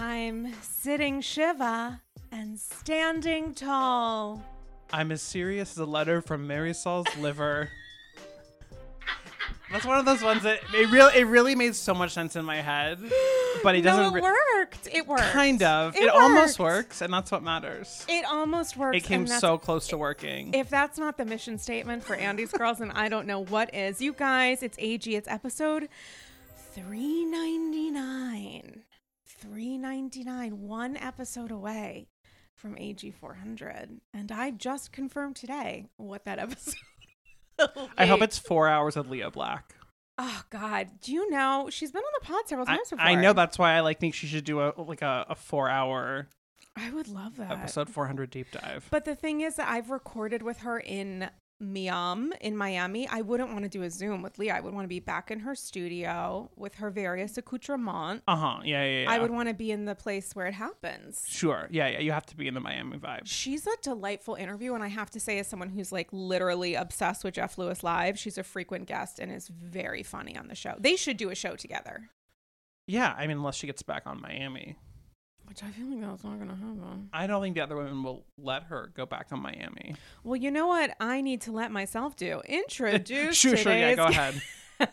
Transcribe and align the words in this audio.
I'm 0.00 0.52
sitting 0.62 1.20
Shiva 1.20 2.00
and 2.30 2.56
standing 2.58 3.52
tall. 3.52 4.40
I'm 4.92 5.10
as 5.10 5.20
serious 5.22 5.72
as 5.72 5.78
a 5.78 5.84
letter 5.84 6.22
from 6.22 6.46
Marisol's 6.46 7.16
liver. 7.16 7.68
That's 9.72 9.84
one 9.84 9.98
of 9.98 10.04
those 10.06 10.22
ones 10.22 10.44
that 10.44 10.60
it 10.72 10.88
really 10.90 11.18
it 11.18 11.24
really 11.24 11.54
made 11.56 11.74
so 11.74 11.92
much 11.94 12.12
sense 12.12 12.36
in 12.36 12.44
my 12.44 12.62
head, 12.62 12.98
but 13.62 13.74
it 13.74 13.80
doesn't. 13.82 14.02
no, 14.02 14.08
it 14.10 14.14
re- 14.14 14.20
worked. 14.22 14.88
It 14.90 15.06
worked. 15.06 15.22
kind 15.24 15.62
of. 15.62 15.94
It 15.96 16.04
It, 16.04 16.08
almost 16.10 16.58
works, 16.58 17.02
and 17.02 17.12
that's 17.12 17.30
what 17.30 17.42
matters. 17.42 18.06
It 18.08 18.24
almost 18.24 18.78
works. 18.78 18.96
It 18.96 19.04
came 19.04 19.26
so 19.26 19.58
close 19.58 19.88
to 19.88 19.98
working. 19.98 20.54
If 20.54 20.70
that's 20.70 20.96
not 20.96 21.18
the 21.18 21.26
mission 21.26 21.58
statement 21.58 22.02
for 22.04 22.14
Andy's 22.14 22.52
Girls, 22.52 22.80
and 22.80 22.92
I 22.92 23.08
don't 23.10 23.26
know 23.26 23.44
what 23.44 23.74
is. 23.74 24.00
You 24.00 24.14
guys, 24.14 24.62
it's 24.62 24.78
AG. 24.78 25.14
It's 25.14 25.28
episode 25.28 25.88
399. 26.74 28.84
399. 29.38 30.60
One 30.60 30.96
episode 30.96 31.50
away 31.50 32.08
from 32.56 32.76
AG 32.76 33.10
400. 33.10 34.00
And 34.12 34.32
I 34.32 34.50
just 34.50 34.92
confirmed 34.92 35.36
today 35.36 35.86
what 35.96 36.24
that 36.24 36.38
episode 36.40 36.74
I 37.96 38.06
hope 38.06 38.22
it's 38.22 38.38
four 38.38 38.68
hours 38.68 38.96
of 38.96 39.10
Leah 39.10 39.30
Black. 39.30 39.74
Oh, 40.16 40.42
God. 40.50 40.88
Do 41.00 41.12
you 41.12 41.30
know? 41.30 41.68
She's 41.70 41.92
been 41.92 42.02
on 42.02 42.12
the 42.20 42.26
pod 42.26 42.48
several 42.48 42.68
I, 42.68 42.76
times 42.76 42.90
before. 42.90 43.04
I 43.04 43.14
know 43.14 43.32
that's 43.32 43.58
why 43.58 43.74
I 43.74 43.80
like 43.80 44.00
think 44.00 44.14
she 44.14 44.26
should 44.26 44.44
do 44.44 44.60
a 44.60 44.72
like 44.76 45.02
a, 45.02 45.26
a 45.28 45.34
four 45.34 45.68
hour 45.68 46.28
I 46.76 46.90
would 46.90 47.08
love 47.08 47.36
that. 47.36 47.50
episode 47.50 47.88
400 47.88 48.30
deep 48.30 48.50
dive. 48.52 48.86
But 48.90 49.04
the 49.04 49.14
thing 49.14 49.40
is 49.40 49.56
that 49.56 49.68
I've 49.68 49.90
recorded 49.90 50.42
with 50.42 50.58
her 50.58 50.78
in 50.78 51.30
Miami, 51.60 52.32
in 52.40 52.56
Miami. 52.56 53.08
I 53.08 53.20
wouldn't 53.20 53.50
want 53.52 53.64
to 53.64 53.68
do 53.68 53.82
a 53.82 53.90
Zoom 53.90 54.22
with 54.22 54.38
Leah. 54.38 54.54
I 54.56 54.60
would 54.60 54.72
want 54.72 54.84
to 54.84 54.88
be 54.88 55.00
back 55.00 55.30
in 55.30 55.40
her 55.40 55.54
studio 55.54 56.50
with 56.56 56.76
her 56.76 56.88
various 56.90 57.36
accoutrements. 57.36 58.22
Uh 58.28 58.36
huh. 58.36 58.60
Yeah, 58.64 58.84
yeah, 58.84 59.02
yeah. 59.02 59.10
I 59.10 59.18
would 59.18 59.30
want 59.30 59.48
to 59.48 59.54
be 59.54 59.70
in 59.72 59.84
the 59.84 59.94
place 59.94 60.34
where 60.36 60.46
it 60.46 60.54
happens. 60.54 61.24
Sure. 61.28 61.66
Yeah, 61.70 61.88
yeah. 61.88 61.98
You 61.98 62.12
have 62.12 62.26
to 62.26 62.36
be 62.36 62.46
in 62.46 62.54
the 62.54 62.60
Miami 62.60 62.98
vibe. 62.98 63.22
She's 63.24 63.66
a 63.66 63.76
delightful 63.82 64.36
interview, 64.36 64.74
and 64.74 64.84
I 64.84 64.88
have 64.88 65.10
to 65.10 65.20
say, 65.20 65.38
as 65.40 65.48
someone 65.48 65.68
who's 65.70 65.90
like 65.90 66.08
literally 66.12 66.74
obsessed 66.74 67.24
with 67.24 67.34
Jeff 67.34 67.58
Lewis 67.58 67.82
live, 67.82 68.18
she's 68.18 68.38
a 68.38 68.44
frequent 68.44 68.86
guest 68.86 69.18
and 69.18 69.32
is 69.32 69.48
very 69.48 70.02
funny 70.02 70.36
on 70.36 70.48
the 70.48 70.54
show. 70.54 70.74
They 70.78 70.96
should 70.96 71.16
do 71.16 71.30
a 71.30 71.34
show 71.34 71.56
together, 71.56 72.10
Yeah, 72.86 73.14
I 73.18 73.26
mean, 73.26 73.36
unless 73.38 73.56
she 73.56 73.66
gets 73.66 73.82
back 73.82 74.04
on 74.06 74.20
Miami, 74.20 74.76
which 75.48 75.62
I 75.62 75.70
feel 75.70 75.86
like 75.86 76.00
that's 76.00 76.24
not 76.24 76.38
gonna 76.38 76.54
happen. 76.54 77.08
I 77.12 77.26
don't 77.26 77.42
think 77.42 77.54
the 77.54 77.62
other 77.62 77.76
women 77.76 78.02
will 78.02 78.24
let 78.36 78.64
her 78.64 78.92
go 78.94 79.06
back 79.06 79.28
on 79.32 79.40
Miami. 79.40 79.94
Well, 80.22 80.36
you 80.36 80.50
know 80.50 80.66
what? 80.66 80.94
I 81.00 81.20
need 81.20 81.40
to 81.42 81.52
let 81.52 81.72
myself 81.72 82.16
do. 82.16 82.40
Introduce 82.48 83.36
sure, 83.36 83.56
sure. 83.56 83.72
Yeah, 83.72 83.90
today's 83.90 83.96
go 83.96 84.06
ahead. 84.06 84.42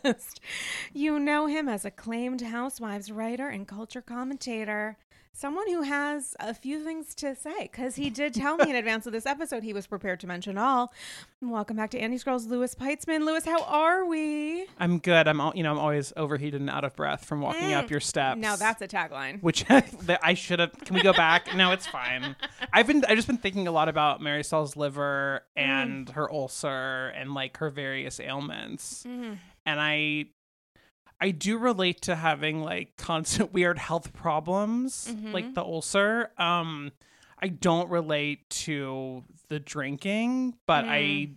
guest. 0.04 0.40
You 0.94 1.20
know 1.20 1.46
him 1.46 1.70
as 1.70 1.86
acclaimed 1.86 2.42
housewives 2.42 3.12
writer 3.12 3.48
and 3.50 3.68
culture 3.68 4.02
commentator. 4.02 4.98
Someone 5.38 5.68
who 5.70 5.82
has 5.82 6.34
a 6.40 6.54
few 6.54 6.82
things 6.82 7.14
to 7.16 7.36
say 7.36 7.64
because 7.64 7.98
he 7.98 8.10
did 8.10 8.34
tell 8.34 8.56
me 8.56 8.70
in 8.70 8.76
advance 8.78 9.06
of 9.06 9.12
this 9.12 9.26
episode 9.26 9.64
he 9.64 9.74
was 9.74 9.86
prepared 9.86 10.22
to 10.22 10.28
mention 10.28 10.58
all. 10.58 10.94
Welcome 11.42 11.76
back 11.76 11.90
to 11.90 12.00
Andy's 12.00 12.24
Girls, 12.24 12.46
Louis 12.46 12.74
Peitzman. 12.74 13.26
Louis, 13.26 13.44
how 13.44 13.62
are 13.64 14.06
we? 14.06 14.66
I'm 14.80 14.98
good. 14.98 15.28
I'm, 15.28 15.42
al- 15.42 15.52
you 15.54 15.62
know, 15.64 15.74
I'm 15.74 15.78
always 15.78 16.14
overheated 16.16 16.62
and 16.62 16.70
out 16.70 16.86
of 16.86 16.96
breath 16.96 17.26
from 17.26 17.42
walking 17.42 17.74
up 17.74 17.90
your 17.92 18.00
steps. 18.00 18.38
Mm. 18.38 18.42
Now 18.44 18.56
that's 18.56 18.82
a 18.82 18.88
tagline. 18.88 19.44
which 19.44 19.66
I 19.70 20.36
should 20.36 20.60
have. 20.60 20.72
Can 20.86 20.96
we 20.96 21.02
go 21.02 21.12
back? 21.12 21.54
no, 21.56 21.74
it's 21.74 21.86
fine. 21.86 22.38
I've 22.72 22.88
been. 22.88 23.04
I've 23.04 23.18
just 23.18 23.28
been 23.28 23.38
thinking 23.38 23.68
a 23.68 23.72
lot 23.74 23.90
about 23.90 24.22
Mary 24.22 24.42
liver 24.78 25.42
and 25.58 26.10
her 26.12 26.32
ulcer 26.32 27.08
and 27.10 27.34
like 27.34 27.58
her 27.58 27.70
various 27.70 28.22
ailments, 28.22 29.04
Mhm. 29.06 29.38
and 29.66 29.82
I. 29.82 30.28
I 31.22 31.32
do 31.32 31.58
relate 31.58 32.02
to 32.04 32.16
having 32.16 32.62
like 32.62 32.98
constant 32.98 33.54
weird 33.54 33.78
health 33.78 34.14
problems, 34.14 35.08
Mhm. 35.10 35.34
like 35.34 35.54
the 35.54 35.64
ulcer. 35.64 36.32
Um, 36.38 36.92
I 37.42 37.48
don't 37.50 37.90
relate 37.90 38.50
to 38.50 39.24
the 39.50 39.60
drinking, 39.60 40.58
but 40.66 40.86
I, 40.86 41.00
Mm. 41.02 41.36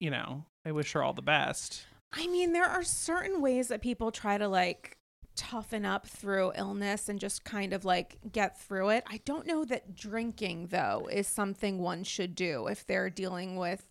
you 0.00 0.10
know, 0.10 0.44
I 0.64 0.72
wish 0.72 0.92
her 0.92 1.02
all 1.02 1.12
the 1.12 1.22
best. 1.22 1.86
I 2.12 2.26
mean, 2.28 2.52
there 2.52 2.66
are 2.66 2.82
certain 2.82 3.40
ways 3.40 3.68
that 3.68 3.80
people 3.82 4.10
try 4.12 4.38
to 4.38 4.48
like 4.48 4.96
toughen 5.36 5.84
up 5.84 6.06
through 6.06 6.52
illness 6.54 7.08
and 7.08 7.18
just 7.18 7.42
kind 7.44 7.72
of 7.72 7.84
like 7.84 8.18
get 8.30 8.56
through 8.60 8.90
it. 8.90 9.02
I 9.08 9.16
don't 9.24 9.46
know 9.48 9.64
that 9.64 9.94
drinking 9.96 10.68
though 10.68 11.08
is 11.10 11.26
something 11.26 11.78
one 11.80 12.04
should 12.04 12.36
do 12.36 12.68
if 12.68 12.86
they're 12.86 13.10
dealing 13.10 13.56
with 13.56 13.84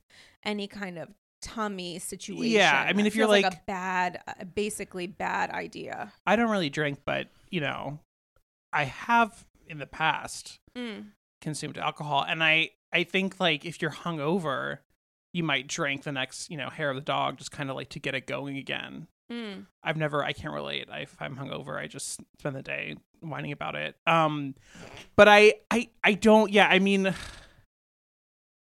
any 0.43 0.67
kind 0.67 0.97
of 0.97 1.09
tummy 1.43 1.99
situation. 1.99 2.51
Yeah, 2.51 2.85
I 2.87 2.93
mean, 2.93 3.05
if 3.05 3.15
you're 3.15 3.27
feels 3.27 3.43
like- 3.43 3.53
a 3.53 3.61
bad, 3.67 4.21
uh, 4.27 4.45
basically 4.45 5.05
bad 5.07 5.49
idea. 5.51 6.11
I 6.25 6.35
don't 6.35 6.49
really 6.49 6.69
drink, 6.69 6.99
but 7.05 7.27
you 7.51 7.61
know, 7.61 7.99
I 8.71 8.85
have 8.85 9.45
in 9.67 9.77
the 9.79 9.85
past 9.87 10.59
Mm. 10.75 11.11
consumed 11.41 11.77
alcohol 11.77 12.23
and 12.27 12.43
i 12.43 12.69
i 12.91 13.03
think 13.03 13.39
like 13.39 13.63
if 13.63 13.81
you're 13.81 13.91
hungover 13.91 14.79
you 15.33 15.43
might 15.43 15.67
drink 15.67 16.03
the 16.03 16.11
next 16.11 16.49
you 16.49 16.57
know 16.57 16.69
hair 16.69 16.89
of 16.89 16.95
the 16.95 17.01
dog 17.01 17.37
just 17.37 17.51
kind 17.51 17.69
of 17.69 17.75
like 17.75 17.89
to 17.89 17.99
get 17.99 18.15
it 18.15 18.25
going 18.25 18.57
again 18.57 19.07
Mm. 19.31 19.67
i've 19.83 19.95
never 19.97 20.23
i 20.23 20.33
can't 20.33 20.53
relate 20.53 20.87
I, 20.91 20.99
if 21.01 21.15
i'm 21.19 21.35
hungover 21.37 21.77
i 21.79 21.85
just 21.87 22.19
spend 22.39 22.55
the 22.55 22.63
day 22.63 22.95
whining 23.21 23.51
about 23.51 23.75
it 23.75 23.95
um 24.07 24.55
but 25.15 25.27
i 25.27 25.53
i 25.69 25.89
i 26.03 26.13
don't 26.13 26.51
yeah 26.51 26.67
i 26.67 26.79
mean 26.79 27.13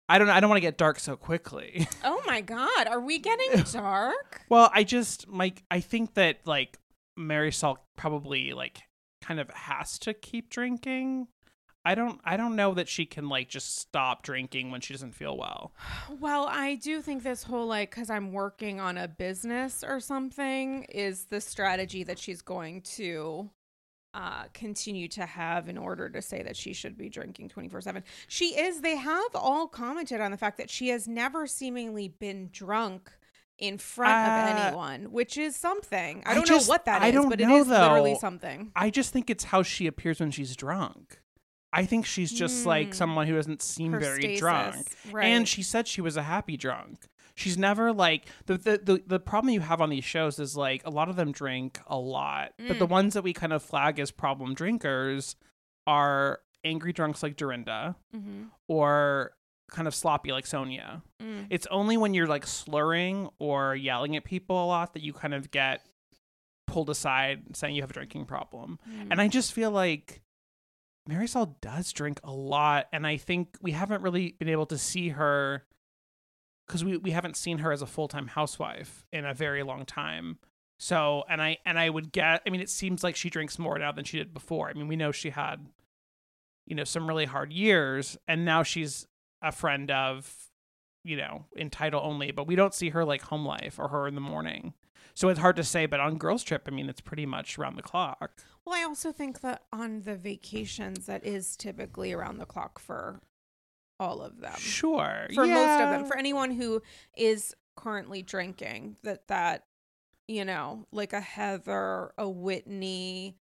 i 0.08 0.18
don't 0.18 0.28
i 0.28 0.40
don't 0.40 0.50
want 0.50 0.56
to 0.58 0.66
get 0.68 0.78
dark 0.78 0.98
so 0.98 1.16
quickly. 1.16 1.86
Oh 2.04 2.20
my 2.26 2.40
God, 2.40 2.86
are 2.86 3.00
we 3.00 3.18
getting 3.18 3.62
dark? 3.72 4.42
well 4.48 4.70
i 4.74 4.84
just 4.84 5.28
like 5.28 5.62
i 5.70 5.80
think 5.80 6.14
that 6.14 6.38
like 6.46 6.78
Marisol 7.18 7.76
probably 7.96 8.52
like 8.52 8.82
kind 9.22 9.38
of 9.40 9.48
has 9.50 9.98
to 10.00 10.12
keep 10.12 10.50
drinking. 10.50 11.28
I 11.86 11.94
don't 11.94 12.18
i 12.24 12.36
don't 12.36 12.56
know 12.56 12.74
that 12.74 12.88
she 12.88 13.04
can 13.06 13.28
like 13.28 13.48
just 13.48 13.76
stop 13.78 14.22
drinking 14.22 14.70
when 14.70 14.80
she 14.80 14.94
doesn't 14.94 15.14
feel 15.14 15.36
well. 15.36 15.72
Well, 16.20 16.46
I 16.48 16.74
do 16.76 17.00
think 17.02 17.22
this 17.22 17.42
whole 17.42 17.66
like 17.66 17.90
because 17.90 18.10
I'm 18.10 18.32
working 18.32 18.80
on 18.80 18.96
a 18.98 19.06
business 19.08 19.84
or 19.86 20.00
something 20.00 20.84
is 20.84 21.26
the 21.26 21.40
strategy 21.40 22.02
that 22.04 22.18
she's 22.18 22.40
going 22.42 22.82
to 22.96 23.50
uh 24.14 24.44
continue 24.54 25.08
to 25.08 25.26
have 25.26 25.68
in 25.68 25.76
order 25.76 26.08
to 26.08 26.22
say 26.22 26.42
that 26.42 26.56
she 26.56 26.72
should 26.72 26.96
be 26.96 27.08
drinking 27.08 27.48
24/7. 27.50 28.02
She 28.28 28.56
is 28.58 28.80
they 28.80 28.96
have 28.96 29.34
all 29.34 29.66
commented 29.68 30.20
on 30.20 30.30
the 30.30 30.36
fact 30.38 30.56
that 30.58 30.70
she 30.70 30.88
has 30.88 31.06
never 31.08 31.46
seemingly 31.46 32.08
been 32.08 32.48
drunk 32.52 33.10
in 33.58 33.76
front 33.78 34.12
Uh, 34.12 34.32
of 34.52 34.56
anyone, 34.66 35.12
which 35.12 35.36
is 35.36 35.54
something. 35.56 36.22
I 36.26 36.32
I 36.32 36.34
don't 36.34 36.46
just- 36.46 36.66
know 36.68 36.72
what 36.72 36.84
that 36.86 37.02
I 37.02 37.08
is, 37.08 37.14
don't 37.14 37.28
but 37.28 37.40
it 37.40 37.46
know, 37.48 37.56
is 37.58 37.66
literally 37.68 38.12
though. 38.14 38.18
something. 38.18 38.72
I 38.74 38.90
just 38.90 39.12
think 39.12 39.28
it's 39.30 39.44
how 39.44 39.62
she 39.62 39.86
appears 39.86 40.20
when 40.20 40.30
she's 40.30 40.56
drunk. 40.56 41.20
I 41.72 41.84
think 41.84 42.06
she's 42.06 42.30
just 42.32 42.66
like 42.66 42.88
Hmm. 42.88 42.92
someone 42.92 43.26
who 43.26 43.34
doesn't 43.34 43.60
seem 43.62 43.92
Her 43.92 43.98
very 44.00 44.20
stasis, 44.22 44.40
drunk. 44.40 44.86
right. 45.10 45.26
And 45.26 45.48
she 45.48 45.62
said 45.62 45.88
she 45.88 46.00
was 46.00 46.16
a 46.16 46.22
happy 46.22 46.56
drunk. 46.56 47.08
She's 47.36 47.58
never 47.58 47.92
like 47.92 48.26
the, 48.46 48.56
the 48.58 48.78
the 48.82 49.02
the 49.06 49.18
problem 49.20 49.52
you 49.52 49.60
have 49.60 49.80
on 49.80 49.90
these 49.90 50.04
shows 50.04 50.38
is 50.38 50.56
like 50.56 50.82
a 50.84 50.90
lot 50.90 51.08
of 51.08 51.16
them 51.16 51.32
drink 51.32 51.80
a 51.86 51.98
lot, 51.98 52.52
but 52.58 52.76
Mm. 52.76 52.78
the 52.78 52.86
ones 52.86 53.14
that 53.14 53.22
we 53.24 53.32
kind 53.32 53.52
of 53.52 53.62
flag 53.62 53.98
as 53.98 54.10
problem 54.12 54.54
drinkers 54.54 55.34
are 55.86 56.40
angry 56.64 56.92
drunks 56.92 57.22
like 57.22 57.36
Dorinda 57.36 57.96
Mhm. 58.14 58.50
or 58.68 59.32
kind 59.70 59.88
of 59.88 59.94
sloppy 59.94 60.30
like 60.30 60.44
Sonja. 60.44 61.02
Mm. 61.20 61.46
It's 61.50 61.66
only 61.72 61.96
when 61.96 62.14
you're 62.14 62.26
like 62.28 62.46
slurring 62.46 63.28
or 63.40 63.74
yelling 63.74 64.14
at 64.16 64.24
people 64.24 64.64
a 64.64 64.66
lot 64.66 64.92
that 64.94 65.02
you 65.02 65.12
kind 65.12 65.34
of 65.34 65.50
get 65.50 65.84
pulled 66.68 66.88
aside 66.88 67.56
saying 67.56 67.74
you 67.74 67.82
have 67.82 67.90
a 67.90 67.94
drinking 67.94 68.26
problem. 68.26 68.78
Mm. 68.88 69.08
And 69.10 69.20
I 69.20 69.26
just 69.28 69.52
feel 69.52 69.70
like 69.72 70.22
Marisol 71.08 71.60
does 71.60 71.92
drink 71.92 72.20
a 72.24 72.32
lot. 72.32 72.86
And 72.92 73.06
I 73.06 73.16
think 73.16 73.56
we 73.60 73.72
haven't 73.72 74.02
really 74.02 74.32
been 74.38 74.48
able 74.48 74.66
to 74.66 74.78
see 74.78 75.10
her 75.10 75.64
because 76.66 76.84
we, 76.84 76.96
we 76.96 77.10
haven't 77.10 77.36
seen 77.36 77.58
her 77.58 77.72
as 77.72 77.82
a 77.82 77.86
full 77.86 78.08
time 78.08 78.28
housewife 78.28 79.04
in 79.12 79.24
a 79.24 79.34
very 79.34 79.62
long 79.62 79.84
time. 79.84 80.38
So, 80.78 81.24
and 81.28 81.40
I, 81.40 81.58
and 81.64 81.78
I 81.78 81.88
would 81.88 82.12
get, 82.12 82.42
I 82.46 82.50
mean, 82.50 82.60
it 82.60 82.70
seems 82.70 83.04
like 83.04 83.16
she 83.16 83.30
drinks 83.30 83.58
more 83.58 83.78
now 83.78 83.92
than 83.92 84.04
she 84.04 84.18
did 84.18 84.34
before. 84.34 84.68
I 84.68 84.72
mean, 84.72 84.88
we 84.88 84.96
know 84.96 85.12
she 85.12 85.30
had, 85.30 85.66
you 86.66 86.74
know, 86.74 86.84
some 86.84 87.06
really 87.06 87.26
hard 87.26 87.52
years 87.52 88.16
and 88.26 88.44
now 88.44 88.62
she's 88.62 89.06
a 89.40 89.52
friend 89.52 89.90
of, 89.90 90.50
you 91.04 91.16
know, 91.16 91.44
in 91.54 91.70
title 91.70 92.00
only, 92.02 92.32
but 92.32 92.46
we 92.46 92.56
don't 92.56 92.74
see 92.74 92.90
her 92.90 93.04
like 93.04 93.22
home 93.22 93.46
life 93.46 93.78
or 93.78 93.88
her 93.88 94.08
in 94.08 94.14
the 94.14 94.20
morning. 94.20 94.74
So 95.14 95.28
it's 95.28 95.38
hard 95.38 95.56
to 95.56 95.64
say, 95.64 95.86
but 95.86 96.00
on 96.00 96.18
girls 96.18 96.42
trip, 96.42 96.64
I 96.66 96.70
mean, 96.70 96.88
it's 96.88 97.00
pretty 97.00 97.26
much 97.26 97.56
around 97.56 97.76
the 97.76 97.82
clock. 97.82 98.42
Well, 98.64 98.74
I 98.74 98.82
also 98.82 99.12
think 99.12 99.42
that 99.42 99.62
on 99.72 100.02
the 100.02 100.16
vacations, 100.16 101.06
that 101.06 101.24
is 101.24 101.56
typically 101.56 102.12
around 102.12 102.38
the 102.38 102.46
clock 102.46 102.80
for 102.80 103.20
all 104.04 104.22
of 104.22 104.40
them. 104.40 104.56
Sure. 104.58 105.26
For 105.34 105.46
most 105.46 105.80
of 105.80 105.90
them, 105.90 106.04
for 106.06 106.16
anyone 106.16 106.50
who 106.50 106.82
is 107.16 107.54
currently 107.76 108.22
drinking, 108.22 108.96
that 109.02 109.28
that 109.28 109.64
you 110.28 110.44
know, 110.44 110.86
like 110.92 111.12
a 111.12 111.20
Heather, 111.20 112.12
a 112.16 112.28
Whitney. 112.28 113.36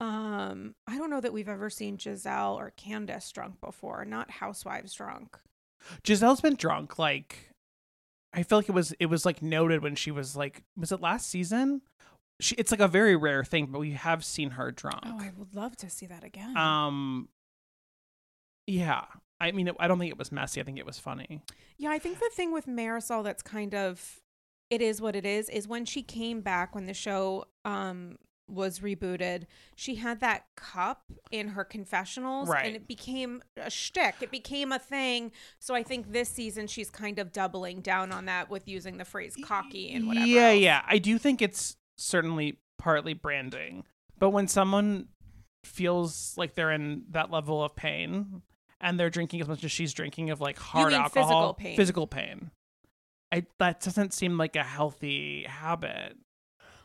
Um, 0.00 0.74
I 0.86 0.96
don't 0.96 1.10
know 1.10 1.20
that 1.20 1.32
we've 1.32 1.48
ever 1.48 1.70
seen 1.70 1.98
Gizelle 1.98 2.54
or 2.54 2.72
Candiace 2.76 3.32
drunk 3.32 3.60
before. 3.60 4.04
Not 4.04 4.30
housewives 4.30 4.94
drunk. 4.94 5.36
Gizelle's 6.04 6.40
been 6.40 6.54
drunk. 6.54 6.98
Like, 6.98 7.50
I 8.32 8.44
feel 8.44 8.58
like 8.58 8.68
it 8.68 8.74
was 8.74 8.94
it 9.00 9.06
was 9.06 9.26
like 9.26 9.42
noted 9.42 9.82
when 9.82 9.96
she 9.96 10.10
was 10.10 10.36
like, 10.36 10.62
was 10.76 10.92
it 10.92 11.00
last 11.00 11.28
season 11.28 11.82
she 12.40 12.54
it's 12.56 12.70
like 12.70 12.80
a 12.80 12.88
very 12.88 13.16
rare 13.16 13.44
thing, 13.44 13.66
but 13.66 13.80
we 13.80 13.92
have 13.92 14.24
seen 14.24 14.50
her 14.50 14.70
drunk. 14.70 15.02
Oh, 15.04 15.18
I 15.18 15.32
would 15.36 15.54
love 15.54 15.76
to 15.78 15.90
see 15.90 16.06
that 16.06 16.24
again. 16.24 16.56
Um, 16.56 17.28
yeah. 18.66 19.04
I 19.40 19.52
mean, 19.52 19.68
it, 19.68 19.76
I 19.78 19.86
don't 19.88 19.98
think 19.98 20.10
it 20.10 20.18
was 20.18 20.32
messy. 20.32 20.60
I 20.60 20.64
think 20.64 20.78
it 20.78 20.86
was 20.86 20.98
funny. 20.98 21.40
Yeah, 21.76 21.90
I 21.90 21.98
think 21.98 22.18
the 22.18 22.30
thing 22.32 22.52
with 22.52 22.66
Marisol 22.66 23.22
that's 23.24 23.42
kind 23.42 23.74
of 23.74 24.20
it 24.70 24.82
is 24.82 25.00
what 25.00 25.16
it 25.16 25.24
is 25.24 25.48
is 25.48 25.66
when 25.68 25.84
she 25.84 26.02
came 26.02 26.40
back 26.40 26.74
when 26.74 26.86
the 26.86 26.94
show 26.94 27.44
um 27.64 28.16
was 28.50 28.78
rebooted, 28.80 29.42
she 29.76 29.96
had 29.96 30.20
that 30.20 30.46
cup 30.56 31.02
in 31.30 31.48
her 31.48 31.64
confessionals 31.64 32.48
Right. 32.48 32.64
and 32.64 32.74
it 32.76 32.88
became 32.88 33.42
a 33.58 33.68
shtick. 33.68 34.14
It 34.22 34.30
became 34.30 34.72
a 34.72 34.78
thing. 34.78 35.32
So 35.58 35.74
I 35.74 35.82
think 35.82 36.12
this 36.12 36.30
season 36.30 36.66
she's 36.66 36.88
kind 36.90 37.18
of 37.18 37.30
doubling 37.30 37.82
down 37.82 38.10
on 38.10 38.24
that 38.24 38.48
with 38.48 38.66
using 38.66 38.96
the 38.96 39.04
phrase 39.04 39.36
cocky 39.44 39.92
and 39.92 40.06
whatever. 40.06 40.26
Yeah, 40.26 40.48
else. 40.48 40.60
yeah. 40.60 40.82
I 40.86 40.96
do 40.96 41.18
think 41.18 41.42
it's 41.42 41.76
certainly 41.98 42.58
partly 42.78 43.12
branding. 43.12 43.84
But 44.18 44.30
when 44.30 44.48
someone 44.48 45.08
feels 45.64 46.34
like 46.38 46.54
they're 46.54 46.72
in 46.72 47.04
that 47.10 47.30
level 47.30 47.62
of 47.62 47.76
pain 47.76 48.40
and 48.80 48.98
they're 48.98 49.10
drinking 49.10 49.40
as 49.40 49.48
much 49.48 49.64
as 49.64 49.72
she's 49.72 49.92
drinking 49.92 50.30
of 50.30 50.40
like 50.40 50.58
hard 50.58 50.92
alcohol, 50.92 51.54
physical 51.54 51.54
pain. 51.54 51.76
physical 51.76 52.06
pain, 52.06 52.50
I 53.32 53.46
that 53.58 53.80
doesn't 53.80 54.14
seem 54.14 54.38
like 54.38 54.56
a 54.56 54.64
healthy 54.64 55.44
habit. 55.48 56.16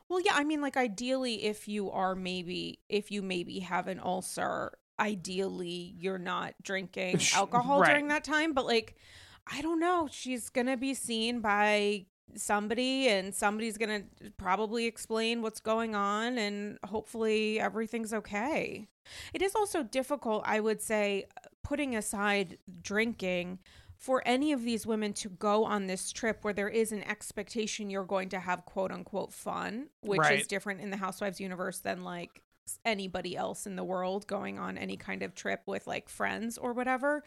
Well, 0.09 0.19
yeah, 0.21 0.33
I 0.35 0.43
mean 0.43 0.61
like 0.61 0.77
ideally 0.77 1.45
if 1.45 1.67
you 1.67 1.89
are 1.91 2.15
maybe 2.15 2.79
if 2.89 3.11
you 3.11 3.21
maybe 3.21 3.59
have 3.59 3.87
an 3.87 3.99
ulcer, 3.99 4.73
ideally 4.99 5.93
you're 5.97 6.17
not 6.17 6.53
drinking 6.61 7.19
alcohol 7.35 7.81
right. 7.81 7.89
during 7.89 8.07
that 8.09 8.23
time, 8.23 8.53
but 8.53 8.65
like 8.65 8.95
I 9.47 9.61
don't 9.61 9.79
know, 9.79 10.07
she's 10.09 10.49
going 10.49 10.67
to 10.67 10.77
be 10.77 10.93
seen 10.93 11.41
by 11.41 12.05
somebody 12.35 13.07
and 13.09 13.33
somebody's 13.35 13.77
going 13.77 14.03
to 14.21 14.31
probably 14.37 14.85
explain 14.85 15.41
what's 15.41 15.59
going 15.59 15.95
on 15.95 16.37
and 16.37 16.79
hopefully 16.85 17.59
everything's 17.59 18.13
okay. 18.13 18.87
It 19.33 19.41
is 19.41 19.55
also 19.55 19.83
difficult, 19.83 20.43
I 20.45 20.59
would 20.59 20.81
say, 20.81 21.25
putting 21.63 21.95
aside 21.95 22.57
drinking 22.81 23.59
for 23.97 24.21
any 24.25 24.51
of 24.51 24.63
these 24.63 24.85
women 24.85 25.13
to 25.13 25.29
go 25.29 25.63
on 25.63 25.87
this 25.87 26.11
trip 26.11 26.39
where 26.41 26.53
there 26.53 26.67
is 26.67 26.91
an 26.91 27.03
expectation 27.03 27.89
you're 27.89 28.03
going 28.03 28.29
to 28.29 28.39
have 28.39 28.65
quote 28.65 28.91
unquote 28.91 29.31
fun, 29.31 29.87
which 30.01 30.29
is 30.29 30.47
different 30.47 30.81
in 30.81 30.89
the 30.89 30.97
Housewives 30.97 31.39
universe 31.39 31.79
than 31.79 32.03
like 32.03 32.41
anybody 32.85 33.35
else 33.35 33.65
in 33.65 33.75
the 33.75 33.83
world 33.83 34.27
going 34.27 34.59
on 34.59 34.77
any 34.77 34.97
kind 34.97 35.23
of 35.23 35.35
trip 35.35 35.61
with 35.65 35.87
like 35.87 36.09
friends 36.09 36.57
or 36.57 36.73
whatever, 36.73 37.23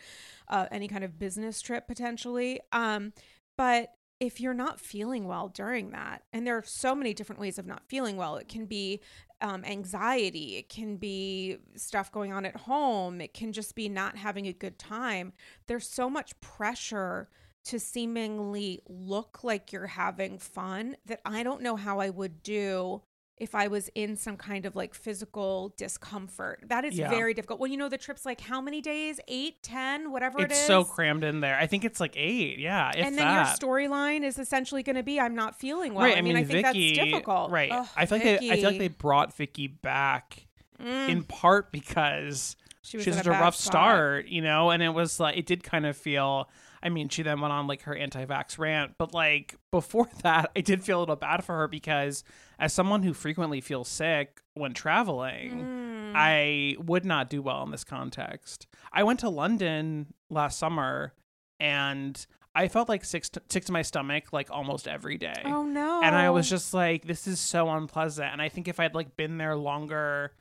uh, 0.48 0.66
any 0.70 0.88
kind 0.88 1.04
of 1.04 1.18
business 1.18 1.60
trip 1.62 1.86
potentially. 1.86 2.60
Um, 2.72 3.12
but 3.56 3.92
if 4.18 4.40
you're 4.40 4.54
not 4.54 4.80
feeling 4.80 5.26
well 5.26 5.48
during 5.48 5.90
that, 5.90 6.22
and 6.32 6.46
there 6.46 6.56
are 6.56 6.64
so 6.64 6.94
many 6.94 7.12
different 7.12 7.40
ways 7.40 7.58
of 7.58 7.66
not 7.66 7.82
feeling 7.88 8.16
well, 8.16 8.36
it 8.36 8.48
can 8.48 8.66
be 8.66 9.00
um, 9.40 9.64
anxiety, 9.64 10.56
it 10.56 10.68
can 10.68 10.96
be 10.96 11.58
stuff 11.74 12.10
going 12.10 12.32
on 12.32 12.46
at 12.46 12.56
home, 12.56 13.20
it 13.20 13.34
can 13.34 13.52
just 13.52 13.74
be 13.74 13.88
not 13.88 14.16
having 14.16 14.46
a 14.46 14.52
good 14.52 14.78
time. 14.78 15.32
There's 15.66 15.88
so 15.88 16.08
much 16.08 16.38
pressure 16.40 17.28
to 17.64 17.80
seemingly 17.80 18.80
look 18.88 19.42
like 19.42 19.72
you're 19.72 19.88
having 19.88 20.38
fun 20.38 20.96
that 21.04 21.20
I 21.24 21.42
don't 21.42 21.62
know 21.62 21.76
how 21.76 21.98
I 21.98 22.10
would 22.10 22.42
do 22.42 23.02
if 23.38 23.54
I 23.54 23.68
was 23.68 23.90
in 23.94 24.16
some 24.16 24.36
kind 24.36 24.64
of 24.64 24.74
like 24.76 24.94
physical 24.94 25.74
discomfort. 25.76 26.64
That 26.68 26.84
is 26.86 26.96
Yeah. 26.98 27.10
very 27.10 27.34
difficult. 27.34 27.60
Well, 27.60 27.70
you 27.70 27.76
know, 27.76 27.88
the 27.88 27.98
trip's 27.98 28.24
like 28.24 28.40
how 28.40 28.60
many 28.60 28.80
days? 28.80 29.20
Eight, 29.28 29.62
ten, 29.62 30.10
whatever 30.10 30.40
it 30.40 30.50
It's 30.50 30.60
is. 30.60 30.66
so 30.66 30.84
crammed 30.84 31.22
in 31.24 31.40
there. 31.40 31.58
I 31.58 31.66
think 31.66 31.84
it's 31.84 32.00
like 32.00 32.14
eight. 32.16 32.58
Yeah, 32.58 32.90
if 32.90 33.04
and 33.04 33.18
then 33.18 33.26
that. 33.26 33.60
your 33.60 33.68
storyline 33.70 34.22
is 34.22 34.38
essentially 34.38 34.82
going 34.82 34.96
to 34.96 35.02
be 35.02 35.20
I'm 35.20 35.34
not 35.34 35.58
feeling 35.58 35.92
well. 35.94 36.06
right. 36.06 36.16
I 36.16 36.22
mean, 36.22 36.36
I, 36.36 36.44
think 36.44 36.64
Vicki. 36.66 36.94
that's 36.96 37.10
difficult. 37.10 37.50
Right. 37.50 37.70
Ugh, 37.70 37.86
I 37.96 38.06
feel 38.06 38.18
like 38.18 38.24
they, 38.40 38.50
I 38.50 38.56
feel 38.56 38.70
like 38.70 38.78
they 38.78 38.88
brought 38.88 39.34
Vicki 39.36 39.66
back 39.66 40.46
Mm, 40.82 41.08
in 41.08 41.22
part 41.24 41.72
because 41.72 42.54
she 42.82 42.98
was 42.98 43.04
she 43.04 43.10
in 43.10 43.16
had 43.16 43.24
such 43.24 43.34
a 43.34 43.38
rough 43.38 43.56
spot. 43.56 43.72
start, 43.72 44.26
you 44.28 44.42
know, 44.42 44.70
and 44.70 44.82
it 44.82 44.90
was 44.90 45.18
like 45.18 45.36
it 45.38 45.46
did 45.46 45.62
kind 45.62 45.86
of 45.86 45.96
feel. 45.96 46.50
I 46.86 46.88
mean, 46.88 47.08
she 47.08 47.22
then 47.22 47.40
went 47.40 47.52
on 47.52 47.66
like 47.66 47.82
her 47.82 47.94
anti-vax 47.96 48.58
rant, 48.58 48.92
but 48.96 49.12
like 49.12 49.56
before 49.72 50.08
that, 50.22 50.52
I 50.56 50.60
did 50.60 50.84
feel 50.84 50.98
a 50.98 51.00
little 51.00 51.16
bad 51.16 51.44
for 51.44 51.56
her 51.56 51.68
because 51.68 52.22
as 52.58 52.72
someone 52.72 53.02
who 53.02 53.12
frequently 53.12 53.60
feels 53.60 53.88
sick 53.88 54.40
when 54.54 54.72
traveling, 54.72 55.66
Mm. 56.06 56.12
I 56.14 56.76
would 56.78 57.04
not 57.04 57.28
do 57.28 57.42
well 57.42 57.62
in 57.64 57.70
this 57.72 57.82
context. 57.84 58.66
I 58.92 59.02
went 59.02 59.20
to 59.20 59.28
London 59.28 60.14
last 60.30 60.58
summer 60.58 61.12
and 61.60 62.24
I 62.54 62.68
felt 62.68 62.88
like 62.88 63.04
sick 63.04 63.24
to, 63.24 63.42
sick 63.50 63.64
to 63.66 63.72
my 63.72 63.82
stomach 63.82 64.32
like 64.32 64.50
almost 64.50 64.86
every 64.88 65.18
day. 65.18 65.42
oh 65.44 65.64
no. 65.64 66.00
And 66.02 66.14
I 66.14 66.30
was 66.30 66.48
just 66.48 66.72
like, 66.72 67.04
this 67.06 67.26
is 67.26 67.40
so 67.40 67.68
unpleasant. 67.68 68.32
And 68.32 68.40
I 68.40 68.48
think 68.48 68.68
if 68.68 68.78
I'd 68.80 68.94
like 68.94 69.16
been 69.16 69.36
there 69.36 69.56
longer 69.56 70.32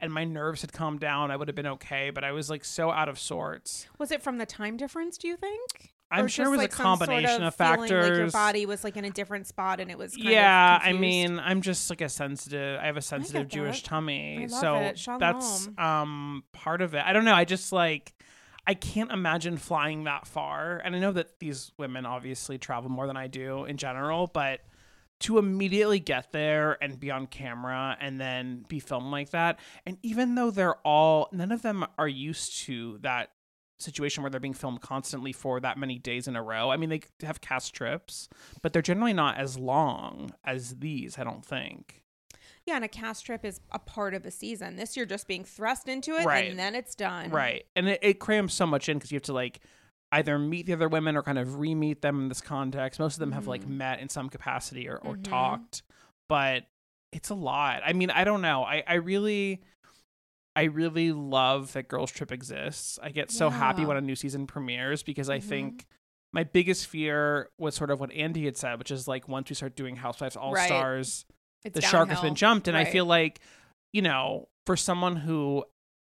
and 0.00 0.12
my 0.12 0.24
nerves 0.24 0.62
had 0.62 0.72
calmed 0.72 1.00
down, 1.00 1.30
I 1.30 1.36
would 1.36 1.48
have 1.48 1.54
been 1.54 1.66
okay. 1.66 2.10
But 2.10 2.24
I 2.24 2.32
was 2.32 2.50
like 2.50 2.64
so 2.64 2.90
out 2.90 3.08
of 3.08 3.18
sorts. 3.18 3.86
Was 3.98 4.10
it 4.10 4.22
from 4.22 4.38
the 4.38 4.46
time 4.46 4.76
difference? 4.76 5.18
Do 5.18 5.28
you 5.28 5.36
think? 5.36 5.92
I'm 6.12 6.24
Or 6.24 6.28
sure 6.28 6.46
it 6.46 6.48
was 6.48 6.58
like, 6.58 6.72
a 6.72 6.76
some 6.76 6.96
sort 6.96 7.08
combination 7.08 7.44
of, 7.44 7.54
feeling 7.54 7.78
Like 7.78 7.90
your 7.90 8.30
body 8.30 8.66
was 8.66 8.82
like 8.82 8.96
in 8.96 9.04
a 9.04 9.10
different 9.10 9.46
spot, 9.46 9.78
and 9.78 9.90
it 9.92 9.96
was. 9.98 10.16
Kind 10.16 10.30
yeah, 10.30 10.76
Of 10.76 10.82
I 10.82 10.92
mean, 10.92 11.38
I'm 11.38 11.60
just 11.60 11.88
like 11.88 12.00
a 12.00 12.08
sensitive. 12.08 12.80
I 12.80 12.86
have 12.86 12.96
a 12.96 13.02
sensitive. 13.02 13.46
Jewish 13.46 13.84
tummy, 13.84 14.48
so. 14.48 14.92
That's 15.20 15.68
um 15.78 16.42
part 16.52 16.82
of 16.82 16.94
it. 16.94 17.04
I 17.04 17.12
don't 17.12 17.24
know. 17.24 17.34
I 17.34 17.44
just 17.44 17.70
like 17.72 18.12
I 18.66 18.74
can't 18.74 19.10
imagine 19.10 19.56
flying 19.56 20.04
that 20.04 20.26
far, 20.26 20.78
and 20.84 20.94
I 20.94 20.98
know 20.98 21.12
that 21.12 21.38
these 21.38 21.72
women 21.78 22.06
obviously 22.06 22.58
travel 22.58 22.90
more 22.90 23.06
than 23.06 23.16
I 23.16 23.26
do 23.26 23.64
in 23.64 23.76
general, 23.76 24.26
but 24.26 24.60
to 25.20 25.38
immediately 25.38 26.00
get 26.00 26.32
there 26.32 26.76
and 26.82 26.98
be 26.98 27.10
on 27.10 27.26
camera 27.26 27.96
and 28.00 28.20
then 28.20 28.64
be 28.68 28.80
filmed 28.80 29.10
like 29.12 29.30
that, 29.30 29.58
and 29.86 29.98
even 30.02 30.34
though 30.34 30.50
they're 30.50 30.76
all 30.86 31.28
none 31.32 31.52
of 31.52 31.62
them 31.62 31.84
are 31.98 32.08
used 32.08 32.58
to 32.64 32.98
that 33.02 33.30
situation 33.78 34.22
where 34.22 34.28
they're 34.30 34.40
being 34.40 34.52
filmed 34.52 34.80
constantly 34.82 35.32
for 35.32 35.58
that 35.60 35.78
many 35.78 35.98
days 35.98 36.28
in 36.28 36.36
a 36.36 36.42
row. 36.42 36.70
I 36.70 36.76
mean, 36.76 36.90
they 36.90 37.00
have 37.22 37.40
cast 37.40 37.72
trips, 37.74 38.28
but 38.60 38.74
they're 38.74 38.82
generally 38.82 39.14
not 39.14 39.38
as 39.38 39.56
long 39.56 40.34
as 40.44 40.76
these, 40.80 41.18
I 41.18 41.24
don't 41.24 41.42
think. 41.44 42.02
yeah, 42.66 42.76
and 42.76 42.84
a 42.84 42.88
cast 42.88 43.24
trip 43.24 43.42
is 43.42 43.58
a 43.72 43.78
part 43.78 44.12
of 44.12 44.26
a 44.26 44.30
season. 44.30 44.76
This 44.76 44.98
you're 44.98 45.06
just 45.06 45.26
being 45.26 45.44
thrust 45.44 45.88
into 45.88 46.14
it, 46.16 46.26
Right. 46.26 46.50
and 46.50 46.58
then 46.58 46.74
it's 46.74 46.94
done. 46.94 47.30
Right. 47.30 47.64
And 47.74 47.88
it, 47.88 48.00
it 48.02 48.18
crams 48.20 48.52
so 48.52 48.66
much 48.66 48.88
in 48.90 48.98
because 48.98 49.10
you 49.12 49.16
have 49.16 49.22
to 49.24 49.32
like 49.32 49.60
either 50.12 50.38
meet 50.38 50.66
the 50.66 50.72
other 50.72 50.88
women 50.88 51.16
or 51.16 51.22
kind 51.22 51.38
of 51.38 51.58
re-meet 51.58 52.02
them 52.02 52.20
in 52.22 52.28
this 52.28 52.40
context. 52.40 52.98
Most 52.98 53.14
of 53.14 53.20
them 53.20 53.32
have 53.32 53.46
like 53.46 53.62
Mhm. 53.64 53.68
met 53.76 54.00
in 54.00 54.08
some 54.08 54.28
capacity 54.28 54.88
or, 54.88 54.96
or 54.98 55.14
Mhm. 55.16 55.24
talked, 55.24 55.82
but 56.28 56.66
it's 57.12 57.28
a 57.30 57.34
lot. 57.34 57.82
I 57.84 57.92
mean, 57.92 58.10
I 58.10 58.24
don't 58.24 58.42
know. 58.42 58.62
I, 58.64 58.82
I 58.86 58.94
really 58.94 59.60
I 60.56 60.64
really 60.64 61.12
love 61.12 61.72
that 61.74 61.86
Girls 61.86 62.10
Trip 62.10 62.32
exists. 62.32 62.98
I 63.00 63.10
get 63.10 63.30
so 63.30 63.50
happy 63.50 63.84
when 63.86 63.96
a 63.96 64.00
new 64.00 64.16
season 64.16 64.48
premieres 64.48 65.04
because 65.04 65.30
I 65.30 65.38
Mhm. 65.38 65.42
think 65.44 65.86
my 66.32 66.42
biggest 66.42 66.88
fear 66.88 67.50
was 67.56 67.76
sort 67.76 67.90
of 67.90 68.00
what 68.00 68.10
Andy 68.12 68.44
had 68.46 68.56
said, 68.56 68.78
which 68.80 68.90
is 68.90 69.06
like 69.06 69.28
once 69.28 69.48
we 69.48 69.54
start 69.54 69.76
doing 69.76 69.96
Housewives 69.96 70.36
All 70.36 70.56
Stars, 70.56 71.24
It's 71.64 71.74
the 71.76 71.80
shark 71.82 72.08
has 72.08 72.20
been 72.20 72.34
jumped 72.34 72.66
and 72.68 72.76
i 72.76 72.84
feel 72.84 73.04
like 73.04 73.38
you 73.92 74.00
know 74.02 74.48
for 74.66 74.76
someone 74.76 75.14
who 75.16 75.64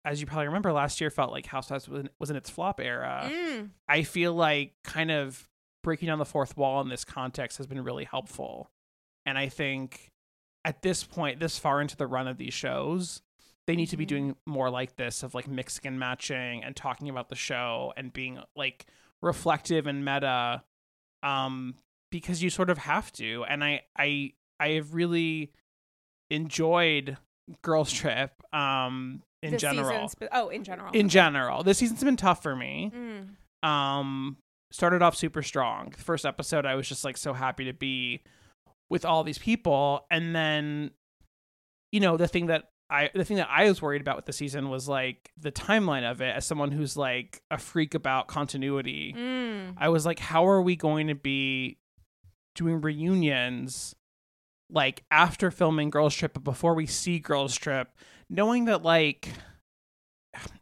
as 0.06 0.20
you 0.22 0.28
probably 0.28 0.48
remember 0.48 0.72
last 0.72 1.00
year 1.02 1.10
felt 1.10 1.32
like 1.32 1.46
housewives 1.46 1.88
was 1.90 2.02
in, 2.02 2.10
was 2.20 2.30
in 2.30 2.36
its 2.36 2.50
flop 2.50 2.80
era 2.80 3.30
Mm. 3.32 3.70
i 3.88 4.04
feel 4.04 4.34
like 4.34 4.74
kind 4.84 5.12
of 5.12 5.48
breaking 5.84 6.08
down 6.08 6.20
the 6.20 6.26
fourth 6.26 6.56
wall 6.58 6.82
in 6.82 6.90
this 6.90 7.06
context 7.06 7.58
has 7.58 7.68
been 7.68 7.84
really 7.84 8.06
helpful 8.06 8.70
and 9.26 9.38
i 9.38 9.48
think 9.50 10.12
at 10.66 10.82
this 10.82 11.04
point 11.04 11.40
this 11.40 11.58
far 11.58 11.82
into 11.82 11.96
the 11.98 12.08
run 12.08 12.28
of 12.28 12.38
these 12.38 12.54
shows 12.54 13.22
they 13.68 13.76
need 13.76 13.88
to 13.88 13.98
be 13.98 14.06
Mhm. 14.06 14.10
doing 14.10 14.36
more 14.48 14.70
like 14.70 14.96
this 14.96 15.22
of 15.24 15.34
like 15.36 15.48
mixing 15.48 15.86
and 15.88 16.00
matching 16.00 16.64
and 16.64 16.76
talking 16.76 17.08
about 17.10 17.30
the 17.30 17.36
show 17.36 17.94
and 17.98 18.12
being 18.12 18.40
like 18.56 18.86
reflective 19.22 19.86
and 19.88 20.04
meta 20.04 20.64
um 21.24 21.76
because 22.12 22.42
you 22.42 22.50
sort 22.50 22.70
of 22.70 22.78
have 22.80 23.12
to 23.14 23.44
and 23.46 23.64
i 23.64 23.82
i 23.98 24.32
i 24.60 24.70
have 24.70 24.94
really 24.94 25.52
enjoyed 26.30 27.18
girls 27.62 27.92
trip 27.92 28.32
um 28.54 29.22
in 29.42 29.52
This 29.54 29.62
general. 29.62 30.12
be- 30.20 30.28
oh, 30.32 30.50
in 30.50 30.64
general. 30.64 30.92
in 30.92 31.10
general. 31.10 31.64
This 31.64 31.78
season's 31.78 32.04
been 32.04 32.18
tough 32.18 32.42
for 32.44 32.56
me. 32.56 32.92
Mm. 32.96 33.68
um 33.68 34.38
started 34.72 35.02
off 35.02 35.16
super 35.16 35.42
strong. 35.42 35.90
The 35.92 36.04
first 36.04 36.26
episode 36.26 36.66
i 36.66 36.76
was 36.76 36.88
just 36.88 37.04
like 37.04 37.18
so 37.18 37.34
happy 37.34 37.66
to 37.66 37.74
be 37.74 38.22
with 38.90 39.06
all 39.06 39.24
these 39.24 39.38
people. 39.40 40.06
And 40.12 40.36
then 40.36 40.92
you 41.92 42.00
know 42.00 42.18
the 42.18 42.28
thing 42.28 42.48
that 42.48 42.66
i 42.90 43.10
the 43.14 43.24
thing 43.26 43.38
that 43.38 43.50
i 43.52 43.66
was 43.68 43.82
worried 43.82 44.02
about 44.02 44.16
with 44.16 44.26
the 44.26 44.34
season 44.34 44.70
was 44.70 44.88
like 44.88 45.32
the 45.38 45.52
timeline 45.52 46.10
of 46.10 46.22
it. 46.22 46.36
As 46.36 46.46
someone 46.46 46.72
who's 46.72 46.96
like 46.98 47.42
a 47.52 47.58
freak 47.58 47.94
about 47.96 48.28
continuity 48.28 49.14
Mm. 49.18 49.74
i 49.78 49.90
was 49.90 50.06
like 50.06 50.20
how 50.20 50.48
are 50.48 50.62
we 50.62 50.76
going 50.76 51.08
to 51.08 51.16
be 51.16 51.78
doing 52.56 52.82
reunions 52.82 53.96
like 54.72 55.04
after 55.12 55.50
filming 55.52 55.90
girls 55.90 56.14
trip 56.16 56.34
but 56.34 56.44
before 56.44 56.74
we 56.76 56.86
see 56.86 57.18
girls 57.20 57.56
trip 57.56 57.90
knowing 58.30 58.66
that 58.66 58.84
like 58.84 59.30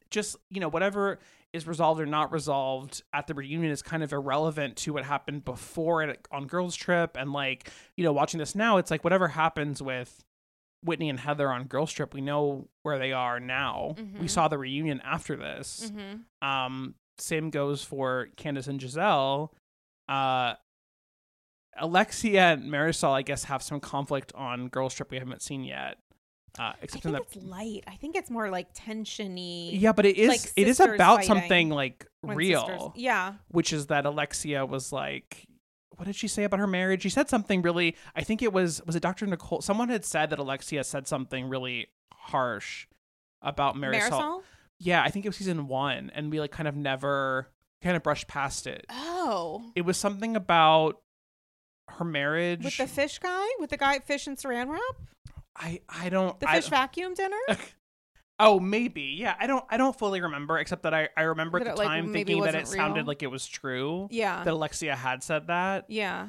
just 0.10 0.38
you 0.50 0.60
know 0.60 0.70
whatever 0.70 1.20
is 1.54 1.66
resolved 1.68 2.00
or 2.00 2.06
not 2.06 2.32
resolved 2.32 3.04
at 3.14 3.28
the 3.28 3.34
reunion 3.34 3.72
is 3.72 3.82
kind 3.82 4.04
of 4.04 4.12
irrelevant 4.14 4.76
to 4.78 4.94
what 4.94 5.04
happened 5.04 5.44
before 5.46 6.04
it 6.04 6.28
on 6.32 6.46
girls 6.46 6.76
trip 6.76 7.18
and 7.20 7.32
like 7.34 7.70
you 7.96 8.04
know 8.04 8.12
watching 8.14 8.38
this 8.38 8.54
now 8.56 8.78
it's 8.78 8.92
like 8.92 9.04
whatever 9.04 9.28
happens 9.30 9.82
with 9.82 10.24
Whitney 10.84 11.10
and 11.10 11.20
Heather 11.20 11.50
on 11.52 11.64
Girls 11.64 11.92
Trip. 11.92 12.14
We 12.14 12.22
know 12.22 12.68
where 12.84 13.00
they 13.00 13.12
are 13.12 13.40
now. 13.40 13.96
We 13.98 14.04
Mhm. 14.04 14.30
saw 14.30 14.48
the 14.48 14.60
reunion 14.60 15.02
after 15.04 15.36
this. 15.36 15.92
Mm-hmm. 15.92 16.48
Um, 16.48 16.94
same 17.18 17.50
goes 17.50 17.84
for 17.84 18.28
Candiace 18.38 18.68
and 18.68 18.80
Gizelle. 18.80 19.50
Uh, 20.08 20.54
Alexia 21.78 22.54
and 22.54 22.72
Marisol, 22.72 23.10
I 23.12 23.24
guess, 23.24 23.46
have 23.46 23.64
some 23.64 23.80
conflict 23.80 24.32
on 24.36 24.68
Girls 24.68 24.94
Trip 24.94 25.10
we 25.10 25.18
haven't 25.18 25.42
seen 25.42 25.64
yet. 25.64 25.98
Uh, 26.60 26.64
I 26.64 26.74
except 26.82 27.06
in 27.06 27.14
think 27.14 27.28
that, 27.30 27.38
it's 27.38 27.46
light. 27.46 27.84
I 27.88 27.96
think 27.96 28.16
it's 28.16 28.30
more 28.30 28.50
like 28.50 28.74
tensiony. 28.74 29.80
yeah, 29.80 29.92
but 29.92 30.06
it 30.06 30.18
is 30.18 30.30
like 30.30 30.52
it 30.56 30.68
is 30.68 30.80
about 30.80 31.24
something 31.24 31.70
like 31.70 32.06
real, 32.24 32.66
sisters- 32.66 32.92
Yeah. 32.96 33.34
which 33.50 33.72
is 33.74 33.88
that 33.88 34.06
Alexia 34.06 34.66
was 34.66 34.92
like, 34.92 35.46
what 35.96 36.06
did 36.06 36.16
she 36.16 36.28
say 36.28 36.44
about 36.44 36.60
her 36.60 36.68
marriage? 36.68 37.02
She 37.04 37.10
said 37.10 37.30
something 37.30 37.62
really. 37.62 37.96
I 38.16 38.24
think 38.24 38.42
it 38.42 38.54
was 38.54 38.82
was 38.86 38.96
it 38.96 39.02
Dr. 39.02 39.26
Nicole. 39.28 39.62
Someone 39.62 39.90
had 39.90 40.06
said 40.06 40.30
that 40.32 40.40
Alexia 40.40 40.84
said 40.84 41.08
something 41.08 41.48
really 41.50 41.88
harsh 42.14 42.88
about 43.42 43.76
Marisol. 43.76 44.10
Marisol. 44.10 44.42
Yeah, 44.80 45.02
I 45.04 45.10
think 45.10 45.26
it 45.26 45.30
was 45.30 45.38
season 45.38 45.68
one, 45.68 46.12
and 46.14 46.32
we 46.32 46.40
like 46.40 46.52
kind 46.52 46.68
of 46.68 46.76
never 46.76 47.48
kind 47.82 47.96
of 47.96 48.04
brushed 48.04 48.28
past 48.28 48.68
it. 48.68 48.86
Oh. 48.90 49.72
It 49.76 49.82
was 49.82 49.98
something 49.98 50.36
about 50.36 51.02
her 51.90 52.06
marriage. 52.06 52.64
With 52.64 52.78
the 52.78 52.88
fish 52.88 53.18
guy, 53.20 53.46
with 53.60 53.70
the 53.70 53.78
guy 53.78 53.96
at 53.96 54.06
Fish 54.06 54.28
and 54.28 54.38
Saran 54.38 54.70
Wrap, 54.70 54.82
I 55.58 55.82
I 55.90 56.10
don't. 56.10 56.40
the 56.40 56.50
I, 56.50 56.56
fish 56.56 56.70
vacuum 56.70 57.14
dinner. 57.14 57.40
oh, 58.40 58.60
maybe. 58.60 59.16
Yeah, 59.18 59.36
I 59.40 59.48
don't. 59.48 59.66
I 59.70 59.78
don't 59.78 59.98
fully 59.98 60.22
remember, 60.22 60.58
except 60.58 60.84
that 60.84 60.94
I 60.94 61.10
I 61.18 61.24
remember 61.24 61.60
That 61.60 61.68
at 61.68 61.76
the 61.76 61.80
like, 61.80 61.88
time 61.88 62.12
maybe 62.12 62.34
thinking 62.34 62.44
that 62.44 62.56
it 62.56 62.62
wasn't 62.62 62.78
sounded 62.78 63.08
like 63.08 63.24
it 63.24 63.28
was 63.28 63.46
true 63.48 64.08
yeah. 64.12 64.44
that 64.44 64.54
Alexia 64.54 64.96
had 64.96 65.24
said 65.24 65.48
that, 65.48 65.86
yeah. 65.88 66.28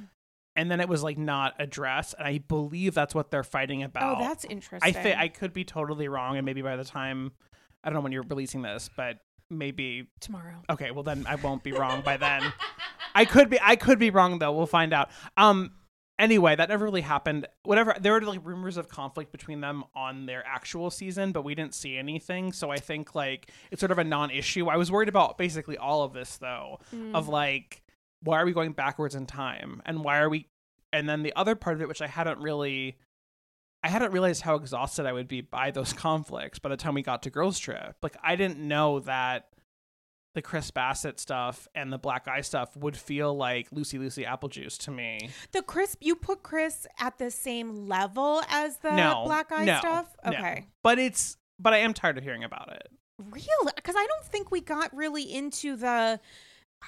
and 0.57 0.71
then 0.71 0.81
it 0.81 0.89
was 0.89 1.03
like 1.03 1.19
not 1.19 1.55
addressed, 1.59 2.15
and 2.19 2.27
I 2.27 2.39
believe 2.39 2.95
that's 2.95 3.15
what 3.15 3.31
they're 3.31 3.45
fighting 3.45 3.83
about. 3.83 4.19
Oh, 4.19 4.21
that's 4.21 4.45
interesting. 4.45 4.81
I 4.83 4.93
think 4.93 5.19
I 5.19 5.29
could 5.29 5.53
be 5.53 5.65
totally 5.65 6.09
wrong, 6.09 6.37
and 6.37 6.47
maybe 6.47 6.63
by 6.63 6.77
the 6.77 6.85
time 6.85 7.33
I 7.85 7.89
don't 7.89 7.95
know 7.95 8.01
when 8.01 8.13
you're 8.13 8.23
releasing 8.23 8.63
this, 8.63 8.89
but 8.97 9.19
maybe 9.51 10.09
tomorrow. 10.21 10.63
okay. 10.71 10.91
Well, 10.91 11.03
then 11.05 11.27
I 11.29 11.37
won't 11.37 11.63
be 11.63 11.73
wrong 11.73 12.03
by 12.03 12.17
then. 12.17 12.43
I 13.15 13.25
could 13.25 13.51
be 13.51 13.59
I 13.61 13.77
could 13.77 13.99
be 13.99 14.11
wrong 14.11 14.39
though. 14.39 14.53
We'll 14.53 14.67
find 14.67 14.93
out. 14.93 15.11
Um 15.37 15.73
anyway, 16.19 16.57
that 16.57 16.69
never 16.69 16.85
really 16.85 17.01
happened. 17.03 17.47
Whatever 17.65 17.95
there 18.01 18.13
were 18.13 18.21
like 18.21 18.41
rumors 18.45 18.77
of 18.77 18.89
conflict 18.89 19.33
between 19.33 19.61
them 19.61 19.85
on 19.95 20.27
their 20.27 20.45
actual 20.47 20.91
season, 20.91 21.33
but 21.33 21.43
we 21.45 21.55
didn't 21.55 21.75
see 21.75 21.97
anything. 21.97 22.53
So 22.53 22.71
I 22.71 22.79
think 22.79 23.15
like 23.15 23.51
it's 23.71 23.81
sort 23.81 23.93
of 23.93 23.99
a 23.99 24.05
non-issue. 24.05 24.69
I 24.69 24.77
was 24.77 24.91
worried 24.91 25.09
about 25.09 25.39
basically 25.39 25.77
all 25.79 26.03
of 26.03 26.13
this 26.13 26.37
though 26.39 26.79
Mm. 26.95 27.15
of 27.15 27.29
like 27.29 27.83
why 28.23 28.41
are 28.41 28.45
we 28.47 28.53
going 28.53 28.73
backwards 28.73 29.15
in 29.15 29.27
time 29.27 29.81
and 29.87 30.03
why 30.03 30.19
are 30.19 30.29
we 30.29 30.49
and 30.93 31.09
then 31.09 31.23
the 31.23 31.33
other 31.37 31.55
part 31.55 31.77
of 31.77 31.83
it 31.83 31.89
which 31.89 32.03
I 32.03 32.07
hadn't 32.09 32.41
really 32.41 32.97
I 33.85 33.89
hadn't 33.89 34.11
realized 34.13 34.43
how 34.43 34.57
exhausted 34.57 35.07
I 35.07 35.13
would 35.13 35.29
be 35.29 35.41
by 35.41 35.71
those 35.71 35.93
conflicts 36.07 36.59
by 36.59 36.69
the 36.69 36.77
time 36.77 36.95
we 36.95 37.03
got 37.03 37.23
to 37.25 37.31
girls 37.31 37.59
trip. 37.59 37.97
Like 38.03 38.17
I 38.23 38.35
didn't 38.37 38.59
know 38.59 39.01
that 39.01 39.49
the 40.35 40.43
Chris 40.43 40.71
Bassett 40.71 41.19
stuff 41.19 41.67
and 41.75 41.93
the 41.93 41.99
black 41.99 42.29
eye 42.29 42.43
stuff 42.43 42.77
would 42.77 42.97
feel 42.97 43.35
like 43.35 43.69
Lucy 43.73 43.99
Lucy 43.99 44.25
apple 44.25 44.49
juice 44.49 44.79
to 44.79 44.91
me. 44.91 45.31
The 45.53 45.63
Chris, 45.63 45.97
you 46.01 46.15
put 46.15 46.43
Chris 46.43 46.87
at 46.99 47.19
the 47.19 47.31
same 47.31 47.89
level 47.89 48.43
as 48.49 48.77
the 48.79 48.95
no, 48.95 49.23
black 49.25 49.51
eye 49.51 49.65
no, 49.65 49.79
stuff. 49.79 50.17
no. 50.25 50.33
Okay. 50.33 50.67
But 50.83 50.99
it's 50.99 51.37
but 51.59 51.73
I 51.73 51.79
am 51.79 51.95
tired 51.95 52.19
of 52.19 52.25
hearing 52.25 52.45
about 52.45 52.73
it. 52.73 52.89
Really? 53.31 53.73
Because 53.75 53.97
I 53.97 54.07
don't 54.07 54.25
think 54.27 54.51
we 54.51 54.61
got 54.61 54.95
really 54.97 55.23
into 55.23 55.77
the. 55.77 56.21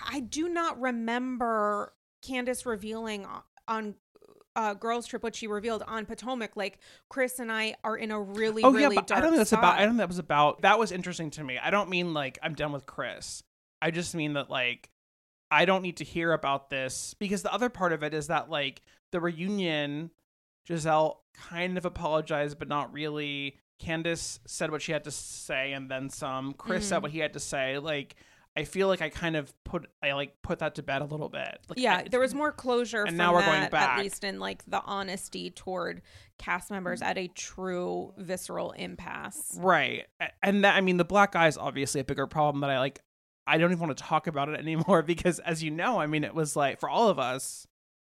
I 0.08 0.20
do 0.20 0.48
not 0.48 0.80
remember 0.80 1.92
Candiace 2.22 2.64
revealing 2.66 3.26
on 3.66 3.94
uh, 4.56 4.74
Girls 4.74 5.06
Trip 5.06 5.22
what 5.22 5.34
she 5.36 5.46
revealed 5.46 5.82
on 5.86 6.06
Potomac. 6.06 6.56
Like 6.56 6.78
Chris 7.08 7.38
and 7.38 7.50
I 7.52 7.76
are 7.84 7.96
in 7.96 8.10
a 8.10 8.20
really, 8.20 8.62
oh 8.62 8.70
really 8.72 8.96
yeah, 8.96 9.00
but 9.00 9.06
dark 9.06 9.18
I 9.18 9.20
don't 9.20 9.30
think 9.30 9.38
that's 9.38 9.52
about. 9.52 9.74
I 9.76 9.80
don't 9.80 9.90
think 9.90 9.98
that 9.98 10.08
was 10.08 10.18
about. 10.18 10.62
That 10.62 10.78
was 10.78 10.92
interesting 10.92 11.30
to 11.32 11.44
me. 11.44 11.58
I 11.58 11.70
don't 11.70 11.88
mean 11.88 12.12
like 12.14 12.38
I'm 12.42 12.54
done 12.54 12.72
with 12.72 12.86
Chris. 12.86 13.42
I 13.82 13.90
just 13.90 14.14
mean 14.14 14.34
that 14.34 14.50
like 14.50 14.90
I 15.50 15.64
don't 15.64 15.82
need 15.82 15.96
to 15.98 16.04
hear 16.04 16.32
about 16.32 16.70
this 16.70 17.14
because 17.14 17.42
the 17.42 17.52
other 17.52 17.68
part 17.68 17.92
of 17.92 18.02
it 18.02 18.12
is 18.14 18.26
that 18.28 18.50
like 18.50 18.82
the 19.12 19.20
reunion, 19.20 20.10
Gizelle 20.68 21.16
kind 21.34 21.78
of 21.78 21.84
apologized, 21.84 22.58
but 22.58 22.68
not 22.68 22.92
really. 22.92 23.56
Candiace 23.80 24.40
said 24.46 24.70
what 24.70 24.82
she 24.82 24.92
had 24.92 25.04
to 25.04 25.10
say 25.10 25.72
and 25.72 25.90
then 25.90 26.10
some. 26.10 26.52
Chris 26.52 26.86
said 26.86 26.98
Mhm. 26.98 27.02
what 27.02 27.10
he 27.12 27.18
had 27.18 27.32
to 27.32 27.40
say. 27.40 27.78
Like 27.78 28.14
I 28.56 28.64
feel 28.64 28.88
like 28.88 29.00
I 29.00 29.08
kind 29.10 29.36
of 29.36 29.52
put 29.64 29.86
I 30.02 30.12
like 30.12 30.34
put 30.42 30.58
that 30.58 30.74
to 30.74 30.82
bed 30.82 31.02
a 31.02 31.04
little 31.04 31.28
bit. 31.28 31.58
Like, 31.68 31.78
yeah, 31.78 31.98
I- 31.98 32.08
there 32.08 32.20
was 32.20 32.34
more 32.34 32.50
closure. 32.52 33.00
And 33.02 33.10
from 33.10 33.16
now 33.16 33.32
we're 33.32 33.44
going 33.44 33.70
back. 33.70 33.98
at 33.98 34.02
least 34.02 34.24
in 34.24 34.40
like 34.40 34.64
the 34.66 34.82
honesty 34.82 35.50
toward 35.50 36.02
cast 36.38 36.70
members 36.70 37.00
at 37.00 37.16
a 37.16 37.28
true 37.28 38.12
visceral 38.18 38.72
impasse. 38.72 39.56
Right. 39.58 40.06
And 40.42 40.64
that 40.64 40.74
I 40.76 40.80
mean 40.80 40.96
the 40.96 41.04
black 41.04 41.36
eye 41.36 41.46
is 41.46 41.56
obviously 41.56 42.00
a 42.00 42.04
bigger 42.04 42.26
problem 42.26 42.60
that 42.62 42.70
I 42.70 42.78
like 42.80 43.00
I 43.46 43.56
don't 43.58 43.70
even 43.72 43.86
want 43.86 43.96
to 43.96 44.04
talk 44.04 44.26
about 44.26 44.48
it 44.48 44.58
anymore 44.58 45.02
because 45.02 45.38
as 45.38 45.62
you 45.62 45.70
know, 45.70 46.00
I 46.00 46.06
mean 46.06 46.24
it 46.24 46.34
was 46.34 46.56
like 46.56 46.80
for 46.80 46.88
all 46.88 47.08
of 47.08 47.18
us 47.18 47.66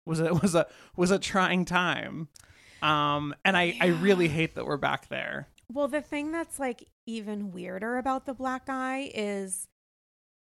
was 0.06 0.20
it 0.20 0.42
was 0.42 0.54
a 0.54 0.68
was 0.98 1.12
a 1.12 1.18
trying 1.20 1.64
time. 1.66 2.28
Um 2.82 3.34
and 3.46 3.56
I 3.56 3.78
I 3.80 3.88
really 3.88 4.28
hate 4.28 4.56
that 4.56 4.66
we're 4.66 4.78
back 4.78 5.08
there. 5.08 5.48
Well, 5.72 5.88
the 5.88 6.02
thing 6.02 6.32
that's 6.32 6.60
like 6.60 6.88
even 7.08 7.52
weirder 7.52 7.98
about 7.98 8.26
the 8.26 8.34
black 8.34 8.64
eye 8.68 9.12
is 9.16 9.68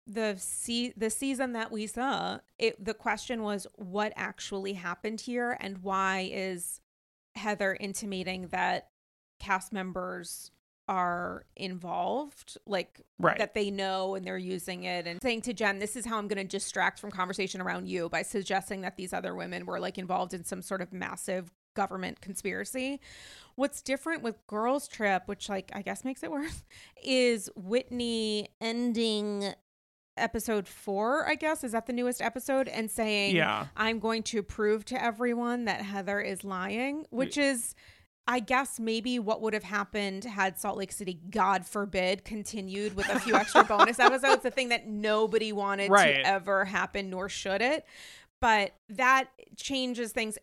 the 0.09 0.35
se- 0.37 0.93
the 0.97 1.09
season 1.09 1.53
that 1.53 1.71
we 1.71 1.87
saw. 1.87 2.39
It 2.57 2.83
the 2.83 2.93
question 2.93 3.43
was 3.43 3.67
what 3.75 4.11
actually 4.15 4.73
happened 4.73 5.21
here 5.21 5.55
and 5.59 5.77
why 5.79 6.29
is 6.31 6.81
Heather 7.35 7.77
intimating 7.79 8.47
that 8.47 8.89
cast 9.39 9.71
members 9.71 10.51
are 10.87 11.45
involved 11.55 12.57
like 12.65 13.01
Right. 13.19 13.37
that 13.37 13.53
they 13.53 13.69
know 13.69 14.15
and 14.15 14.25
they're 14.25 14.37
using 14.39 14.85
it 14.85 15.05
and 15.05 15.21
saying 15.21 15.41
to 15.41 15.53
Jen 15.53 15.77
this 15.77 15.95
is 15.95 16.05
how 16.05 16.17
I'm 16.17 16.27
going 16.27 16.39
to 16.39 16.43
distract 16.43 16.97
from 16.99 17.11
conversation 17.11 17.61
around 17.61 17.87
you 17.87 18.09
by 18.09 18.23
suggesting 18.23 18.81
that 18.81 18.97
these 18.97 19.13
other 19.13 19.35
women 19.35 19.67
were 19.67 19.79
like 19.79 19.99
involved 19.99 20.33
in 20.33 20.43
some 20.43 20.63
sort 20.63 20.81
of 20.81 20.91
massive 20.91 21.51
government 21.75 22.19
conspiracy 22.21 22.99
What's 23.55 23.81
different 23.81 24.23
with 24.23 24.35
Girls 24.47 24.87
Trip, 24.87 25.23
which 25.27 25.49
like 25.49 25.69
I 25.75 25.81
guess 25.81 26.05
makes 26.05 26.23
it 26.23 26.31
worse, 26.31 26.63
is 27.03 27.49
Whitney 27.57 28.47
ending 28.61 29.53
episode 30.21 30.67
four, 30.67 31.27
I 31.27 31.35
guess. 31.35 31.63
Is 31.63 31.71
that 31.73 31.85
the 31.87 31.93
newest 31.93 32.21
episode? 32.21 32.67
And 32.67 32.89
saying, 32.91 33.35
yeah. 33.35 33.67
I'm 33.77 33.99
going 33.99 34.23
to 34.23 34.43
prove 34.43 34.85
to 34.85 35.03
everyone 35.03 35.65
that 35.65 35.81
Heather 35.81 36.19
is 36.19 36.43
lying, 36.43 37.05
which 37.09 37.37
is 37.37 37.75
I 38.27 38.39
guess 38.39 38.79
maybe 38.79 39.17
what 39.17 39.41
would 39.41 39.55
have 39.55 39.63
happened 39.63 40.23
had 40.23 40.59
Salt 40.59 40.77
Lake 40.77 40.91
City, 40.91 41.19
God 41.31 41.65
forbid, 41.65 42.23
continued 42.23 42.95
with 42.95 43.09
a 43.09 43.19
few 43.19 43.33
extra 43.33 43.63
bonus 43.65 43.97
episodes, 43.99 44.43
the 44.43 44.51
thing 44.51 44.69
that 44.69 44.87
nobody 44.87 45.51
wanted 45.51 45.89
Right. 45.89 46.13
to 46.17 46.27
ever 46.27 46.65
happen, 46.65 47.09
nor 47.09 47.27
should 47.27 47.61
it. 47.63 47.85
But 48.39 48.73
that 48.89 49.29
changes 49.57 50.11
things 50.11 50.37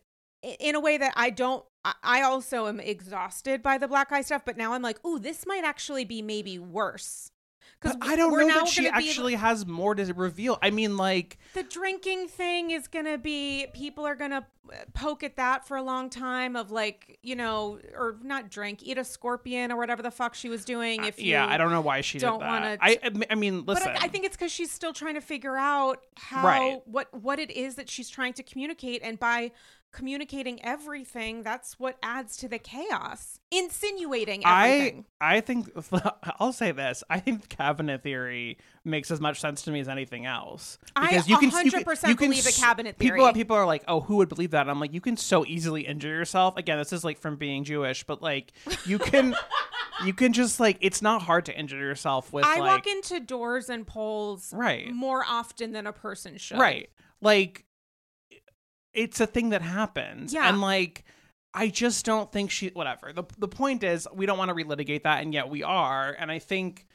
in 0.59 0.75
a 0.75 0.79
way 0.81 0.97
that 0.97 1.13
I 1.15 1.29
don't. 1.29 1.63
I- 1.85 1.93
I 2.03 2.21
also 2.23 2.67
am 2.67 2.81
exhausted 2.81 3.63
by 3.63 3.77
the 3.77 3.87
black 3.87 4.11
eye 4.11 4.21
stuff, 4.21 4.41
but 4.45 4.57
now 4.57 4.73
I'm 4.73 4.81
like, 4.81 4.99
oh, 5.05 5.17
this 5.17 5.45
might 5.47 5.63
actually 5.63 6.03
be 6.03 6.21
maybe 6.21 6.59
worse. 6.59 7.31
But 7.81 7.97
I 8.01 8.15
don't 8.15 8.31
know 8.35 8.47
that 8.47 8.67
she 8.67 8.87
actually 8.87 9.35
has 9.35 9.65
more 9.65 9.93
to 9.95 10.11
reveal. 10.13 10.57
I 10.61 10.71
mean 10.71 10.97
like 10.97 11.37
the 11.53 11.63
drinking 11.63 12.27
thing 12.27 12.71
is 12.71 12.87
gonna 12.87 13.17
be 13.17 13.67
people 13.73 14.05
are 14.05 14.15
gonna 14.15 14.47
poke 14.93 15.23
at 15.23 15.37
that 15.37 15.65
for 15.65 15.77
a 15.77 15.81
long 15.81 16.09
time 16.09 16.55
of 16.57 16.71
like 16.71 17.19
you 17.21 17.35
know 17.35 17.79
or 17.93 18.17
not 18.21 18.49
drink 18.49 18.79
eat 18.83 18.97
a 18.97 19.03
scorpion 19.03 19.71
or 19.71 19.77
whatever 19.77 20.01
the 20.01 20.11
fuck 20.11 20.33
she 20.35 20.49
was 20.49 20.65
doing 20.65 21.05
if 21.05 21.21
you 21.21 21.35
Uh, 21.35 21.45
yeah, 21.45 21.47
I 21.47 21.57
don't 21.57 21.71
know 21.71 21.79
why 21.79 22.01
she 22.01 22.19
don't 22.19 22.39
did 22.39 22.47
that. 22.47 22.49
wanna 22.49 22.77
I 22.81 23.25
I 23.29 23.35
mean 23.35 23.61
but 23.61 23.75
listen. 23.75 23.91
I, 23.91 24.05
I 24.05 24.07
think 24.09 24.25
it's 24.25 24.35
because 24.35 24.51
she's 24.51 24.71
still 24.71 24.91
trying 24.91 25.13
to 25.13 25.21
figure 25.21 25.55
out 25.55 26.03
how 26.17 26.45
Right. 26.45 26.81
what 26.85 27.13
what 27.13 27.39
it 27.39 27.51
is 27.51 27.75
that 27.75 27.89
she's 27.89 28.09
trying 28.09 28.33
to 28.33 28.43
communicate 28.43 29.01
and 29.03 29.17
by 29.19 29.51
communicating 29.91 30.63
everything 30.63 31.41
that's 31.43 31.79
what 31.79 31.97
adds 32.03 32.37
to 32.37 32.47
the 32.47 32.59
chaos 32.59 33.39
insinuating 33.51 34.43
everything 34.45 35.05
I 35.19 35.37
I 35.37 35.41
think 35.41 35.69
I'll 36.39 36.53
say 36.53 36.71
this. 36.71 37.03
I 37.09 37.19
think 37.19 37.49
cabinet 37.49 38.03
theory 38.03 38.57
makes 38.85 39.09
as 39.11 39.19
much 39.19 39.39
sense 39.39 39.63
to 39.63 39.71
me 39.71 39.79
as 39.79 39.87
anything 39.87 40.25
else. 40.25 40.77
I 40.95 41.07
Because 41.09 41.27
you 41.29 41.37
can 41.39 41.51
you 41.65 41.71
can- 41.71 41.83
100% 41.83 42.09
you 42.09 42.15
can 42.15 42.29
believe 42.29 42.43
the 42.43 42.51
cabinet 42.59 42.97
theory. 42.97 43.11
people 43.17 43.33
people 43.33 43.55
are 43.55 43.65
like, 43.65 43.83
oh, 43.87 44.01
who 44.01 44.17
would 44.17 44.29
believe 44.29 44.51
that? 44.51 44.61
And 44.61 44.69
I'm 44.71 44.79
like, 44.79 44.93
you 44.93 45.01
can 45.01 45.17
so 45.17 45.45
easily 45.45 45.81
injure 45.87 46.09
yourself. 46.09 46.57
Again, 46.57 46.77
this 46.77 46.93
is 46.93 47.03
like 47.03 47.17
from 47.17 47.35
being 47.37 47.63
Jewish, 47.63 48.03
but 48.03 48.21
like 48.21 48.51
you 48.85 48.99
can 48.99 49.35
you 50.05 50.13
can 50.13 50.33
just 50.33 50.59
like 50.59 50.77
it's 50.81 51.01
not 51.01 51.21
hard 51.23 51.45
to 51.45 51.57
injure 51.57 51.77
yourself 51.79 52.31
with 52.31 52.45
I 52.45 52.59
like 52.59 52.85
walk 52.85 52.87
into 52.87 53.19
doors 53.19 53.69
and 53.69 53.87
poles 53.87 54.53
Right. 54.55 54.91
more 54.91 55.23
often 55.27 55.71
than 55.71 55.87
a 55.87 55.93
person 55.93 56.37
should 56.37 56.59
right 56.59 56.89
like 57.21 57.65
it's 58.97 59.19
a 59.21 59.27
thing 59.27 59.49
that 59.49 59.61
happens 59.61 60.33
Yeah. 60.33 60.49
and 60.49 60.59
like 60.59 61.05
i 61.53 61.69
just 61.69 62.05
don't 62.05 62.31
think 62.31 62.51
she 62.51 62.67
whatever 62.69 63.13
the, 63.13 63.23
the 63.37 63.47
point 63.47 63.83
is 63.83 64.07
we 64.13 64.25
don't 64.25 64.37
want 64.37 64.49
to 64.49 64.55
relitigate 64.55 65.03
that 65.03 65.21
and 65.23 65.33
yet 65.33 65.49
we 65.49 65.63
are 65.63 66.15
and 66.19 66.29
i 66.31 66.39
think 66.39 66.85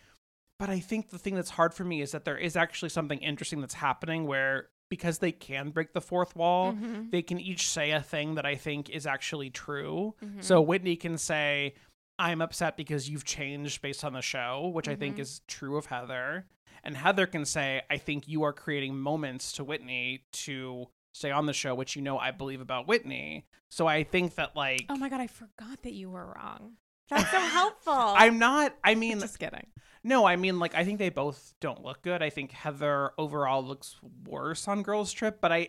but 0.59 0.69
i 0.69 0.79
think 0.81 1.09
the 1.11 1.19
thing 1.19 1.35
that's 1.35 1.51
hard 1.51 1.73
for 1.73 1.85
me 1.85 2.03
is 2.03 2.13
that 2.13 2.25
there 2.25 2.37
is 2.37 2.57
actually 2.57 2.91
something 2.91 3.19
interesting 3.21 3.61
that's 3.61 3.75
happening 3.75 4.27
where 4.27 4.69
because 4.91 5.19
they 5.21 5.33
can 5.33 5.71
break 5.71 5.95
the 5.95 6.03
fourth 6.03 6.37
wall, 6.37 6.75
Mhm. 6.75 7.11
they 7.11 7.23
can 7.23 7.41
each 7.41 7.67
say 7.67 7.93
a 7.93 8.03
thing 8.03 8.35
that 8.35 8.45
I 8.45 8.57
think 8.57 8.91
is 8.91 9.07
actually 9.07 9.49
true. 9.49 10.15
Mhm. 10.23 10.45
So 10.45 10.61
Whitney 10.61 10.97
can 10.97 11.17
say, 11.17 11.73
I'm 12.19 12.43
upset 12.43 12.77
because 12.77 13.09
you've 13.09 13.25
changed 13.25 13.81
based 13.81 14.05
on 14.05 14.13
the 14.13 14.21
show, 14.21 14.69
which 14.69 14.89
I 14.89 14.95
think 14.95 15.17
Mhm. 15.17 15.21
is 15.21 15.41
true 15.49 15.79
of 15.79 15.87
Heather. 15.87 16.47
And 16.85 16.95
Heather 16.95 17.27
can 17.27 17.47
say, 17.47 17.81
I 17.89 17.97
think 17.97 18.29
you 18.29 18.43
are 18.43 18.53
creating 18.53 18.99
moments 19.01 19.53
to 19.53 19.65
Whitney 19.65 20.25
to 20.45 20.89
stay 21.13 21.31
on 21.31 21.47
the 21.47 21.53
show, 21.53 21.75
which 21.75 21.97
you 21.97 22.03
know 22.03 22.19
I 22.19 22.31
believe 22.31 22.61
about 22.61 22.89
Whitney. 22.89 23.47
So 23.69 23.87
I 23.87 24.05
think 24.05 24.35
that, 24.35 24.55
like, 24.57 24.85
Oh 24.89 24.97
my 24.97 25.09
god, 25.09 25.21
I 25.21 25.27
forgot 25.27 25.83
that 25.83 25.93
you 25.93 26.11
were 26.11 26.35
wrong. 26.37 26.73
That's 27.09 27.31
so 27.31 27.39
helpful. 27.41 27.93
I'm 27.97 28.39
not, 28.39 28.75
I 28.85 28.95
mean, 28.97 29.21
just 29.21 29.39
kidding. 29.39 29.67
no, 30.05 30.25
I 30.25 30.37
mean, 30.37 30.59
like, 30.59 30.75
I 30.75 30.85
think 30.85 30.99
they 30.99 31.11
both 31.11 31.55
don't 31.61 31.83
look 31.83 32.03
good. 32.03 32.23
I 32.23 32.31
think 32.31 32.53
Heather 32.53 33.13
overall 33.19 33.63
looks 33.65 33.97
worse 34.27 34.69
on 34.69 34.83
Girls 34.83 35.13
Trip, 35.13 35.39
but 35.41 35.53
I, 35.53 35.69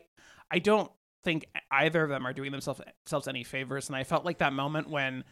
I 0.52 0.60
don't 0.60 0.92
think 1.24 1.46
either 1.72 2.04
of 2.04 2.10
them 2.10 2.28
are 2.28 2.34
doing 2.34 2.52
themselves, 2.52 2.82
themselves 3.06 3.28
any 3.28 3.44
favors. 3.44 3.88
And 3.90 3.96
I 3.96 4.04
felt 4.04 4.26
like 4.26 4.40
that 4.40 4.54
moment 4.54 4.90
when, 4.90 5.24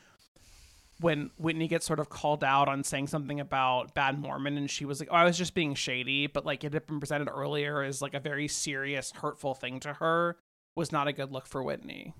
when 1.01 1.31
Whitney 1.37 1.67
gets 1.67 1.85
sort 1.85 1.99
of 1.99 2.09
called 2.09 2.43
out 2.43 2.67
on 2.67 2.83
saying 2.83 3.07
something 3.07 3.39
about 3.39 3.93
Bad 3.93 4.19
Mormon, 4.19 4.57
and 4.57 4.69
she 4.69 4.85
was 4.85 4.99
like, 4.99 5.09
"Oh, 5.11 5.15
I 5.15 5.25
was 5.25 5.37
just 5.37 5.53
being 5.53 5.75
shady," 5.75 6.27
but 6.27 6.45
like 6.45 6.63
it 6.63 6.73
had 6.73 6.85
been 6.85 6.99
presented 6.99 7.29
earlier 7.29 7.81
as 7.81 8.01
like 8.01 8.13
a 8.13 8.19
very 8.19 8.47
serious, 8.47 9.11
hurtful 9.11 9.53
thing 9.55 9.79
to 9.81 9.93
her, 9.93 10.37
was 10.75 10.91
not 10.91 11.07
a 11.07 11.13
good 11.13 11.31
look 11.31 11.47
for 11.47 11.61
Whitney. 11.61 12.13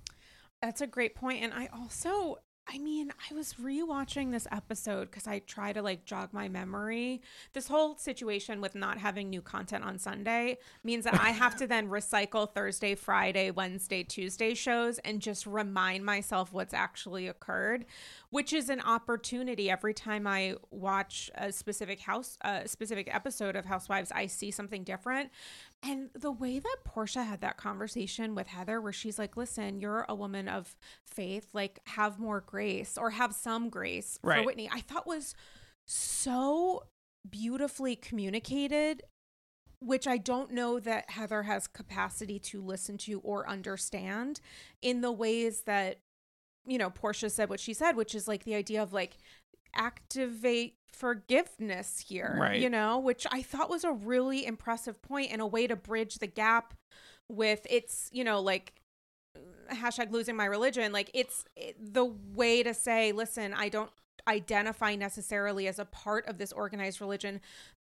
That's 0.60 0.80
a 0.80 0.86
great. 0.86 1.16
And 1.22 1.52
I 1.52 1.68
also, 1.72 2.38
I 2.68 2.78
mean, 2.78 3.12
I 3.30 3.34
was 3.34 3.54
rewatching 3.54 4.30
this 4.30 4.46
episode 4.52 5.10
because 5.10 5.26
I 5.26 5.40
try 5.40 5.72
to 5.72 5.82
like 5.82 6.04
jog 6.04 6.32
my 6.32 6.48
memory. 6.48 7.20
This 7.52 7.66
whole 7.66 7.96
situation 7.96 8.60
with 8.60 8.74
not 8.74 8.98
having 8.98 9.28
new 9.28 9.42
content 9.42 9.84
on 9.84 9.98
Sunday 9.98 10.58
means 10.84 11.04
that 11.04 11.20
I 11.20 11.30
have 11.30 11.56
to 11.56 11.66
then 11.66 11.88
recycle 11.88 12.50
Thursday, 12.54 12.94
Friday, 12.94 13.50
Wednesday, 13.50 14.04
Tuesday 14.04 14.54
shows 14.54 14.98
and 15.00 15.20
just 15.20 15.44
remind 15.44 16.04
myself 16.04 16.52
what's 16.52 16.72
actually 16.72 17.26
occurred, 17.26 17.84
which 18.30 18.52
is 18.52 18.68
an 18.68 18.80
opportunity 18.80 19.68
every 19.68 19.92
time 19.92 20.26
I 20.26 20.54
watch 20.70 21.30
a 21.34 21.52
specific 21.52 22.00
house, 22.00 22.38
a 22.42 22.68
specific 22.68 23.12
episode 23.12 23.56
of 23.56 23.64
Housewives, 23.64 24.12
I 24.14 24.26
see 24.26 24.52
something 24.52 24.84
different. 24.84 25.30
And 25.84 26.10
the 26.14 26.30
way 26.30 26.60
that 26.60 26.76
Porsha 26.86 27.26
had 27.26 27.40
that 27.40 27.56
conversation 27.56 28.36
with 28.36 28.46
Heather, 28.46 28.80
where 28.80 28.92
she's 28.92 29.18
like, 29.18 29.36
listen, 29.36 29.80
you're 29.80 30.06
a 30.08 30.14
woman 30.14 30.46
of 30.46 30.76
faith, 31.06 31.48
like 31.52 31.80
have 31.86 32.20
more 32.20 32.40
grace 32.40 32.96
or 32.96 33.10
have 33.10 33.34
some 33.34 33.68
grace 33.68 34.18
for 34.22 34.46
Whitney, 34.46 34.70
I 34.72 34.80
thought 34.80 35.06
was 35.06 35.34
so 35.86 36.84
beautifully 37.28 37.96
communicated, 37.96 39.02
which 39.80 40.06
I 40.06 40.18
don't 40.18 40.52
know 40.52 40.78
that 40.78 41.10
Heather 41.10 41.42
has 41.42 41.66
capacity 41.66 42.38
to 42.38 42.62
listen 42.62 42.96
to 42.98 43.18
or 43.20 43.48
understand 43.48 44.40
in 44.82 45.00
the 45.00 45.10
ways 45.10 45.62
that, 45.62 45.98
you 46.64 46.78
know, 46.78 46.90
Porsha 46.90 47.28
said 47.28 47.48
what 47.48 47.58
she 47.58 47.74
said, 47.74 47.96
which 47.96 48.14
is 48.14 48.28
like 48.28 48.44
the 48.44 48.54
idea 48.54 48.80
of 48.80 48.92
like 48.92 49.16
activate 49.74 50.76
forgiveness 50.92 52.04
here, 52.08 52.36
Right. 52.38 52.60
you 52.60 52.68
know, 52.68 52.98
which 52.98 53.26
I 53.30 53.42
thought 53.42 53.70
was 53.70 53.84
a 53.84 53.92
really 53.92 54.46
impressive 54.46 55.00
point 55.02 55.32
and 55.32 55.40
a 55.40 55.46
way 55.46 55.66
to 55.66 55.76
bridge 55.76 56.16
the 56.16 56.26
gap 56.26 56.74
with 57.28 57.66
it's, 57.70 58.08
you 58.12 58.24
know, 58.24 58.40
like 58.40 58.74
hashtag 59.70 60.10
losing 60.10 60.36
my 60.36 60.44
religion. 60.44 60.92
Like 60.92 61.10
it's 61.14 61.44
the 61.80 62.04
way 62.04 62.62
to 62.62 62.74
say, 62.74 63.12
listen, 63.12 63.54
I 63.54 63.68
don't 63.68 63.90
identify 64.28 64.94
necessarily 64.94 65.66
as 65.66 65.78
a 65.78 65.84
part 65.84 66.26
of 66.26 66.38
this 66.38 66.52
organized 66.52 67.00
religion, 67.00 67.40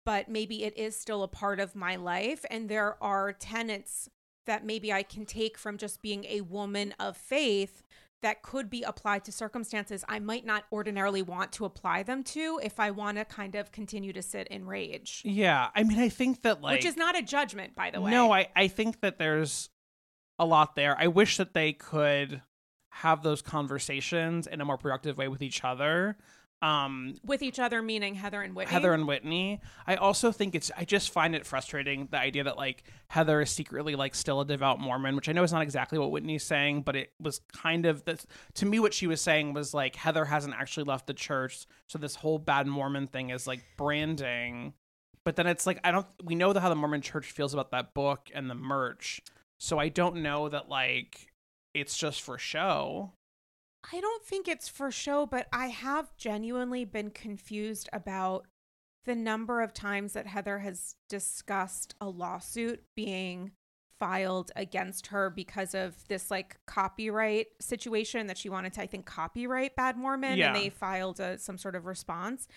but 0.06 0.30
maybe 0.30 0.64
it 0.64 0.78
is 0.78 0.96
still 0.96 1.24
a 1.24 1.28
part 1.28 1.60
of 1.60 1.76
my 1.76 1.96
life. 1.96 2.46
And 2.50 2.70
there 2.70 3.02
are 3.02 3.34
tenets 3.34 4.10
that 4.46 4.66
maybe 4.66 4.94
I 4.94 5.04
can 5.04 5.26
take 5.26 5.58
from 5.58 5.78
just 5.78 6.02
being 6.02 6.26
a 6.26 6.42
woman 6.42 6.94
of 7.00 7.18
faith 7.18 7.84
that 8.22 8.42
could 8.42 8.70
be 8.70 8.84
applied 8.84 9.24
to 9.26 9.32
circumstances 9.32 10.04
I 10.08 10.20
might 10.20 10.46
not 10.46 10.66
ordinarily 10.72 11.22
want 11.22 11.52
to 11.54 11.66
apply 11.66 12.04
them 12.04 12.24
to 12.24 12.60
if 12.64 12.80
I 12.80 12.92
want 12.92 13.18
to 13.18 13.26
kind 13.26 13.56
of 13.56 13.72
continue 13.72 14.14
to 14.14 14.22
sit 14.22 14.48
in 14.48 14.66
rage. 14.66 15.22
Yeah, 15.24 15.70
I 15.76 15.84
mean, 15.84 16.00
I 16.00 16.10
think 16.10 16.42
that 16.42 16.62
like 16.62 16.78
Which 16.78 16.86
is 16.86 16.98
not 16.98 17.18
a 17.18 17.22
judgment, 17.22 17.76
by 17.76 17.92
the 17.92 18.02
way. 18.02 18.12
No, 18.12 18.32
I 18.32 18.48
I 18.56 18.68
think 18.68 19.02
that 19.02 19.18
there's 19.18 19.70
a 20.40 20.46
lot 20.46 20.76
there. 20.76 20.96
I 20.98 21.08
wish 21.08 21.38
that 21.38 21.54
they 21.54 21.74
could 21.74 22.42
have 22.90 23.22
those 23.22 23.42
conversations 23.42 24.48
in 24.48 24.62
a 24.62 24.66
more 24.66 24.78
productive 24.78 25.18
way 25.18 25.28
with 25.28 25.42
each 25.42 25.64
other. 25.64 26.18
Um 26.62 27.14
with 27.24 27.44
each 27.44 27.60
other, 27.60 27.82
meaning 27.84 28.16
Heather 28.16 28.42
and 28.42 28.56
Whitney. 28.56 28.74
Heather 28.74 28.94
and 28.94 29.08
Whitney. 29.08 29.62
I 29.86 29.96
also 29.96 30.32
think 30.32 30.56
it's 30.56 30.72
I 30.76 30.86
just 30.86 31.12
find 31.12 31.36
it 31.36 31.46
frustrating 31.46 32.08
the 32.10 32.18
idea 32.18 32.44
that 32.46 32.58
like 32.58 32.84
Heather 33.10 33.42
is 33.42 33.52
secretly 33.52 33.96
like 33.96 34.16
still 34.16 34.42
a 34.42 34.46
devout 34.46 34.80
Mormon, 34.80 35.16
which 35.16 35.30
I 35.30 35.34
know 35.34 35.44
is 35.44 35.54
not 35.54 35.62
exactly 35.62 36.00
what 36.00 36.10
Whitney's 36.10 36.44
saying, 36.44 36.82
but 36.82 36.96
it 36.96 37.12
was 37.20 37.42
kind 37.54 37.86
of 37.86 38.06
this 38.06 38.26
to 38.56 38.66
me 38.66 38.80
what 38.80 38.94
she 38.94 39.06
was 39.06 39.22
saying 39.22 39.54
was 39.54 39.74
like 39.74 39.96
Heather 39.96 40.26
hasn't 40.26 40.56
actually 40.56 40.86
left 40.86 41.06
the 41.06 41.14
church, 41.14 41.68
so 41.88 42.00
this 42.00 42.16
whole 42.16 42.40
bad 42.40 42.66
Mormon 42.66 43.06
thing 43.06 43.30
is 43.30 43.46
like 43.46 43.64
branding. 43.78 44.74
But 45.24 45.36
then 45.36 45.46
it's 45.46 45.68
like 45.68 45.80
I 45.84 45.92
don't 45.92 46.08
we 46.24 46.34
know 46.34 46.54
the, 46.54 46.62
how 46.62 46.70
the 46.70 46.76
Mormon 46.76 47.02
church 47.02 47.32
feels 47.32 47.54
about 47.54 47.70
that 47.72 47.94
book 47.94 48.32
and 48.34 48.50
the 48.50 48.56
merch. 48.56 49.22
So 49.60 49.78
I 49.78 49.90
don't 49.90 50.18
know 50.18 50.50
that 50.50 50.70
like 50.70 51.32
it's 51.74 51.98
just 51.98 52.22
for 52.22 52.40
show. 52.40 53.12
I 53.94 54.02
don't 54.02 54.24
think 54.24 54.48
it's 54.48 54.68
for 54.68 54.92
show, 54.92 55.26
but 55.26 55.48
I 55.54 55.68
have 55.68 56.16
genuinely 56.18 56.84
been 56.86 57.10
confused 57.10 57.90
about 57.94 58.46
the 59.06 59.16
number 59.16 59.62
of 59.62 59.74
times 59.74 60.14
that 60.14 60.28
Heather 60.28 60.60
has 60.60 60.96
discussed 61.08 61.96
a 62.02 62.10
lawsuit 62.10 62.84
being 62.96 63.52
filed 64.00 64.52
against 64.56 65.08
her 65.08 65.30
because 65.30 65.74
of 65.74 65.96
this 66.08 66.30
like 66.30 66.58
copyright 66.68 67.48
situation 67.60 68.28
that 68.28 68.38
she 68.38 68.50
wanted 68.50 68.74
to 68.74 68.82
I 68.82 68.86
think 68.86 69.06
copyright 69.06 69.76
Bad 69.76 69.98
Mormon 69.98 70.38
Yeah. 70.38 70.48
and 70.48 70.56
they 70.56 70.70
filed 70.70 71.20
a, 71.20 71.40
some 71.40 71.58
sort 71.58 71.76
of 71.76 71.86
response. 71.86 72.48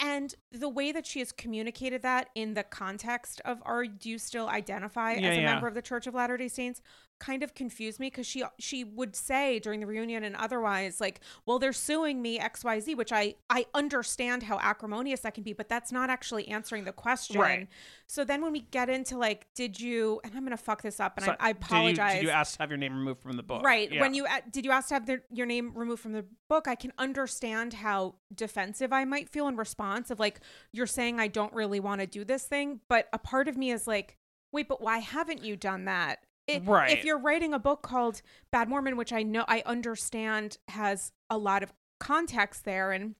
And 0.00 0.34
the 0.52 0.68
way 0.68 0.92
that 0.92 1.06
she 1.06 1.20
has 1.20 1.32
communicated 1.32 2.02
that 2.02 2.28
in 2.34 2.54
the 2.54 2.62
context 2.64 3.40
of 3.44 3.60
are 3.64 3.86
do 3.86 4.10
you 4.10 4.18
still 4.18 4.48
identify 4.48 5.14
Yeah, 5.14 5.28
as 5.28 5.36
a 5.38 5.40
yeah. 5.40 5.52
member 5.52 5.66
of 5.68 5.74
the 5.74 5.82
Church 5.82 6.06
of 6.06 6.14
Latter-day 6.14 6.48
Saints 6.48 6.82
kind 7.20 7.42
of 7.42 7.54
confused 7.54 7.98
me 7.98 8.06
because 8.08 8.26
she 8.26 8.44
she 8.58 8.84
would 8.84 9.16
say 9.16 9.58
during 9.58 9.80
the 9.80 9.86
reunion 9.86 10.22
and 10.22 10.36
otherwise 10.36 11.00
like 11.00 11.20
well 11.46 11.58
they're 11.58 11.72
suing 11.72 12.22
me 12.22 12.38
xyz 12.38 12.96
which 12.96 13.12
i 13.12 13.34
i 13.50 13.66
understand 13.74 14.44
how 14.44 14.58
acrimonious 14.60 15.20
that 15.20 15.34
can 15.34 15.42
be 15.42 15.52
but 15.52 15.68
that's 15.68 15.90
not 15.90 16.10
actually 16.10 16.46
answering 16.48 16.84
the 16.84 16.92
question 16.92 17.40
Right. 17.40 17.68
so 18.06 18.24
then 18.24 18.40
when 18.40 18.52
we 18.52 18.60
get 18.60 18.88
into 18.88 19.18
like 19.18 19.46
did 19.54 19.80
you 19.80 20.20
and 20.22 20.32
i'm 20.36 20.44
gonna 20.44 20.56
fuck 20.56 20.82
this 20.82 21.00
up 21.00 21.16
and 21.16 21.26
So, 21.26 21.36
I, 21.40 21.48
I 21.48 21.52
did 21.52 21.60
you- 21.60 21.66
apologize 21.66 22.14
Did 22.14 22.22
you, 22.24 22.30
ask 22.30 22.56
to 22.56 22.62
have 22.62 22.70
your 22.70 22.78
name 22.78 22.96
removed 22.96 23.20
from 23.22 23.36
the 23.36 23.42
book? 23.42 23.62
Right. 23.64 23.90
Yeah. 23.90 24.00
When 24.00 24.14
you 24.14 24.24
uh, 24.26 24.40
did 24.50 24.64
you 24.64 24.70
ask 24.70 24.88
to 24.88 24.94
have 24.94 25.06
their, 25.06 25.22
your 25.32 25.46
name 25.46 25.72
removed 25.74 26.00
from 26.02 26.12
the 26.12 26.24
book, 26.48 26.68
I 26.68 26.74
can 26.74 26.92
understand 26.98 27.74
how 27.74 28.14
defensive 28.34 28.92
I 28.92 29.04
might 29.04 29.28
feel 29.28 29.48
in 29.48 29.56
response 29.56 30.10
of 30.10 30.20
like 30.20 30.40
you're 30.72 30.86
saying 30.86 31.18
I 31.18 31.28
don't 31.28 31.52
really 31.52 31.80
want 31.80 32.00
to 32.00 32.06
do 32.06 32.24
this 32.24 32.44
thing, 32.44 32.80
but 32.88 33.08
a 33.12 33.18
part 33.18 33.48
of 33.48 33.56
me 33.56 33.70
is 33.72 33.86
like, 33.86 34.16
wait, 34.52 34.68
but 34.68 34.80
why 34.80 34.98
haven't 34.98 35.42
you 35.44 35.56
done 35.56 35.84
that? 35.86 36.18
It, 36.48 36.64
Right. 36.64 36.90
If 36.90 37.04
you're 37.04 37.18
writing 37.18 37.54
a 37.54 37.58
book 37.58 37.82
called 37.82 38.22
Bad 38.50 38.68
Mormon, 38.68 38.96
which 38.96 39.12
I 39.12 39.22
know 39.22 39.44
I 39.46 39.62
understand 39.66 40.58
has 40.68 41.12
a 41.30 41.38
lot 41.38 41.62
of 41.62 41.72
context 42.00 42.64
there 42.64 42.90
and 42.90 43.14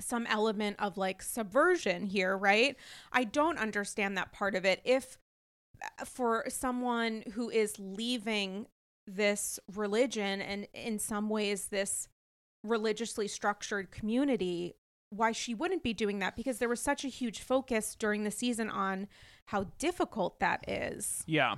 some 0.00 0.26
element 0.26 0.76
of 0.78 0.96
like 0.98 1.22
subversion 1.22 2.06
here, 2.06 2.36
right? 2.36 2.76
I 3.12 3.24
don't 3.24 3.58
understand 3.58 4.16
that 4.18 4.32
part 4.32 4.54
of 4.54 4.64
it. 4.64 4.80
If 4.84 5.18
uh, 5.82 6.04
for 6.04 6.44
someone 6.48 7.24
who 7.32 7.50
is 7.50 7.78
leaving 7.78 8.66
this 9.06 9.58
religion 9.74 10.40
and 10.42 10.66
in 10.74 10.98
some 10.98 11.28
ways 11.28 11.68
this 11.68 12.08
religiously 12.64 13.28
structured 13.28 13.90
community 13.90 14.74
why 15.10 15.30
she 15.30 15.54
wouldn't 15.54 15.84
be 15.84 15.94
doing 15.94 16.18
that 16.18 16.34
because 16.34 16.58
there 16.58 16.68
was 16.68 16.80
such 16.80 17.04
a 17.04 17.08
huge 17.08 17.40
focus 17.40 17.94
during 17.96 18.24
the 18.24 18.30
season 18.30 18.68
on 18.68 19.06
how 19.46 19.64
difficult 19.78 20.40
that 20.40 20.68
is 20.68 21.22
Yeah. 21.26 21.56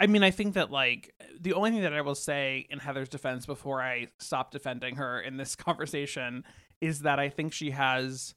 I 0.00 0.06
mean, 0.06 0.22
I 0.22 0.30
think 0.30 0.54
that 0.54 0.70
like 0.70 1.14
the 1.40 1.52
only 1.54 1.70
thing 1.70 1.82
that 1.82 1.92
I 1.92 2.00
will 2.00 2.14
say 2.14 2.66
in 2.70 2.78
Heather's 2.78 3.08
defense 3.08 3.46
before 3.46 3.82
I 3.82 4.08
stop 4.18 4.50
defending 4.50 4.96
her 4.96 5.20
in 5.20 5.36
this 5.36 5.56
conversation 5.56 6.44
is 6.80 7.00
that 7.00 7.18
I 7.18 7.28
think 7.28 7.52
she 7.52 7.70
has 7.70 8.34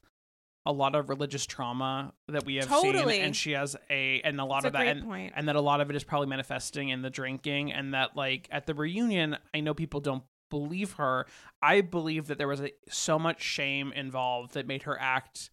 a 0.64 0.72
lot 0.72 0.94
of 0.94 1.08
religious 1.08 1.44
trauma 1.44 2.12
that 2.28 2.44
we 2.44 2.54
have 2.56 2.68
Totally. 2.68 3.14
seen 3.14 3.24
and 3.24 3.36
she 3.36 3.52
has 3.52 3.76
a 3.90 4.20
and 4.22 4.40
a 4.40 4.44
lot 4.44 4.58
It's 4.58 4.64
a 4.66 4.68
of 4.68 4.72
that 4.74 4.86
and, 4.86 5.04
point. 5.04 5.32
and 5.34 5.48
that 5.48 5.56
a 5.56 5.60
lot 5.60 5.80
of 5.80 5.90
it 5.90 5.96
is 5.96 6.04
probably 6.04 6.28
manifesting 6.28 6.88
in 6.90 7.02
the 7.02 7.10
drinking 7.10 7.72
and 7.72 7.94
that 7.94 8.16
like 8.16 8.48
at 8.52 8.66
the 8.66 8.74
reunion 8.74 9.36
I 9.52 9.60
know 9.60 9.74
people 9.74 10.00
don't 10.00 10.22
believe 10.50 10.92
her. 10.92 11.26
I 11.62 11.80
believe 11.80 12.26
that 12.28 12.38
there 12.38 12.46
was 12.46 12.60
a, 12.60 12.70
so 12.88 13.18
much 13.18 13.42
shame 13.42 13.90
involved 13.92 14.54
that 14.54 14.66
made 14.68 14.82
her 14.84 14.96
act 15.00 15.50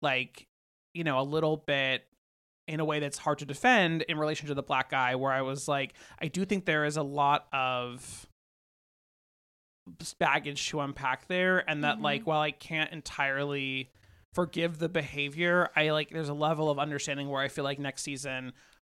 like 0.00 0.46
you 0.94 1.04
know 1.04 1.20
a 1.20 1.22
little 1.22 1.56
bit 1.58 2.04
in 2.68 2.80
a 2.80 2.84
way 2.84 2.98
that's 3.00 3.18
hard 3.18 3.38
to 3.38 3.44
defend 3.46 4.02
in 4.02 4.18
relation 4.18 4.48
to 4.48 4.54
the 4.54 4.62
black 4.62 4.90
guy 4.90 5.14
where 5.14 5.32
i 5.32 5.42
was 5.42 5.68
like 5.68 5.94
i 6.20 6.26
do 6.28 6.44
think 6.44 6.64
there 6.64 6.84
is 6.84 6.96
a 6.96 7.02
lot 7.02 7.46
of 7.52 8.26
baggage 10.18 10.68
to 10.70 10.80
unpack 10.80 11.28
there 11.28 11.68
and 11.70 11.84
that 11.84 11.98
Mhm. 11.98 12.02
like 12.02 12.26
while 12.26 12.40
i 12.40 12.50
can't 12.50 12.90
entirely 12.92 13.90
forgive 14.34 14.78
the 14.78 14.88
behavior 14.88 15.70
i 15.76 15.90
like 15.90 16.10
there's 16.10 16.28
a 16.28 16.34
level 16.34 16.70
of 16.70 16.78
understanding 16.78 17.28
where 17.28 17.40
i 17.40 17.48
feel 17.48 17.62
like 17.64 17.78
next 17.78 18.02
season 18.02 18.52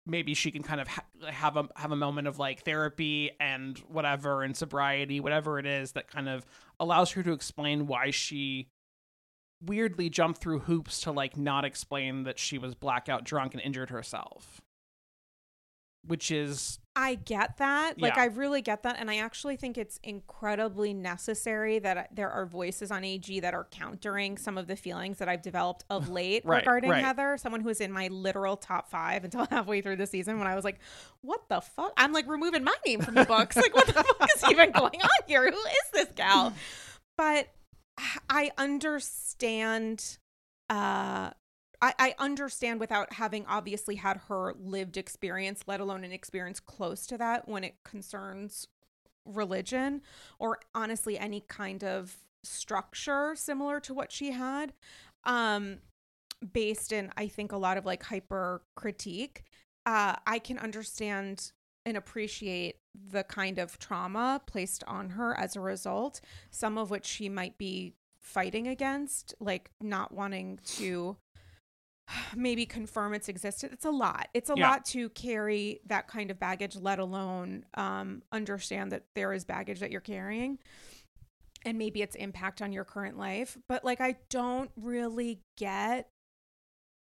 maybe 0.06 0.32
she 0.32 0.52
can 0.52 0.62
kind 0.62 0.80
of 0.80 0.86
ha- 0.86 1.04
have 1.28 1.56
a 1.56 1.68
have 1.74 1.90
a 1.90 1.96
moment 1.96 2.28
of 2.28 2.38
like 2.38 2.62
therapy 2.62 3.32
and 3.40 3.78
whatever 3.88 4.44
and 4.44 4.56
sobriety, 4.56 5.18
whatever 5.18 5.58
it 5.58 5.66
is 5.66 5.92
that 5.92 6.06
kind 6.08 6.28
of 6.28 6.46
allows 6.78 7.10
her 7.10 7.24
to 7.24 7.32
explain 7.32 7.88
why 7.88 8.12
she 8.12 8.68
weirdly 9.60 10.10
jump 10.10 10.38
through 10.38 10.60
hoops 10.60 11.00
to 11.02 11.12
like 11.12 11.36
not 11.36 11.64
explain 11.64 12.24
that 12.24 12.38
she 12.38 12.58
was 12.58 12.74
blackout 12.74 13.24
drunk 13.24 13.54
and 13.54 13.62
injured 13.62 13.90
herself. 13.90 14.60
Which 16.06 16.30
is 16.30 16.78
I 16.94 17.16
get 17.16 17.56
that. 17.56 18.00
Like, 18.00 18.14
Yeah. 18.14 18.22
I 18.22 18.26
really 18.26 18.62
get 18.62 18.84
that. 18.84 18.96
And 19.00 19.10
I 19.10 19.16
actually 19.18 19.56
think 19.56 19.76
it's 19.76 19.98
incredibly 20.04 20.94
necessary 20.94 21.80
that 21.80 22.10
there 22.14 22.30
are 22.30 22.46
voices 22.46 22.92
on 22.92 23.02
AG 23.02 23.40
that 23.40 23.54
are 23.54 23.66
countering 23.72 24.38
some 24.38 24.56
of 24.56 24.68
the 24.68 24.76
feelings 24.76 25.18
that 25.18 25.28
I've 25.28 25.42
developed 25.42 25.84
of 25.90 26.08
late 26.10 26.44
Right, 26.44 26.58
regarding 26.58 26.90
right. 26.90 27.04
Heather, 27.04 27.36
someone 27.38 27.60
who 27.60 27.66
was 27.68 27.80
in 27.80 27.90
my 27.90 28.06
literal 28.06 28.56
top 28.56 28.88
five 28.88 29.24
until 29.24 29.46
halfway 29.50 29.80
through 29.80 29.96
the 29.96 30.06
season 30.06 30.38
when 30.38 30.46
I 30.46 30.54
was 30.54 30.64
like, 30.64 30.78
what 31.22 31.48
the 31.48 31.60
fuck? 31.60 31.92
I'm 31.96 32.12
like 32.12 32.28
removing 32.28 32.62
my 32.62 32.74
name 32.86 33.00
from 33.00 33.14
the 33.14 33.24
books. 33.24 33.56
like, 33.56 33.74
what 33.74 33.86
the 33.88 33.92
fuck 34.18 34.28
is 34.36 34.44
even 34.50 34.70
going 34.70 35.02
on 35.02 35.10
here? 35.26 35.50
Who 35.50 35.58
is 35.58 35.90
this 35.92 36.08
gal? 36.14 36.52
But 37.18 37.48
I 38.28 38.50
understand 38.58 40.18
uh 40.68 41.30
I, 41.82 41.92
I 41.98 42.14
understand 42.18 42.80
without 42.80 43.12
having 43.14 43.44
obviously 43.46 43.96
had 43.96 44.16
her 44.28 44.54
lived 44.58 44.96
experience, 44.96 45.62
let 45.66 45.78
alone 45.80 46.04
an 46.04 46.12
experience 46.12 46.58
close 46.58 47.06
to 47.08 47.18
that 47.18 47.46
when 47.48 47.64
it 47.64 47.74
concerns 47.84 48.66
religion 49.26 50.02
or 50.38 50.58
honestly 50.74 51.18
any 51.18 51.40
kind 51.40 51.84
of 51.84 52.16
structure 52.44 53.34
similar 53.36 53.80
to 53.80 53.94
what 53.94 54.12
she 54.12 54.32
had. 54.32 54.72
Um 55.24 55.78
based 56.52 56.92
in 56.92 57.10
I 57.16 57.28
think 57.28 57.52
a 57.52 57.56
lot 57.56 57.76
of 57.76 57.86
like 57.86 58.02
hyper 58.02 58.62
critique. 58.76 59.44
Uh 59.86 60.16
I 60.26 60.38
can 60.38 60.58
understand 60.58 61.52
and 61.84 61.96
appreciate 61.96 62.76
the 63.08 63.24
kind 63.24 63.58
of 63.58 63.78
trauma 63.78 64.40
placed 64.46 64.84
on 64.84 65.10
her 65.10 65.36
as 65.38 65.56
a 65.56 65.60
result, 65.60 66.20
some 66.50 66.78
of 66.78 66.90
which 66.90 67.06
she 67.06 67.28
might 67.28 67.58
be 67.58 67.94
fighting 68.20 68.66
against, 68.66 69.34
like 69.40 69.70
not 69.80 70.12
wanting 70.12 70.58
to 70.64 71.16
maybe 72.36 72.66
confirm 72.66 73.14
its 73.14 73.28
existence. 73.28 73.72
It's 73.72 73.84
a 73.84 73.90
lot. 73.90 74.28
It's 74.34 74.50
a 74.50 74.54
Yeah. 74.56 74.70
lot 74.70 74.84
to 74.86 75.08
carry 75.10 75.80
that 75.86 76.08
kind 76.08 76.30
of 76.30 76.38
baggage, 76.38 76.76
let 76.76 76.98
alone 76.98 77.64
um, 77.74 78.22
understand 78.32 78.92
that 78.92 79.04
there 79.14 79.32
is 79.32 79.44
baggage 79.44 79.80
that 79.80 79.90
you're 79.90 80.00
carrying 80.00 80.58
and 81.64 81.78
maybe 81.78 82.02
its 82.02 82.14
impact 82.14 82.62
on 82.62 82.72
your 82.72 82.84
current 82.84 83.18
life. 83.18 83.58
But 83.68 83.84
like, 83.84 84.00
I 84.00 84.16
don't 84.30 84.70
really 84.76 85.40
get. 85.56 86.08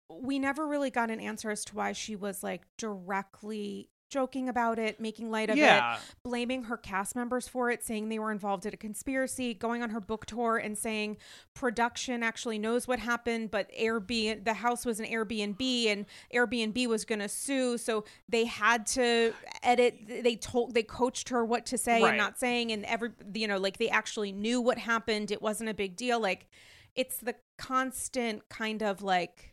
We 0.10 0.40
never 0.40 0.68
really 0.68 0.92
got 0.92 1.10
an 1.10 1.20
answer 1.20 1.50
as 1.50 1.66
to 1.66 1.76
why 1.76 1.94
she 1.94 2.16
was 2.16 2.44
like 2.44 2.64
directly 2.78 3.90
joking 4.14 4.48
about 4.48 4.78
it, 4.78 5.00
making 5.00 5.32
light 5.32 5.50
of 5.50 5.58
it 5.98 6.02
blaming 6.24 6.64
her 6.66 6.78
cast 6.78 7.16
members 7.16 7.48
for 7.48 7.72
it, 7.72 7.84
saying 7.84 8.10
they 8.10 8.20
were 8.20 8.32
involved 8.32 8.66
in 8.66 8.74
a 8.74 8.78
conspiracy, 8.78 9.54
going 9.54 9.82
on 9.82 9.90
her 9.90 10.00
book 10.00 10.26
tour 10.26 10.58
and 10.58 10.78
saying 10.78 11.18
production 11.56 12.22
actually 12.24 12.60
knows 12.60 12.88
what 12.88 13.00
happened, 13.00 13.50
but 13.52 13.70
Airbnb 13.80 14.44
the 14.46 14.54
house 14.54 14.86
was 14.86 15.00
an 15.00 15.06
Airbnb 15.08 15.88
and 15.88 16.06
Airbnb 16.34 16.88
was 16.88 17.06
going 17.06 17.20
to 17.20 17.28
sue, 17.30 17.78
so 17.78 18.04
they 18.30 18.46
had 18.46 18.86
to 18.88 19.34
edit 19.64 19.96
they 20.08 20.36
told 20.36 20.74
they 20.74 20.84
coached 20.84 21.30
her 21.30 21.44
what 21.44 21.66
to 21.66 21.78
say 21.78 22.02
Right. 22.02 22.10
and 22.10 22.18
not 22.18 22.38
saying 22.40 22.72
and 22.72 22.86
every 22.86 23.10
you 23.34 23.48
know 23.48 23.58
like 23.58 23.78
they 23.78 23.90
actually 23.90 24.32
knew 24.32 24.62
what 24.62 24.78
happened, 24.78 25.32
it 25.32 25.42
wasn't 25.42 25.70
a 25.70 25.74
big 25.74 25.96
deal. 25.96 26.20
Like 26.20 26.48
it's 26.96 27.18
the 27.18 27.36
constant 27.58 28.48
kind 28.50 28.84
of 28.84 29.02
like 29.02 29.53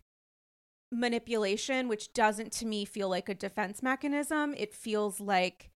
manipulation 0.92 1.86
which 1.86 2.12
doesn't 2.12 2.50
to 2.50 2.66
me 2.66 2.84
feel 2.84 3.08
like 3.08 3.28
a 3.28 3.34
defense 3.34 3.82
mechanism. 3.82 4.54
It 4.56 4.74
feels 4.74 5.20
like 5.20 5.70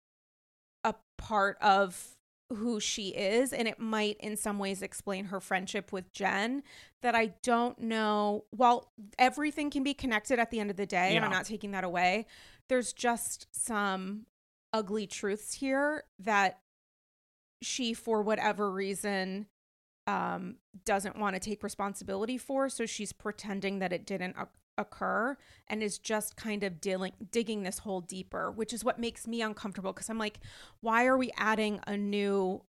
a 0.82 0.94
part 1.18 1.56
of 1.60 2.16
who 2.52 2.78
she 2.78 3.08
is 3.08 3.52
and 3.52 3.66
it 3.66 3.78
might 3.78 4.16
in 4.20 4.36
some 4.36 4.58
ways 4.58 4.82
explain 4.82 5.26
her 5.26 5.40
friendship 5.40 5.92
with 5.92 6.12
Jen 6.12 6.62
that 7.02 7.14
I 7.14 7.34
don't 7.42 7.78
know. 7.78 8.44
While 8.50 8.92
everything 9.18 9.70
can 9.70 9.82
be 9.82 9.94
connected 9.94 10.38
at 10.38 10.50
the 10.50 10.60
end 10.60 10.70
of 10.70 10.76
the 10.76 10.86
day 10.86 11.16
and 11.16 11.24
I'm 11.24 11.30
not 11.30 11.46
taking 11.46 11.70
that 11.72 11.84
away 11.84 12.26
there's 12.68 12.92
just 12.92 13.46
some 13.52 14.26
ugly 14.72 15.06
truths 15.06 15.54
here 15.54 16.04
that 16.18 16.58
she 17.62 17.94
for 17.94 18.22
whatever 18.22 18.70
reason 18.70 19.46
um 20.06 20.56
doesn't 20.84 21.18
want 21.18 21.34
to 21.34 21.40
take 21.40 21.62
responsibility 21.62 22.36
for 22.36 22.68
so 22.68 22.84
she's 22.84 23.12
pretending 23.12 23.78
that 23.78 23.92
it 23.92 24.04
didn't 24.04 24.36
occur 24.76 25.36
and 25.68 25.82
is 25.82 25.98
just 25.98 26.36
kind 26.36 26.64
of 26.64 26.80
dealing 26.80 27.12
digging 27.30 27.62
this 27.62 27.78
hole 27.78 28.00
deeper 28.00 28.50
which 28.50 28.72
is 28.72 28.84
what 28.84 28.98
makes 28.98 29.26
me 29.26 29.40
uncomfortable 29.40 29.92
because 29.92 30.10
i'm 30.10 30.18
like 30.18 30.40
why 30.80 31.06
are 31.06 31.16
we 31.16 31.30
adding 31.36 31.80
a 31.86 31.96
new 31.96 32.60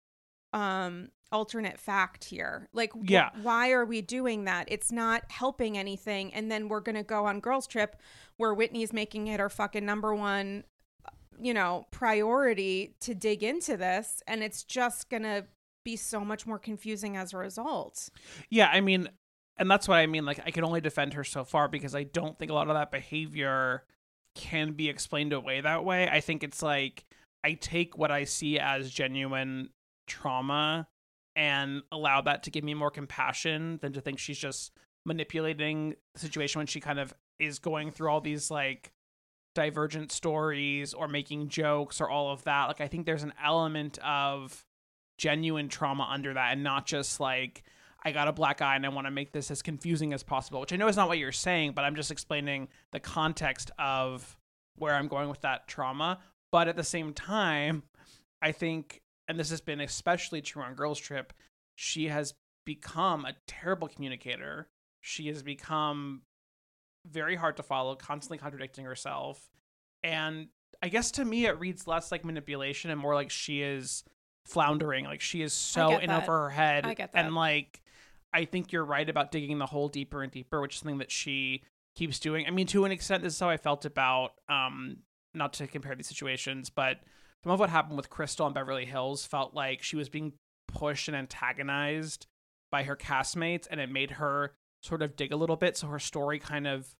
um 0.54 1.10
alternate 1.32 1.78
fact 1.80 2.24
here? 2.26 2.70
Like 2.72 2.94
wh- 2.94 3.10
Yeah. 3.10 3.30
why 3.42 3.72
are 3.72 3.84
we 3.84 4.02
doing 4.02 4.46
that? 4.46 4.68
It's 4.72 4.90
not 4.90 5.24
helping 5.30 5.78
anything 5.78 6.34
and 6.34 6.50
then 6.50 6.70
we're 6.70 6.80
gonna 6.80 7.04
go 7.04 7.26
on 7.26 7.42
girls 7.42 7.68
trip 7.68 7.98
where 8.38 8.54
whitney's 8.54 8.94
making 8.94 9.28
it 9.28 9.40
her 9.42 9.50
fucking 9.50 9.86
number 9.86 10.16
one 10.16 10.64
you 11.42 11.54
know 11.54 11.86
priority 11.92 12.96
to 13.02 13.14
dig 13.14 13.44
into 13.44 13.76
this 13.76 14.22
and 14.28 14.44
it's 14.44 14.64
just 14.64 15.10
gonna 15.10 15.46
be 15.84 15.98
so 15.98 16.22
much 16.24 16.48
more 16.48 16.60
confusing 16.60 17.18
as 17.18 17.34
a 17.34 17.38
result. 17.38 18.10
Yeah, 18.50 18.70
I 18.72 18.80
mean, 18.80 19.10
and 19.58 19.70
that's 19.70 19.88
what 19.88 19.96
I 19.96 20.08
mean. 20.08 20.26
Like, 20.26 20.42
I 20.46 20.52
can 20.52 20.64
only 20.64 20.82
defend 20.82 21.14
her 21.14 21.24
so 21.24 21.44
far 21.44 21.68
because 21.68 21.96
I 21.96 22.04
don't 22.04 22.38
think 22.38 22.52
a 22.52 22.54
lot 22.54 22.68
of 22.68 22.76
that 22.76 22.92
behavior 22.92 23.84
can 24.36 24.74
be 24.74 24.90
explained 24.90 25.34
away 25.34 25.62
that 25.62 25.86
way. 25.86 26.10
I 26.10 26.20
think 26.20 26.44
it's 26.44 26.62
like 26.62 27.06
I 27.44 27.54
take 27.54 27.98
what 27.98 28.12
I 28.12 28.26
see 28.26 28.60
as 28.60 28.92
genuine 28.92 29.70
trauma 30.08 30.88
and 31.36 31.84
allow 31.92 32.22
that 32.22 32.44
to 32.44 32.52
give 32.52 32.64
me 32.64 32.74
more 32.74 32.92
compassion 32.92 33.80
than 33.82 33.94
to 33.94 34.02
think 34.02 34.20
she's 34.20 34.38
just 34.38 34.72
manipulating 35.06 35.96
the 36.14 36.20
situation 36.20 36.60
when 36.60 36.68
she 36.68 36.80
kind 36.80 37.00
of 37.00 37.14
is 37.40 37.60
going 37.60 37.92
through 37.92 38.10
all 38.10 38.22
these 38.22 38.50
like 38.50 38.92
divergent 39.54 40.12
stories 40.12 40.94
or 40.94 41.08
making 41.08 41.48
jokes 41.48 42.02
or 42.02 42.10
all 42.10 42.32
of 42.32 42.44
that. 42.44 42.68
Like, 42.68 42.82
I 42.82 42.88
think 42.88 43.06
there's 43.06 43.24
an 43.24 43.34
element 43.44 43.98
of 44.00 44.66
genuine 45.18 45.70
trauma 45.70 46.08
under 46.12 46.34
that 46.34 46.52
and 46.52 46.64
not 46.64 46.86
just 46.86 47.22
like 47.22 47.64
I 48.06 48.12
got 48.12 48.28
a 48.28 48.32
black 48.32 48.62
eye 48.62 48.76
and 48.76 48.86
I 48.86 48.90
want 48.90 49.08
to 49.08 49.12
make 49.12 49.32
this 49.32 49.50
as 49.50 49.64
confusing 49.64 50.14
as 50.14 50.22
possible, 50.22 50.62
which 50.62 50.72
I 50.72 50.76
know 50.76 50.88
is 50.88 50.96
not 50.96 51.08
what 51.08 51.18
you're 51.18 51.32
saying, 51.32 51.72
but 51.74 51.84
I'm 51.84 51.96
just 51.96 52.12
explaining 52.12 52.68
the 52.92 53.00
context 53.00 53.72
of 53.80 54.38
where 54.76 54.94
I'm 54.94 55.08
going 55.08 55.28
with 55.28 55.42
that 55.42 55.68
trauma. 55.68 56.20
But 56.52 56.68
at 56.68 56.76
the 56.76 56.84
same 56.84 57.14
time, 57.14 57.82
I 58.44 58.52
think, 58.52 59.02
and 59.28 59.40
this 59.40 59.50
has 59.50 59.60
been 59.60 59.82
especially 59.82 60.42
true 60.42 60.62
on 60.62 60.76
Girls 60.76 61.00
Trip, 61.00 61.34
she 61.74 62.08
has 62.10 62.36
become 62.64 63.26
a 63.26 63.34
terrible 63.48 63.88
communicator. 63.88 64.68
She 65.02 65.28
has 65.28 65.42
become 65.42 66.22
very 67.10 67.36
hard 67.36 67.58
to 67.58 67.64
follow, 67.64 67.96
constantly 67.96 68.38
contradicting 68.38 68.86
herself. 68.86 69.50
And 70.04 70.50
I 70.84 70.90
guess 70.90 71.12
to 71.12 71.26
me, 71.26 71.48
it 71.48 71.60
reads 71.60 71.88
less 71.88 72.12
like 72.12 72.24
manipulation 72.24 72.92
and 72.92 73.00
more 73.00 73.16
like 73.16 73.32
she 73.32 73.62
is 73.62 74.04
floundering. 74.46 75.06
Like 75.06 75.22
she 75.22 75.42
is 75.42 75.54
so 75.54 75.98
in 75.98 76.10
that. 76.10 76.24
over 76.24 76.44
her 76.44 76.50
head. 76.50 76.86
I 76.86 76.94
get 76.94 77.14
that. 77.14 77.26
And 77.26 77.34
like, 77.34 77.82
I 78.36 78.44
think 78.44 78.74
you're 78.74 78.84
right 78.84 79.10
about 79.10 79.32
digging 79.32 79.60
the 79.60 79.66
hole 79.66 79.88
deeper 79.88 80.22
and 80.22 80.32
deeper, 80.32 80.60
which 80.60 80.76
is 80.76 80.82
something 80.82 80.98
that 80.98 81.12
she 81.12 81.64
keeps 81.96 82.20
doing. 82.20 82.46
I 82.46 82.52
mean, 82.52 82.68
to 82.68 82.84
an 82.84 82.92
extent, 82.92 83.24
this 83.24 83.34
is 83.34 83.40
how 83.40 83.50
I 83.50 83.56
felt 83.56 83.86
about, 83.86 84.34
um, 84.50 84.98
not 85.34 85.54
to 85.54 85.68
compare 85.68 85.96
these 85.96 86.10
situations, 86.10 86.70
but 86.70 86.98
some 87.44 87.54
of 87.54 87.60
what 87.60 87.70
happened 87.70 87.96
with 87.96 88.10
Crystal 88.10 88.46
on 88.46 88.54
Beverly 88.54 88.86
Hills 88.86 89.26
felt 89.26 89.54
like 89.54 89.82
she 89.82 89.96
was 89.96 90.10
being 90.10 90.34
pushed 90.68 91.08
and 91.08 91.16
antagonized 91.16 92.28
by 92.72 92.84
her 92.84 92.98
castmates, 92.98 93.68
and 93.72 93.80
it 93.80 93.90
made 93.90 94.12
her 94.12 94.54
sort 94.82 95.02
of 95.02 95.16
dig 95.16 95.32
a 95.32 95.38
little 95.38 95.56
bit. 95.56 95.78
So 95.78 95.88
her 95.88 96.00
story 96.00 96.38
kind 96.38 96.68
of, 96.68 96.94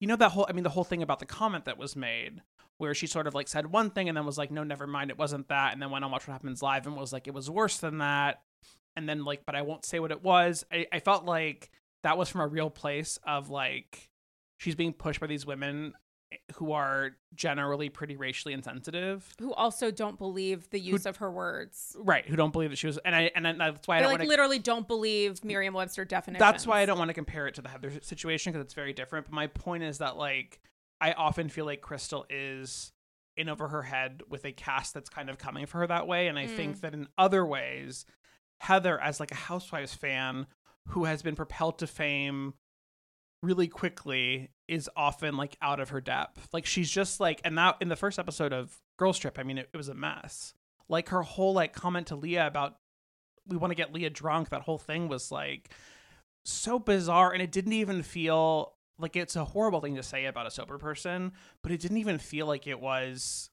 you 0.00 0.06
know, 0.06 0.16
that 0.16 0.32
whole, 0.32 0.46
I 0.48 0.52
mean, 0.52 0.64
the 0.64 0.70
whole 0.70 0.84
thing 0.84 1.02
about 1.02 1.18
the 1.18 1.26
comment 1.26 1.64
that 1.64 1.78
was 1.78 1.96
made 1.96 2.42
where 2.76 2.92
she 2.92 3.06
sort 3.06 3.26
of 3.26 3.34
like 3.34 3.48
said 3.48 3.72
one 3.72 3.88
thing 3.88 4.08
and 4.08 4.16
then 4.18 4.26
was 4.26 4.36
like, 4.36 4.50
no, 4.50 4.64
never 4.64 4.86
mind, 4.86 5.10
it 5.10 5.18
wasn't 5.18 5.48
that. 5.48 5.72
And 5.72 5.80
then 5.80 5.90
went 5.90 6.04
on 6.04 6.10
Watch 6.10 6.26
What 6.26 6.32
Happens 6.32 6.60
Live 6.60 6.86
and 6.86 6.96
was 6.96 7.12
like, 7.12 7.26
it 7.26 7.34
was 7.34 7.48
worse 7.48 7.78
than 7.78 7.98
that. 7.98 8.42
And 8.96 9.08
then 9.08 9.24
like, 9.24 9.44
but 9.46 9.54
I 9.54 9.62
won't 9.62 9.84
say 9.84 9.98
what 10.00 10.10
it 10.10 10.22
was. 10.22 10.64
I, 10.72 10.86
I 10.92 11.00
felt 11.00 11.24
like 11.24 11.70
that 12.02 12.16
was 12.18 12.28
from 12.28 12.40
a 12.42 12.46
real 12.46 12.70
place 12.70 13.18
of 13.26 13.50
like, 13.50 14.08
she's 14.58 14.74
being 14.74 14.92
pushed 14.92 15.20
by 15.20 15.26
these 15.26 15.44
women 15.46 15.94
who 16.56 16.72
are 16.72 17.12
generally 17.34 17.88
pretty 17.88 18.16
racially 18.16 18.54
insensitive. 18.54 19.32
who 19.38 19.52
also 19.54 19.90
don't 19.92 20.18
believe 20.18 20.68
the 20.70 20.80
use 20.80 21.06
of 21.06 21.18
her 21.18 21.30
words 21.30 21.94
Right, 21.98 22.26
who 22.26 22.34
don't 22.34 22.52
believe 22.52 22.70
that 22.70 22.76
she 22.76 22.88
was, 22.88 22.98
and 23.04 23.14
I 23.14 23.30
and 23.36 23.46
then 23.46 23.56
that's 23.58 23.86
why 23.86 23.98
I 23.98 24.00
don't 24.00 24.08
like 24.08 24.14
want 24.18 24.22
to. 24.22 24.28
literally 24.28 24.58
don't 24.58 24.88
believe 24.88 25.44
merriam-webster 25.44 26.04
definition 26.04 26.40
That's 26.40 26.66
why 26.66 26.80
I 26.80 26.86
don't 26.86 26.98
want 26.98 27.08
to 27.10 27.14
compare 27.14 27.46
it 27.46 27.54
to 27.54 27.62
the 27.62 27.68
Heather 27.68 27.92
situation 28.02 28.52
because 28.52 28.64
it's 28.64 28.74
very 28.74 28.92
different. 28.92 29.26
But 29.26 29.32
my 29.32 29.46
point 29.46 29.84
is 29.84 29.98
that 29.98 30.16
like 30.16 30.58
I 31.00 31.12
often 31.12 31.48
feel 31.48 31.66
like 31.66 31.80
Crystal 31.82 32.26
is 32.28 32.92
in 33.36 33.48
over 33.48 33.68
her 33.68 33.82
head 33.82 34.22
with 34.28 34.44
a 34.44 34.50
cast 34.52 34.92
that's 34.92 35.10
kind 35.10 35.30
of 35.30 35.38
coming 35.38 35.66
for 35.66 35.78
her 35.78 35.86
that 35.86 36.08
way, 36.08 36.26
and 36.26 36.36
I 36.36 36.46
Mm. 36.46 36.50
think 36.50 36.80
that 36.80 36.94
in 36.94 37.06
other 37.16 37.46
ways, 37.46 38.06
Heather 38.60 39.00
as 39.00 39.20
like 39.20 39.30
a 39.30 39.36
Housewives 39.36 39.94
fan 39.94 40.46
who 40.88 41.04
has 41.04 41.22
been 41.22 41.36
propelled 41.36 41.78
to 41.78 41.86
fame 41.86 42.54
really 43.42 43.68
quickly 43.68 44.50
is 44.68 44.88
often 44.96 45.36
like 45.36 45.56
out 45.60 45.80
of 45.80 45.90
her 45.90 46.00
depth. 46.00 46.48
Like 46.52 46.66
she's 46.66 46.90
just 46.90 47.20
like 47.20 47.40
and 47.44 47.56
that 47.58 47.76
in 47.80 47.88
the 47.88 47.96
first 47.96 48.18
episode 48.18 48.52
of 48.52 48.76
Girl 48.98 49.12
Trip, 49.12 49.38
I 49.38 49.42
mean 49.42 49.58
it, 49.58 49.68
it 49.72 49.76
was 49.76 49.88
a 49.88 49.94
mess. 49.94 50.54
Like 50.88 51.10
her 51.10 51.22
whole 51.22 51.52
like 51.52 51.74
comment 51.74 52.08
to 52.08 52.16
Leah 52.16 52.46
about 52.46 52.76
we 53.46 53.56
want 53.56 53.70
to 53.70 53.76
get 53.76 53.92
Leah 53.92 54.10
drunk, 54.10 54.48
that 54.48 54.62
whole 54.62 54.78
thing 54.78 55.08
was 55.08 55.30
like 55.30 55.70
so 56.46 56.78
bizarre 56.78 57.32
and 57.32 57.42
it 57.42 57.52
didn't 57.52 57.72
even 57.74 58.02
feel 58.02 58.74
like 58.98 59.16
it's 59.16 59.36
a 59.36 59.44
horrible 59.44 59.80
thing 59.80 59.96
to 59.96 60.02
say 60.02 60.26
about 60.26 60.46
a 60.46 60.50
sober 60.50 60.78
person, 60.78 61.32
but 61.62 61.72
it 61.72 61.80
didn't 61.80 61.98
even 61.98 62.18
feel 62.18 62.46
like 62.46 62.66
it 62.66 62.80
was 62.80 63.50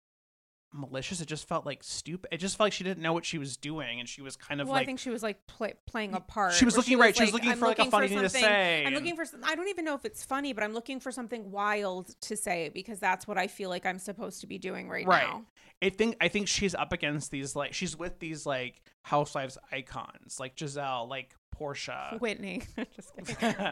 malicious. 0.73 1.21
It 1.21 1.27
just 1.27 1.47
felt 1.47 1.65
like 1.65 1.84
stupid. 1.84 2.29
It 2.31 2.38
just 2.38 2.57
felt 2.57 2.65
like 2.67 2.73
she 2.73 2.84
didn't 2.84 3.01
know 3.03 3.13
what 3.13 3.25
she 3.25 3.38
was 3.38 3.57
doing, 3.57 3.99
and 3.99 4.07
she 4.07 4.21
was 4.21 4.36
kind 4.36 4.62
of 4.62 4.67
well, 4.67 4.75
like 4.75 4.84
I 4.84 4.86
think 4.86 4.99
she 4.99 5.10
was 5.10 5.23
like 5.23 5.45
play, 5.47 5.73
playing 5.86 6.13
a 6.13 6.19
part. 6.19 6.53
she 6.53 6.65
was 6.65 6.77
looking 6.77 6.97
right. 6.97 7.15
She 7.15 7.23
was 7.23 7.34
looking 7.34 7.53
for 7.55 7.67
like 7.67 7.79
a 7.79 7.86
funny 7.86 8.07
thing 8.07 8.19
to 8.21 8.29
say. 8.29 8.86
I'm 8.86 8.93
looking 8.93 9.15
for. 9.15 9.25
I 9.43 9.55
don't 9.55 9.67
even 9.69 9.86
know 9.86 9.95
if 9.95 10.05
it's 10.05 10.23
funny, 10.23 10.53
but 10.53 10.63
I'm 10.63 10.73
looking 10.73 10.99
for 10.99 11.12
something 11.12 11.51
wild 11.51 12.15
to 12.21 12.38
say 12.38 12.69
because 12.73 12.99
that's 12.99 13.27
what 13.27 13.38
I 13.38 13.47
feel 13.47 13.69
like 13.69 13.86
I'm 13.86 13.99
supposed 13.99 14.41
to 14.41 14.47
be 14.47 14.57
doing 14.57 14.89
right, 14.89 15.05
Right. 15.05 15.27
now. 15.27 15.43
I 15.84 15.89
think 15.89 16.15
I 16.21 16.27
think 16.27 16.47
she's 16.47 16.75
up 16.75 16.93
against 16.93 17.31
these 17.31 17.55
like 17.55 17.73
she's 17.73 17.97
with 17.97 18.19
these 18.19 18.45
like 18.45 18.81
housewives 19.01 19.57
icons 19.71 20.39
like 20.39 20.55
Gizelle, 20.55 21.10
like 21.10 21.36
Porsha. 21.62 22.19
Whitney, 22.21 22.63
just 22.95 23.15
kidding. 23.15 23.36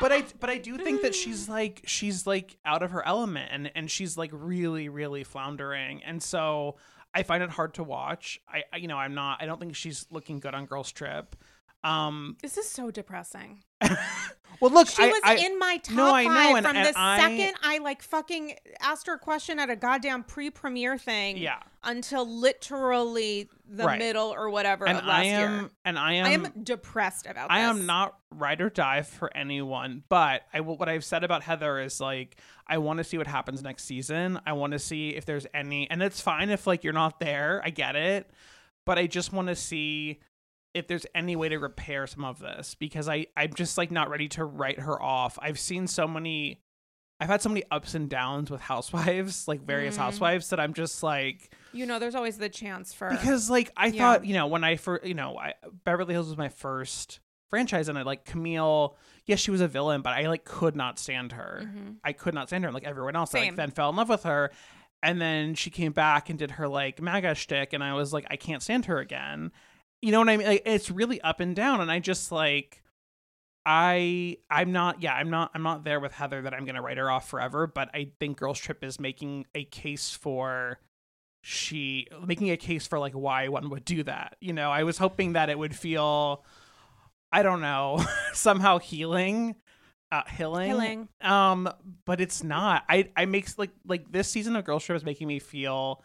but 0.00 0.12
I 0.12 0.24
but 0.40 0.50
I 0.50 0.58
do 0.58 0.76
think 0.78 1.02
that 1.02 1.14
she's 1.14 1.48
like 1.48 1.82
she's 1.86 2.26
like 2.26 2.56
out 2.64 2.82
of 2.82 2.92
her 2.92 3.06
element 3.06 3.50
and 3.52 3.70
and 3.74 3.90
she's 3.90 4.16
like 4.16 4.30
really 4.32 4.88
really 4.88 5.24
floundering 5.24 6.02
and 6.04 6.22
so 6.22 6.76
I 7.14 7.22
find 7.22 7.42
it 7.42 7.50
hard 7.50 7.74
to 7.74 7.84
watch. 7.84 8.40
I, 8.48 8.64
I 8.72 8.76
you 8.78 8.88
know 8.88 8.96
I'm 8.96 9.14
not 9.14 9.42
I 9.42 9.46
don't 9.46 9.60
think 9.60 9.76
she's 9.76 10.06
looking 10.10 10.40
good 10.40 10.54
on 10.54 10.66
Girls 10.66 10.90
Trip. 10.92 11.36
Um 11.84 12.36
this 12.42 12.56
is 12.58 12.68
so 12.68 12.90
depressing. 12.90 13.62
well 14.60 14.72
look 14.72 14.88
She 14.88 15.02
I, 15.04 15.06
was 15.08 15.20
I, 15.22 15.36
in 15.36 15.58
my 15.58 15.76
top 15.76 15.96
no, 15.96 16.12
I 16.12 16.24
know, 16.24 16.30
five 16.30 16.56
and- 16.56 16.66
from 16.66 16.76
and 16.76 16.86
the 16.86 16.98
I- 16.98 17.18
second 17.18 17.54
I 17.62 17.78
like 17.78 18.02
fucking 18.02 18.54
asked 18.80 19.06
her 19.06 19.14
a 19.14 19.18
question 19.18 19.58
at 19.60 19.70
a 19.70 19.76
goddamn 19.76 20.24
pre-premiere 20.24 20.98
thing. 20.98 21.36
yeah 21.36 21.60
Until 21.84 22.26
literally 22.28 23.48
the 23.70 23.84
Right. 23.84 23.98
middle 23.98 24.28
or 24.28 24.50
whatever 24.50 24.86
and 24.88 24.98
of 24.98 25.04
last 25.04 25.20
I 25.20 25.24
am 25.26 25.60
year. 25.60 25.70
and 25.84 25.98
I 25.98 26.12
am 26.14 26.26
I 26.26 26.30
am 26.30 26.48
depressed 26.64 27.26
about. 27.26 27.50
I 27.50 27.60
this. 27.60 27.68
am 27.70 27.86
not 27.86 28.18
ride 28.30 28.60
or 28.60 28.70
die 28.70 29.02
for 29.02 29.34
anyone, 29.36 30.02
but 30.08 30.42
I 30.52 30.60
what 30.60 30.88
I've 30.88 31.04
said 31.04 31.22
about 31.22 31.42
Heather 31.42 31.78
is 31.80 32.00
like 32.00 32.36
I 32.66 32.78
want 32.78 32.98
to 32.98 33.04
see 33.04 33.16
what 33.18 33.26
happens 33.26 33.62
next 33.62 33.84
season. 33.84 34.40
I 34.44 34.52
want 34.54 34.72
to 34.72 34.78
see 34.78 35.10
if 35.10 35.24
there's 35.24 35.46
any, 35.54 35.88
and 35.90 36.02
it's 36.02 36.20
fine 36.20 36.50
if 36.50 36.66
like 36.66 36.82
you're 36.84 36.92
not 36.92 37.20
there. 37.20 37.62
I 37.64 37.70
get 37.70 37.94
it, 37.96 38.30
but 38.84 38.98
I 38.98 39.06
just 39.06 39.32
want 39.32 39.48
to 39.48 39.56
see 39.56 40.20
if 40.78 40.86
there's 40.86 41.06
any 41.14 41.36
way 41.36 41.48
to 41.50 41.58
repair 41.58 42.06
some 42.06 42.24
of 42.24 42.38
this 42.38 42.74
because 42.74 43.08
I 43.08 43.26
I'm 43.36 43.52
just 43.54 43.76
like 43.78 43.90
not 43.90 44.08
ready 44.10 44.28
to 44.30 44.44
write 44.44 44.80
her 44.80 45.00
off. 45.00 45.38
I've 45.42 45.58
seen 45.58 45.86
so 45.86 46.08
many. 46.08 46.60
I've 47.20 47.28
had 47.28 47.42
so 47.42 47.48
many 47.48 47.64
ups 47.70 47.94
and 47.94 48.08
downs 48.08 48.50
with 48.50 48.60
housewives, 48.72 49.48
like 49.48 49.60
various 49.62 49.96
Mhm. 49.96 50.00
housewives, 50.00 50.50
that 50.50 50.60
I'm 50.60 50.72
just 50.72 51.02
like, 51.02 51.52
You 51.72 51.84
know, 51.84 51.98
there's 51.98 52.14
always 52.14 52.38
the 52.38 52.48
chance 52.48 52.94
for 52.94 53.10
because 53.10 53.50
like 53.50 53.70
I 53.76 53.86
Yeah. 53.88 53.98
thought, 53.98 54.24
you 54.24 54.34
know, 54.34 54.46
when 54.46 54.62
I 54.64 54.76
first, 54.76 55.04
you 55.04 55.14
know, 55.14 55.36
I, 55.36 55.54
Beverly 55.84 56.14
Hills 56.14 56.28
was 56.28 56.38
my 56.38 56.48
first 56.48 57.20
franchise, 57.50 57.88
and 57.88 57.98
I 57.98 58.02
like 58.02 58.24
Camille. 58.24 58.96
Yes, 59.26 59.40
she 59.40 59.50
was 59.50 59.60
a 59.60 59.68
villain, 59.68 60.00
but 60.02 60.12
I 60.12 60.28
like 60.28 60.44
could 60.44 60.76
not 60.76 60.98
stand 60.98 61.32
her. 61.32 61.62
Mhm. 61.64 61.96
I 62.04 62.12
could 62.12 62.34
not 62.34 62.48
stand 62.48 62.62
her. 62.64 62.70
Like 62.72 62.84
everyone 62.84 63.16
else, 63.16 63.34
I 63.34 63.40
like, 63.40 63.56
then 63.56 63.70
fell 63.72 63.90
in 63.90 63.96
love 63.96 64.08
with 64.10 64.22
her, 64.22 64.52
and 65.02 65.20
then 65.20 65.54
she 65.54 65.70
came 65.70 65.92
back 65.92 66.28
and 66.30 66.38
did 66.38 66.52
her 66.52 66.68
like 66.68 67.00
MAGA 67.02 67.34
shtick, 67.34 67.72
and 67.72 67.82
I 67.82 67.94
was 67.94 68.12
like, 68.12 68.26
I 68.30 68.36
can't 68.36 68.62
stand 68.62 68.84
her 68.84 68.98
again. 68.98 69.50
You 70.00 70.12
know 70.12 70.20
what 70.20 70.28
I 70.28 70.36
mean? 70.36 70.46
Like 70.46 70.62
it's 70.64 70.90
really 70.90 71.20
up 71.20 71.40
and 71.40 71.54
down, 71.54 71.80
and 71.80 71.90
I 71.90 72.00
just 72.00 72.32
like. 72.32 72.82
I 73.70 74.38
I'm 74.48 74.72
not 74.72 75.02
yeah 75.02 75.12
I'm 75.12 75.28
not 75.28 75.50
I'm 75.52 75.62
not 75.62 75.84
there 75.84 76.00
with 76.00 76.12
Heather 76.12 76.40
that 76.40 76.54
I'm 76.54 76.64
gonna 76.64 76.80
write 76.80 76.96
her 76.96 77.10
off 77.10 77.28
forever 77.28 77.66
but 77.66 77.90
I 77.92 78.12
think 78.18 78.38
Girls 78.38 78.58
Trip 78.58 78.82
is 78.82 78.98
making 78.98 79.44
a 79.54 79.64
case 79.64 80.10
for 80.10 80.78
she 81.42 82.06
making 82.26 82.50
a 82.50 82.56
case 82.56 82.86
for 82.86 82.98
like 82.98 83.12
why 83.12 83.48
one 83.48 83.70
would 83.70 83.84
do 83.84 84.02
that. 84.04 84.36
You 84.40 84.52
know, 84.52 84.70
I 84.70 84.82
was 84.82 84.98
hoping 84.98 85.34
that 85.34 85.48
it 85.48 85.58
would 85.58 85.74
feel 85.74 86.44
I 87.32 87.42
don't 87.42 87.60
know, 87.60 88.04
somehow 88.32 88.78
healing. 88.78 89.56
Uh 90.10 90.22
healing. 90.36 90.68
Healing. 90.68 91.08
Um, 91.20 91.68
but 92.04 92.20
it's 92.20 92.42
not. 92.42 92.84
I 92.88 93.10
I 93.16 93.26
makes 93.26 93.58
like 93.58 93.70
like 93.86 94.10
this 94.10 94.28
season 94.28 94.56
of 94.56 94.64
Girls 94.64 94.84
Trip 94.84 94.96
is 94.96 95.04
making 95.04 95.28
me 95.28 95.38
feel 95.38 96.02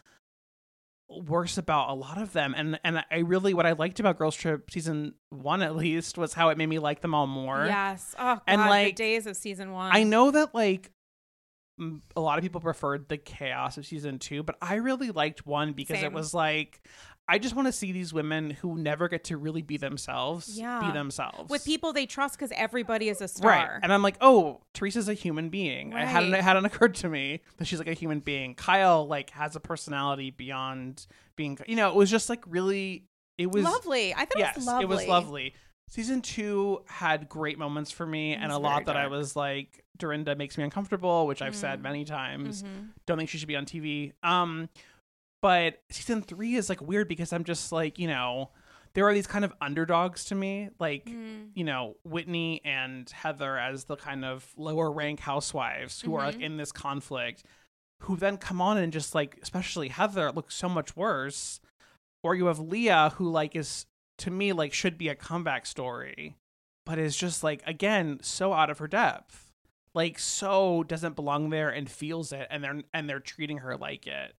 worse 1.08 1.58
about 1.58 1.90
a 1.90 1.94
lot 1.94 2.20
of 2.20 2.32
them 2.32 2.54
and 2.56 2.80
and 2.82 3.04
I 3.10 3.18
really 3.18 3.54
what 3.54 3.66
I 3.66 3.72
liked 3.72 4.00
about 4.00 4.18
Girls 4.18 4.34
Trip 4.34 4.70
season 4.70 5.14
1 5.30 5.62
at 5.62 5.76
least 5.76 6.16
was 6.18 6.32
how 6.32 6.48
it 6.48 6.58
made 6.58 6.68
me 6.68 6.78
like 6.78 7.02
them 7.02 7.14
all 7.14 7.26
more. 7.26 7.66
Yes. 7.66 8.14
Oh 8.18 8.34
god, 8.36 8.42
And, 8.46 8.60
the 8.62 8.66
like, 8.66 8.96
days 8.96 9.26
of 9.26 9.36
season 9.36 9.72
one. 9.72 9.90
I 9.94 10.02
know 10.02 10.30
that 10.30 10.54
like 10.54 10.90
a 12.16 12.20
lot 12.20 12.38
of 12.38 12.42
people 12.42 12.60
preferred 12.60 13.08
the 13.08 13.16
chaos 13.16 13.76
of 13.76 13.86
season 13.86 14.18
two, 14.18 14.42
but 14.42 14.56
I 14.62 14.76
really 14.76 15.10
liked 15.10 15.44
one 15.46 15.72
because 15.72 15.98
Same. 15.98 16.06
it 16.06 16.12
was 16.12 16.32
like 16.32 16.80
I 17.26 17.38
just 17.38 17.54
want 17.56 17.66
to 17.68 17.72
see 17.72 17.90
these 17.90 18.12
women 18.12 18.50
who 18.50 18.76
never 18.76 19.08
get 19.08 19.24
to 19.24 19.36
really 19.38 19.62
be 19.62 19.76
themselves 19.78 20.58
Yeah. 20.58 20.80
be 20.80 20.92
themselves 20.92 21.48
with 21.48 21.64
people 21.64 21.92
they 21.94 22.04
trust 22.06 22.36
because 22.38 22.52
everybody 22.54 23.08
is 23.08 23.20
a 23.22 23.28
star. 23.28 23.50
Right, 23.50 23.80
and 23.82 23.92
I'm 23.92 24.02
like, 24.02 24.16
oh, 24.20 24.60
Teresa's 24.74 25.08
a 25.08 25.14
human 25.14 25.48
being. 25.48 25.94
I 25.94 26.04
hadn't 26.04 26.32
Right. 26.32 26.38
it 26.40 26.44
hadn't 26.44 26.64
occurred 26.70 26.94
to 26.96 27.08
me 27.08 27.40
that 27.56 27.66
she's 27.66 27.78
like 27.78 27.88
a 27.88 27.94
human 27.94 28.20
being. 28.20 28.54
Kyle 28.54 29.06
like 29.06 29.30
has 29.30 29.56
a 29.56 29.60
personality 29.60 30.30
beyond 30.32 31.06
being. 31.36 31.58
You 31.66 31.76
know, 31.76 31.88
it 31.88 31.94
was 31.94 32.10
just 32.10 32.28
like 32.28 32.44
really. 32.46 33.04
It 33.38 33.50
was 33.50 33.64
lovely. 33.64 34.14
I 34.14 34.26
thought 34.26 34.38
yes, 34.38 34.56
it 34.56 34.58
was 34.58 34.66
lovely. 34.66 34.84
it 34.84 34.88
was 34.88 35.06
lovely. 35.06 35.54
Season 35.88 36.22
two 36.22 36.82
had 36.86 37.28
great 37.28 37.58
moments 37.58 37.90
for 37.90 38.06
me, 38.06 38.34
and 38.34 38.52
a 38.52 38.58
lot 38.58 38.86
that 38.86 38.96
I 38.96 39.06
was 39.08 39.34
like, 39.34 39.84
Dorinda 39.98 40.34
makes 40.36 40.56
me 40.56 40.64
uncomfortable, 40.64 41.26
which 41.26 41.42
I've 41.42 41.54
said 41.56 41.80
Mm. 41.80 41.82
many 41.82 42.04
times. 42.04 42.62
Mhm. 42.62 42.90
Don't 43.06 43.18
think 43.18 43.28
she 43.30 43.38
should 43.38 43.48
be 43.48 43.56
on 43.56 43.64
TV. 43.66 44.12
Um, 44.22 44.68
but 45.44 45.82
season 45.90 46.22
three 46.22 46.54
is 46.54 46.70
like 46.70 46.80
weird 46.80 47.06
because 47.06 47.30
I'm 47.30 47.44
just 47.44 47.70
like, 47.70 47.98
you 47.98 48.08
know, 48.08 48.48
there 48.94 49.06
are 49.06 49.12
these 49.12 49.26
kind 49.26 49.44
of 49.44 49.52
underdogs 49.60 50.24
to 50.26 50.34
me, 50.34 50.70
like 50.78 51.04
Mm. 51.04 51.50
you 51.54 51.64
know 51.64 51.96
Whitney 52.02 52.62
and 52.64 53.10
Heather 53.10 53.58
as 53.58 53.84
the 53.84 53.96
kind 53.96 54.24
of 54.24 54.50
lower 54.56 54.90
rank 54.90 55.20
housewives 55.20 56.00
who 56.00 56.14
are 56.14 56.24
like 56.28 56.38
Mhm. 56.38 56.42
in 56.44 56.56
this 56.56 56.72
conflict, 56.72 57.44
who 58.04 58.16
then 58.16 58.38
come 58.38 58.62
on 58.62 58.78
and 58.78 58.90
just 58.90 59.14
like, 59.14 59.38
especially 59.42 59.88
Heather, 59.88 60.32
looks 60.32 60.54
so 60.54 60.68
much 60.70 60.96
worse. 60.96 61.60
Or 62.22 62.34
you 62.34 62.46
have 62.46 62.58
Leah, 62.58 63.10
who 63.16 63.28
like 63.30 63.54
is 63.54 63.84
to 64.18 64.30
me 64.30 64.54
like 64.54 64.72
should 64.72 64.96
be 64.96 65.08
a 65.10 65.14
comeback 65.14 65.66
story, 65.66 66.36
but 66.86 66.98
is 66.98 67.18
just 67.18 67.44
like 67.44 67.62
again 67.66 68.18
so 68.22 68.54
out 68.54 68.70
of 68.70 68.78
her 68.78 68.88
depth, 68.88 69.52
like 69.92 70.18
so 70.18 70.84
doesn't 70.84 71.16
belong 71.16 71.50
there 71.50 71.68
and 71.68 71.90
feels 71.90 72.32
it, 72.32 72.46
and 72.48 72.64
they're 72.64 72.82
and 72.94 73.10
they're 73.10 73.20
treating 73.20 73.58
her 73.58 73.76
like 73.76 74.06
it, 74.06 74.34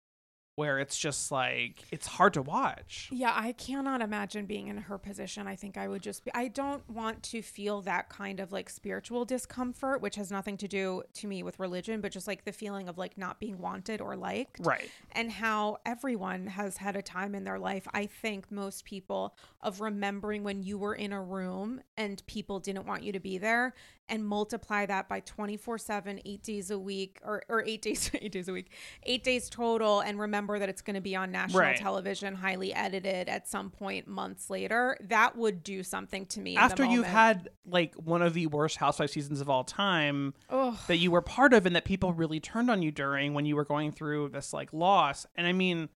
where 0.56 0.80
it's 0.80 0.98
just 0.98 1.32
like 1.32 1.84
it's 1.92 2.08
hard 2.08 2.34
to 2.34 2.42
watch. 2.42 3.10
Yeah, 3.12 3.34
I 3.36 3.52
cannot 3.52 4.02
imagine 4.02 4.46
being 4.46 4.68
in 4.68 4.78
her 4.78 4.98
position. 4.98 5.48
I 5.48 5.56
think 5.56 5.78
I 5.78 5.88
would 5.88 6.02
just 6.02 6.24
be, 6.24 6.32
I 6.34 6.48
don't 6.48 6.90
want 6.90 7.24
to 7.24 7.42
feel 7.42 7.82
that 7.82 8.10
kind 8.10 8.40
of 8.40 8.52
like 8.52 8.70
spiritual 8.70 9.26
discomfort, 9.26 10.02
which 10.02 10.16
has 10.16 10.32
nothing 10.32 10.58
to 10.58 10.68
do 10.68 11.04
to 11.16 11.28
me 11.28 11.44
with 11.44 11.60
religion, 11.60 12.02
but 12.02 12.12
just 12.12 12.28
like 12.28 12.46
the 12.46 12.52
feeling 12.52 12.88
of 12.88 12.98
like 12.98 13.18
not 13.18 13.40
being 13.40 13.58
wanted 13.60 14.02
or 14.02 14.16
liked. 14.16 14.60
Right. 14.66 14.90
and 15.12 15.32
how 15.32 15.78
everyone 15.86 16.48
has 16.48 16.78
had 16.78 16.96
a 16.96 17.02
time 17.02 17.36
in 17.36 17.44
their 17.44 17.60
life 17.60 17.88
i 17.94 18.06
think 18.06 18.52
most 18.52 18.86
people 18.86 19.36
of 19.62 19.82
remembering 19.82 20.44
when 20.44 20.64
you 20.64 20.78
were 20.78 20.96
in 20.96 21.12
a 21.14 21.22
room 21.22 21.82
and 21.98 22.26
people 22.28 22.60
didn't 22.60 22.86
want 22.86 23.04
you 23.04 23.12
to 23.12 23.20
be 23.20 23.38
there 23.38 23.74
and 24.08 24.24
multiply 24.26 24.86
that 24.86 25.10
by 25.10 25.20
24 25.22 25.78
7 25.80 26.20
eight 26.26 26.44
days 26.44 26.70
a 26.70 26.78
week 26.78 27.20
or, 27.24 27.42
or 27.50 27.64
eight 27.66 27.82
days 27.82 28.12
eight 28.22 28.32
days 28.32 28.48
a 28.48 28.54
week 28.54 28.72
eight 29.04 29.24
days 29.24 29.50
total 29.50 30.00
and 30.02 30.20
remember 30.20 30.60
that 30.60 30.70
it's 30.70 30.82
going 30.84 30.94
to 30.96 31.02
be 31.02 31.16
on 31.16 31.32
national 31.32 31.62
Right. 31.62 31.76
television 31.78 32.36
highly 32.36 32.74
edited 32.74 33.28
at 33.30 33.48
some 33.48 33.72
point 33.72 34.08
months 34.08 34.50
later 34.50 34.96
that 35.02 35.36
would 35.36 35.64
do 35.64 35.82
something 35.82 36.26
to 36.28 36.40
me 36.40 36.56
After 36.56 36.86
you've 36.86 37.06
had 37.08 37.50
like 37.66 37.96
one 37.96 38.22
of 38.22 38.34
the 38.36 38.46
worst 38.48 38.78
housewife 38.78 39.10
seasons 39.10 39.42
of 39.42 39.50
all 39.50 39.64
time, 39.64 40.34
Ugh. 40.50 40.78
that 40.88 40.98
you 40.98 41.10
were 41.10 41.22
part 41.22 41.54
of 41.54 41.66
and 41.66 41.76
that 41.76 41.86
people 41.86 42.14
really 42.14 42.40
turned 42.40 42.70
on 42.70 42.82
you 42.84 42.92
during 42.92 43.34
when 43.34 43.46
you 43.46 43.56
were 43.56 43.66
going 43.66 43.92
through 43.92 44.30
this 44.30 44.54
like 44.54 44.72
loss. 44.72 45.26
And 45.36 45.48
I 45.48 45.52
mean, 45.54 45.90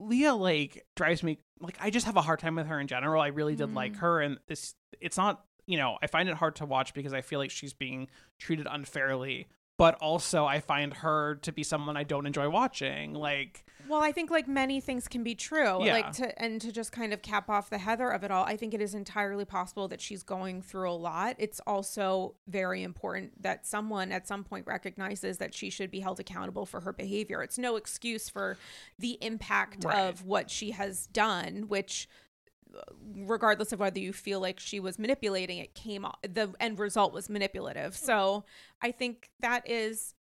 Leah 0.00 0.34
like 0.34 0.84
drives 0.96 1.22
me 1.22 1.38
like 1.60 1.76
I 1.80 1.90
just 1.90 2.06
have 2.06 2.16
a 2.16 2.22
hard 2.22 2.40
time 2.40 2.56
with 2.56 2.66
her 2.66 2.80
in 2.80 2.88
general. 2.88 3.22
I 3.22 3.28
really 3.28 3.54
did 3.54 3.72
like 3.72 3.92
Mm. 3.92 3.98
her 3.98 4.20
and 4.20 4.38
this 4.48 4.74
it's 5.00 5.16
not, 5.16 5.44
you 5.66 5.76
know, 5.78 5.98
I 6.02 6.06
find 6.06 6.28
it 6.28 6.36
hard 6.36 6.56
to 6.56 6.66
watch 6.66 6.94
because 6.94 7.12
I 7.12 7.20
feel 7.20 7.38
like 7.38 7.50
she's 7.50 7.72
being 7.72 8.08
treated 8.38 8.66
unfairly, 8.70 9.48
but 9.76 9.96
also 9.96 10.44
I 10.44 10.60
find 10.60 10.94
her 10.94 11.36
to 11.42 11.52
be 11.52 11.62
someone 11.62 11.96
I 11.96 12.04
don't 12.04 12.26
enjoy 12.26 12.48
watching. 12.48 13.12
Like 13.14 13.64
Well, 13.88 14.00
I 14.02 14.12
think 14.12 14.30
like 14.30 14.46
many 14.46 14.80
things 14.80 15.08
can 15.08 15.24
be 15.24 15.34
true. 15.34 15.84
Yeah. 15.84 15.94
Like 15.94 16.12
to 16.12 16.40
and 16.40 16.60
to 16.60 16.70
just 16.70 16.92
kind 16.92 17.12
of 17.12 17.22
cap 17.22 17.50
off 17.50 17.70
the 17.70 17.78
Heather 17.78 18.08
of 18.08 18.22
it 18.22 18.30
all, 18.30 18.44
I 18.44 18.56
think 18.56 18.72
it 18.72 18.80
is 18.80 18.94
entirely 18.94 19.44
possible 19.44 19.88
that 19.88 20.00
she's 20.00 20.22
going 20.22 20.62
through 20.62 20.90
a 20.90 20.92
lot. 20.94 21.34
It's 21.38 21.60
also 21.66 22.36
very 22.46 22.84
important 22.84 23.42
that 23.42 23.66
someone 23.66 24.12
at 24.12 24.28
some 24.28 24.44
point 24.44 24.66
recognizes 24.68 25.38
that 25.38 25.54
she 25.54 25.70
should 25.70 25.90
be 25.90 26.00
held 26.00 26.20
accountable 26.20 26.66
for 26.66 26.80
her 26.82 26.92
behavior. 26.92 27.42
It's 27.42 27.58
no 27.58 27.74
excuse 27.74 28.28
for 28.28 28.56
the 28.98 29.18
impact 29.20 29.84
Right. 29.84 29.98
of 30.08 30.24
what 30.24 30.50
she 30.50 30.70
has 30.70 31.08
done, 31.08 31.66
which 31.68 32.08
regardless 33.16 33.72
of 33.72 33.80
whether 33.80 33.98
you 33.98 34.12
feel 34.12 34.40
like 34.40 34.60
she 34.60 34.80
was 34.80 34.98
manipulating, 34.98 35.58
it 35.58 35.74
came 35.74 36.04
off, 36.04 36.18
the 36.22 36.52
end 36.60 36.78
result 36.78 37.12
was 37.12 37.28
manipulative. 37.28 37.96
So 37.96 38.44
I 38.82 38.90
think 38.90 39.30
that 39.40 39.68
is 39.68 40.14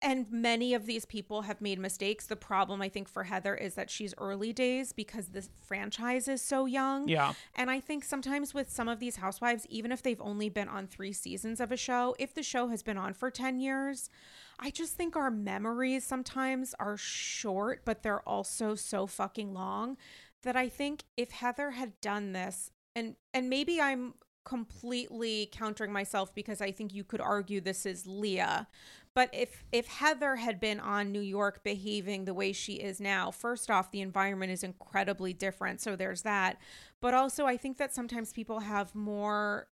and 0.00 0.30
many 0.30 0.74
of 0.74 0.86
these 0.86 1.04
people 1.04 1.42
have 1.42 1.60
made 1.60 1.78
mistakes. 1.78 2.26
The 2.26 2.36
problem 2.36 2.82
I 2.82 2.88
think 2.88 3.08
for 3.08 3.24
Heather 3.24 3.54
is 3.54 3.74
that 3.74 3.90
she's 3.90 4.14
early 4.18 4.52
days 4.52 4.92
because 4.92 5.28
the 5.28 5.46
franchise 5.64 6.28
is 6.28 6.42
so 6.42 6.66
young. 6.66 7.08
Yeah. 7.08 7.32
And 7.54 7.70
I 7.70 7.80
think 7.80 8.04
sometimes 8.04 8.54
with 8.54 8.70
some 8.70 8.88
of 8.88 9.00
these 9.00 9.16
housewives, 9.16 9.66
even 9.68 9.92
if 9.92 10.02
they've 10.02 10.20
only 10.20 10.48
been 10.48 10.68
on 10.68 10.86
three 10.86 11.12
seasons 11.12 11.60
of 11.60 11.72
a 11.72 11.76
show, 11.76 12.14
if 12.18 12.34
the 12.34 12.42
show 12.42 12.68
has 12.68 12.82
been 12.82 12.98
on 12.98 13.14
for 13.14 13.30
10 13.30 13.60
years, 13.60 14.10
I 14.58 14.70
just 14.70 14.94
think 14.94 15.16
our 15.16 15.30
memories 15.30 16.04
sometimes 16.04 16.74
are 16.78 16.96
short, 16.96 17.82
but 17.84 18.02
they're 18.02 18.26
also 18.28 18.74
so 18.74 19.06
fucking 19.06 19.52
long 19.54 19.96
that 20.42 20.56
I 20.56 20.68
think 20.68 21.04
if 21.16 21.30
Heather 21.30 21.72
had 21.72 22.00
done 22.00 22.32
this, 22.32 22.70
and 22.94 23.16
and 23.32 23.48
maybe 23.48 23.80
I'm 23.80 24.14
completely 24.44 25.48
countering 25.52 25.92
myself 25.92 26.34
because 26.34 26.60
I 26.60 26.72
think 26.72 26.92
you 26.92 27.04
could 27.04 27.20
argue 27.20 27.60
this 27.60 27.86
is 27.86 28.06
Leah. 28.06 28.66
But 29.14 29.30
if 29.32 29.64
if 29.72 29.86
Heather 29.86 30.36
had 30.36 30.58
been 30.58 30.80
on 30.80 31.12
New 31.12 31.20
York 31.20 31.62
behaving 31.62 32.24
the 32.24 32.34
way 32.34 32.52
she 32.52 32.74
is 32.74 33.00
now, 33.00 33.30
first 33.30 33.70
off, 33.70 33.90
the 33.90 34.00
environment 34.00 34.52
is 34.52 34.64
incredibly 34.64 35.32
different. 35.32 35.80
So 35.80 35.96
there's 35.96 36.22
that. 36.22 36.58
But 37.00 37.14
also 37.14 37.46
I 37.46 37.56
think 37.56 37.76
that 37.78 37.94
sometimes 37.94 38.32
people 38.32 38.60
have 38.60 38.94
more 38.94 39.68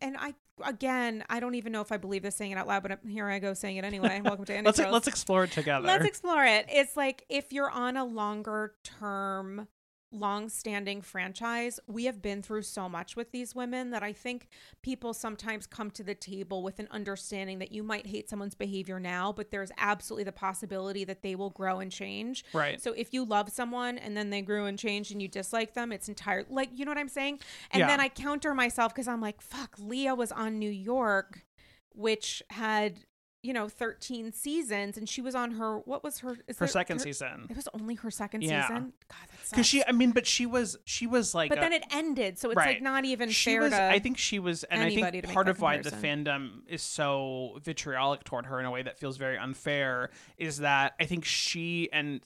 and 0.00 0.16
I 0.18 0.34
again, 0.64 1.24
I 1.28 1.40
don't 1.40 1.56
even 1.56 1.72
know 1.72 1.82
if 1.82 1.92
I 1.92 1.96
believe 1.96 2.22
this 2.22 2.36
saying 2.36 2.52
it 2.52 2.58
out 2.58 2.66
loud, 2.66 2.82
but 2.82 3.00
here 3.06 3.28
I 3.28 3.38
go 3.38 3.54
saying 3.54 3.76
it 3.76 3.84
anyway. 3.84 4.20
Welcome 4.24 4.44
to 4.46 4.62
let's 4.62 4.78
let's 4.78 5.08
explore 5.08 5.44
it 5.44 5.52
together. 5.52 5.86
Let's 5.86 6.06
explore 6.06 6.44
it. 6.44 6.66
It's 6.68 6.96
like 6.96 7.24
if 7.28 7.52
you're 7.52 7.70
on 7.70 7.96
a 7.96 8.04
longer 8.04 8.74
term 8.84 9.68
long-standing 10.12 11.02
franchise 11.02 11.80
we 11.88 12.04
have 12.04 12.22
been 12.22 12.40
through 12.40 12.62
so 12.62 12.88
much 12.88 13.16
with 13.16 13.32
these 13.32 13.54
women 13.54 13.90
that 13.90 14.02
i 14.02 14.12
think 14.12 14.48
people 14.80 15.12
sometimes 15.12 15.66
come 15.66 15.90
to 15.90 16.02
the 16.04 16.14
table 16.14 16.62
with 16.62 16.78
an 16.78 16.86
understanding 16.90 17.58
that 17.58 17.72
you 17.72 17.82
might 17.82 18.06
hate 18.06 18.28
someone's 18.30 18.54
behavior 18.54 19.00
now 19.00 19.32
but 19.32 19.50
there's 19.50 19.72
absolutely 19.78 20.24
the 20.24 20.32
possibility 20.32 21.04
that 21.04 21.22
they 21.22 21.34
will 21.34 21.50
grow 21.50 21.80
and 21.80 21.90
change. 21.90 22.44
Right. 22.52 22.80
So 22.80 22.92
if 22.92 23.12
you 23.12 23.24
love 23.24 23.50
someone 23.50 23.98
and 23.98 24.16
then 24.16 24.30
they 24.30 24.42
grew 24.42 24.66
and 24.66 24.78
changed 24.78 25.12
and 25.12 25.20
you 25.20 25.28
dislike 25.28 25.74
them 25.74 25.92
it's 25.92 26.08
entire 26.08 26.44
like 26.48 26.70
you 26.72 26.84
know 26.84 26.90
what 26.92 26.98
i'm 26.98 27.08
saying? 27.08 27.40
And 27.72 27.80
Yeah. 27.80 27.88
then 27.88 28.00
i 28.00 28.08
counter 28.08 28.54
myself 28.54 28.94
because 28.94 29.08
i'm 29.08 29.20
like 29.20 29.40
fuck 29.40 29.74
leah 29.78 30.14
was 30.14 30.30
on 30.32 30.58
new 30.58 30.70
york 30.70 31.44
which 31.90 32.42
had 32.50 33.00
you 33.46 33.52
know 33.52 33.68
13 33.68 34.32
seasons 34.32 34.96
and 34.98 35.08
she 35.08 35.20
was 35.22 35.34
on 35.34 35.52
her 35.52 35.78
what 35.80 36.02
was 36.02 36.18
her 36.18 36.32
is 36.48 36.58
her 36.58 36.66
there- 36.66 36.68
second 36.68 36.96
her- 36.98 37.04
season 37.04 37.46
it 37.48 37.54
was 37.56 37.68
only 37.74 37.94
her 37.94 38.10
second 38.10 38.42
Yeah. 38.42 38.66
season 38.66 38.92
god 39.08 39.18
that's 39.30 39.50
because 39.50 39.66
she 39.66 39.84
i 39.86 39.92
mean 39.92 40.10
but 40.10 40.26
she 40.26 40.46
was 40.46 40.76
she 40.84 41.06
was 41.06 41.34
like 41.34 41.48
but 41.50 41.58
a- 41.58 41.60
then 41.60 41.72
it 41.72 41.84
ended 41.92 42.38
so 42.38 42.50
it's 42.50 42.56
right. 42.56 42.74
like 42.76 42.82
not 42.82 43.04
even 43.04 43.28
she 43.30 43.52
fair 43.52 43.60
was 43.62 43.72
to 43.72 43.82
i 43.82 43.98
think 44.00 44.18
she 44.18 44.38
was 44.40 44.64
and 44.64 44.82
i 44.82 44.90
think 44.92 45.32
part 45.32 45.48
of 45.48 45.60
why 45.60 45.78
the 45.78 45.90
fandom 45.90 46.62
is 46.66 46.82
so 46.82 47.58
vitriolic 47.62 48.24
toward 48.24 48.46
her 48.46 48.58
in 48.58 48.66
a 48.66 48.70
way 48.70 48.82
that 48.82 48.98
feels 48.98 49.16
very 49.16 49.38
unfair 49.38 50.10
is 50.38 50.58
that 50.58 50.94
i 50.98 51.04
think 51.04 51.24
she 51.24 51.88
and 51.92 52.20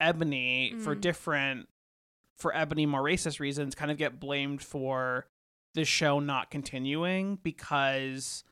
ebony 0.00 0.74
for 0.80 0.94
Mm. 0.94 1.00
different 1.00 1.68
for 2.36 2.54
ebony 2.54 2.84
more 2.84 3.02
racist 3.02 3.40
reasons 3.40 3.74
kind 3.74 3.90
of 3.90 3.96
get 3.96 4.20
blamed 4.20 4.62
for 4.62 5.26
the 5.74 5.84
show 5.86 6.20
not 6.20 6.50
continuing 6.50 7.36
because 7.42 8.44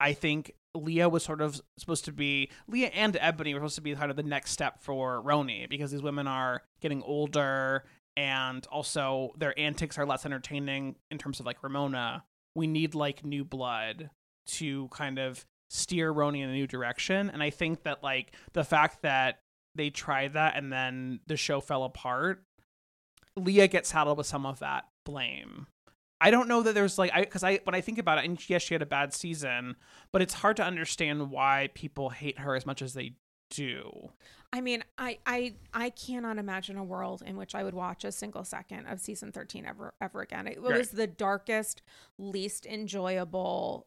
i 0.00 0.12
think 0.12 0.52
leah 0.78 1.08
was 1.08 1.24
sort 1.24 1.40
of 1.40 1.60
supposed 1.76 2.04
to 2.04 2.12
be 2.12 2.50
leah 2.66 2.88
and 2.88 3.16
ebony 3.20 3.54
were 3.54 3.60
supposed 3.60 3.74
to 3.74 3.80
be 3.80 3.94
kind 3.94 4.10
of 4.10 4.16
the 4.16 4.22
next 4.22 4.50
step 4.50 4.82
for 4.82 5.22
roni 5.22 5.68
because 5.68 5.90
these 5.90 6.02
women 6.02 6.26
are 6.26 6.62
getting 6.80 7.02
older 7.02 7.84
and 8.18 8.66
also 8.72 9.32
their 9.38 9.56
antics 9.56 9.96
are 9.96 10.04
less 10.04 10.26
entertaining 10.26 10.96
in 11.08 11.18
terms 11.18 11.38
of 11.38 11.46
like 11.46 11.62
Ramona. 11.62 12.24
We 12.56 12.66
need 12.66 12.96
like 12.96 13.24
new 13.24 13.44
blood 13.44 14.10
to 14.46 14.88
kind 14.88 15.20
of 15.20 15.46
steer 15.70 16.12
Roni 16.12 16.42
in 16.42 16.50
a 16.50 16.52
new 16.52 16.66
direction. 16.66 17.30
And 17.30 17.44
I 17.44 17.50
think 17.50 17.84
that 17.84 18.02
like 18.02 18.34
the 18.54 18.64
fact 18.64 19.02
that 19.02 19.38
they 19.76 19.90
tried 19.90 20.32
that 20.32 20.56
and 20.56 20.72
then 20.72 21.20
the 21.28 21.36
show 21.36 21.60
fell 21.60 21.84
apart, 21.84 22.42
Leah 23.36 23.68
gets 23.68 23.90
saddled 23.90 24.18
with 24.18 24.26
some 24.26 24.46
of 24.46 24.58
that 24.58 24.88
blame. 25.06 25.68
I 26.20 26.30
don't 26.30 26.48
know 26.48 26.62
that 26.62 26.74
there's 26.74 26.98
like 26.98 27.12
I 27.14 27.20
because 27.20 27.44
I 27.44 27.60
when 27.64 27.74
I 27.74 27.80
think 27.80 27.98
about 27.98 28.18
it, 28.18 28.24
and 28.24 28.50
yes, 28.50 28.62
she 28.62 28.74
had 28.74 28.82
a 28.82 28.86
bad 28.86 29.12
season, 29.14 29.76
but 30.12 30.22
it's 30.22 30.34
hard 30.34 30.56
to 30.56 30.64
understand 30.64 31.30
why 31.30 31.70
people 31.74 32.10
hate 32.10 32.40
her 32.40 32.56
as 32.56 32.66
much 32.66 32.82
as 32.82 32.94
they 32.94 33.14
do. 33.50 34.10
I 34.52 34.60
mean, 34.60 34.82
I, 34.96 35.18
I 35.26 35.54
I 35.74 35.90
cannot 35.90 36.38
imagine 36.38 36.76
a 36.78 36.84
world 36.84 37.22
in 37.24 37.36
which 37.36 37.54
I 37.54 37.62
would 37.62 37.74
watch 37.74 38.04
a 38.04 38.10
single 38.12 38.44
second 38.44 38.86
of 38.86 39.00
season 39.00 39.30
13 39.30 39.66
ever 39.66 39.94
ever 40.00 40.20
again. 40.22 40.46
It, 40.46 40.60
Right. 40.60 40.78
was 40.78 40.90
the 40.90 41.06
darkest, 41.06 41.82
least 42.18 42.66
enjoyable 42.66 43.86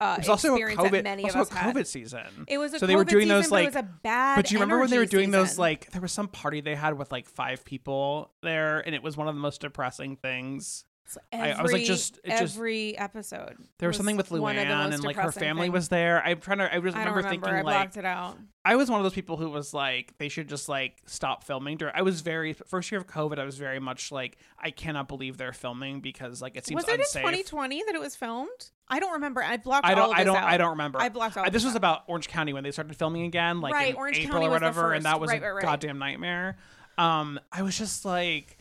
uh 0.00 0.16
It 0.18 0.20
was 0.20 0.28
also 0.28 0.54
a 0.56 0.58
COVID, 0.58 1.04
many 1.04 1.24
also 1.24 1.42
a 1.42 1.54
had. 1.58 1.74
COVID 1.74 1.86
season. 1.86 2.44
It 2.48 2.58
was 2.58 2.74
a 2.74 2.78
so 2.78 2.86
they 2.86 2.96
were 2.96 3.04
doing 3.04 3.28
those 3.28 3.44
season, 3.44 3.50
but 3.50 3.54
like 3.56 3.64
it 3.64 3.74
was 3.74 3.76
a 3.76 4.00
bad. 4.02 4.36
But 4.36 4.46
do 4.46 4.54
you 4.54 4.60
remember 4.60 4.80
when 4.80 4.90
they 4.90 4.98
were 4.98 5.06
doing 5.06 5.30
those 5.30 5.58
like 5.58 5.90
there 5.92 6.02
was 6.02 6.12
some 6.12 6.28
party 6.28 6.60
they 6.60 6.74
had 6.74 6.98
with 6.98 7.12
like 7.12 7.26
five 7.28 7.64
people 7.64 8.32
there 8.42 8.80
and 8.80 8.94
it 8.94 9.02
was 9.02 9.16
one 9.16 9.28
of 9.28 9.34
the 9.34 9.40
most 9.40 9.60
depressing 9.60 10.16
things. 10.16 10.84
Every, 11.32 11.52
I- 11.52 11.58
I 11.58 11.62
was 11.62 11.72
like, 11.72 11.84
just- 11.84 12.18
it 12.24 12.30
just- 12.38 12.56
every 12.56 12.96
episode. 12.98 13.56
There 13.78 13.88
was, 13.88 13.96
something 13.96 14.16
with 14.16 14.30
one 14.30 14.56
of 14.58 14.66
the 14.66 14.72
Luann 14.72 14.92
and 14.94 15.04
like 15.04 15.16
her 15.16 15.30
family 15.30 15.66
things. 15.66 15.72
was 15.72 15.88
there. 15.88 16.22
I'm 16.24 16.40
trying 16.40 16.58
to 16.58 16.64
I 16.64 16.80
just 16.80 16.96
I 16.96 17.00
remember, 17.00 17.16
remember. 17.18 17.28
thinking 17.28 17.48
I 17.50 17.62
like 17.62 17.64
blocked 17.64 17.96
it 17.96 18.04
out. 18.04 18.38
I 18.64 18.74
was 18.74 18.90
one 18.90 18.98
of 18.98 19.04
those 19.04 19.12
people 19.14 19.36
who 19.36 19.48
was 19.48 19.72
like 19.72 20.18
they 20.18 20.28
should 20.28 20.48
just 20.48 20.68
like 20.68 21.00
stop 21.06 21.44
filming. 21.44 21.78
I 21.94 22.02
was 22.02 22.22
very 22.22 22.52
first 22.54 22.90
year 22.90 23.00
of 23.00 23.06
COVID. 23.06 23.38
I 23.38 23.44
was 23.44 23.56
very 23.56 23.78
much 23.78 24.10
like 24.10 24.38
I 24.58 24.70
cannot 24.72 25.06
believe 25.06 25.36
they're 25.36 25.52
filming 25.52 26.00
because 26.00 26.42
like 26.42 26.56
it 26.56 26.66
seems 26.66 26.82
Was 26.84 26.88
it 26.88 26.98
unsafe. 26.98 27.22
in 27.24 27.28
2020 27.30 27.82
that 27.86 27.94
it 27.94 28.00
was 28.00 28.16
filmed? 28.16 28.70
I 28.88 28.98
don't 28.98 29.12
remember. 29.12 29.42
I 29.42 29.56
blocked 29.56 29.86
I 29.86 29.94
don't. 29.94 30.10
of 30.12 30.16
I 30.18 30.24
don't. 30.24 30.36
out. 30.36 30.44
I 30.44 30.56
don't 30.56 30.70
remember. 30.70 31.00
I 31.00 31.08
blocked 31.08 31.36
all 31.36 31.42
Uh, 31.44 31.46
this 31.50 31.62
this 31.62 31.64
was 31.64 31.74
out. 31.74 31.78
about 31.78 32.02
Orange 32.08 32.28
County 32.28 32.52
when 32.52 32.64
they 32.64 32.70
started 32.72 32.96
filming 32.96 33.22
again, 33.24 33.60
like 33.60 33.72
Right, 33.74 33.90
in 33.90 33.96
Orange 33.96 34.18
April 34.18 34.32
County 34.34 34.46
or 34.46 34.50
whatever, 34.50 34.92
and 34.92 35.04
that 35.04 35.20
was 35.20 35.30
Right, 35.30 35.42
a 35.42 35.52
right. 35.54 35.62
goddamn 35.62 35.98
nightmare. 35.98 36.56
Um, 36.98 37.38
I 37.52 37.62
was 37.62 37.76
just 37.76 38.04
like, 38.04 38.55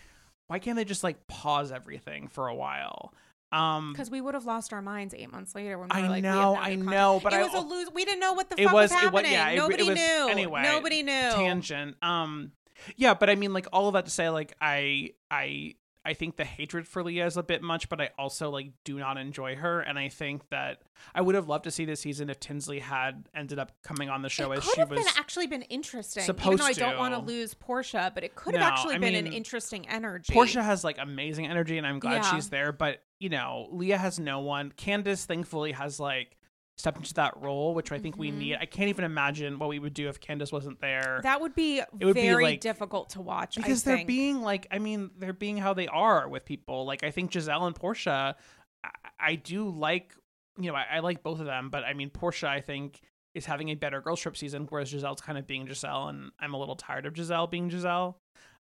why 0.47 0.59
can't 0.59 0.75
they 0.75 0.85
just 0.85 1.03
like 1.03 1.27
pause 1.27 1.71
everything 1.71 2.27
for 2.27 2.47
a 2.47 2.55
while? 2.55 3.13
Um, 3.51 3.93
Because 3.93 4.09
we 4.11 4.19
would 4.21 4.33
have 4.33 4.45
lost 4.45 4.73
our 4.73 4.81
minds 4.81 5.13
eight 5.17 5.31
months 5.31 5.55
later 5.55 5.77
when 5.77 5.87
we 5.87 5.95
I 5.95 6.01
were 6.01 6.07
like, 6.09 6.15
we 6.17 6.21
know, 6.21 6.53
no 6.53 6.59
I 6.59 6.75
know, 6.75 7.19
but 7.23 7.31
it 7.33 7.37
I 7.37 7.43
was 7.43 7.53
a 7.53 7.59
lose. 7.61 7.89
We 7.93 8.03
didn't 8.03 8.19
know 8.19 8.33
what 8.33 8.49
the 8.49 8.59
it 8.59 8.65
fuck 8.65 8.73
was. 8.73 8.91
was 8.91 9.03
It 9.03 9.11
was. 9.11 9.23
happening. 9.23 9.31
Yeah. 9.31 9.49
It, 9.49 9.55
Nobody 9.57 9.83
it 9.83 9.87
was, 9.89 9.95
knew. 9.97 10.27
Anyway, 10.29 10.61
nobody 10.63 11.03
knew. 11.03 11.11
Tangent. 11.31 11.95
Um, 12.01 12.51
yeah, 12.97 13.13
but 13.13 13.29
I 13.29 13.35
mean, 13.35 13.53
like 13.53 13.67
all 13.71 13.87
of 13.87 13.93
that 13.93 14.05
to 14.05 14.11
say, 14.11 14.29
like 14.29 14.53
I, 14.59 15.11
I, 15.31 15.75
I 16.05 16.13
think 16.13 16.35
the 16.37 16.45
hatred 16.45 16.87
for 16.87 17.03
Leah 17.03 17.25
is 17.25 17.35
a 17.35 17.43
bit 17.43 17.61
much, 17.61 17.89
but 17.89 17.99
I 17.99 18.11
also 18.19 18.49
like 18.49 18.71
do 18.83 18.99
not 18.99 19.17
enjoy 19.17 19.55
her, 19.55 19.79
and 19.81 19.97
I 19.97 20.09
think 20.09 20.47
that 20.49 20.81
I 21.13 21.21
would 21.21 21.33
have 21.35 21.47
loved 21.47 21.63
to 21.63 21.71
see 21.71 21.83
this 21.85 21.99
season 22.01 22.29
if 22.29 22.39
Tinsley 22.39 22.79
had 22.79 23.27
ended 23.33 23.57
up 23.59 23.71
coming 23.83 24.09
on 24.09 24.21
the 24.21 24.29
show 24.29 24.51
it 24.51 24.59
as 24.59 24.63
could 24.65 24.73
she 24.75 24.79
have 24.81 24.89
was. 24.91 24.99
been 24.99 25.13
actually 25.17 25.47
been 25.47 25.63
interesting. 25.63 26.23
Even 26.23 26.35
supposed 26.35 26.59
though 26.61 26.65
I 26.65 26.73
don't 26.73 26.97
want 26.97 27.13
to 27.15 27.19
lose 27.19 27.53
Porsha, 27.55 28.13
but 28.13 28.23
it 28.23 28.35
could 28.35 28.53
have 28.53 28.61
No, 28.61 28.67
actually 28.67 28.95
I 28.95 28.97
been 28.99 29.15
an 29.15 29.27
interesting 29.33 29.89
energy. 29.89 30.33
Porsha 30.33 30.63
has 30.63 30.83
like 30.83 30.97
amazing 30.99 31.47
energy, 31.47 31.77
and 31.77 31.87
I'm 31.87 31.99
glad 31.99 32.23
Yeah. 32.23 32.35
she's 32.35 32.49
there. 32.49 32.71
But 32.71 33.01
you 33.19 33.29
know, 33.29 33.67
Leah 33.71 33.97
has 33.97 34.19
no 34.19 34.39
one. 34.41 34.71
Candiace, 34.77 35.25
thankfully, 35.25 35.71
has 35.71 35.99
like 35.99 36.37
stepped 36.77 36.97
into 36.97 37.13
that 37.15 37.35
role, 37.37 37.73
which 37.73 37.91
I 37.91 37.99
think 37.99 38.17
we 38.17 38.31
Mhm. 38.31 38.37
need. 38.37 38.55
I 38.55 38.65
can't 38.65 38.89
even 38.89 39.05
imagine 39.05 39.59
what 39.59 39.69
we 39.69 39.79
would 39.79 39.93
do 39.93 40.09
if 40.09 40.19
Candiace 40.19 40.51
wasn't 40.51 40.79
there. 40.81 41.21
that 41.23 41.39
would 41.41 41.55
be 41.55 41.79
it 41.79 41.87
would 42.05 42.15
be, 42.15 42.21
very 42.23 42.43
like- 42.43 42.59
difficult 42.61 43.11
to 43.11 43.21
watch 43.21 43.55
because 43.55 43.83
they're 43.83 44.05
being 44.05 44.41
like, 44.41 44.67
I 44.71 44.79
mean, 44.79 45.11
they're 45.17 45.31
being 45.33 45.57
how 45.57 45.73
they 45.73 45.87
are 45.87 46.27
with 46.27 46.43
people. 46.45 46.85
Like 46.85 47.03
I 47.03 47.11
think 47.11 47.31
Gizelle 47.31 47.65
and 47.67 47.75
Porsha, 47.75 48.35
I, 48.83 48.89
I 49.19 49.35
do 49.35 49.69
like. 49.69 50.13
You 50.57 50.71
know, 50.71 50.75
I, 50.75 50.85
I 50.93 50.99
like 50.99 51.21
both 51.21 51.39
of 51.41 51.45
them, 51.45 51.69
but 51.69 51.83
I 51.83 51.93
mean, 51.93 52.09
Porsha, 52.09 52.47
I 52.47 52.61
think 52.61 53.01
is 53.33 53.45
having 53.45 53.67
a 53.69 53.75
better 53.75 53.99
girls 53.99 54.21
trip 54.21 54.37
season, 54.37 54.65
whereas 54.69 54.93
Gizelle's 54.93 55.19
kind 55.19 55.37
of 55.37 55.45
being 55.45 55.67
Gizelle, 55.67 56.07
and 56.09 56.31
I'm 56.39 56.53
a 56.53 56.57
little 56.57 56.77
tired 56.77 57.05
of 57.05 57.13
Gizelle 57.13 57.49
being 57.51 57.69
Gizelle. 57.69 58.15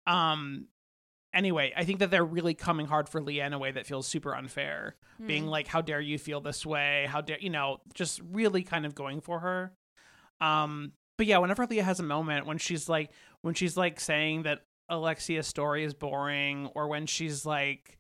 Um, 0.06 0.68
anyway, 1.34 1.72
I 1.76 1.84
think 1.84 1.98
that 2.00 2.10
they're 2.10 2.24
really 2.24 2.54
coming 2.54 2.86
hard 2.86 3.08
for 3.08 3.20
Leah 3.22 3.46
in 3.46 3.52
a 3.52 3.58
way 3.58 3.70
that 3.72 3.86
feels 3.86 4.06
super 4.06 4.34
unfair. 4.34 4.96
Being 5.24 5.44
Hmm. 5.44 5.50
like, 5.50 5.66
"How 5.68 5.80
dare 5.80 6.00
you 6.00 6.18
feel 6.18 6.40
this 6.40 6.64
way? 6.66 7.06
How 7.08 7.20
dare 7.20 7.38
you 7.38 7.50
know?" 7.50 7.80
Just 7.94 8.20
really 8.20 8.62
kind 8.62 8.84
of 8.86 8.94
going 8.94 9.20
for 9.20 9.40
her. 9.40 9.72
Um, 10.40 10.92
but 11.16 11.26
yeah, 11.26 11.38
whenever 11.38 11.66
Leah 11.66 11.84
has 11.84 12.00
a 12.00 12.04
moment 12.04 12.46
when 12.46 12.58
she's 12.58 12.88
like, 12.88 13.10
when 13.42 13.54
she's 13.54 13.76
like 13.76 14.00
saying 14.00 14.42
that 14.42 14.64
Alexia's 14.88 15.46
story 15.46 15.84
is 15.84 15.94
boring, 15.94 16.66
or 16.74 16.88
when 16.88 17.06
she's 17.06 17.46
like, 17.46 17.98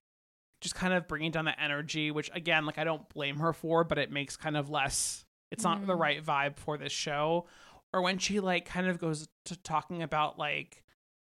just 0.60 0.74
kind 0.74 0.92
of 0.94 1.08
bringing 1.08 1.30
down 1.30 1.44
the 1.44 1.60
energy, 1.60 2.10
which 2.10 2.30
again, 2.34 2.66
like 2.66 2.78
I 2.78 2.84
don't 2.84 3.08
blame 3.08 3.38
her 3.38 3.52
for, 3.52 3.84
but 3.84 3.98
it 3.98 4.10
makes 4.10 4.36
kind 4.36 4.56
of 4.56 4.70
less. 4.70 5.24
It's 5.50 5.64
not 5.64 5.86
the 5.86 5.94
Mhm. 5.94 5.98
right 6.00 6.24
vibe 6.24 6.56
for 6.56 6.76
this 6.78 6.92
show. 6.92 7.46
Or 7.92 8.00
when 8.02 8.18
she 8.18 8.40
like 8.40 8.64
kind 8.64 8.86
of 8.86 8.98
goes 8.98 9.28
to 9.46 9.56
talking 9.56 10.02
about 10.02 10.38
like 10.38 10.82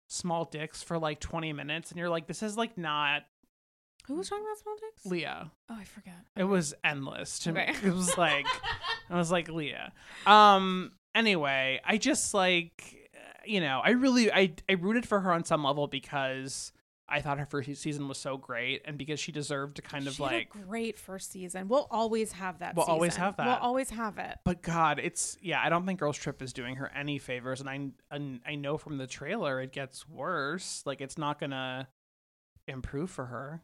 small 0.08 0.46
dicks 0.46 0.84
for 0.84 0.98
like 1.00 1.20
20 1.20 1.54
minutes 1.54 1.90
and 1.92 1.98
you're 2.00 2.10
like 2.10 2.28
this 2.28 2.44
is 2.44 2.56
like 2.58 2.78
not 2.78 3.24
Who 4.08 4.16
was 4.16 4.30
talking 4.30 4.44
about 4.46 4.58
small 4.60 4.76
dicks? 4.76 5.06
Leah. 5.06 5.52
Oh, 5.70 5.78
I 5.80 5.84
forgot. 5.86 6.14
It 6.36 6.44
was 6.44 6.74
endless 6.84 7.40
to 7.40 7.52
Okay. 7.52 7.72
me. 7.72 7.88
It 7.90 7.94
was 7.94 8.18
like 8.18 8.46
I 9.10 9.18
was 9.18 9.32
like 9.32 9.50
Leah. 9.50 9.94
Um 10.26 10.92
anyway, 11.16 11.80
I 11.86 11.98
just 11.98 12.34
like 12.34 13.10
you 13.46 13.60
know, 13.60 13.82
I 13.84 13.92
really 13.92 14.32
I 14.32 14.54
I 14.70 14.74
rooted 14.74 15.08
for 15.08 15.20
her 15.22 15.32
on 15.34 15.44
some 15.44 15.64
level 15.64 15.88
because 15.88 16.72
I 17.08 17.22
thought 17.22 17.38
her 17.38 17.46
first 17.46 17.76
season 17.76 18.08
was 18.08 18.18
so 18.18 18.38
great, 18.38 18.82
and 18.86 18.98
because 18.98 19.20
she 19.20 19.32
deserved 19.32 19.76
to 19.76 19.82
kind 19.82 20.08
of 20.08 20.14
She 20.14 20.24
like. 20.24 20.56
a 20.56 20.58
great 20.66 20.98
first 20.98 21.32
season. 21.32 21.68
We'll 21.68 21.88
always 21.92 22.32
have 22.32 22.60
that. 22.60 22.76
We'll 22.76 22.86
always 22.86 23.16
have 23.18 23.38
that. 23.38 23.46
We'll 23.46 23.56
always 23.56 23.90
have 23.90 24.18
it. 24.18 24.38
But 24.46 24.62
God, 24.62 25.00
it's 25.00 25.38
yeah. 25.42 25.62
I 25.62 25.70
don't 25.70 25.86
think 25.86 26.00
Girls 26.00 26.18
Trip 26.18 26.42
is 26.42 26.54
doing 26.54 26.76
her 26.76 26.90
any 26.96 27.20
favors, 27.20 27.60
and 27.60 27.70
I 27.70 27.90
and 28.10 28.40
I 28.48 28.56
know 28.56 28.78
from 28.78 28.98
the 28.98 29.08
trailer 29.08 29.62
it 29.62 29.74
gets 29.74 30.08
worse. 30.08 30.82
Like 30.86 31.02
it's 31.02 31.18
not 31.18 31.40
gonna 31.40 31.90
improve 32.68 33.10
for 33.12 33.26
her. 33.26 33.64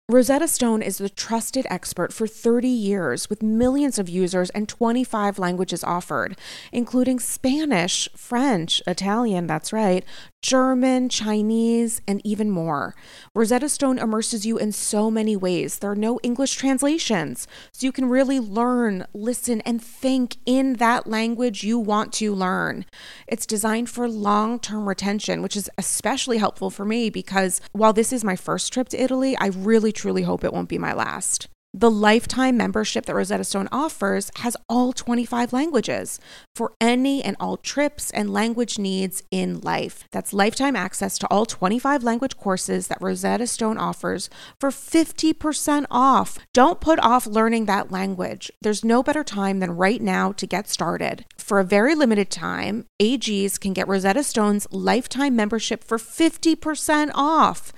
Rosetta 0.11 0.45
Stone 0.45 0.81
is 0.81 0.97
the 0.97 1.07
trusted 1.07 1.65
expert 1.69 2.11
for 2.11 2.27
30 2.27 2.67
years 2.67 3.29
with 3.29 3.41
millions 3.41 3.97
of 3.97 4.09
users 4.09 4.49
and 4.49 4.67
25 4.67 5.39
languages 5.39 5.85
offered, 5.85 6.37
including 6.73 7.17
Spanish, 7.17 8.09
French, 8.13 8.81
Italian, 8.85 9.47
that's 9.47 9.71
right, 9.71 10.03
German, 10.41 11.07
Chinese, 11.07 12.01
and 12.07 12.19
even 12.25 12.49
more. 12.49 12.93
Rosetta 13.33 13.69
Stone 13.69 13.99
immerses 13.99 14.45
you 14.45 14.57
in 14.57 14.73
so 14.73 15.09
many 15.09 15.37
ways. 15.37 15.79
There 15.79 15.91
are 15.91 15.95
no 15.95 16.19
English 16.23 16.55
translations, 16.55 17.47
so 17.71 17.85
you 17.85 17.93
can 17.93 18.09
really 18.09 18.39
learn, 18.39 19.05
listen, 19.13 19.61
and 19.61 19.81
think 19.81 20.37
in 20.45 20.73
that 20.73 21.07
language 21.07 21.63
you 21.63 21.79
want 21.79 22.11
to 22.13 22.33
learn. 22.33 22.85
It's 23.27 23.45
designed 23.45 23.89
for 23.89 24.09
long 24.09 24.59
term 24.59 24.89
retention, 24.89 25.41
which 25.41 25.55
is 25.55 25.69
especially 25.77 26.39
helpful 26.39 26.69
for 26.69 26.83
me 26.83 27.09
because 27.09 27.61
while 27.71 27.93
this 27.93 28.11
is 28.11 28.23
my 28.23 28.35
first 28.35 28.73
trip 28.73 28.89
to 28.89 29.01
Italy, 29.01 29.37
I 29.37 29.47
really 29.47 29.93
truly 30.01 30.23
hope 30.23 30.43
it 30.43 30.51
won't 30.51 30.69
be 30.69 30.79
my 30.79 30.93
last. 30.93 31.47
The 31.73 31.91
lifetime 31.91 32.57
membership 32.57 33.05
that 33.05 33.15
Rosetta 33.15 33.45
Stone 33.45 33.69
offers 33.71 34.29
has 34.39 34.57
all 34.67 34.91
25 34.91 35.53
languages 35.53 36.19
for 36.53 36.73
any 36.81 37.23
and 37.23 37.37
all 37.39 37.55
trips 37.55 38.11
and 38.11 38.33
language 38.33 38.77
needs 38.77 39.23
in 39.31 39.61
life. 39.61 40.03
That's 40.11 40.33
lifetime 40.33 40.75
access 40.75 41.17
to 41.19 41.27
all 41.27 41.45
25 41.45 42.03
language 42.03 42.35
courses 42.35 42.87
that 42.87 42.97
Rosetta 42.99 43.47
Stone 43.47 43.77
offers 43.77 44.29
for 44.59 44.69
50% 44.69 45.85
off. 45.89 46.37
Don't 46.53 46.81
put 46.81 46.99
off 46.99 47.25
learning 47.25 47.67
that 47.67 47.89
language. 47.89 48.51
There's 48.61 48.83
no 48.83 49.01
better 49.01 49.23
time 49.23 49.59
than 49.59 49.77
right 49.77 50.01
now 50.01 50.33
to 50.33 50.45
get 50.45 50.67
started. 50.67 51.23
For 51.37 51.61
a 51.61 51.63
very 51.63 51.95
limited 51.95 52.29
time, 52.29 52.85
AGs 53.01 53.57
can 53.57 53.71
get 53.71 53.87
Rosetta 53.87 54.23
Stone's 54.23 54.67
lifetime 54.71 55.37
membership 55.37 55.85
for 55.85 55.97
50% 55.97 57.11
off. 57.13 57.71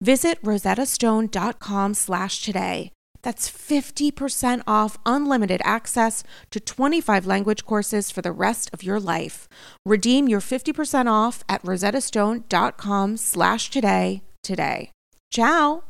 Visit 0.00 0.40
rosettastone.com 0.42 1.94
slash 1.94 2.42
today. 2.42 2.92
That's 3.22 3.50
50% 3.50 4.62
off 4.66 4.96
unlimited 5.04 5.60
access 5.64 6.22
to 6.50 6.60
25 6.60 7.26
language 7.26 7.64
courses 7.64 8.10
for 8.10 8.22
the 8.22 8.32
rest 8.32 8.70
of 8.72 8.82
your 8.82 9.00
life. 9.00 9.48
Redeem 9.84 10.28
your 10.28 10.40
50% 10.40 11.10
off 11.10 11.42
at 11.48 11.62
rosettastone.com 11.62 13.16
slash 13.16 13.70
today 13.70 14.22
today. 14.42 14.92
Ciao! 15.30 15.82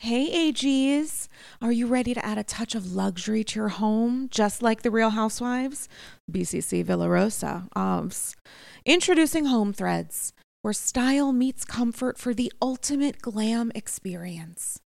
Hey 0.00 0.52
AGs, 0.52 1.28
are 1.62 1.72
you 1.72 1.86
ready 1.86 2.12
to 2.12 2.24
add 2.24 2.36
a 2.36 2.44
touch 2.44 2.74
of 2.74 2.94
luxury 2.94 3.42
to 3.44 3.58
your 3.58 3.68
home, 3.70 4.28
just 4.30 4.62
like 4.62 4.82
the 4.82 4.90
Real 4.90 5.10
Housewives? 5.10 5.88
BCC 6.30 6.84
Villa 6.84 7.08
Rosa, 7.08 7.68
OBS. 7.74 8.36
Introducing 8.84 9.46
Home 9.46 9.72
Threads, 9.72 10.34
where 10.64 10.72
style 10.72 11.30
meets 11.30 11.62
comfort 11.62 12.16
for 12.16 12.32
the 12.32 12.50
ultimate 12.62 13.20
glam 13.20 13.70
experience. 13.74 14.80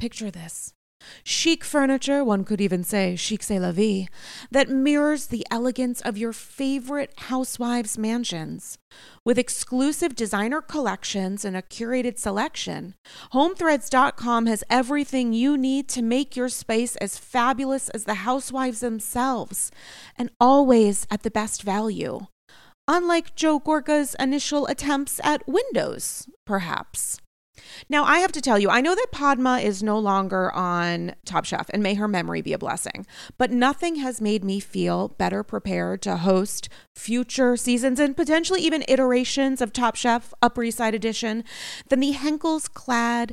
Picture 0.00 0.28
this 0.28 0.72
chic 1.22 1.62
furniture, 1.62 2.24
one 2.24 2.42
could 2.42 2.60
even 2.60 2.82
say 2.82 3.14
chic 3.14 3.40
c'est 3.44 3.60
la 3.60 3.70
vie, 3.70 4.08
that 4.50 4.68
mirrors 4.68 5.28
the 5.28 5.46
elegance 5.52 6.00
of 6.00 6.18
your 6.18 6.32
favorite 6.32 7.12
housewives' 7.30 7.96
mansions. 7.96 8.76
With 9.24 9.38
exclusive 9.38 10.16
designer 10.16 10.60
collections 10.60 11.44
and 11.44 11.56
a 11.56 11.62
curated 11.62 12.18
selection, 12.18 12.94
HomeThreads.com 13.32 14.46
has 14.46 14.64
everything 14.68 15.32
you 15.32 15.56
need 15.56 15.88
to 15.90 16.02
make 16.02 16.34
your 16.34 16.48
space 16.48 16.96
as 16.96 17.18
fabulous 17.18 17.88
as 17.90 18.02
the 18.02 18.14
housewives 18.14 18.80
themselves, 18.80 19.70
and 20.18 20.30
always 20.40 21.06
at 21.08 21.22
the 21.22 21.30
best 21.30 21.62
value. 21.62 22.26
Unlike 22.86 23.34
Joe 23.34 23.58
Gorga's 23.58 24.14
initial 24.20 24.66
attempts 24.66 25.18
at 25.24 25.48
windows, 25.48 26.28
perhaps. 26.44 27.18
Now, 27.88 28.04
I 28.04 28.18
have 28.18 28.32
to 28.32 28.40
tell 28.40 28.58
you, 28.58 28.68
I 28.68 28.80
know 28.80 28.94
that 28.94 29.08
Padma 29.10 29.58
is 29.58 29.82
no 29.82 29.98
longer 29.98 30.52
on 30.52 31.14
Top 31.24 31.44
Chef, 31.44 31.70
and 31.70 31.82
may 31.82 31.94
her 31.94 32.08
memory 32.08 32.42
be 32.42 32.52
a 32.52 32.58
blessing, 32.58 33.06
but 33.38 33.50
nothing 33.50 33.96
has 33.96 34.20
made 34.20 34.44
me 34.44 34.60
feel 34.60 35.08
better 35.08 35.42
prepared 35.42 36.02
to 36.02 36.18
host 36.18 36.68
future 36.94 37.56
seasons 37.56 37.98
and 37.98 38.16
potentially 38.16 38.60
even 38.60 38.84
iterations 38.86 39.60
of 39.60 39.72
Top 39.72 39.96
Chef 39.96 40.34
Upper 40.42 40.64
East 40.64 40.78
Side 40.78 40.94
Edition 40.94 41.42
than 41.88 42.00
the 42.00 42.12
Henckels 42.12 42.72
clad 42.72 43.32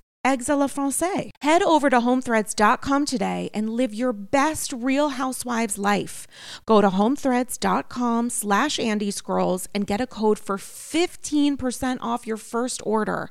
eggs 0.23 0.49
a 0.49 0.55
la 0.55 0.67
francais. 0.67 1.31
Head 1.41 1.61
over 1.63 1.89
to 1.89 1.99
homethreads.com 1.99 3.05
today 3.05 3.49
and 3.53 3.69
live 3.69 3.93
your 3.93 4.13
best 4.13 4.71
Real 4.73 5.09
Housewives 5.09 5.77
life. 5.77 6.27
Go 6.65 6.81
to 6.81 6.89
homethreads.com 6.89 8.29
slash 8.29 8.79
Andy's 8.79 9.21
Girls 9.21 9.67
and 9.73 9.87
get 9.87 10.01
a 10.01 10.07
code 10.07 10.37
for 10.39 10.57
15% 10.57 11.97
off 12.01 12.27
your 12.27 12.37
first 12.37 12.81
order. 12.85 13.29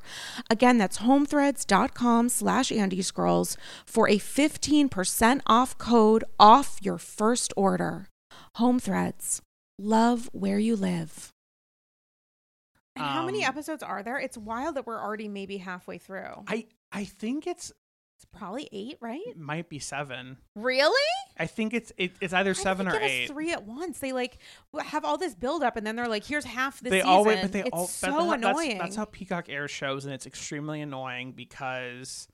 Again, 0.49 0.77
that's 0.77 0.99
homethreads.com 0.99 2.29
slash 2.29 2.71
Andy's 2.71 3.11
Girls 3.11 3.57
for 3.85 4.09
a 4.09 4.17
15% 4.17 5.41
off 5.47 5.77
code 5.77 6.23
off 6.39 6.79
your 6.81 6.97
first 6.97 7.53
order. 7.55 8.07
Home 8.55 8.79
Threads. 8.79 9.41
Love 9.79 10.29
where 10.33 10.59
you 10.59 10.75
live. 10.75 11.29
And 12.97 13.05
how 13.05 13.25
many 13.25 13.45
Um, 13.45 13.49
episodes 13.49 13.81
are 13.81 14.03
there? 14.03 14.19
It's 14.19 14.37
wild 14.37 14.75
that 14.75 14.85
we're 14.85 15.01
already 15.01 15.29
maybe 15.29 15.57
halfway 15.57 15.97
through. 15.97 16.43
I 16.47 16.67
I 16.91 17.05
think 17.05 17.47
it's 17.47 17.71
It's 18.17 18.25
probably 18.37 18.69
eight, 18.71 18.97
right? 19.01 19.21
It 19.25 19.37
might 19.37 19.67
be 19.69 19.79
seven. 19.79 20.37
Really? 20.55 21.01
I 21.37 21.47
think 21.47 21.73
it's 21.73 21.91
it, 21.97 22.11
it's 22.21 22.33
either 22.33 22.53
do 22.53 22.59
seven 22.61 22.85
they 22.85 22.91
or 22.91 22.93
give 22.95 23.03
us 23.03 23.09
eight. 23.09 23.27
three 23.29 23.51
at 23.51 23.63
once. 23.65 23.97
They 23.99 24.11
like 24.13 24.37
w- 24.73 24.87
have 24.89 25.03
all 25.05 25.17
this 25.17 25.33
build 25.33 25.63
up, 25.63 25.75
and 25.75 25.87
then 25.87 25.95
they're 25.95 26.07
like, 26.07 26.23
"Here's 26.25 26.45
half 26.45 26.79
the 26.81 26.89
they 26.91 26.97
season." 26.99 27.09
always, 27.09 27.39
but 27.41 27.51
they 27.51 27.61
it's 27.61 27.69
all 27.73 27.87
so 27.87 28.31
annoying. 28.31 28.77
That's, 28.77 28.79
that's 28.91 28.95
how 28.97 29.05
Peacock 29.05 29.47
airs 29.49 29.71
shows, 29.71 30.05
and 30.05 30.13
it's 30.13 30.27
extremely 30.27 30.81
annoying 30.81 31.31
because, 31.31 32.27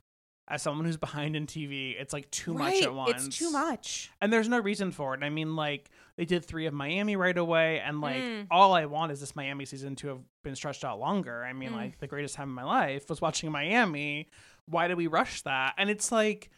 as 0.49 0.61
someone 0.61 0.85
who's 0.85 0.97
behind 0.97 1.35
in 1.37 1.45
TV, 1.45 1.95
it's 1.97 2.11
like 2.11 2.29
too 2.31 2.53
much 2.53 2.73
Right, 2.73 2.83
at 2.83 2.93
once. 2.93 3.27
It's 3.27 3.37
too 3.37 3.51
much. 3.51 4.11
and 4.19 4.33
there's 4.33 4.49
no 4.49 4.59
reason 4.59 4.91
for 4.91 5.13
it. 5.13 5.23
I 5.23 5.29
mean, 5.29 5.55
like 5.55 5.89
they 6.17 6.25
did 6.25 6.43
three 6.43 6.65
of 6.65 6.73
Miami 6.73 7.15
right 7.15 7.37
away, 7.37 7.79
and 7.79 8.01
like 8.01 8.17
Mm. 8.23 8.47
all 8.51 8.73
I 8.73 8.85
want 8.85 9.11
is 9.11 9.19
this 9.19 9.35
Miami 9.35 9.65
season 9.65 9.95
to 9.97 10.07
have 10.09 10.19
been 10.43 10.55
stretched 10.55 10.83
out 10.83 10.99
longer. 10.99 11.43
I 11.45 11.53
mean, 11.53 11.69
Mm. 11.71 11.75
like 11.75 11.99
the 11.99 12.07
greatest 12.07 12.35
time 12.35 12.49
of 12.49 12.55
my 12.55 12.63
life 12.63 13.07
was 13.09 13.21
watching 13.21 13.51
Miami. 13.51 14.29
Why 14.65 14.87
did 14.87 14.97
we 14.97 15.07
rush 15.07 15.41
that? 15.43 15.73
And 15.77 15.89
it's 15.89 16.11
like. 16.11 16.49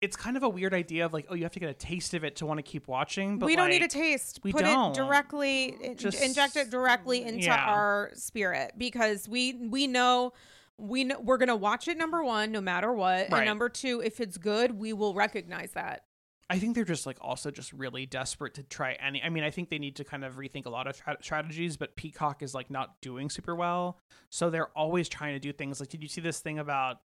It's 0.00 0.14
kind 0.16 0.36
of 0.36 0.44
a 0.44 0.48
weird 0.48 0.74
idea 0.74 1.04
of 1.06 1.12
like, 1.12 1.26
oh, 1.28 1.34
you 1.34 1.42
have 1.42 1.50
to 1.54 1.58
get 1.58 1.70
a 1.70 1.74
taste 1.74 2.14
of 2.14 2.22
it 2.22 2.36
to 2.36 2.46
want 2.46 2.58
to 2.58 2.62
keep 2.62 2.86
watching. 2.86 3.36
But 3.40 3.46
we 3.46 3.56
don't 3.56 3.68
need 3.68 3.82
a 3.82 3.88
taste. 3.88 4.38
we 4.44 4.52
Put 4.52 4.62
don't. 4.62 4.92
it 4.92 4.94
directly, 4.94 5.76
Just- 5.96 6.22
inject 6.22 6.54
it 6.54 6.70
directly 6.70 7.24
into 7.24 7.46
Yeah. 7.46 7.64
our 7.66 8.12
spirit 8.14 8.74
because 8.78 9.28
we 9.28 9.54
we 9.54 9.88
know 9.88 10.34
we 10.76 11.02
know 11.02 11.18
we're 11.18 11.36
gonna 11.36 11.56
watch 11.56 11.88
it. 11.88 11.98
Number 11.98 12.22
one, 12.22 12.52
no 12.52 12.60
matter 12.60 12.92
what, 12.92 13.28
Right. 13.28 13.38
and 13.38 13.46
number 13.46 13.68
two, 13.68 14.00
if 14.00 14.20
it's 14.20 14.38
good, 14.38 14.78
we 14.78 14.92
will 14.92 15.14
recognize 15.14 15.72
that. 15.72 16.04
I 16.50 16.58
think 16.58 16.74
they're 16.74 16.84
just 16.84 17.04
like 17.06 17.18
also 17.20 17.50
just 17.50 17.72
really 17.72 18.06
desperate 18.06 18.54
to 18.54 18.62
try 18.62 18.92
any. 18.94 19.22
I 19.22 19.28
mean, 19.28 19.44
I 19.44 19.50
think 19.50 19.68
they 19.68 19.78
need 19.78 19.96
to 19.96 20.04
kind 20.04 20.24
of 20.24 20.36
rethink 20.36 20.64
a 20.66 20.70
lot 20.70 20.86
of 20.86 20.96
tra- 20.96 21.18
strategies, 21.20 21.76
but 21.76 21.94
Peacock 21.96 22.42
is 22.42 22.54
like 22.54 22.70
not 22.70 23.00
doing 23.02 23.28
super 23.28 23.54
well, 23.54 23.98
so 24.30 24.48
they're 24.48 24.70
always 24.76 25.08
trying 25.08 25.34
to 25.34 25.40
do 25.40 25.52
things. 25.52 25.78
Like, 25.80 25.90
did 25.90 26.02
you 26.02 26.08
see 26.08 26.20
this 26.20 26.40
thing 26.40 26.58
about? 26.58 27.00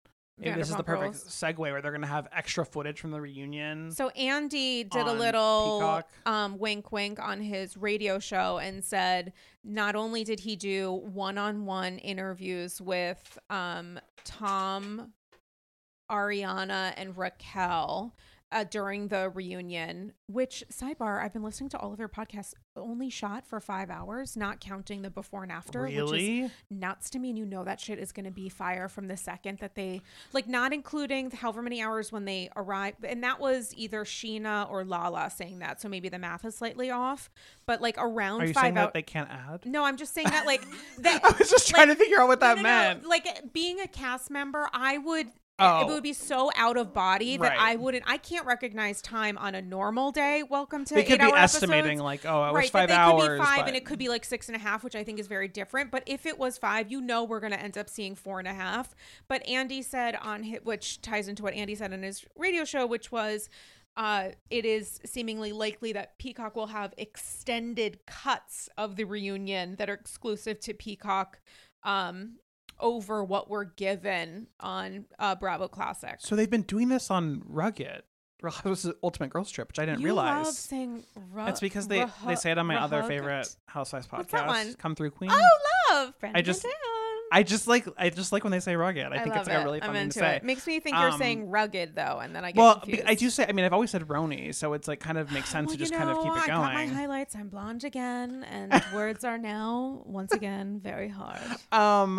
Maybe 0.41 0.55
this 0.55 0.69
is 0.69 0.77
the 0.77 0.83
perfect 0.83 1.15
Rules. 1.15 1.23
segue 1.25 1.57
where 1.59 1.81
they're 1.81 1.91
going 1.91 1.99
to 1.99 2.07
have 2.07 2.29
extra 2.33 2.63
footage 2.65 3.01
from 3.01 3.11
the 3.11 3.19
reunion. 3.19 3.91
So 3.91 4.07
Andy 4.11 4.85
did 4.85 5.05
a 5.05 5.09
on 5.09 5.19
little 5.19 5.79
Peacock. 5.79 6.09
um, 6.25 6.57
wink, 6.57 6.93
wink 6.93 7.19
on 7.19 7.41
his 7.41 7.75
radio 7.75 8.19
show 8.19 8.57
and 8.57 8.81
said 8.81 9.33
not 9.65 9.97
only 9.97 10.23
did 10.23 10.39
he 10.39 10.55
do 10.55 10.93
one-on-one 10.93 11.97
interviews 11.97 12.79
with 12.79 13.37
um, 13.49 13.99
Tom, 14.23 15.11
Ariana, 16.09 16.93
and 16.95 17.17
Raquel. 17.17 18.15
Uh, 18.51 18.63
during 18.63 19.09
the 19.09 19.29
reunion, 19.29 20.11
which 20.27 20.63
sidebar, 20.71 21.21
I've 21.23 21.31
been 21.33 21.43
listening 21.43 21.69
to 21.69 21.77
all 21.77 21.91
of 21.91 21.99
their 21.99 22.09
podcasts 22.09 22.55
only 22.75 23.11
shot 23.11 23.45
for 23.45 23.59
five 23.59 23.91
hours, 23.91 24.35
not 24.35 24.59
counting 24.59 25.03
the 25.03 25.11
before 25.11 25.43
and 25.43 25.51
after, 25.51 25.83
which 25.83 25.93
is 25.93 26.11
really? 26.11 26.51
nuts 26.71 27.11
to 27.11 27.19
me 27.19 27.29
and 27.29 27.37
you 27.37 27.45
know 27.45 27.63
that 27.63 27.79
shit 27.79 27.99
is 27.99 28.11
going 28.11 28.25
to 28.25 28.31
be 28.31 28.49
fire 28.49 28.89
from 28.89 29.07
the 29.07 29.17
second 29.17 29.59
that 29.59 29.75
they 29.75 30.01
like 30.33 30.47
not 30.47 30.73
including 30.73 31.29
however 31.29 31.61
many 31.61 31.79
hours 31.79 32.11
when 32.11 32.25
they 32.25 32.49
arrive 32.55 32.95
and 33.03 33.23
that 33.23 33.39
was 33.39 33.71
either 33.77 34.03
scheana 34.03 34.69
or 34.69 34.83
lala 34.83 35.29
saying 35.29 35.59
that 35.59 35.79
so 35.81 35.87
maybe 35.89 36.09
the 36.09 36.17
math 36.19 36.43
is 36.45 36.55
slightly 36.55 36.89
off 36.89 37.29
but 37.65 37.81
like 37.81 37.95
around 37.97 38.41
Are 38.41 38.45
you 38.45 38.53
five 38.53 38.61
saying 38.63 38.73
that 38.75 38.93
they 38.93 39.01
can't 39.01 39.29
add? 39.29 39.65
no 39.65 39.83
i'm 39.83 39.97
just 39.97 40.13
saying 40.13 40.27
that 40.29 40.45
like 40.45 40.61
that 40.99 41.23
I 41.23 41.35
was 41.37 41.49
just 41.49 41.67
trying 41.67 41.89
like- 41.89 41.97
to 41.97 42.03
figure 42.03 42.19
out 42.19 42.27
what 42.27 42.39
that 42.39 42.57
no, 42.57 42.63
no, 42.63 42.69
meant. 42.69 43.05
like 43.07 43.53
being 43.53 43.79
a 43.79 43.87
cast 43.87 44.29
member 44.31 44.67
i 44.73 44.97
would 44.97 45.27
Oh. 45.59 45.81
it 45.81 45.87
would 45.93 46.03
be 46.03 46.13
so 46.13 46.51
out 46.55 46.77
of 46.77 46.93
body 46.93 47.37
that 47.37 47.49
Right. 47.49 47.59
I 47.59 47.75
wouldn't. 47.75 48.03
I 48.07 48.17
can't 48.17 48.45
recognize 48.45 49.01
time 49.01 49.37
on 49.37 49.55
a 49.55 49.61
normal 49.61 50.11
day. 50.11 50.43
Welcome 50.43 50.85
to 50.85 50.93
They 50.95 51.03
could 51.03 51.19
be 51.19 51.25
estimating 51.25 51.99
episodes 51.99 52.01
like, 52.01 52.25
oh, 52.25 52.43
it 52.45 52.47
was 52.47 52.55
right, 52.55 52.69
five 52.69 52.89
they 52.89 52.95
hours. 52.95 53.27
could 53.27 53.37
be 53.39 53.43
five 53.45 53.57
but- 53.57 53.67
and 53.67 53.75
it 53.75 53.85
could 53.85 53.99
be 53.99 54.09
like 54.09 54.25
six 54.25 54.47
and 54.47 54.55
a 54.55 54.59
half, 54.59 54.83
which 54.83 54.95
I 54.95 55.03
think 55.03 55.19
is 55.19 55.27
very 55.27 55.47
different. 55.47 55.91
But 55.91 56.03
if 56.05 56.25
it 56.25 56.37
was 56.39 56.57
five, 56.57 56.91
you 56.91 57.01
know 57.01 57.23
we're 57.23 57.39
going 57.39 57.53
to 57.53 57.61
end 57.61 57.77
up 57.77 57.89
seeing 57.89 58.15
four 58.15 58.39
and 58.39 58.47
a 58.47 58.53
half. 58.53 58.95
But 59.27 59.45
Andy 59.47 59.81
said 59.81 60.15
on 60.15 60.43
his, 60.43 60.59
which 60.63 61.01
ties 61.01 61.27
into 61.27 61.43
what 61.43 61.53
Andy 61.53 61.75
said 61.75 61.93
on 61.93 62.03
his 62.03 62.25
radio 62.37 62.63
show, 62.65 62.85
which 62.85 63.11
was 63.11 63.49
uh, 63.97 64.29
it 64.49 64.63
is 64.65 65.01
seemingly 65.05 65.51
likely 65.51 65.91
that 65.91 66.17
Peacock 66.19 66.55
will 66.55 66.67
have 66.67 66.93
extended 66.97 67.99
cuts 68.07 68.69
of 68.77 68.95
the 68.95 69.03
reunion 69.03 69.75
that 69.75 69.89
are 69.89 69.93
exclusive 69.95 70.59
to 70.61 70.73
Peacock 70.73 71.39
um, 71.83 72.35
over 72.79 73.23
what 73.23 73.49
we're 73.49 73.65
given 73.65 74.47
on 74.59 75.05
uh, 75.17 75.35
Bravo 75.35 75.67
Classic. 75.67 76.15
So 76.19 76.35
they've 76.35 76.49
been 76.49 76.61
doing 76.63 76.89
this 76.89 77.09
on 77.11 77.41
Rugged. 77.45 78.03
Real 78.41 78.53
Housewives 78.53 78.97
Ultimate 79.03 79.31
Girls 79.31 79.51
Trip, 79.51 79.67
which 79.67 79.79
I 79.79 79.85
didn't 79.85 79.99
you 79.99 80.05
realize. 80.05 80.45
love 80.45 80.53
saying 80.55 81.03
ru- 81.31 81.45
That's 81.45 81.59
because 81.59 81.87
they 81.89 82.05
they 82.25 82.35
say 82.35 82.51
it 82.51 82.57
on 82.57 82.67
my 82.67 82.77
other 82.81 83.01
ruhugged. 83.01 83.07
favorite 83.07 83.55
Housewives 83.67 84.07
podcast, 84.07 84.17
What's 84.17 84.31
that 84.31 84.47
one? 84.47 84.73
Come 84.75 84.95
Through 84.95 85.11
Queen. 85.11 85.29
Oh, 85.33 85.47
love. 85.91 86.13
I 86.23 86.41
just- 86.41 86.61
Brandon. 86.61 86.79
I 87.31 87.43
just 87.43 87.67
like 87.67 87.85
I 87.95 88.09
just 88.09 88.31
like 88.31 88.43
when 88.43 88.49
they 88.49 88.59
say 88.59 88.75
rugged. 88.75 89.03
I, 89.05 89.17
I, 89.17 89.19
think 89.23 89.35
it's 89.35 89.47
like 89.47 89.55
it. 89.57 89.61
a 89.61 89.63
really 89.63 89.79
fun 89.81 89.93
thing 89.93 90.09
to 90.09 90.17
say. 90.19 90.37
it. 90.37 90.43
Makes 90.43 90.65
me 90.65 90.79
think 90.79 90.97
you're 90.97 91.11
Um, 91.11 91.19
saying 91.19 91.47
rugged 91.51 91.93
though, 91.95 92.17
and 92.23 92.35
then 92.35 92.43
I 92.43 92.51
get 92.53 92.59
Well, 92.59 92.79
confused. 92.79 93.03
I 93.05 93.13
do 93.13 93.29
say. 93.29 93.45
I 93.47 93.51
mean, 93.51 93.65
I've 93.65 93.73
always 93.73 93.91
said 93.91 94.07
Roni, 94.07 94.55
so 94.55 94.73
it's 94.73 94.87
like 94.87 94.99
kind 94.99 95.15
of 95.19 95.31
makes 95.31 95.49
sense 95.51 95.67
Well, 95.67 95.75
to 95.75 95.79
just 95.79 95.91
you 95.91 95.97
kind 95.99 96.09
of 96.09 96.17
know, 96.17 96.23
keep 96.23 96.31
it 96.31 96.43
I 96.45 96.47
got 96.47 96.73
my 96.73 96.87
highlights. 96.87 97.35
I'm 97.35 97.49
blonde 97.49 97.83
again, 97.83 98.43
and 98.49 98.73
words 98.95 99.23
are 99.23 99.37
now 99.37 100.01
once 100.07 100.31
again 100.31 100.79
very 100.83 101.07
hard. 101.07 101.37
Um, 101.71 102.17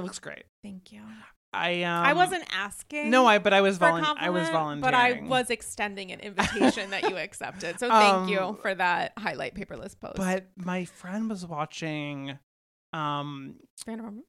it 0.00 0.04
looks 0.04 0.18
great. 0.18 0.44
Thank 0.62 0.92
you. 0.92 1.02
I 1.52 1.82
um, 1.82 2.04
I 2.06 2.12
wasn't 2.12 2.44
asking. 2.52 3.10
No, 3.10 3.26
I 3.26 3.38
but 3.38 3.52
I 3.52 3.60
was 3.60 3.78
for 3.78 3.88
a 3.88 3.92
volun- 3.92 4.14
I 4.18 4.30
was 4.30 4.48
volunteering. 4.50 4.80
but 4.82 4.94
I 4.94 5.20
was 5.26 5.50
extending 5.50 6.12
an 6.12 6.20
invitation 6.20 6.90
that 6.90 7.10
you 7.10 7.16
accepted. 7.16 7.80
So 7.80 7.88
thank 7.88 8.14
Um, 8.14 8.28
you 8.28 8.58
for 8.62 8.72
that 8.74 9.12
highlight 9.18 9.54
paperless 9.56 9.98
post. 9.98 10.14
But 10.16 10.46
my 10.56 10.84
friend 10.84 11.28
was 11.28 11.44
watching, 11.44 12.38
um, 12.92 13.56
Vanderpump- 13.86 14.20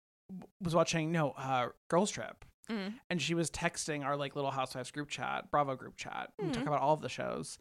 was 0.61 0.73
watching 0.73 1.11
no, 1.11 1.31
uh, 1.31 1.67
Girls 1.89 2.09
Trip. 2.11 2.43
Mm. 2.69 2.93
and 3.09 3.21
she 3.21 3.33
was 3.33 3.49
texting 3.51 4.05
our 4.05 4.15
like 4.15 4.35
little 4.35 4.51
housewives 4.51 4.91
group 4.91 5.09
chat 5.09 5.49
bravo 5.51 5.75
group 5.75 5.97
chat 5.97 6.29
we 6.41 6.51
talk 6.51 6.65
about 6.67 6.79
all 6.79 6.93
of 6.93 7.01
the 7.01 7.09
shows 7.09 7.57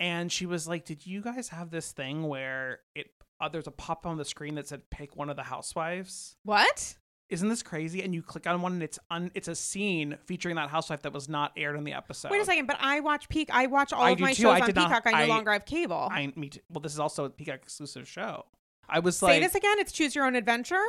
and 0.00 0.30
she 0.30 0.44
was 0.44 0.68
like 0.68 0.84
did 0.84 1.06
you 1.06 1.22
guys 1.22 1.48
have 1.48 1.70
this 1.70 1.92
thing 1.92 2.24
where 2.28 2.80
it 2.94 3.06
uh, 3.40 3.48
there's 3.48 3.68
a 3.68 3.70
pop 3.70 4.04
on 4.04 4.18
the 4.18 4.24
screen 4.24 4.56
that 4.56 4.68
said 4.68 4.82
pick 4.90 5.16
one 5.16 5.30
of 5.30 5.36
the 5.36 5.44
housewives 5.44 6.36
What? 6.42 6.96
Isn't 7.30 7.48
this 7.48 7.62
crazy 7.62 8.02
and 8.02 8.12
you 8.14 8.22
click 8.22 8.46
on 8.46 8.60
one 8.60 8.72
and 8.74 8.82
it's 8.82 8.98
un- 9.10 9.30
it's 9.34 9.48
a 9.48 9.54
scene 9.54 10.18
featuring 10.26 10.56
that 10.56 10.68
housewife 10.68 11.02
that 11.02 11.12
was 11.12 11.28
not 11.28 11.52
aired 11.56 11.76
in 11.76 11.84
the 11.84 11.92
episode 11.92 12.30
Wait 12.30 12.40
a 12.40 12.44
second, 12.44 12.66
but 12.66 12.76
I 12.80 13.00
watch 13.00 13.28
Peak. 13.28 13.48
I 13.52 13.66
watch 13.66 13.92
all 13.92 14.02
I 14.02 14.10
of 14.10 14.20
my 14.20 14.32
too. 14.32 14.42
shows 14.42 14.56
I 14.56 14.60
on 14.60 14.66
did 14.66 14.74
not- 14.76 14.88
Peacock. 14.88 15.06
I 15.06 15.10
no 15.12 15.18
I- 15.18 15.26
longer 15.36 15.52
have 15.52 15.64
cable. 15.64 16.08
i 16.10 16.32
me 16.36 16.48
too. 16.50 16.60
well 16.70 16.80
this 16.80 16.92
is 16.92 16.98
also 17.00 17.24
a 17.24 17.30
peacock 17.30 17.60
exclusive 17.62 18.06
show 18.08 18.44
i 18.88 18.98
was 18.98 19.16
Say 19.16 19.26
like 19.26 19.34
say 19.36 19.40
this 19.40 19.54
again. 19.54 19.78
It's 19.78 19.92
choose 19.92 20.14
your 20.14 20.26
own 20.26 20.34
adventure. 20.36 20.82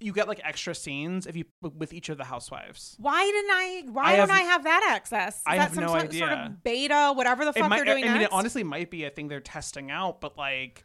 you 0.00 0.12
get 0.12 0.28
like 0.28 0.40
extra 0.44 0.74
scenes 0.74 1.26
if 1.26 1.34
you 1.36 1.44
with 1.62 1.92
each 1.92 2.08
of 2.08 2.18
the 2.18 2.24
housewives 2.24 2.94
Why 3.00 3.24
didn't 3.24 3.50
I? 3.50 3.82
Why 3.90 4.12
I 4.12 4.16
don't 4.16 4.28
have- 4.28 4.38
I 4.38 4.42
have 4.42 4.64
that 4.64 4.86
access? 4.94 5.36
Is 5.36 5.42
I 5.46 5.56
that 5.56 5.62
have 5.62 5.74
some 5.74 5.84
no 5.84 5.88
sort, 5.90 6.02
idea. 6.04 6.18
sort 6.20 6.32
of 6.32 6.62
beta, 6.62 7.12
whatever 7.16 7.44
the 7.44 7.52
fuck 7.52 7.68
might, 7.70 7.76
they're 7.76 7.84
doing 7.94 8.04
I 8.04 8.08
mean, 8.08 8.18
next? 8.18 8.26
it 8.26 8.32
honestly 8.32 8.62
might 8.62 8.90
be 8.90 9.04
a 9.04 9.10
thing 9.10 9.28
they're 9.28 9.40
testing 9.40 9.90
out, 9.90 10.20
but 10.20 10.36
like, 10.38 10.84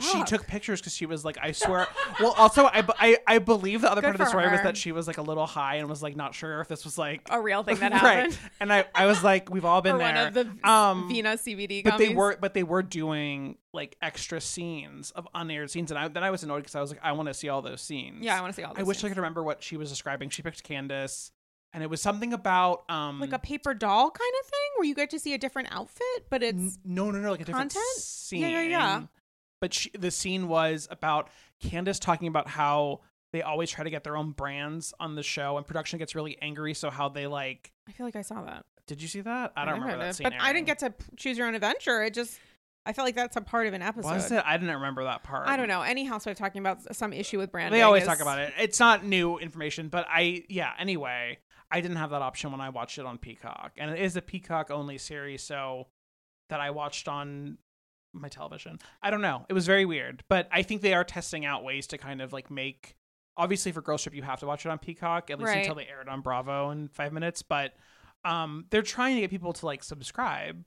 she 0.00 0.22
took 0.24 0.46
pictures 0.46 0.80
because 0.80 0.94
she 0.94 1.06
was 1.06 1.24
like, 1.24 1.38
I 1.40 1.52
swear. 1.52 1.86
well, 2.20 2.32
also, 2.32 2.66
I, 2.66 2.84
I, 2.98 3.18
I 3.26 3.38
believe 3.38 3.82
the 3.82 3.90
other 3.90 4.00
Good 4.00 4.06
part 4.08 4.14
of 4.16 4.18
the 4.20 4.26
story 4.26 4.50
was 4.50 4.60
that 4.62 4.76
she 4.76 4.92
was 4.92 5.06
like 5.06 5.18
a 5.18 5.22
little 5.22 5.46
high 5.46 5.76
and 5.76 5.88
was 5.88 6.02
like 6.02 6.16
not 6.16 6.34
sure 6.34 6.60
if 6.60 6.68
this 6.68 6.84
was 6.84 6.98
like 6.98 7.22
a 7.30 7.40
real 7.40 7.62
thing 7.62 7.76
that 7.78 7.92
right. 8.02 8.02
happened. 8.32 8.38
And 8.60 8.72
I, 8.72 8.84
I 8.94 9.06
was 9.06 9.22
like, 9.22 9.50
we've 9.50 9.64
all 9.64 9.80
been 9.82 9.98
there. 9.98 10.14
one 10.14 10.26
of 10.26 10.34
the 10.34 10.68
Um, 10.70 11.08
Vina 11.08 11.30
CBD 11.36 11.84
but 11.84 11.98
they 11.98 12.14
were, 12.14 12.36
but 12.40 12.54
they 12.54 12.62
were 12.62 12.82
doing 12.82 13.56
like 13.72 13.96
extra 14.02 14.40
scenes 14.40 15.10
of 15.12 15.28
unaired 15.34 15.70
scenes, 15.70 15.90
and 15.90 15.98
I, 15.98 16.08
then 16.08 16.24
I 16.24 16.30
was 16.30 16.42
annoyed 16.42 16.60
because 16.60 16.74
I 16.74 16.80
was 16.80 16.90
like, 16.90 17.00
I 17.02 17.12
want 17.12 17.28
to 17.28 17.34
see 17.34 17.48
all 17.48 17.62
those 17.62 17.80
scenes. 17.80 18.24
Yeah, 18.24 18.36
I 18.36 18.40
want 18.40 18.52
to 18.52 18.56
see 18.56 18.64
all. 18.64 18.72
I 18.74 18.78
Those 18.78 18.86
wish 18.88 19.04
I 19.04 19.08
could 19.08 19.16
remember 19.16 19.42
what 19.42 19.62
she 19.62 19.76
was 19.76 19.90
describing. 19.90 20.28
She 20.30 20.42
picked 20.42 20.64
Candiace, 20.64 21.30
and 21.72 21.82
it 21.84 21.88
was 21.88 22.02
something 22.02 22.32
about 22.32 22.82
um 22.90 23.20
like 23.20 23.32
a 23.32 23.38
paper 23.38 23.72
doll 23.74 24.10
kind 24.10 24.32
of 24.40 24.46
thing 24.46 24.70
where 24.76 24.86
you 24.88 24.94
get 24.96 25.10
to 25.10 25.20
see 25.20 25.34
a 25.34 25.38
different 25.38 25.68
outfit, 25.70 26.26
but 26.30 26.42
it's 26.42 26.58
N- 26.58 26.72
no, 26.84 27.12
no, 27.12 27.20
no, 27.20 27.30
like 27.30 27.42
a 27.42 27.44
different 27.44 27.72
content? 27.72 27.96
scene. 28.02 28.40
Yeah, 28.42 28.48
yeah, 28.48 28.62
yeah. 28.62 29.02
But 29.60 29.74
she, 29.74 29.90
the 29.90 30.10
scene 30.10 30.48
was 30.48 30.88
about 30.90 31.28
Candiace 31.62 31.98
talking 32.00 32.28
about 32.28 32.48
how 32.48 33.00
they 33.32 33.42
always 33.42 33.70
try 33.70 33.84
to 33.84 33.90
get 33.90 34.04
their 34.04 34.16
own 34.16 34.32
brands 34.32 34.92
on 34.98 35.14
the 35.14 35.22
show, 35.22 35.56
and 35.56 35.66
production 35.66 35.98
gets 35.98 36.14
really 36.14 36.36
angry. 36.42 36.74
So 36.74 36.90
how 36.90 37.08
they 37.08 37.26
like? 37.26 37.72
I 37.88 37.92
feel 37.92 38.06
like 38.06 38.16
I 38.16 38.22
saw 38.22 38.42
that. 38.42 38.64
Did 38.86 39.00
you 39.00 39.08
see 39.08 39.20
that? 39.20 39.52
I 39.56 39.64
don't 39.64 39.80
remember 39.80 40.04
that 40.04 40.16
scene. 40.16 40.24
but 40.24 40.34
I 40.40 40.52
didn't 40.52 40.66
get 40.66 40.80
to 40.80 40.92
choose 41.16 41.38
your 41.38 41.46
own 41.46 41.54
adventure. 41.54 42.02
It 42.02 42.14
just 42.14 42.40
I 42.86 42.92
felt 42.92 43.06
like 43.06 43.14
that's 43.14 43.36
a 43.36 43.40
part 43.40 43.66
of 43.66 43.74
an 43.74 43.82
episode. 43.82 44.10
Was 44.10 44.32
it? 44.32 44.42
I 44.44 44.56
didn't 44.56 44.74
remember 44.74 45.04
that 45.04 45.22
part. 45.22 45.46
I 45.46 45.56
don't 45.56 45.68
know. 45.68 45.82
Any 45.82 46.04
housewife 46.04 46.36
talking 46.36 46.60
about 46.60 46.94
some 46.96 47.12
issue 47.12 47.38
with 47.38 47.52
branding. 47.52 47.78
They 47.78 47.82
always 47.82 48.02
is- 48.02 48.08
talk 48.08 48.20
about 48.20 48.38
it. 48.38 48.52
It's 48.58 48.80
not 48.80 49.04
new 49.04 49.38
information, 49.38 49.88
but 49.88 50.06
I 50.08 50.44
yeah. 50.48 50.72
Anyway, 50.78 51.38
I 51.70 51.80
didn't 51.80 51.98
have 51.98 52.10
that 52.10 52.22
option 52.22 52.50
when 52.52 52.60
I 52.60 52.70
watched 52.70 52.98
it 52.98 53.06
on 53.06 53.18
Peacock, 53.18 53.72
and 53.76 53.90
it 53.90 54.00
is 54.00 54.16
a 54.16 54.22
Peacock 54.22 54.70
only 54.70 54.98
series, 54.98 55.42
so 55.42 55.88
that 56.48 56.60
I 56.60 56.70
watched 56.70 57.06
on 57.06 57.58
my 58.12 58.28
television. 58.28 58.78
I 59.02 59.10
don't 59.10 59.20
know. 59.22 59.46
It 59.48 59.52
was 59.52 59.66
very 59.66 59.84
weird, 59.84 60.24
but 60.28 60.48
I 60.52 60.62
think 60.62 60.82
they 60.82 60.94
are 60.94 61.04
testing 61.04 61.44
out 61.44 61.64
ways 61.64 61.86
to 61.88 61.98
kind 61.98 62.20
of 62.20 62.32
like 62.32 62.50
make. 62.50 62.96
Obviously, 63.36 63.72
for 63.72 63.80
Girls 63.80 64.02
Trip, 64.02 64.14
you 64.14 64.22
have 64.22 64.40
to 64.40 64.46
watch 64.46 64.66
it 64.66 64.68
on 64.70 64.78
Peacock 64.78 65.30
at 65.30 65.38
least 65.38 65.48
Right. 65.48 65.58
until 65.58 65.76
they 65.76 65.86
air 65.86 66.00
it 66.02 66.08
on 66.08 66.20
Bravo 66.20 66.70
in 66.70 66.88
five 66.88 67.12
minutes. 67.12 67.42
But 67.42 67.72
um, 68.24 68.66
they're 68.70 68.82
trying 68.82 69.14
to 69.14 69.20
get 69.22 69.30
people 69.30 69.52
to 69.54 69.66
like 69.66 69.82
subscribe. 69.82 70.62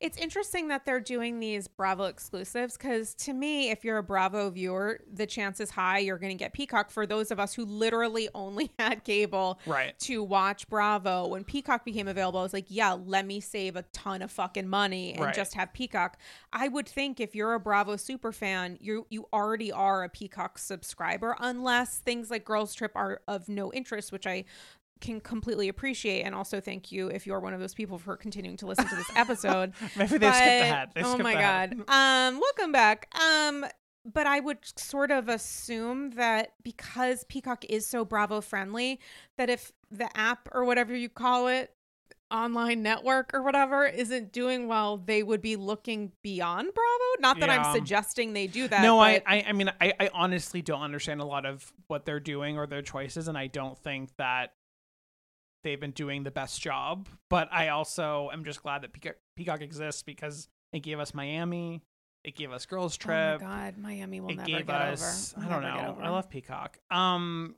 It's 0.00 0.16
interesting 0.16 0.68
that 0.68 0.84
they're 0.86 1.00
doing 1.00 1.40
these 1.40 1.68
Bravo 1.68 2.04
exclusives 2.04 2.76
because 2.76 3.14
to 3.14 3.32
me, 3.32 3.70
if 3.70 3.84
you're 3.84 3.98
a 3.98 4.02
Bravo 4.02 4.50
viewer, 4.50 5.00
the 5.12 5.26
chance 5.26 5.60
is 5.60 5.70
high 5.70 5.98
you're 5.98 6.18
going 6.18 6.36
to 6.36 6.42
get 6.42 6.52
Peacock. 6.52 6.90
For 6.90 7.06
those 7.06 7.30
of 7.30 7.38
us 7.40 7.54
who 7.54 7.64
literally 7.64 8.28
only 8.34 8.70
had 8.78 9.04
cable 9.04 9.58
Right. 9.66 9.98
to 10.00 10.22
watch 10.22 10.68
Bravo, 10.68 11.26
when 11.28 11.44
Peacock 11.44 11.84
became 11.84 12.08
available, 12.08 12.40
I 12.40 12.42
was 12.42 12.52
like, 12.52 12.66
yeah, 12.68 12.92
let 12.92 13.26
me 13.26 13.40
save 13.40 13.76
a 13.76 13.82
ton 13.92 14.22
of 14.22 14.30
fucking 14.30 14.68
money 14.68 15.12
and 15.12 15.20
Right. 15.22 15.34
just 15.34 15.54
have 15.54 15.72
Peacock. 15.72 16.18
I 16.52 16.68
would 16.68 16.88
think 16.88 17.20
if 17.20 17.34
you're 17.34 17.54
a 17.54 17.60
Bravo 17.60 17.96
super 17.96 18.32
fan, 18.32 18.78
you 18.80 19.06
you 19.10 19.26
already 19.32 19.70
are 19.72 20.04
a 20.04 20.08
Peacock 20.08 20.58
subscriber, 20.58 21.36
unless 21.40 21.98
things 21.98 22.30
like 22.30 22.44
Girls 22.44 22.74
Trip 22.74 22.92
are 22.94 23.20
of 23.28 23.48
no 23.48 23.72
interest, 23.72 24.12
which 24.12 24.26
I 24.26 24.44
can 25.00 25.20
completely 25.20 25.68
appreciate 25.68 26.22
and 26.22 26.34
also 26.34 26.60
thank 26.60 26.92
you 26.92 27.08
if 27.08 27.26
you're 27.26 27.40
one 27.40 27.54
of 27.54 27.60
those 27.60 27.74
people 27.74 27.98
for 27.98 28.16
continuing 28.16 28.56
to 28.56 28.66
listen 28.66 28.86
to 28.86 28.96
this 28.96 29.10
episode 29.16 29.72
Maybe 29.96 30.18
they 30.18 30.30
skipped 30.30 30.62
ahead. 30.62 30.90
They 30.94 31.02
oh 31.02 31.14
skipped 31.14 31.22
my 31.22 31.34
god. 31.34 31.72
Um, 31.88 32.40
welcome 32.40 32.72
back. 32.72 33.08
Um, 33.18 33.64
but 34.04 34.26
I 34.26 34.40
would 34.40 34.58
sort 34.78 35.10
of 35.10 35.28
assume 35.28 36.12
that 36.12 36.52
because 36.62 37.24
Peacock 37.24 37.64
is 37.68 37.86
so 37.86 38.04
Bravo 38.04 38.40
friendly, 38.40 39.00
that 39.36 39.50
if 39.50 39.72
the 39.90 40.08
app 40.16 40.48
or 40.52 40.64
whatever 40.64 40.94
you 40.94 41.08
call 41.08 41.48
it, 41.48 41.74
online 42.30 42.82
network 42.82 43.32
or 43.34 43.42
whatever, 43.42 43.84
isn't 43.84 44.32
doing 44.32 44.68
well, 44.68 44.96
they 44.96 45.22
would 45.22 45.42
be 45.42 45.56
looking 45.56 46.12
beyond 46.22 46.68
Bravo. 46.72 47.20
Not 47.20 47.40
that 47.40 47.48
Yeah. 47.48 47.62
I'm 47.62 47.74
suggesting 47.74 48.32
they 48.32 48.46
do 48.46 48.68
that. 48.68 48.82
no, 48.82 49.00
I, 49.00 49.20
I, 49.26 49.44
I 49.48 49.52
mean, 49.52 49.70
I, 49.80 49.92
I 49.98 50.10
honestly 50.14 50.62
don't 50.62 50.82
understand 50.82 51.20
a 51.20 51.24
lot 51.24 51.44
of 51.44 51.72
what 51.88 52.04
they're 52.04 52.20
doing 52.20 52.56
or 52.56 52.66
their 52.66 52.82
choices, 52.82 53.28
and 53.28 53.36
I 53.36 53.48
don't 53.48 53.76
think 53.78 54.10
that 54.16 54.52
they've 55.64 55.80
been 55.80 55.90
doing 55.92 56.22
the 56.24 56.30
best 56.30 56.60
job. 56.60 57.08
But 57.28 57.48
I 57.52 57.68
also 57.68 58.30
am 58.32 58.44
just 58.44 58.62
glad 58.62 58.82
that 58.82 58.92
Peacock, 58.92 59.16
Peacock 59.36 59.60
exists 59.62 60.02
because 60.02 60.48
it 60.72 60.80
gave 60.80 60.98
us 61.00 61.14
Miami, 61.14 61.82
it 62.24 62.36
gave 62.36 62.52
us 62.52 62.66
Girls 62.66 62.96
Oh 63.00 63.02
Trip, 63.04 63.40
god, 63.40 63.76
Miami 63.78 64.20
will 64.20 64.30
it 64.30 64.36
never 64.36 64.46
gave 64.46 64.66
get 64.66 64.74
us. 64.76 65.34
over. 65.36 65.44
I 65.46 65.48
Will 65.48 65.60
don't 65.62 65.74
know. 65.74 65.98
I 66.02 66.08
love 66.10 66.28
Peacock. 66.28 66.78
Um, 66.90 67.54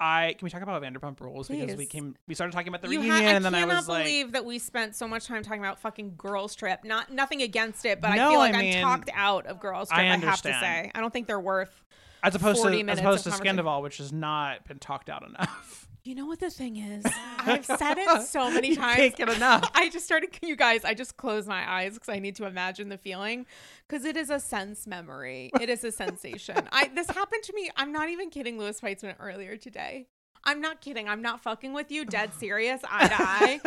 I 0.00 0.34
can 0.36 0.44
we 0.44 0.50
talk 0.50 0.60
about 0.60 0.82
Vanderpump 0.82 1.20
Rules 1.20 1.46
because 1.48 1.76
we 1.76 1.86
came 1.86 2.16
we 2.26 2.34
started 2.34 2.52
talking 2.52 2.68
about 2.68 2.82
the 2.82 2.88
You 2.88 3.00
reunion, 3.00 3.26
I 3.26 3.30
and 3.34 3.44
then 3.44 3.54
I 3.54 3.60
cannot 3.60 3.76
was 3.76 3.88
like, 3.88 4.04
believe 4.04 4.32
that 4.32 4.44
we 4.44 4.58
spent 4.58 4.96
so 4.96 5.06
much 5.06 5.26
time 5.26 5.42
talking 5.44 5.60
about 5.60 5.78
fucking 5.78 6.14
Girls 6.16 6.54
Trip. 6.56 6.80
Not 6.84 7.12
nothing 7.12 7.42
against 7.42 7.84
it, 7.84 8.00
but 8.00 8.10
I 8.10 8.16
feel 8.28 8.38
like 8.38 8.54
I 8.54 8.58
I 8.58 8.62
mean, 8.62 8.74
am 8.74 8.82
talked 8.82 9.10
out 9.14 9.46
of 9.46 9.60
Girls 9.60 9.88
Trip. 9.88 9.98
I 10.00 10.12
I, 10.12 10.16
have 10.16 10.42
to 10.42 10.52
say, 10.52 10.90
I 10.94 11.00
don't 11.00 11.12
think 11.12 11.28
they're 11.28 11.38
worth. 11.40 11.84
as 12.24 12.34
opposed 12.34 12.60
40 12.60 12.82
to 12.82 12.90
as 12.90 12.98
opposed 12.98 13.22
to. 13.24 13.30
Scandoval, 13.30 13.82
which 13.82 13.98
has 13.98 14.12
not 14.12 14.66
been 14.66 14.80
talked 14.80 15.08
out 15.08 15.26
enough. 15.26 15.83
You 16.04 16.14
know 16.14 16.26
what 16.26 16.38
the 16.38 16.50
thing 16.50 16.76
is? 16.76 17.02
I've 17.38 17.64
said 17.64 17.96
it 17.96 18.22
so 18.26 18.50
many 18.50 18.68
You 18.70 18.76
times. 18.76 18.96
can't 18.96 19.16
get 19.16 19.28
enough. 19.30 19.70
I 19.74 19.88
just 19.88 20.04
started, 20.04 20.38
you 20.42 20.54
guys. 20.54 20.84
I 20.84 20.92
just 20.92 21.16
closed 21.16 21.48
my 21.48 21.70
eyes 21.70 21.94
because 21.94 22.10
I 22.10 22.18
need 22.18 22.36
to 22.36 22.44
imagine 22.46 22.90
the 22.90 22.98
feeling, 22.98 23.46
because 23.88 24.04
it 24.04 24.14
is 24.16 24.28
a 24.28 24.38
sense 24.38 24.86
memory. 24.86 25.50
It 25.60 25.70
is 25.70 25.82
a 25.82 25.90
sensation. 25.90 26.68
I 26.72 26.88
this 26.94 27.08
happened 27.08 27.42
to 27.44 27.54
me. 27.54 27.70
I'm 27.76 27.90
not 27.90 28.10
even 28.10 28.28
kidding. 28.28 28.58
Louis 28.58 28.78
Peitzman 28.78 29.14
earlier 29.18 29.56
today. 29.56 30.08
I'm 30.44 30.60
not 30.60 30.82
kidding. 30.82 31.08
I'm 31.08 31.22
not 31.22 31.40
fucking 31.42 31.72
with 31.72 31.90
you. 31.90 32.04
Dead 32.04 32.34
serious. 32.38 32.82
Eye 32.90 33.08
to 33.08 33.14
eye. 33.18 33.60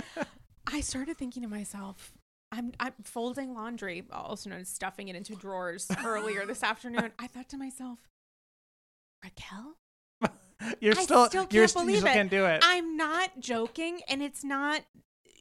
I 0.67 0.81
started 0.81 1.17
thinking 1.17 1.41
to 1.41 1.49
myself. 1.49 2.13
I'm, 2.51 2.71
I'm 2.79 2.93
folding 3.03 3.55
laundry, 3.55 4.03
also 4.11 4.49
known 4.51 4.61
as 4.61 4.69
stuffing 4.69 5.07
it 5.09 5.15
into 5.15 5.35
drawers 5.35 5.89
earlier 6.05 6.45
this 6.45 6.63
afternoon. 6.63 7.11
I 7.19 7.27
thought 7.27 7.49
to 7.49 7.57
myself, 7.57 7.99
Raquel? 9.23 9.75
You're 10.81 10.97
I 10.97 11.03
still, 11.03 11.25
still 11.27 11.47
you're 11.51 11.63
can't 11.63 11.69
st- 11.69 11.85
you 11.85 11.85
believe 11.87 11.97
still 11.99 12.11
it. 12.11 12.13
can't 12.13 12.29
do 12.31 12.45
it. 12.45 12.61
I'm 12.63 12.97
not 12.97 13.39
joking, 13.39 14.01
and 14.09 14.21
it's 14.21 14.43
not 14.43 14.81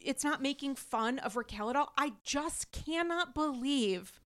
it's 0.03 0.23
not 0.23 0.41
making 0.41 0.75
fun 0.75 1.19
of 1.19 1.35
Raquel 1.35 1.69
at 1.69 1.75
all. 1.75 1.91
I 1.97 2.13
just 2.23 2.71
cannot 2.71 3.33
believe 3.33 4.21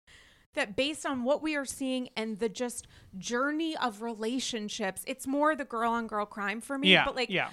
that 0.54 0.74
based 0.74 1.04
on 1.04 1.22
what 1.24 1.42
we 1.42 1.54
are 1.54 1.66
seeing 1.66 2.08
and 2.16 2.38
the 2.38 2.48
just 2.48 2.86
journey 3.18 3.76
of 3.76 4.00
relationships, 4.00 5.02
it's 5.06 5.26
more 5.26 5.54
the 5.54 5.64
girl 5.66 5.92
on 5.92 6.06
girl 6.06 6.24
crime 6.24 6.60
for 6.62 6.78
me. 6.78 6.92
yeah, 6.92 7.04
But 7.04 7.16
like 7.16 7.30
yeah. 7.30 7.50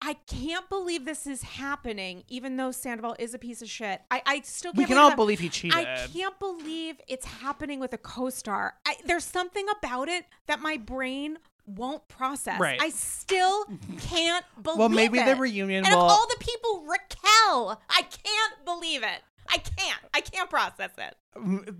I 0.00 0.14
can't 0.26 0.68
believe 0.68 1.04
this 1.06 1.26
is 1.26 1.42
happening, 1.42 2.22
even 2.28 2.56
though 2.56 2.70
Sandoval 2.70 3.16
is 3.18 3.34
a 3.34 3.38
piece 3.38 3.62
of 3.62 3.68
shit. 3.68 4.00
I, 4.10 4.22
I 4.26 4.40
still 4.42 4.72
can't 4.72 4.78
We 4.78 4.84
can 4.84 4.90
believe 4.94 5.02
all 5.02 5.08
that- 5.10 5.16
believe 5.16 5.40
he 5.40 5.48
cheated. 5.48 5.76
I 5.78 6.06
can't 6.12 6.38
believe 6.38 7.00
it's 7.08 7.26
happening 7.26 7.80
with 7.80 7.92
a 7.94 7.98
co-star. 7.98 8.74
I, 8.86 8.96
there's 9.06 9.24
something 9.24 9.66
about 9.78 10.08
it 10.08 10.26
that 10.46 10.60
my 10.60 10.76
brain 10.76 11.38
won't 11.66 12.06
process. 12.08 12.58
Right. 12.60 12.80
I 12.80 12.90
still 12.90 13.64
can't 13.98 14.44
believe 14.62 14.76
it. 14.76 14.78
well, 14.78 14.88
maybe 14.88 15.18
it. 15.18 15.26
the 15.26 15.36
reunion 15.36 15.84
And 15.84 15.94
will. 15.94 16.02
of 16.04 16.10
all 16.10 16.26
the 16.28 16.36
people, 16.38 16.84
Raquel, 16.86 17.80
I 17.90 18.02
can't 18.02 18.64
believe 18.64 19.02
it. 19.02 19.22
I 19.48 19.58
can't. 19.58 20.00
I 20.14 20.20
can't 20.20 20.48
process 20.50 20.90
it. 20.98 21.16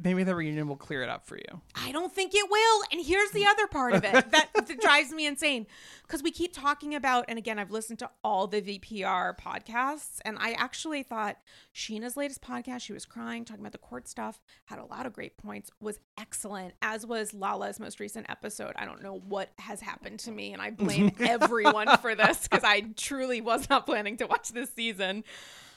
maybe 0.02 0.22
the 0.24 0.34
reunion 0.34 0.68
will 0.68 0.76
clear 0.76 1.02
it 1.02 1.08
up 1.08 1.26
for 1.26 1.36
you. 1.36 1.62
I 1.74 1.90
don't 1.92 2.12
think 2.12 2.32
it 2.34 2.50
will. 2.50 2.82
And 2.92 3.04
here's 3.04 3.30
the 3.30 3.46
other 3.46 3.66
part 3.66 3.94
of 3.94 4.04
it 4.04 4.12
that, 4.30 4.50
that 4.54 4.80
drives 4.80 5.12
me 5.12 5.26
insane. 5.26 5.66
Because 6.02 6.22
we 6.22 6.30
keep 6.30 6.52
talking 6.52 6.94
about, 6.94 7.24
and 7.28 7.38
again, 7.38 7.58
I've 7.58 7.70
listened 7.70 7.98
to 8.00 8.10
all 8.22 8.46
the 8.46 8.60
VPR 8.62 9.38
podcasts, 9.38 10.18
and 10.24 10.36
I 10.38 10.52
actually 10.52 11.02
thought 11.02 11.38
Scheana's 11.74 12.16
latest 12.16 12.42
podcast, 12.42 12.82
she 12.82 12.92
was 12.92 13.04
crying, 13.06 13.44
talking 13.44 13.62
about 13.62 13.72
the 13.72 13.78
court 13.78 14.06
stuff, 14.06 14.40
had 14.66 14.78
a 14.78 14.84
lot 14.84 15.06
of 15.06 15.12
great 15.12 15.36
points, 15.36 15.70
was 15.80 15.98
excellent, 16.18 16.74
as 16.82 17.06
was 17.06 17.32
Lala's 17.34 17.80
most 17.80 17.98
recent 17.98 18.28
episode. 18.28 18.72
I 18.76 18.84
don't 18.84 19.02
know 19.02 19.18
what 19.26 19.50
has 19.58 19.80
happened 19.80 20.20
to 20.20 20.30
me, 20.30 20.52
and 20.52 20.60
I 20.62 20.70
blame 20.70 21.12
everyone 21.20 21.96
for 21.98 22.14
this 22.14 22.46
because 22.46 22.64
I 22.64 22.82
truly 22.96 23.40
was 23.40 23.68
not 23.70 23.86
planning 23.86 24.16
to 24.18 24.26
watch 24.26 24.50
this 24.50 24.70
season. 24.74 25.24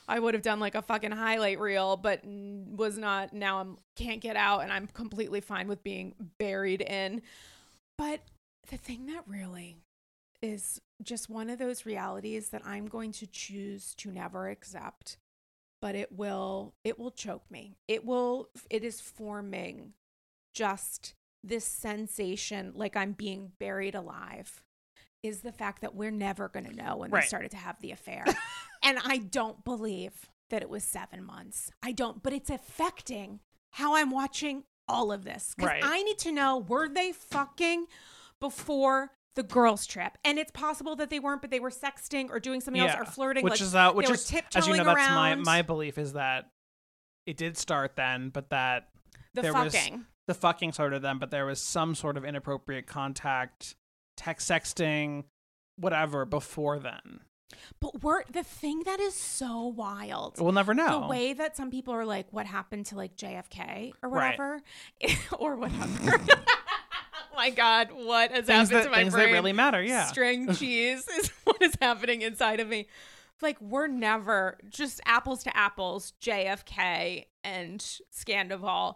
I 0.10 0.20
would 0.20 0.34
have 0.34 0.44
done 0.44 0.60
like 0.60 0.74
a 0.74 0.82
fucking 0.82 1.12
highlight 1.12 1.60
reel, 1.60 1.96
but 1.96 2.22
was 2.26 2.98
not. 2.98 3.32
Now 3.32 3.60
I'm 3.60 3.78
can't 3.96 4.22
get 4.22 4.36
out, 4.36 4.62
and 4.64 4.74
I'm 4.74 4.88
completely 4.88 5.40
fine 5.40 5.68
with 5.68 5.84
being 5.84 6.16
buried 6.40 6.82
in. 6.82 7.22
But 7.98 8.22
the 8.70 8.78
thing 8.78 9.06
that 9.06 9.24
really 9.28 9.78
is 10.42 10.82
just 11.04 11.30
one 11.30 11.50
of 11.50 11.60
those 11.60 11.86
realities 11.86 12.50
that 12.50 12.66
I'm 12.66 12.88
going 12.88 13.12
to 13.14 13.28
choose 13.28 13.94
to 13.96 14.12
never 14.12 14.50
accept, 14.50 15.18
but 15.80 15.94
it 15.94 16.12
will 16.12 16.74
it 16.84 16.98
will 16.98 17.12
choke 17.12 17.50
me. 17.52 17.76
It 17.88 18.04
will 18.04 18.50
it 18.70 18.84
is 18.84 19.00
forming 19.00 19.94
just 20.56 21.14
this 21.44 21.66
sensation 21.66 22.72
like 22.76 22.98
I'm 22.98 23.12
being 23.12 23.52
buried 23.60 23.96
alive 23.96 24.64
is 25.24 25.42
the 25.42 25.52
fact 25.52 25.82
that 25.82 25.96
we're 25.96 26.12
never 26.12 26.48
going 26.50 26.66
to 26.66 26.74
know 26.76 26.98
when 26.98 27.12
Right. 27.12 27.22
they 27.24 27.28
started 27.28 27.52
to 27.52 27.58
have 27.58 27.80
the 27.82 27.92
affair. 27.92 28.26
and 28.84 28.98
I 29.04 29.18
don't 29.18 29.64
believe 29.66 30.30
that 30.50 30.62
it 30.62 30.70
was 30.70 30.84
7 30.84 31.24
months. 31.24 31.72
I 31.84 31.92
don't, 31.92 32.24
but 32.24 32.34
it's 32.34 32.50
affecting 32.50 33.40
how 33.72 33.96
I'm 33.96 34.10
watching 34.12 34.64
all 34.88 35.12
of 35.12 35.24
this 35.24 35.54
cuz 35.54 35.68
Right. 35.68 35.84
I 35.84 36.02
need 36.04 36.18
to 36.20 36.32
know 36.32 36.58
were 36.58 36.88
they 36.90 37.12
fucking 37.12 37.86
before 38.40 39.12
the 39.36 39.44
girls 39.44 39.86
trip 39.86 40.18
and 40.26 40.40
it's 40.40 40.52
possible 40.52 40.96
that 40.96 41.10
they 41.12 41.20
weren't 41.20 41.42
but 41.42 41.52
they 41.52 41.60
were 41.60 41.70
sexting 41.70 42.30
or 42.32 42.40
doing 42.40 42.60
something 42.60 42.82
else 42.82 42.96
or 43.00 43.06
flirting 43.06 43.44
which 43.44 43.52
like 43.52 43.62
is 43.62 43.76
uh, 43.76 43.92
which 43.94 44.08
they 44.08 44.12
were 44.12 44.16
is 44.16 44.26
as 44.26 44.32
you 44.32 44.42
tiptoeing 44.42 44.78
know 44.78 44.84
that's 44.86 45.10
my 45.12 45.30
around. 45.32 45.44
my 45.44 45.62
belief 45.62 45.98
is 46.00 46.14
that 46.14 46.50
it 47.28 47.38
did 47.38 47.56
start 47.58 47.96
then, 47.96 48.30
but 48.30 48.50
that 48.50 48.90
the 49.36 49.44
there 49.44 49.54
was- 49.54 49.76
the 50.28 50.34
fucking 50.34 50.72
started 50.72 51.04
then, 51.04 51.20
but 51.20 51.30
there 51.30 51.46
was 51.46 51.62
some 51.62 51.94
sort 51.94 52.18
of 52.18 52.26
inappropriate 52.26 52.88
contact, 52.88 53.76
text 54.20 54.50
sexting, 54.50 55.24
whatever 55.78 56.26
before 56.26 56.78
then. 56.80 57.22
but 57.80 58.04
we're 58.04 58.24
the 58.32 58.44
thing 58.44 58.84
that 58.86 59.00
is 59.00 59.16
so 59.16 59.66
wild 59.66 60.40
We'll 60.40 60.52
never 60.52 60.74
know. 60.74 61.02
the 61.02 61.08
way 61.08 61.34
that 61.34 61.56
some 61.58 61.72
people 61.72 61.94
are 61.94 62.06
like, 62.06 62.28
what 62.32 62.46
happened 62.46 62.86
to 62.88 62.96
like 62.96 63.16
JFK 63.16 63.94
or 64.04 64.10
Right. 64.10 64.38
whatever, 64.38 64.62
or 65.40 65.56
whatever. 65.56 66.20
oh 66.32 66.36
my 67.36 67.50
God, 67.50 67.90
what 67.94 68.32
has 68.32 68.46
things 68.46 68.70
happened 68.70 68.72
that 68.72 68.84
to 68.84 68.90
my 68.92 68.98
things 68.98 69.14
brain? 69.14 69.28
that 69.28 69.34
really 69.34 69.54
matter. 69.54 69.82
Yeah. 69.82 70.06
String 70.08 70.54
cheese 70.54 71.08
is 71.08 71.30
what 71.46 71.62
is 71.62 71.74
happening 71.82 72.22
inside 72.22 72.60
of 72.60 72.68
me. 72.68 72.88
Like 73.42 73.60
we're 73.62 73.88
never 73.88 74.58
just 74.70 75.00
apples 75.06 75.44
to 75.44 75.56
apples, 75.58 76.12
JFK 76.22 77.26
and 77.46 77.80
Scandoval. 78.14 78.96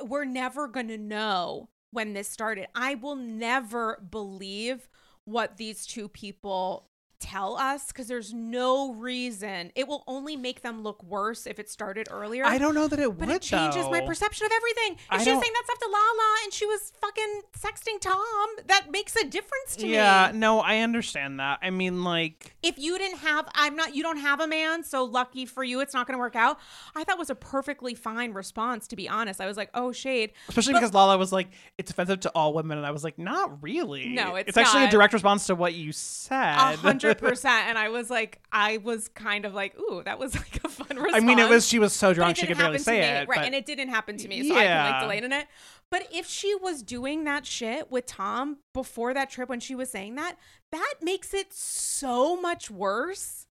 We're 0.00 0.24
never 0.24 0.68
gonna 0.68 0.98
know 0.98 1.68
when 1.92 2.14
this 2.14 2.28
started. 2.28 2.66
I 2.74 2.96
will 2.96 3.16
never 3.16 4.02
believe 4.10 4.88
what 5.24 5.56
these 5.56 5.86
two 5.86 6.08
people 6.08 6.88
tell 7.22 7.56
us 7.56 7.86
because 7.86 8.08
there's 8.08 8.34
no 8.34 8.92
reason. 8.94 9.70
It 9.74 9.86
will 9.88 10.02
only 10.06 10.36
make 10.36 10.62
them 10.62 10.82
look 10.82 11.02
worse 11.02 11.46
if 11.46 11.58
it 11.58 11.70
started 11.70 12.08
earlier. 12.10 12.44
I 12.44 12.58
don't 12.58 12.74
know 12.74 12.88
that 12.88 12.98
it 12.98 13.16
But 13.16 13.28
would. 13.28 13.36
it 13.36 13.42
changes 13.42 13.88
my 13.88 14.00
perception 14.00 14.46
of 14.46 14.52
everything. 14.54 14.96
I 15.08 15.16
If 15.16 15.22
she 15.22 15.30
was 15.30 15.36
don't- 15.36 15.42
saying 15.42 15.52
that 15.54 15.64
stuff 15.64 15.78
to 15.78 15.88
Lala 15.88 16.36
and 16.44 16.52
she 16.52 16.66
was 16.66 16.92
fucking 17.00 17.40
sexting 17.58 18.00
Tom, 18.00 18.48
that 18.66 18.90
makes 18.90 19.14
a 19.16 19.24
difference 19.24 19.76
to 19.76 19.86
Yeah, 19.86 19.88
me. 19.88 19.92
Yeah, 19.94 20.30
no, 20.34 20.60
I 20.60 20.78
understand 20.78 21.38
that. 21.40 21.60
I 21.62 21.70
mean, 21.70 22.04
like, 22.04 22.54
If 22.62 22.78
you 22.78 22.98
didn't 22.98 23.18
have, 23.18 23.48
I'm 23.54 23.76
not, 23.76 23.94
you 23.94 24.02
don't 24.02 24.18
have 24.18 24.40
a 24.40 24.46
man, 24.46 24.82
so 24.84 25.04
lucky 25.04 25.46
for 25.46 25.62
you, 25.64 25.80
it's 25.80 25.94
not 25.94 26.06
going 26.06 26.16
to 26.16 26.20
work 26.20 26.36
out. 26.36 26.58
I 26.96 27.04
thought 27.04 27.18
was 27.18 27.30
a 27.30 27.34
perfectly 27.34 27.94
fine 27.94 28.32
response, 28.32 28.86
to 28.88 28.96
be 28.96 29.08
honest. 29.08 29.40
I 29.40 29.46
was 29.46 29.56
like, 29.56 29.70
oh, 29.74 29.92
shade. 29.92 30.32
especially 30.48 30.72
But- 30.74 30.80
because 30.80 30.94
Lala 30.94 31.18
was 31.18 31.32
like, 31.32 31.48
it's 31.78 31.90
offensive 31.90 32.20
to 32.20 32.30
all 32.30 32.52
women, 32.52 32.78
and 32.78 32.86
I 32.86 32.90
was 32.90 33.04
like, 33.04 33.18
not 33.18 33.62
really. 33.62 34.08
No, 34.08 34.34
it's 34.36 34.48
it's 34.48 34.58
actually 34.58 34.84
a 34.84 34.90
direct 34.90 35.12
response 35.12 35.46
to 35.46 35.54
what 35.54 35.74
you 35.74 35.92
said. 35.92 36.54
A 36.56 36.76
hundred 37.14 37.20
hundred 37.20 37.30
percent. 37.30 37.68
And 37.68 37.78
I 37.78 37.88
was 37.88 38.10
like, 38.10 38.40
I 38.52 38.78
was 38.78 39.08
kind 39.08 39.44
of 39.44 39.54
like, 39.54 39.78
ooh, 39.78 40.02
that 40.04 40.18
was 40.18 40.34
like 40.34 40.60
a 40.64 40.68
fun 40.68 40.96
response. 40.96 41.14
I 41.14 41.20
mean, 41.26 41.38
it 41.38 41.48
was 41.48 41.66
she 41.66 41.78
was 41.78 41.92
so 41.92 42.12
drunk 42.14 42.36
she 42.36 42.46
could 42.46 42.58
barely 42.58 42.78
say 42.78 43.00
me, 43.00 43.06
it. 43.06 43.28
right? 43.28 43.36
but- 43.38 43.44
And 43.46 43.54
it 43.54 43.66
didn't 43.66 43.88
happen 43.88 44.16
to 44.18 44.28
me, 44.28 44.48
so 44.48 44.54
I 44.54 44.58
can 44.58 44.64
Yeah. 44.66 44.90
like 44.92 45.00
delay 45.02 45.18
in 45.18 45.32
it. 45.32 45.46
But 45.90 46.08
if 46.12 46.26
she 46.26 46.54
was 46.54 46.82
doing 46.82 47.24
that 47.24 47.44
shit 47.44 47.90
with 47.90 48.06
Tom 48.06 48.58
before 48.72 49.12
that 49.14 49.28
trip 49.30 49.48
when 49.48 49.60
she 49.60 49.74
was 49.74 49.90
saying 49.90 50.14
that, 50.14 50.36
that 50.70 50.94
makes 51.02 51.34
it 51.34 51.52
so 51.52 52.40
much 52.40 52.70
worse. 52.70 53.46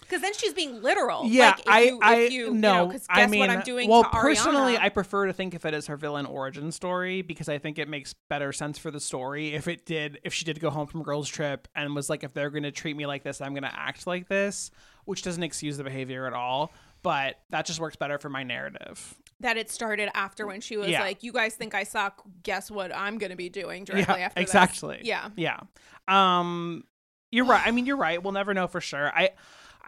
Because 0.00 0.22
then 0.22 0.32
she's 0.34 0.54
being 0.54 0.80
literal. 0.80 1.26
yeah, 1.26 1.48
like, 1.50 1.58
if 1.60 1.64
I, 1.68 1.80
you, 1.82 1.98
I 2.02 2.14
if 2.16 2.32
you, 2.32 2.54
no. 2.54 2.82
You 2.82 2.86
know, 2.86 2.92
'cause 2.92 3.06
I 3.10 3.16
guess 3.16 3.30
mean, 3.30 3.40
what 3.40 3.50
I'm 3.50 3.60
doing 3.60 3.90
well, 3.90 4.04
to 4.04 4.08
personally, 4.10 4.74
Ariana. 4.76 4.80
I 4.80 4.88
prefer 4.88 5.26
to 5.26 5.32
think 5.34 5.54
of 5.54 5.64
it 5.66 5.74
as 5.74 5.86
her 5.88 5.96
villain 5.96 6.24
origin 6.24 6.72
story 6.72 7.20
because 7.20 7.48
I 7.48 7.58
think 7.58 7.78
it 7.78 7.88
makes 7.88 8.14
better 8.30 8.52
sense 8.52 8.78
for 8.78 8.90
the 8.90 9.00
story 9.00 9.54
if 9.54 9.68
it 9.68 9.84
did 9.84 10.18
if 10.24 10.32
she 10.32 10.44
did 10.46 10.60
go 10.60 10.70
home 10.70 10.86
from 10.86 11.02
girls 11.02 11.28
trip 11.28 11.68
and 11.74 11.94
was 11.94 12.08
like, 12.08 12.24
if 12.24 12.32
they're 12.32 12.50
going 12.50 12.62
to 12.62 12.70
treat 12.72 12.96
me 12.96 13.04
like 13.06 13.22
this, 13.22 13.40
I'm 13.42 13.52
going 13.52 13.64
to 13.64 13.78
act 13.78 14.06
like 14.06 14.28
this, 14.28 14.70
which 15.04 15.22
doesn't 15.22 15.42
excuse 15.42 15.76
the 15.76 15.84
behavior 15.84 16.26
at 16.26 16.32
all. 16.32 16.72
But 17.02 17.36
that 17.50 17.66
just 17.66 17.78
works 17.78 17.96
better 17.96 18.18
for 18.18 18.28
my 18.30 18.42
narrative. 18.44 19.14
that 19.40 19.56
it 19.56 19.70
started 19.70 20.08
after 20.14 20.46
when 20.48 20.60
she 20.60 20.76
was 20.76 20.88
Yeah. 20.88 21.00
like, 21.02 21.22
"You 21.22 21.32
guys 21.32 21.54
think 21.54 21.72
I 21.74 21.84
suck? 21.84 22.22
Guess 22.42 22.70
what 22.72 22.92
I'm 22.96 23.18
going 23.18 23.30
to 23.30 23.36
be 23.36 23.48
doing 23.48 23.84
directly 23.84 24.18
yeah, 24.20 24.26
after 24.26 24.40
this." 24.40 24.48
exactly. 24.50 25.00
Yeah. 25.04 25.28
yeah. 25.36 25.60
Um, 26.08 26.84
you're 27.30 27.44
right. 27.44 27.64
I 27.64 27.70
mean, 27.70 27.86
you're 27.86 27.96
right. 27.98 28.20
We'll 28.22 28.32
never 28.32 28.52
know 28.54 28.66
for 28.66 28.80
sure. 28.80 29.12
I, 29.14 29.30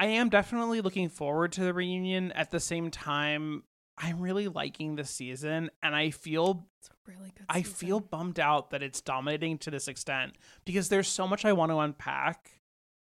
I 0.00 0.06
am 0.06 0.30
definitely 0.30 0.80
looking 0.80 1.10
forward 1.10 1.52
to 1.52 1.60
the 1.64 1.74
reunion. 1.74 2.32
At 2.32 2.50
the 2.50 2.58
same 2.58 2.90
time, 2.90 3.64
I'm 3.98 4.18
really 4.18 4.48
liking 4.48 4.96
this 4.96 5.10
season, 5.10 5.70
and 5.82 5.94
I 5.94 6.08
feel 6.10 6.66
really 7.06 7.32
good. 7.36 7.44
I 7.50 7.60
season. 7.62 7.74
feel 7.74 8.00
bummed 8.00 8.40
out 8.40 8.70
that 8.70 8.82
it's 8.82 9.02
dominating 9.02 9.58
to 9.58 9.70
this 9.70 9.88
extent 9.88 10.32
because 10.64 10.88
there's 10.88 11.06
so 11.08 11.28
much 11.28 11.44
I 11.44 11.52
want 11.52 11.70
to 11.70 11.78
unpack. 11.78 12.50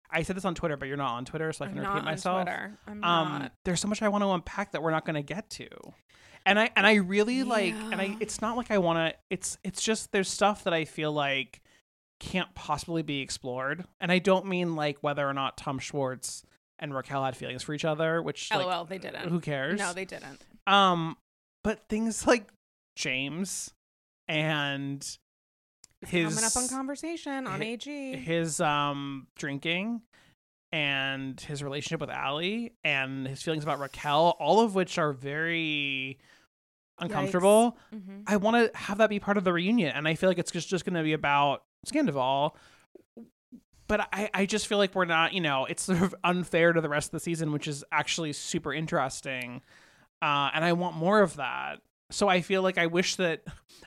I 0.09 0.22
said 0.22 0.36
this 0.36 0.45
on 0.45 0.55
Twitter, 0.55 0.76
but 0.76 0.86
you're 0.86 0.97
not 0.97 1.14
on 1.14 1.24
Twitter, 1.24 1.53
so 1.53 1.64
I 1.64 1.68
I'm 1.68 1.74
can 1.74 1.82
not 1.82 1.95
repeat 1.95 2.05
myself. 2.05 2.49
I'm 2.86 3.03
Um, 3.03 3.28
not. 3.40 3.53
there's 3.64 3.80
so 3.80 3.88
much 3.88 4.01
I 4.01 4.09
want 4.09 4.22
to 4.22 4.30
unpack 4.30 4.70
that 4.72 4.82
we're 4.82 4.92
not 4.92 5.05
going 5.05 5.16
to 5.16 5.22
get 5.22 5.51
to, 5.51 5.66
and 6.47 6.61
I 6.61 6.70
and 6.76 6.86
I 6.86 6.95
really 6.95 7.42
like, 7.42 7.74
and 7.74 7.97
I 7.97 8.16
it's 8.20 8.40
not 8.40 8.57
like 8.57 8.70
I 8.70 8.78
want 8.78 8.99
to. 9.12 9.18
It's 9.30 9.59
it's 9.64 9.82
just 9.82 10.12
there's 10.12 10.28
stuff 10.28 10.62
that 10.62 10.72
I 10.72 10.84
feel 10.84 11.11
like 11.12 11.61
can't 12.20 12.55
possibly 12.55 13.03
be 13.03 13.20
explored, 13.20 13.84
and 14.01 14.12
I 14.12 14.20
don't 14.20 14.47
mean 14.47 14.76
like 14.76 14.99
whether 15.01 15.28
or 15.28 15.32
not 15.34 15.57
Tom 15.57 15.80
Schwartz 15.80 16.45
and 16.78 16.94
Raquel 16.94 17.24
had 17.24 17.36
feelings 17.36 17.62
for 17.62 17.72
each 17.74 17.84
other, 17.84 18.20
which 18.22 18.50
like, 18.50 18.64
LOL, 18.66 18.84
they 18.84 18.98
didn't. 18.98 19.28
who 19.28 19.40
cares? 19.40 19.78
No, 19.78 19.92
they 19.92 20.04
didn't. 20.04 20.44
Um, 20.66 21.16
but 21.62 21.80
things 21.88 22.26
like 22.26 22.48
James 22.96 23.72
and 24.28 25.06
his 26.06 26.34
Coming 26.34 26.44
up 26.44 26.56
on 26.56 26.68
conversation 26.68 27.46
on 27.46 27.60
hi- 27.60 27.66
AG. 27.66 28.16
his 28.16 28.60
um 28.60 29.26
drinking 29.36 30.02
and 30.72 31.40
his 31.40 31.62
relationship 31.62 32.00
with 32.00 32.10
Allie 32.10 32.72
and 32.82 33.26
his 33.28 33.42
feelings 33.42 33.62
about 33.62 33.78
Raquel, 33.78 34.36
all 34.40 34.60
of 34.60 34.74
which 34.74 34.98
are 34.98 35.12
very 35.12 36.18
uncomfortable. 36.98 37.76
hmm 37.92 38.22
I 38.26 38.36
want 38.36 38.72
to 38.72 38.76
have 38.78 38.98
that 38.98 39.10
be 39.10 39.18
part 39.20 39.36
of 39.36 39.44
the 39.44 39.52
reunion, 39.52 39.92
and 39.94 40.06
I 40.08 40.14
feel 40.14 40.28
like 40.28 40.38
it's 40.38 40.50
just 40.50 40.68
just 40.68 40.84
going 40.84 40.94
to 40.94 41.02
be 41.02 41.12
about 41.12 41.62
Scandoval. 41.86 42.52
But 43.87 44.09
I, 44.12 44.30
I 44.32 44.47
just 44.47 44.66
feel 44.66 44.78
like 44.78 44.95
we're 44.95 45.05
not, 45.05 45.35
you 45.35 45.41
know, 45.41 45.66
it's 45.66 45.82
sort 45.82 46.03
of 46.03 46.14
unfair 46.24 46.72
to 46.72 46.80
the 46.80 46.89
rest 46.89 47.09
of 47.09 47.12
the 47.12 47.20
season, 47.20 47.53
which 47.53 47.68
is 47.68 47.85
actually 47.93 48.32
super 48.32 48.72
interesting. 48.72 49.62
Uh, 50.22 50.51
and 50.55 50.64
I 50.64 50.72
want 50.72 50.97
more 50.97 51.20
of 51.20 51.37
that. 51.37 51.80
So 52.11 52.28
I 52.28 52.42
feel 52.42 52.62
like 52.62 52.76
I 52.76 52.86
wish 52.86 53.16
that, 53.16 53.42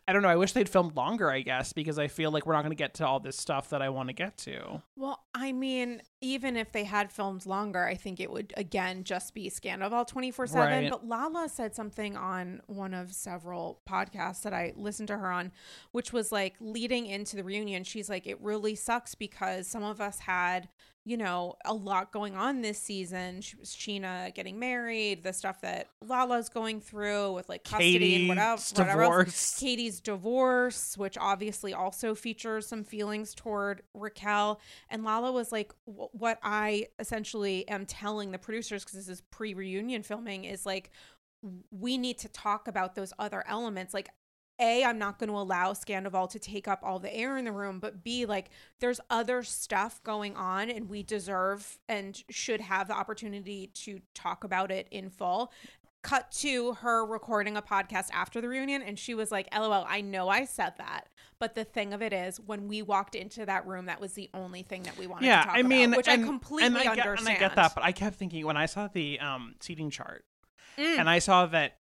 I 0.08 0.12
don't 0.12 0.24
know, 0.24 0.28
I 0.28 0.36
wish 0.36 0.52
they'd 0.52 0.68
filmed 0.68 0.96
longer, 0.96 1.30
I 1.32 1.42
guess, 1.42 1.72
because 1.72 2.00
I 2.00 2.08
feel 2.08 2.32
like 2.32 2.46
we're 2.46 2.54
not 2.54 2.64
going 2.64 2.72
to 2.72 2.76
get 2.76 2.96
to 2.96 3.06
all 3.06 3.20
this 3.20 3.38
stuff 3.38 3.70
that 3.70 3.82
I 3.82 3.90
want 3.90 4.10
to 4.10 4.14
get 4.14 4.38
to. 4.40 4.82
Well, 4.96 5.24
I 5.36 5.52
mean, 5.52 6.02
even 6.20 6.58
if 6.58 6.72
they 6.72 6.84
had 6.84 7.12
filmed 7.12 7.46
longer, 7.46 7.86
I 7.86 7.94
think 7.94 8.20
it 8.20 8.32
would 8.32 8.54
again 8.58 9.04
just 9.04 9.36
be 9.36 9.50
four 9.50 10.48
seven. 10.48 10.84
Right. 10.84 10.90
But 10.90 11.08
Lala 11.08 11.48
said 11.48 11.76
something 11.76 12.18
on 12.18 12.62
one 12.66 12.96
of 12.96 13.14
several 13.14 13.82
podcasts 13.88 14.42
that 14.42 14.54
I 14.54 14.74
listened 14.76 15.10
to 15.10 15.18
her 15.18 15.32
on, 15.32 15.52
which 15.92 16.12
was 16.12 16.32
like 16.32 16.56
leading 16.60 17.06
into 17.06 17.36
the 17.36 17.44
reunion. 17.44 17.84
She's 17.84 18.10
like, 18.10 18.26
it 18.26 18.42
really 18.42 18.74
sucks 18.74 19.14
because 19.14 19.68
some 19.68 19.84
of 19.84 20.02
us 20.02 20.20
had, 20.20 20.70
you 21.08 21.16
know, 21.16 21.56
a 21.64 21.74
lot 21.74 22.12
going 22.12 22.36
on 22.36 22.62
this 22.62 22.78
season. 22.78 23.40
She 23.40 23.56
was 23.56 23.70
Scheana 23.70 24.36
getting 24.36 24.60
married, 24.60 25.24
the 25.24 25.32
stuff 25.32 25.62
that 25.62 25.88
Lala's 26.06 26.50
going 26.50 26.82
through 26.82 27.32
with 27.32 27.48
like 27.48 27.64
custody 27.64 28.18
and 28.18 28.28
whatever, 28.28 28.58
Katie's 28.58 28.78
whatever 28.78 29.04
else. 29.04 29.58
Katie's 29.58 30.02
divorce, 30.02 30.98
which 30.98 31.18
obviously 31.18 31.74
also 31.74 32.14
features 32.14 32.68
some 32.68 32.84
feelings 32.84 33.34
toward 33.34 33.84
Raquel. 33.94 34.60
And 34.90 35.06
Lala 35.06 35.32
was 35.32 35.50
like, 35.50 35.72
What 35.86 36.40
I 36.44 36.88
essentially 37.00 37.66
am 37.70 37.86
telling 37.86 38.34
the 38.34 38.38
producers, 38.38 38.84
because 38.84 39.00
this 39.00 39.08
is 39.08 39.22
pre 39.32 39.54
reunion 39.54 40.04
filming, 40.04 40.44
is 40.44 40.66
like, 40.66 40.92
we 41.72 41.98
need 41.98 42.18
to 42.18 42.28
talk 42.28 42.68
about 42.68 42.96
those 42.96 43.14
other 43.18 43.46
elements. 43.48 43.94
Like, 43.94 44.10
a, 44.60 44.84
I'm 44.84 44.98
not 44.98 45.20
going 45.20 45.30
to 45.30 45.36
allow 45.38 45.74
Scandoval 45.74 46.30
to 46.32 46.40
take 46.40 46.68
up 46.68 46.80
all 46.84 47.00
the 47.00 47.14
air 47.16 47.38
in 47.38 47.46
the 47.46 47.52
room, 47.52 47.80
but 47.80 48.04
B, 48.04 48.26
like, 48.26 48.50
there's 48.80 49.00
other 49.10 49.44
stuff 49.44 50.02
going 50.04 50.36
on, 50.36 50.70
and 50.70 50.90
we 50.90 51.04
deserve 51.04 51.78
and 51.88 52.22
should 52.30 52.62
have 52.62 52.88
the 52.88 52.96
opportunity 52.96 53.68
to 53.76 54.02
talk 54.16 54.44
about 54.44 54.72
it 54.72 54.88
in 54.92 55.10
full. 55.10 55.52
Cut 56.04 56.32
to 56.40 56.74
her 56.74 57.06
recording 57.06 57.58
a 57.58 57.62
podcast 57.62 58.08
after 58.14 58.40
the 58.40 58.48
reunion 58.48 58.82
and 58.82 58.98
she 58.98 59.14
was 59.14 59.30
like 59.30 59.50
lol 59.54 59.84
i 59.90 60.00
know 60.00 60.30
i 60.30 60.46
said 60.46 60.74
that. 60.78 61.10
But 61.40 61.54
the 61.56 61.66
thing 61.66 61.92
of 61.92 62.02
it 62.02 62.14
is 62.14 62.40
when 62.40 62.68
we 62.70 62.82
walked 62.82 63.14
into 63.14 63.46
that 63.46 63.68
room 63.68 63.88
that 63.88 64.00
was 64.00 64.14
the 64.14 64.30
only 64.34 64.62
thing 64.62 64.84
that 64.84 64.98
we 64.98 65.06
wanted 65.08 65.26
yeah, 65.26 65.42
to 65.42 65.48
talk 65.48 65.58
I 65.58 65.64
mean, 65.64 65.90
about 65.90 65.98
which 65.98 66.08
and, 66.08 66.24
i 66.24 66.26
completely 66.26 66.68
and 66.68 66.78
I 66.78 66.96
get, 66.96 67.06
understand 67.06 67.28
And 67.28 67.38
I 67.38 67.40
get 67.40 67.56
that, 67.58 67.76
but 67.76 67.84
I 67.84 67.92
kept 67.92 68.16
thinking 68.16 68.46
when 68.46 68.56
I 68.56 68.68
saw 68.68 68.88
the 68.88 69.20
um 69.20 69.56
seating 69.60 69.90
chart, 69.90 70.24
Mm. 70.78 71.00
and 71.00 71.10
I 71.10 71.20
saw 71.20 71.48
that 71.48 71.78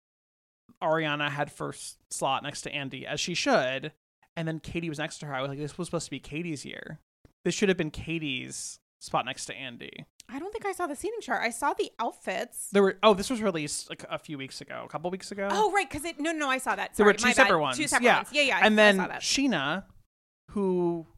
Ariana 0.83 1.31
had 1.31 1.51
first 1.53 1.99
slot 2.13 2.43
next 2.43 2.63
to 2.63 2.73
Andy, 2.75 3.07
as 3.07 3.21
she 3.21 3.35
should, 3.35 3.93
and 4.37 4.49
then 4.49 4.59
Katie 4.61 4.89
was 4.89 4.99
next 4.99 5.19
to 5.19 5.27
her. 5.27 5.35
I 5.35 5.41
was 5.41 5.49
like, 5.51 5.59
this 5.59 5.79
was 5.79 5.89
supposed 5.89 6.07
to 6.07 6.11
be 6.11 6.19
Katie's 6.21 6.65
year. 6.65 6.99
This 7.45 7.55
should 7.55 7.69
have 7.69 7.79
been 7.79 7.91
Katie's 7.91 8.79
spot 9.01 9.25
next 9.25 9.47
to 9.47 9.55
Andy. 9.57 9.91
i 10.29 10.39
don't 10.39 10.53
think 10.53 10.65
i 10.65 10.71
saw 10.71 10.87
the 10.87 10.95
seating 10.95 11.21
chart 11.21 11.43
i 11.43 11.51
saw 11.51 11.73
the 11.75 11.91
outfits 11.99 12.69
There 12.71 12.85
were 12.85 12.99
oh, 13.03 13.15
this 13.15 13.29
was 13.29 13.43
released 13.43 13.91
like 13.91 14.05
a 14.09 14.17
few 14.17 14.39
weeks 14.39 14.61
ago, 14.61 14.83
a 14.85 14.89
couple 14.89 15.11
weeks 15.11 15.33
ago. 15.33 15.49
oh 15.51 15.73
right 15.73 15.91
because 15.91 16.05
it 16.05 16.21
no 16.21 16.31
no 16.31 16.49
i 16.49 16.59
saw 16.59 16.77
that 16.77 16.95
there 16.95 17.05
were 17.05 17.13
two 17.13 17.25
my 17.25 17.31
bad. 17.31 17.37
separate 17.37 17.59
ones. 17.61 17.77
two 17.77 17.89
separate 17.89 18.07
yeah. 18.07 18.17
ones 18.19 18.29
yeah 18.31 18.43
yeah 18.43 18.57
I- 18.59 18.67
and 18.67 18.75
I 18.75 18.77
then 18.77 18.97
that. 18.99 19.21
Scheana, 19.23 19.83
who 20.51 21.09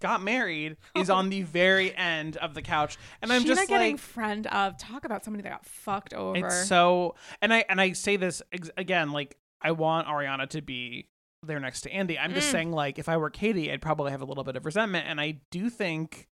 got 0.00 0.22
married, 0.22 0.76
is 0.96 1.10
on 1.10 1.28
the 1.30 1.42
very 1.42 1.94
end 1.96 2.36
of 2.38 2.54
the 2.54 2.62
couch, 2.62 2.96
and 3.22 3.32
I'm 3.32 3.42
Scheana 3.42 3.46
just 3.46 3.68
getting 3.68 3.92
like, 3.92 4.00
friend 4.00 4.46
of 4.48 4.76
talk 4.78 5.04
about 5.04 5.24
somebody 5.24 5.42
that 5.42 5.50
got 5.50 5.66
fucked 5.66 6.14
over 6.14 6.46
It's 6.46 6.68
so, 6.68 7.14
and 7.42 7.52
I 7.52 7.64
and 7.68 7.80
I 7.80 7.92
say 7.92 8.16
this 8.16 8.42
ex- 8.52 8.70
again, 8.76 9.12
like 9.12 9.36
I 9.62 9.72
want 9.72 10.06
Ariana 10.08 10.48
to 10.50 10.60
be 10.62 11.08
there 11.42 11.60
next 11.60 11.82
to 11.82 11.92
Andy. 11.92 12.18
I'm 12.18 12.34
just 12.34 12.48
Mm. 12.48 12.52
saying, 12.52 12.72
like 12.72 12.98
if 12.98 13.08
I 13.08 13.16
were 13.16 13.30
Katie, 13.30 13.70
I'd 13.72 13.82
probably 13.82 14.10
have 14.10 14.20
a 14.22 14.24
little 14.26 14.44
bit 14.44 14.56
of 14.56 14.64
resentment, 14.66 15.06
and 15.08 15.20
I 15.20 15.40
do 15.50 15.70
think 15.70 16.28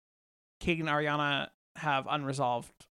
Katie 0.61 0.81
and 0.81 0.89
Ariana 0.89 1.49
have 1.77 2.07
unresolved 2.09 2.87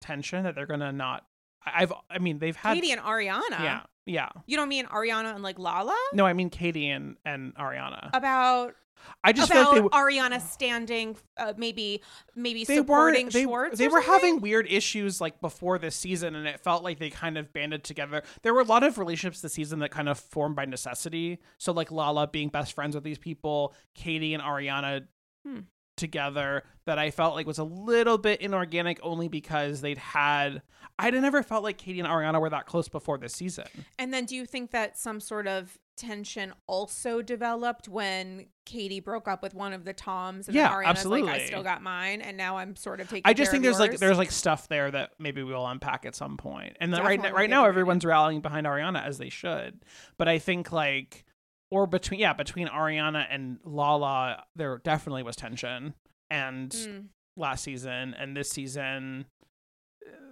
tension 0.00 0.44
that 0.44 0.54
they're 0.54 0.66
gonna 0.66 0.92
not. 0.92 1.24
I've, 1.66 1.92
I 2.10 2.18
mean, 2.18 2.38
they've 2.40 2.54
had, 2.56 2.74
katie 2.74 2.92
and 2.92 3.00
ariana 3.00 3.48
yeah, 3.58 3.80
yeah. 4.04 4.28
you 4.46 4.54
don't 4.58 4.68
mean 4.68 4.84
ariana 4.84 5.32
and 5.34 5.42
like 5.42 5.58
lala 5.58 5.96
No, 6.12 6.26
I 6.26 6.34
mean 6.34 6.50
Katie 6.50 6.90
and 6.90 7.16
and 7.24 7.54
Ariana. 7.54 8.10
about 8.12 8.74
I 9.22 9.32
just 9.32 9.50
about 9.50 9.72
like 9.72 9.82
they, 9.82 9.88
Ariana 9.88 10.40
standing, 10.40 11.16
uh, 11.36 11.54
maybe 11.56 12.02
maybe 12.34 12.64
they 12.64 12.76
supporting 12.76 13.28
they, 13.28 13.44
Schwartz. 13.44 13.78
they 13.78 13.88
were 13.88 14.02
something? 14.02 14.12
having 14.12 14.40
weird 14.40 14.66
issues 14.70 15.20
like 15.20 15.40
before 15.40 15.78
this 15.78 15.96
season 15.96 16.34
and 16.34 16.46
it 16.46 16.60
felt 16.60 16.82
like 16.82 16.98
they 16.98 17.10
kind 17.10 17.38
of 17.38 17.52
banded 17.52 17.84
together 17.84 18.22
there 18.42 18.54
were 18.54 18.60
a 18.60 18.64
lot 18.64 18.82
of 18.82 18.98
relationships 18.98 19.40
this 19.40 19.52
season 19.52 19.78
that 19.80 19.90
kind 19.90 20.08
of 20.08 20.18
formed 20.18 20.56
by 20.56 20.64
necessity 20.64 21.38
so 21.58 21.72
like 21.72 21.90
lala 21.90 22.26
being 22.26 22.48
best 22.48 22.72
friends 22.72 22.94
with 22.94 23.04
these 23.04 23.18
people 23.18 23.74
katie 23.94 24.34
and 24.34 24.42
ariana 24.42 25.06
Hmm. 25.46 25.60
Together 25.96 26.62
that 26.86 26.98
i 26.98 27.10
felt 27.10 27.34
like 27.34 27.46
was 27.46 27.58
a 27.58 27.64
little 27.64 28.18
bit 28.18 28.40
inorganic 28.40 28.98
only 29.02 29.28
because 29.28 29.80
they'd 29.80 29.98
had 29.98 30.62
i'd 30.98 31.14
never 31.14 31.42
felt 31.42 31.62
like 31.62 31.78
katie 31.78 32.00
and 32.00 32.08
ariana 32.08 32.40
were 32.40 32.50
that 32.50 32.66
close 32.66 32.88
before 32.88 33.18
this 33.18 33.32
season 33.32 33.64
And 33.98 34.12
then, 34.12 34.24
do 34.24 34.34
you 34.36 34.44
think 34.46 34.70
that 34.72 34.98
some 34.98 35.20
sort 35.20 35.46
of 35.46 35.78
tension 35.96 36.52
also 36.66 37.22
developed 37.22 37.88
when 37.88 38.46
Katie 38.66 38.98
broke 39.00 39.28
up 39.28 39.42
with 39.42 39.54
one 39.54 39.72
of 39.72 39.84
the 39.84 39.92
Toms? 39.92 40.48
And 40.48 40.54
Yeah, 40.54 40.68
Ariana's 40.68 40.76
like, 40.84 40.86
absolutely. 40.88 41.32
I 41.32 41.46
still 41.46 41.62
got 41.62 41.82
mine, 41.82 42.20
and 42.20 42.36
now 42.36 42.56
I'm 42.56 42.74
sort 42.76 43.00
of 43.00 43.08
taking. 43.08 43.22
I 43.24 43.32
just 43.32 43.50
think 43.50 43.62
there's 43.62 43.78
like 43.78 43.98
there's 43.98 44.18
like 44.18 44.32
stuff 44.32 44.68
there 44.68 44.90
that 44.90 45.12
maybe 45.18 45.42
we'll 45.42 45.66
unpack 45.66 46.04
at 46.04 46.14
some 46.14 46.36
point. 46.36 46.76
And 46.80 46.92
then 46.92 47.02
right 47.02 47.20
now, 47.20 47.32
right 47.32 47.50
now 47.50 47.64
everyone's 47.66 48.04
rallying 48.04 48.40
behind 48.40 48.66
Ariana 48.66 49.04
as 49.04 49.18
they 49.18 49.28
should. 49.28 49.84
But 50.18 50.28
I 50.28 50.38
think 50.38 50.72
like 50.72 51.24
or 51.74 51.86
between 51.86 52.20
yeah 52.20 52.32
between 52.32 52.68
Ariana 52.68 53.26
and 53.28 53.58
Lala 53.64 54.44
there 54.54 54.78
definitely 54.78 55.22
was 55.24 55.34
tension. 55.36 55.94
And 56.30 56.70
Mm. 56.70 57.06
last 57.36 57.64
season 57.64 58.14
and 58.14 58.36
this 58.36 58.48
season 58.50 59.26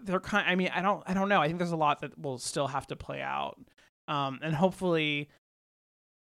they're 0.05 0.21
kind 0.21 0.49
I 0.49 0.55
mean 0.55 0.71
I 0.75 0.83
don't 0.83 1.03
I 1.07 1.15
don't 1.15 1.29
know. 1.29 1.41
I 1.41 1.47
think 1.47 1.59
there's 1.59 1.73
a 1.73 1.77
lot 1.77 2.01
that 2.01 2.19
will 2.19 2.39
still 2.39 2.69
have 2.69 2.87
to 2.89 2.97
play 2.97 3.21
out. 3.23 3.59
Um 4.09 4.39
and 4.43 4.55
hopefully 4.55 5.29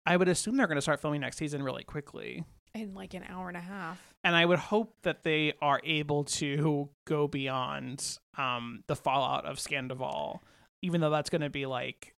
I 0.06 0.16
would 0.16 0.28
assume 0.28 0.56
they're 0.56 0.66
going 0.66 0.76
to 0.76 0.82
start 0.82 1.00
filming 1.00 1.20
next 1.20 1.36
season 1.36 1.62
really 1.62 1.84
quickly. 1.84 2.44
in 2.74 2.94
like 2.94 3.14
an 3.14 3.22
hour 3.28 3.48
and 3.48 3.56
a 3.56 3.60
half. 3.60 3.98
and 4.24 4.34
I 4.34 4.44
would 4.46 4.58
hope 4.58 4.94
that 5.02 5.22
they 5.24 5.52
are 5.60 5.80
able 5.84 6.24
to 6.24 6.88
go 7.06 7.28
beyond 7.28 8.18
um 8.38 8.82
the 8.88 8.96
fallout 8.96 9.44
of 9.46 9.58
Scandoval, 9.58 10.40
even 10.82 11.00
though 11.00 11.10
that's 11.10 11.30
going 11.30 11.42
to 11.42 11.50
be 11.50 11.66
like 11.66 12.14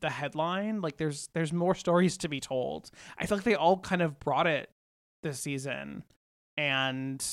the 0.00 0.10
headline. 0.10 0.80
Like 0.80 0.96
there's 0.96 1.28
there's 1.34 1.52
more 1.52 1.74
stories 1.74 2.16
to 2.18 2.28
be 2.28 2.40
told. 2.40 2.90
I 3.18 3.26
feel 3.26 3.38
like 3.38 3.44
they 3.44 3.54
all 3.54 3.78
kind 3.78 4.02
of 4.02 4.18
brought 4.20 4.46
it 4.46 4.70
this 5.22 5.40
season 5.40 6.04
and 6.56 7.24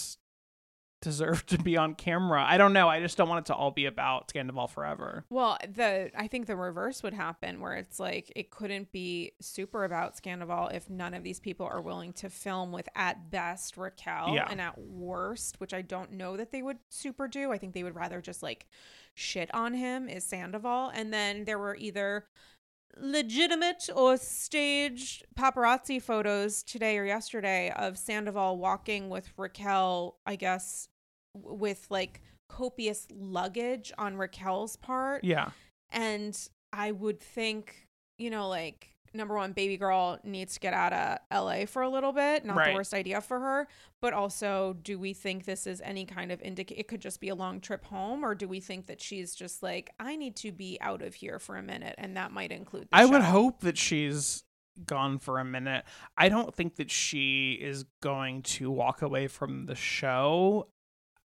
deserve 1.02 1.46
to 1.46 1.58
be 1.60 1.78
on 1.78 1.94
camera. 1.94 2.44
I 2.44 2.58
don't 2.58 2.74
know. 2.74 2.88
I 2.90 3.00
just 3.00 3.16
don't 3.16 3.30
want 3.30 3.46
it 3.46 3.52
to 3.52 3.56
all 3.56 3.70
be 3.70 3.86
about 3.86 4.30
Scandoval 4.30 4.68
forever. 4.70 5.24
Well, 5.30 5.58
the 5.72 6.10
I 6.18 6.28
think 6.28 6.48
the 6.48 6.56
reverse 6.56 7.04
would 7.04 7.14
happen 7.14 7.60
where 7.60 7.74
it's 7.76 8.00
like 8.00 8.32
it 8.36 8.50
couldn't 8.50 8.92
be 8.92 9.34
super 9.40 9.84
about 9.84 10.16
Scandoval 10.20 10.74
if 10.74 10.90
none 10.90 11.14
of 11.14 11.24
these 11.24 11.40
people 11.40 11.68
are 11.68 11.82
willing 11.82 12.14
to 12.14 12.30
film 12.32 12.72
with 12.72 12.90
at 12.96 13.30
best 13.30 13.78
Raquel 13.78 14.34
Yeah. 14.34 14.48
and 14.50 14.60
at 14.60 14.80
worst, 14.80 15.60
which 15.60 15.76
I 15.76 15.84
don't 15.84 16.14
know 16.14 16.38
that 16.38 16.52
they 16.52 16.64
would 16.64 16.80
super 16.90 17.28
do. 17.28 17.52
I 17.52 17.60
think 17.60 17.74
they 17.76 17.84
would 17.84 17.96
rather 17.96 18.20
just 18.20 18.42
like 18.42 18.66
shit 19.14 19.54
on 19.54 19.76
him 19.76 20.10
is 20.10 20.24
Sandoval. 20.24 20.90
And 20.94 21.14
then 21.14 21.46
there 21.46 21.60
were 21.60 21.76
either 21.76 22.26
legitimate 22.98 23.90
or 23.94 24.18
staged 24.18 25.26
paparazzi 25.38 26.02
photos 26.02 26.64
today 26.64 26.98
or 26.98 27.06
yesterday 27.06 27.72
of 27.76 27.98
Sandoval 27.98 28.58
walking 28.58 29.10
with 29.10 29.30
Raquel, 29.38 30.18
I 30.26 30.36
guess, 30.36 30.88
with 31.34 31.88
like 31.90 32.22
copious 32.48 33.08
luggage 33.14 33.92
on 33.98 34.18
Raquel's 34.18 34.76
part. 34.76 35.24
Yeah. 35.24 35.50
And 35.92 36.38
I 36.72 36.92
would 36.92 37.20
think, 37.20 37.88
you 38.18 38.30
know, 38.30 38.48
like 38.48 38.95
number 39.16 39.36
one, 39.36 39.54
baby 39.54 39.78
girl 39.78 40.20
needs 40.24 40.56
to 40.56 40.60
get 40.60 40.74
out 40.74 40.94
of 40.94 41.20
LA 41.32 41.66
for 41.66 41.82
a 41.82 41.90
little 41.90 42.12
bit. 42.12 42.46
Not 42.46 42.58
Right. 42.58 42.70
the 42.70 42.76
worst 42.76 42.94
idea 42.94 43.22
for 43.22 43.40
her. 43.40 43.68
But 44.02 44.14
also, 44.14 44.74
do 44.84 45.00
we 45.00 45.14
think 45.14 45.46
this 45.46 45.66
is 45.66 45.82
any 45.82 46.06
kind 46.06 46.32
of 46.32 46.42
indicator? 46.42 46.80
It 46.80 46.88
could 46.88 47.02
just 47.02 47.20
be 47.20 47.30
a 47.30 47.36
long 47.36 47.60
trip 47.62 47.86
home, 47.86 48.24
or 48.24 48.36
do 48.36 48.48
we 48.48 48.60
think 48.60 48.86
that 48.88 49.02
she's 49.02 49.34
just 49.34 49.64
like, 49.64 49.92
I 50.00 50.16
need 50.16 50.36
to 50.38 50.52
be 50.52 50.78
out 50.82 51.02
of 51.02 51.16
here 51.16 51.40
for 51.40 51.56
a 51.56 51.64
minute, 51.64 51.96
and 51.98 52.16
that 52.18 52.32
might 52.32 52.52
include. 52.52 52.84
The 52.92 52.98
I 52.98 53.06
would 53.06 53.24
hope 53.24 53.62
that 53.62 53.78
she's 53.78 54.44
gone 54.86 55.20
for 55.20 55.40
a 55.40 55.46
minute. 55.46 55.86
I 56.18 56.30
don't 56.30 56.54
think 56.54 56.76
that 56.76 56.92
she 56.92 57.54
is 57.54 57.86
going 58.02 58.42
to 58.44 58.70
walk 58.70 59.02
away 59.02 59.28
from 59.28 59.66
the 59.68 59.76
show. 59.76 60.68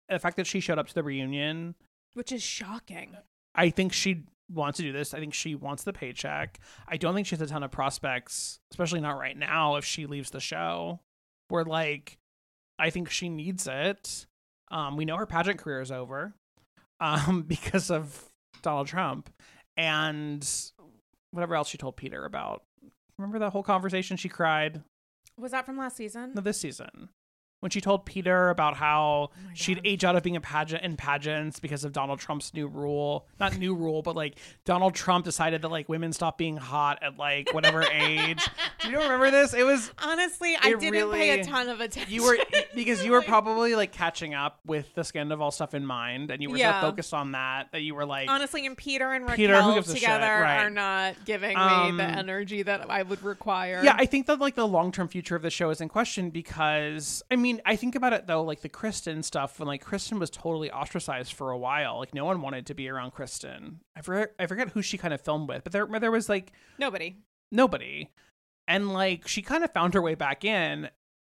The 0.07 0.19
fact 0.19 0.37
that 0.37 0.47
she 0.47 0.59
showed 0.59 0.77
up 0.79 0.87
to 0.87 0.93
the 0.93 1.03
reunion, 1.03 1.75
which 2.13 2.31
is 2.31 2.41
shocking. 2.43 3.17
I 3.55 3.69
think 3.71 3.91
she 3.93 4.23
wants 4.49 4.77
to 4.77 4.83
do 4.83 4.91
this. 4.91 5.13
I 5.13 5.19
think 5.19 5.33
she 5.33 5.55
wants 5.55 5.83
the 5.83 5.93
paycheck. 5.93 6.59
I 6.87 6.97
don't 6.97 7.13
think 7.13 7.27
she 7.27 7.35
has 7.35 7.41
a 7.41 7.47
ton 7.47 7.63
of 7.63 7.71
prospects, 7.71 8.59
especially 8.71 9.01
not 9.01 9.17
right 9.19 9.37
now 9.37 9.75
if 9.75 9.85
she 9.85 10.05
leaves 10.05 10.31
the 10.31 10.39
show. 10.39 10.99
Where 11.49 11.63
like 11.65 12.17
I 12.77 12.89
think 12.89 13.09
she 13.09 13.29
needs 13.29 13.67
it. 13.67 14.25
Um 14.71 14.97
we 14.97 15.05
know 15.05 15.17
her 15.17 15.25
pageant 15.25 15.59
career 15.59 15.81
is 15.81 15.91
over 15.91 16.33
um 16.99 17.43
because 17.47 17.89
of 17.91 18.25
Donald 18.61 18.87
Trump 18.87 19.29
and 19.77 20.47
whatever 21.31 21.55
else 21.55 21.69
she 21.69 21.77
told 21.77 21.95
Peter 21.95 22.25
about. 22.25 22.63
Remember 23.17 23.39
that 23.39 23.51
whole 23.51 23.63
conversation 23.63 24.17
she 24.17 24.29
cried 24.29 24.81
Was 25.37 25.51
that 25.51 25.65
from 25.65 25.77
last 25.77 25.97
season? 25.97 26.33
no, 26.35 26.41
this 26.41 26.59
season 26.59 27.09
when 27.61 27.69
she 27.69 27.81
told 27.81 28.05
Peter 28.05 28.49
about 28.49 28.75
how 28.77 29.29
Oh 29.31 29.49
she'd 29.53 29.81
age 29.83 30.05
out 30.05 30.15
of 30.15 30.23
being 30.23 30.35
a 30.35 30.41
pageant 30.41 30.83
in 30.83 30.95
pageants 30.95 31.59
because 31.59 31.83
of 31.83 31.91
Donald 31.91 32.19
Trump's 32.19 32.53
new 32.53 32.67
rule. 32.67 33.27
Not 33.39 33.57
new 33.57 33.75
rule, 33.75 34.01
but 34.01 34.15
like 34.15 34.35
Donald 34.65 34.95
Trump 34.95 35.25
decided 35.25 35.61
that 35.63 35.69
like 35.69 35.89
women 35.89 36.13
stop 36.13 36.37
being 36.37 36.55
hot 36.57 36.99
at 37.01 37.17
like 37.17 37.53
whatever 37.53 37.83
age. 37.83 38.47
Do 38.81 38.89
you 38.91 38.97
remember 38.99 39.29
this? 39.31 39.53
It 39.53 39.63
was 39.65 39.91
Honestly, 40.03 40.55
I 40.61 40.73
didn't 40.73 41.11
pay 41.11 41.39
a 41.41 41.43
ton 41.43 41.67
of 41.69 41.81
attention. 41.81 42.13
you 42.13 42.23
were 42.23 42.37
because 42.73 43.03
you 43.03 43.11
were 43.11 43.21
probably 43.29 43.75
like 43.75 43.91
catching 43.91 44.33
up 44.33 44.59
with 44.65 44.93
the 44.95 45.01
Scandoval 45.01 45.51
stuff 45.51 45.73
in 45.73 45.85
mind, 45.85 46.31
and 46.31 46.41
you 46.41 46.49
were 46.49 46.57
Yeah. 46.57 46.79
so 46.81 46.87
focused 46.87 47.13
on 47.13 47.33
that 47.33 47.71
that 47.73 47.81
you 47.81 47.93
were 47.95 48.05
like, 48.05 48.29
Honestly, 48.29 48.65
and 48.65 48.77
Peter 48.77 49.11
and 49.11 49.23
Raquel 49.25 49.35
Peter, 49.35 49.61
who 49.61 49.73
gives 49.75 49.89
a 49.89 49.93
shit? 49.93 50.01
together 50.03 50.41
Right. 50.41 50.59
are 50.59 50.69
not 50.69 51.15
giving 51.25 51.49
me 51.49 51.55
Um, 51.55 51.97
the 51.97 52.03
energy 52.03 52.63
that 52.63 52.89
I 52.89 53.03
would 53.03 53.21
require. 53.23 53.81
Yeah, 53.83 53.95
I 53.97 54.05
think 54.05 54.27
that 54.27 54.39
like 54.39 54.55
the 54.55 54.67
long 54.67 54.91
term 54.91 55.07
future 55.09 55.35
of 55.35 55.41
the 55.41 55.49
show 55.49 55.69
is 55.71 55.81
in 55.81 55.89
question 55.89 56.29
because 56.29 57.21
I 57.29 57.35
mean 57.35 57.48
I 57.65 57.75
think 57.75 57.95
about 57.95 58.13
it 58.13 58.27
though 58.27 58.43
like 58.43 58.61
the 58.61 58.69
Kristen 58.69 59.23
stuff 59.23 59.59
when 59.59 59.67
like 59.67 59.81
Kristen 59.81 60.19
was 60.19 60.29
totally 60.29 60.71
ostracized 60.71 61.33
for 61.33 61.51
a 61.51 61.57
while 61.57 61.99
like 61.99 62.13
no 62.13 62.25
one 62.25 62.41
wanted 62.41 62.65
to 62.67 62.73
be 62.73 62.89
around 62.89 63.11
Kristen. 63.11 63.79
I 63.95 64.01
forget 64.01 64.33
I 64.39 64.45
forget 64.47 64.69
who 64.69 64.81
she 64.81 64.97
kind 64.97 65.13
of 65.13 65.21
filmed 65.21 65.49
with, 65.49 65.63
but 65.63 65.71
there 65.73 65.85
there 65.99 66.11
was 66.11 66.29
like 66.29 66.51
nobody. 66.77 67.17
nobody, 67.51 68.09
and 68.67 68.93
like 68.93 69.27
she 69.27 69.41
kind 69.41 69.63
of 69.63 69.73
found 69.73 69.93
her 69.93 70.01
way 70.01 70.15
back 70.15 70.43
in. 70.45 70.89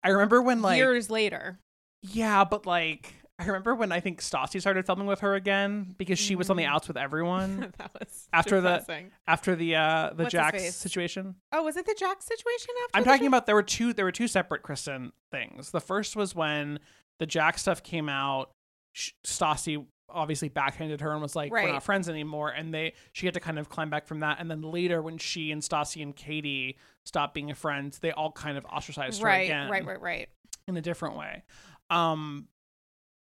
I 0.05 0.09
remember 0.11 0.43
when 0.43 0.63
like 0.63 0.79
Years 0.79 1.11
later. 1.11 1.59
yeah, 2.03 2.45
but 2.45 2.67
like 2.67 3.15
I 3.43 3.47
remember 3.47 3.75
when 3.75 3.93
I 3.93 4.01
think 4.01 4.21
Stassi 4.21 4.61
started 4.61 4.87
filming 4.87 5.07
with 5.07 5.21
her 5.21 5.35
again 5.35 5.95
because 5.99 6.19
she 6.19 6.37
was 6.37 6.51
on 6.51 6.57
the 6.57 6.65
Mhm. 6.65 6.69
outs 6.69 6.89
with 6.89 6.97
everyone 6.97 7.73
that 7.79 7.91
was 7.99 8.29
After 8.33 8.61
the- 8.61 8.79
depressing. 8.79 9.11
after 9.27 9.57
the 9.57 9.77
uh 9.77 10.11
the 10.15 10.25
What's 10.25 10.35
his 10.35 10.51
face? 10.51 10.77
situation. 10.77 11.35
Oh, 11.53 11.63
was 11.65 11.77
it 11.77 11.87
the 11.87 11.97
Jack 11.99 12.23
situation 12.23 12.69
after? 12.85 12.97
I'm 12.97 13.03
the 13.05 13.11
talking 13.11 13.23
show? 13.25 13.29
about 13.29 13.47
there 13.47 13.55
were 13.55 13.63
two 13.63 13.93
there 13.93 14.05
were 14.05 14.13
two 14.13 14.29
separate 14.29 14.63
Kristen 14.63 15.13
things. 15.31 15.71
The 15.71 15.81
first 15.81 16.17
was 16.17 16.35
when 16.35 16.79
the 17.19 17.27
Jack 17.27 17.59
stuff 17.59 17.83
came 17.83 18.09
out. 18.09 18.51
Sh- 18.93 19.13
Stassi 19.25 19.85
obviously 20.09 20.51
backhanded 20.51 21.01
her 21.01 21.13
and 21.13 21.23
was 21.23 21.35
like, 21.35 21.51
Right. 21.53 21.65
"We're 21.65 21.73
not 21.73 21.83
friends 21.83 22.09
anymore," 22.09 22.51
and 22.51 22.73
they 22.75 22.93
she 23.13 23.27
had 23.27 23.35
to 23.35 23.41
kind 23.41 23.59
of 23.59 23.69
climb 23.71 23.89
back 23.91 24.07
from 24.07 24.21
that. 24.21 24.39
And 24.41 24.51
then 24.51 24.61
later, 24.63 25.01
when 25.01 25.17
she 25.19 25.51
and 25.51 25.63
Stassi 25.63 26.03
and 26.03 26.15
Katie 26.15 26.77
stopped 27.07 27.33
being 27.35 27.53
friends, 27.55 27.99
they 28.01 28.13
all 28.13 28.31
kind 28.33 28.59
of 28.59 28.65
ostracized 28.67 29.21
her 29.23 29.27
right, 29.27 29.45
again 29.45 29.71
right, 29.71 29.85
right, 29.87 30.01
right. 30.01 30.29
in 30.69 30.77
a 30.77 30.83
different 30.83 31.17
way. 31.17 31.43
Um, 31.91 32.49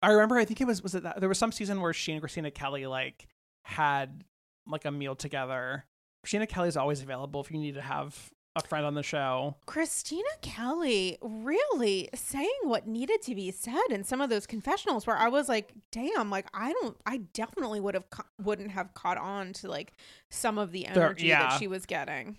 I 0.02 0.12
remember. 0.12 0.38
I 0.38 0.46
think 0.46 0.62
it 0.62 0.68
was 0.68 0.82
was 0.82 0.96
it 0.96 1.04
that 1.04 1.20
there 1.20 1.30
was 1.30 1.38
some 1.38 1.52
season 1.52 1.82
where 1.82 1.94
she 1.94 2.12
and 2.14 2.22
Kristina 2.22 2.54
Kelly 2.54 2.86
like 2.88 3.28
had 3.64 4.24
like 4.68 4.86
a 4.86 4.92
meal 4.92 5.16
together. 5.16 5.86
Kristina 6.26 6.48
Kelly 6.48 6.68
is 6.70 6.78
always 6.78 7.02
available 7.02 7.42
if 7.42 7.52
you 7.52 7.58
need 7.58 7.76
to 7.76 7.82
have 7.82 8.30
a 8.56 8.64
friend 8.68 8.86
on 8.86 8.94
the 8.94 9.04
show. 9.04 9.56
Kristina 9.68 10.22
Kelly 10.42 11.18
really 11.22 12.10
saying 12.16 12.50
what 12.64 12.88
needed 12.88 13.22
to 13.24 13.36
be 13.36 13.52
said 13.52 13.78
in 13.90 14.04
some 14.04 14.22
of 14.22 14.30
those 14.30 14.46
confessionals 14.48 15.06
where 15.06 15.16
I 15.18 15.28
was 15.30 15.48
like, 15.48 15.72
damn, 15.92 16.30
like 16.30 16.48
I 16.54 16.74
don't 16.74 16.98
I 17.06 17.18
definitely 17.34 17.80
would 17.80 17.94
have 17.94 18.10
ca- 18.10 18.26
wouldn't 18.42 18.72
have 18.72 18.94
caught 18.94 19.18
on 19.18 19.54
to 19.54 19.70
like 19.70 19.94
some 20.30 20.58
of 20.58 20.72
the 20.72 20.88
There- 20.94 21.06
energy 21.06 21.28
yeah. 21.28 21.50
that 21.50 21.60
she 21.60 21.68
was 21.68 21.86
getting. 21.86 22.38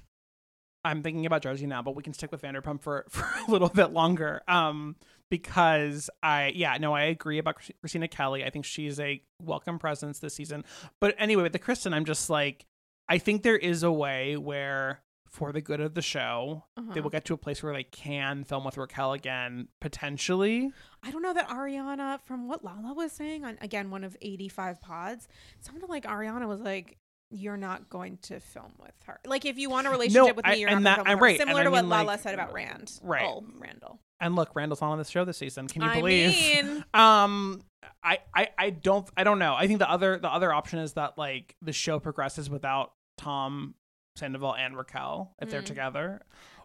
I'm 0.84 1.02
thinking 1.02 1.26
about 1.26 1.42
Jersey 1.42 1.66
now, 1.66 1.82
but 1.82 1.94
we 1.94 2.02
can 2.02 2.14
stick 2.14 2.32
with 2.32 2.40
Vanderpump 2.40 2.80
for, 2.80 3.04
for 3.10 3.26
a 3.46 3.50
little 3.50 3.68
bit 3.68 3.92
longer. 3.92 4.40
Um, 4.48 4.96
because 5.30 6.10
I, 6.22 6.52
yeah, 6.54 6.76
no, 6.78 6.92
I 6.94 7.04
agree 7.04 7.38
about 7.38 7.56
Kristina 7.84 8.10
Kelly. 8.10 8.44
I 8.44 8.50
think 8.50 8.64
she's 8.64 9.00
a 9.00 9.22
welcome 9.42 9.78
presence 9.78 10.18
this 10.18 10.34
season. 10.34 10.64
But 11.00 11.14
anyway, 11.18 11.44
with 11.44 11.52
the 11.52 11.58
Kristen, 11.58 11.94
I'm 11.94 12.04
just 12.04 12.28
like, 12.28 12.66
I 13.08 13.18
think 13.18 13.42
there 13.42 13.56
is 13.56 13.82
a 13.82 13.90
way 13.92 14.36
where, 14.36 15.02
for 15.28 15.52
the 15.52 15.60
good 15.60 15.80
of 15.80 15.94
the 15.94 16.02
show, 16.02 16.64
they 16.76 16.82
Uh-huh. 16.82 17.02
will 17.02 17.10
get 17.10 17.24
to 17.26 17.34
a 17.34 17.36
place 17.36 17.62
where 17.62 17.72
they 17.72 17.84
can 17.84 18.42
film 18.44 18.64
with 18.64 18.76
Raquel 18.76 19.12
again, 19.12 19.68
potentially. 19.80 20.72
I 21.02 21.10
don't 21.10 21.22
know 21.22 21.32
that 21.34 21.48
Ariana, 21.48 22.20
from 22.20 22.48
what 22.48 22.64
Lala 22.64 22.92
was 22.94 23.12
saying 23.12 23.44
on 23.44 23.56
again 23.60 23.90
one 23.90 24.02
of 24.04 24.16
85 24.20 24.80
pods, 24.80 25.28
sounded 25.60 25.88
like 25.88 26.04
Ariana 26.04 26.48
was 26.48 26.60
like, 26.60 26.98
"You're 27.30 27.56
not 27.56 27.88
going 27.88 28.18
to 28.22 28.40
film 28.40 28.72
with 28.80 28.94
her. 29.06 29.20
Like, 29.24 29.44
if 29.44 29.56
you 29.58 29.70
want 29.70 29.86
a 29.86 29.90
relationship 29.90 30.34
with 30.36 30.46
me, 30.46 30.56
you're 30.60 30.70
and 30.70 30.82
not 30.82 30.96
going 30.98 31.06
to 31.06 31.10
film 31.10 31.12
I'm 31.12 31.18
with 31.18 31.20
her." 31.20 31.24
right, 31.24 31.40
and 31.40 31.48
Similar 31.48 31.60
I 31.60 31.64
to 31.64 31.70
what 31.70 31.82
mean, 31.82 31.90
Lala 31.90 32.18
said 32.18 32.34
about 32.34 32.52
Rand. 32.52 33.00
Right. 33.02 33.22
Oh, 33.24 33.44
Randall. 33.58 34.00
And 34.20 34.36
look, 34.36 34.50
Randall's 34.54 34.80
not 34.82 34.90
on 34.90 34.98
this 34.98 35.08
show 35.10 35.24
this 35.24 35.38
season. 35.38 35.66
Can 35.68 35.82
you 35.82 35.88
I 35.88 35.94
believe? 35.96 36.64
mean, 36.64 36.84
um 36.94 37.62
I, 38.02 38.18
I 38.34 38.48
i 38.58 38.70
don't 38.70 39.08
i 39.16 39.24
don't 39.24 39.38
know 39.38 39.54
i 39.54 39.66
think 39.66 39.78
the 39.78 39.90
other 39.90 40.18
the 40.18 40.28
other 40.28 40.52
option 40.52 40.78
is 40.80 40.94
that 40.94 41.16
like 41.18 41.54
the 41.62 41.72
show 41.72 41.98
progresses 41.98 42.48
without 42.50 42.92
tom 43.18 43.74
sandoval 44.16 44.54
and 44.54 44.76
raquel 44.76 45.34
if 45.40 45.50
they're 45.50 45.62
Mm. 45.62 45.66
together 45.66 46.20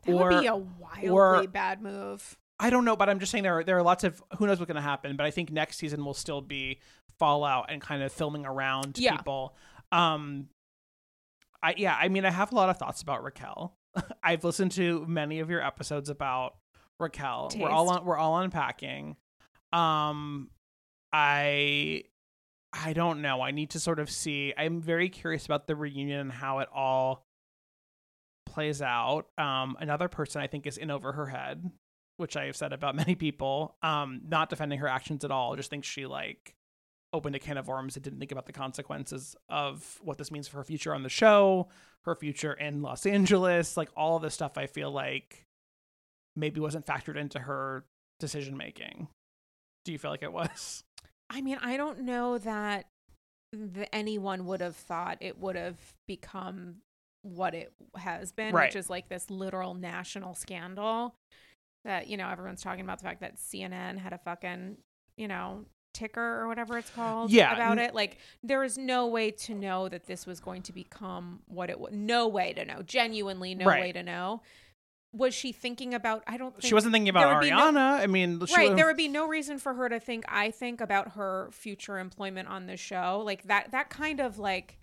that 0.05 0.11
or 0.13 0.29
would 0.29 0.41
be 0.41 0.47
a 0.47 0.55
wildly 0.55 1.09
or- 1.09 1.47
bad 1.47 1.81
move. 1.81 2.37
i 2.59 2.69
don't 2.69 2.83
know 2.85 2.95
but 2.97 3.09
i'm 3.09 3.19
just 3.19 3.31
saying 3.31 3.43
there 3.43 3.59
are 3.59 3.63
there 3.63 3.77
are 3.77 3.83
lots 3.83 4.03
of 4.03 4.21
who 4.37 4.45
knows 4.47 4.59
what's 4.59 4.67
going 4.71 4.75
to 4.81 4.81
happen 4.81 5.15
but 5.15 5.25
i 5.25 5.31
think 5.31 5.51
next 5.51 5.77
season 5.77 6.03
will 6.03 6.13
still 6.13 6.41
be 6.41 6.79
fallout 7.17 7.65
and 7.69 7.81
kind 7.81 8.03
of 8.03 8.11
filming 8.11 8.45
around 8.45 8.97
Yeah. 8.97 9.15
people 9.15 9.55
um 9.93 10.47
i 11.63 11.73
yeah 11.77 11.95
i 11.99 12.07
mean 12.09 12.25
i 12.25 12.31
have 12.31 12.51
a 12.51 12.55
lot 12.55 12.69
of 12.69 12.77
thoughts 12.77 13.01
about 13.01 13.23
raquel 13.23 13.73
i've 14.23 14.43
listened 14.43 14.71
to 14.73 15.05
many 15.07 15.39
of 15.39 15.49
your 15.49 15.61
episodes 15.65 16.09
about 16.09 16.55
raquel 16.99 17.51
we're 17.57 17.69
all 17.69 17.89
on 17.89 18.05
we're 18.05 18.17
all 18.17 18.37
unpacking. 18.37 19.15
Um 19.73 20.49
i 21.11 22.03
i 22.73 22.93
don't 22.93 23.21
know. 23.21 23.41
I 23.41 23.51
need 23.51 23.71
to 23.71 23.79
sort 23.79 23.99
of 23.99 24.09
see 24.09 24.53
i'm 24.57 24.81
very 24.81 25.09
curious 25.09 25.45
about 25.45 25.67
the 25.67 25.75
reunion 25.75 26.19
and 26.19 26.31
how 26.31 26.59
it 26.59 26.69
all 26.73 27.25
plays 28.45 28.81
out. 28.81 29.27
Um 29.37 29.75
another 29.79 30.07
person 30.07 30.41
i 30.41 30.47
think 30.47 30.65
is 30.67 30.77
in 30.77 30.91
over 30.91 31.11
her 31.13 31.25
head 31.27 31.69
which 32.17 32.37
i 32.37 32.45
have 32.45 32.55
said 32.55 32.71
about 32.71 32.95
many 33.03 33.15
people. 33.15 33.75
Um 33.81 34.21
not 34.27 34.49
defending 34.49 34.79
her 34.79 34.87
actions 34.87 35.23
at 35.25 35.31
all 35.31 35.55
just 35.55 35.69
think 35.69 35.83
she 35.83 36.05
like 36.05 36.55
opened 37.13 37.35
a 37.35 37.39
can 37.39 37.57
of 37.57 37.67
worms 37.67 37.95
and 37.95 38.03
didn't 38.03 38.19
think 38.19 38.33
about 38.33 38.45
the 38.45 38.51
consequences 38.51 39.37
of 39.47 39.99
what 40.01 40.17
this 40.17 40.31
means 40.31 40.47
for 40.49 40.57
her 40.57 40.63
future 40.65 40.93
on 40.93 41.01
the 41.01 41.07
show 41.09 41.69
her 42.03 42.13
future 42.13 42.51
in 42.53 42.81
los 42.81 43.05
angeles 43.05 43.77
like 43.77 43.89
all 43.95 44.17
of 44.17 44.21
this 44.21 44.33
stuff 44.33 44.57
i 44.57 44.67
feel 44.67 44.91
like 44.91 45.44
maybe 46.35 46.59
wasn't 46.59 46.85
factored 46.85 47.15
into 47.17 47.39
her 47.39 47.83
decision 48.19 48.57
making. 48.57 49.07
Do 49.83 49.91
you 49.91 49.97
feel 49.99 50.11
like 50.11 50.23
it 50.23 50.33
was? 50.33 50.83
I 51.29 51.41
mean, 51.41 51.57
I 51.61 51.77
don't 51.77 52.01
know 52.01 52.37
that 52.39 52.87
the, 53.51 53.93
anyone 53.93 54.45
would 54.45 54.61
have 54.61 54.75
thought 54.75 55.17
it 55.21 55.39
would 55.39 55.55
have 55.55 55.77
become 56.07 56.77
what 57.23 57.55
it 57.55 57.71
has 57.95 58.31
been, 58.31 58.53
Right. 58.53 58.67
which 58.67 58.75
is 58.75 58.89
like 58.89 59.09
this 59.09 59.29
literal 59.29 59.73
national 59.73 60.35
scandal 60.35 61.15
that, 61.83 62.07
you 62.07 62.17
know, 62.17 62.29
everyone's 62.29 62.61
talking 62.61 62.83
about 62.83 62.99
the 62.99 63.03
fact 63.05 63.21
that 63.21 63.37
CNN 63.37 63.97
had 63.97 64.13
a 64.13 64.17
fucking, 64.19 64.77
you 65.17 65.27
know, 65.27 65.65
ticker 65.93 66.41
or 66.41 66.47
whatever 66.47 66.77
it's 66.77 66.89
called 66.89 67.31
Yeah, 67.31 67.53
about 67.53 67.77
it. 67.77 67.95
Like 67.95 68.17
there 68.43 68.63
is 68.63 68.77
no 68.77 69.07
way 69.07 69.31
to 69.31 69.55
know 69.55 69.87
that 69.89 70.05
this 70.05 70.25
was 70.27 70.39
going 70.39 70.61
to 70.63 70.73
become 70.73 71.39
what 71.47 71.69
it 71.69 71.79
was. 71.79 71.91
No 71.93 72.27
way 72.27 72.53
to 72.53 72.65
know. 72.65 72.81
Genuinely 72.81 73.55
no 73.55 73.65
Right. 73.65 73.81
way 73.81 73.91
to 73.93 74.03
know. 74.03 74.41
Was 75.15 75.33
she 75.33 75.51
thinking 75.51 75.93
about 75.93 76.23
I 76.27 76.37
don't 76.37 76.51
think 76.53 76.63
She 76.65 76.73
wasn't 76.73 76.93
thinking 76.93 77.09
about 77.09 77.41
be 77.41 77.49
no- 77.49 77.57
Ariana. 77.57 77.99
I 78.01 78.07
mean, 78.07 78.39
right 78.39 78.49
would've- 78.63 78.75
there 78.75 78.85
would 78.85 78.97
be 78.97 79.07
no 79.07 79.27
reason 79.27 79.57
for 79.59 79.73
her 79.73 79.87
to 79.89 79.99
think 79.99 80.25
i 80.27 80.51
think 80.51 80.81
about 80.81 81.13
her 81.13 81.49
future 81.51 81.97
employment 81.99 82.47
on 82.49 82.65
the 82.67 82.75
show 82.77 83.21
like 83.25 83.43
that 83.43 83.71
that 83.71 83.89
kind 83.89 84.19
of 84.19 84.37
like 84.39 84.77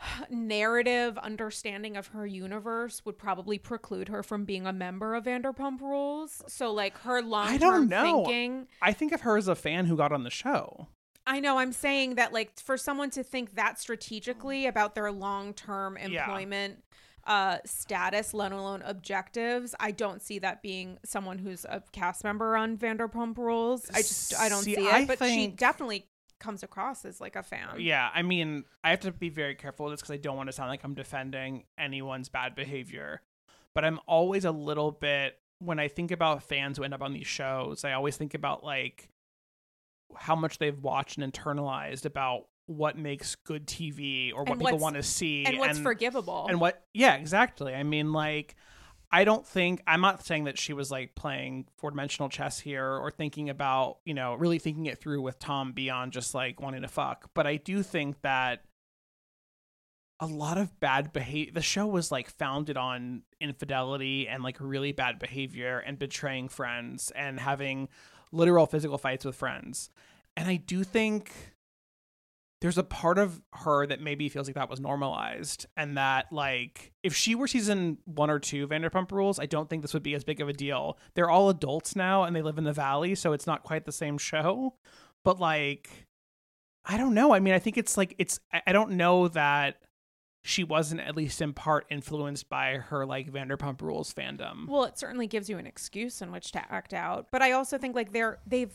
narrative 0.30 1.18
understanding 1.18 1.96
of 1.96 2.08
her 2.08 2.26
universe 2.26 3.04
would 3.04 3.18
probably 3.18 3.58
preclude 3.58 4.08
her 4.08 4.22
from 4.22 4.44
being 4.44 4.66
a 4.66 4.72
member 4.72 5.14
of 5.14 5.24
vanderpump 5.24 5.80
rules 5.80 6.42
so 6.48 6.72
like 6.72 6.96
her 6.98 7.20
long-term 7.22 7.88
know. 7.88 8.24
thinking 8.24 8.66
I 8.80 8.92
think 8.92 9.12
of 9.12 9.22
her 9.22 9.36
as 9.36 9.48
a 9.48 9.54
fan 9.54 9.86
who 9.86 9.96
got 9.96 10.12
on 10.12 10.24
the 10.24 10.30
show. 10.30 10.88
i 11.26 11.40
know 11.40 11.58
i'm 11.58 11.72
saying 11.72 12.14
that 12.14 12.32
like 12.32 12.58
for 12.58 12.76
someone 12.76 13.10
to 13.10 13.22
think 13.22 13.54
that 13.56 13.78
strategically 13.78 14.66
about 14.66 14.94
their 14.94 15.12
long-term 15.12 15.96
employment 15.98 16.82
uh 17.26 17.58
status 17.64 18.32
let 18.34 18.52
alone 18.52 18.82
objectives 18.84 19.74
i 19.80 19.90
don't 19.90 20.22
see 20.22 20.38
that 20.38 20.62
being 20.62 20.98
someone 21.04 21.38
who's 21.38 21.64
a 21.66 21.82
cast 21.92 22.24
member 22.24 22.56
on 22.56 22.76
vanderpump 22.76 23.36
rules 23.36 23.88
i 23.92 23.98
just 23.98 24.34
i 24.38 24.48
don't 24.48 24.62
See, 24.62 24.74
see, 24.74 24.86
it 24.86 24.92
I 24.92 25.04
but 25.04 25.18
she 25.18 25.48
definitely 25.48 26.06
comes 26.40 26.62
across 26.62 27.04
as 27.04 27.20
like 27.20 27.36
a 27.36 27.42
fan 27.42 27.68
Yeah, 27.78 28.10
I 28.12 28.22
mean, 28.22 28.64
I 28.82 28.90
have 28.90 29.00
to 29.00 29.12
be 29.12 29.28
very 29.28 29.54
careful 29.54 29.86
with 29.86 29.92
this 29.92 30.00
because 30.00 30.14
I 30.14 30.16
don't 30.16 30.36
want 30.36 30.48
to 30.48 30.52
sound 30.52 30.70
like 30.70 30.82
I'm 30.82 30.94
defending 30.94 31.64
anyone's 31.78 32.28
bad 32.28 32.56
behavior. 32.56 33.20
But 33.74 33.84
I'm 33.84 34.00
always 34.08 34.44
a 34.44 34.50
little 34.50 34.90
bit 34.90 35.38
when 35.60 35.78
I 35.78 35.86
think 35.86 36.10
about 36.10 36.42
fans 36.42 36.78
who 36.78 36.82
end 36.82 36.94
up 36.94 37.02
on 37.02 37.12
these 37.12 37.26
shows. 37.26 37.84
I 37.84 37.92
always 37.92 38.16
think 38.16 38.34
about 38.34 38.64
like 38.64 39.10
how 40.16 40.34
much 40.34 40.58
they've 40.58 40.82
watched 40.82 41.18
and 41.18 41.32
internalized 41.32 42.04
about 42.04 42.46
what 42.66 42.96
makes 42.96 43.34
good 43.34 43.66
TV 43.66 44.32
or 44.32 44.44
what 44.44 44.52
And 44.52 44.60
people 44.60 44.78
want 44.78 44.96
to 44.96 45.02
see 45.02 45.44
and 45.44 45.58
what's 45.58 45.78
forgivable. 45.78 46.46
and 46.48 46.60
what 46.60 46.84
yeah 46.94 47.14
exactly. 47.16 47.74
I 47.74 47.82
mean 47.82 48.12
like 48.12 48.54
i 49.12 49.24
don't 49.24 49.44
think 49.44 49.82
i'm 49.88 50.00
not 50.00 50.24
saying 50.24 50.44
that 50.44 50.56
she 50.56 50.72
was 50.72 50.88
like 50.88 51.16
playing 51.16 51.66
four 51.78 51.90
dimensional 51.90 52.28
chess 52.28 52.60
here 52.60 52.86
or 52.86 53.10
thinking 53.10 53.50
about 53.50 53.96
you 54.04 54.14
know 54.14 54.34
really 54.34 54.60
thinking 54.60 54.86
it 54.86 54.98
through 54.98 55.20
with 55.20 55.36
tom 55.40 55.72
beyond 55.72 56.12
just 56.12 56.32
like 56.32 56.60
wanting 56.60 56.82
to 56.82 56.86
fuck 56.86 57.28
but 57.34 57.44
i 57.44 57.56
do 57.56 57.82
think 57.82 58.20
that 58.22 58.62
a 60.20 60.26
lot 60.26 60.58
of 60.58 60.78
bad 60.78 61.12
behavior 61.12 61.50
the 61.52 61.60
show 61.62 61.88
was 61.88 62.12
like 62.12 62.30
founded 62.30 62.76
on 62.76 63.22
infidelity 63.40 64.28
and 64.28 64.44
like 64.44 64.56
really 64.60 64.92
bad 64.92 65.18
behavior 65.18 65.78
and 65.78 65.98
betraying 65.98 66.48
friends 66.48 67.10
and 67.16 67.40
having 67.40 67.88
literal 68.30 68.66
physical 68.66 68.96
fights 68.98 69.24
with 69.24 69.34
friends. 69.34 69.90
And 70.36 70.48
i 70.48 70.54
do 70.54 70.84
think 70.84 71.32
there's 72.60 72.78
a 72.78 72.84
part 72.84 73.18
of 73.18 73.40
her 73.54 73.86
that 73.86 74.00
maybe 74.00 74.28
feels 74.28 74.46
like 74.46 74.54
that 74.54 74.68
was 74.68 74.80
normalized 74.80 75.66
and 75.76 75.96
that 75.96 76.26
like 76.30 76.92
if 77.02 77.14
she 77.14 77.34
were 77.34 77.46
season 77.46 77.98
one 78.04 78.30
or 78.30 78.38
two 78.38 78.68
vanderpump 78.68 79.10
rules 79.12 79.38
i 79.38 79.46
don't 79.46 79.70
think 79.70 79.82
this 79.82 79.94
would 79.94 80.02
be 80.02 80.14
as 80.14 80.24
big 80.24 80.40
of 80.40 80.48
a 80.48 80.52
deal. 80.52 80.98
They're 81.14 81.30
all 81.30 81.48
adults 81.48 81.96
now 81.96 82.24
and 82.24 82.34
they 82.34 82.42
live 82.42 82.58
in 82.58 82.64
the 82.64 82.72
valley 82.72 83.14
so 83.14 83.32
it's 83.32 83.46
not 83.46 83.62
quite 83.62 83.84
the 83.84 83.92
same 83.92 84.18
show. 84.18 84.74
But 85.24 85.40
like 85.40 85.90
i 86.84 86.96
don't 86.96 87.14
know. 87.14 87.32
I 87.34 87.40
mean 87.40 87.54
i 87.54 87.58
think 87.58 87.78
it's 87.78 87.96
like 87.96 88.14
it's 88.18 88.40
i 88.66 88.72
don't 88.72 88.92
know 88.92 89.28
that 89.28 89.76
she 90.42 90.64
wasn't 90.64 91.00
at 91.00 91.16
least 91.16 91.42
in 91.42 91.52
part 91.52 91.86
influenced 91.90 92.48
by 92.48 92.76
her 92.76 93.04
like 93.04 93.30
vanderpump 93.30 93.82
rules 93.82 94.12
fandom. 94.12 94.66
Well, 94.68 94.84
it 94.84 94.98
certainly 94.98 95.26
gives 95.26 95.50
you 95.50 95.58
an 95.58 95.66
excuse 95.66 96.22
in 96.22 96.32
which 96.32 96.52
to 96.52 96.72
act 96.72 96.94
out. 96.94 97.26
But 97.30 97.42
I 97.42 97.52
also 97.52 97.76
think 97.76 97.94
like 97.94 98.12
they're 98.12 98.38
they've 98.46 98.72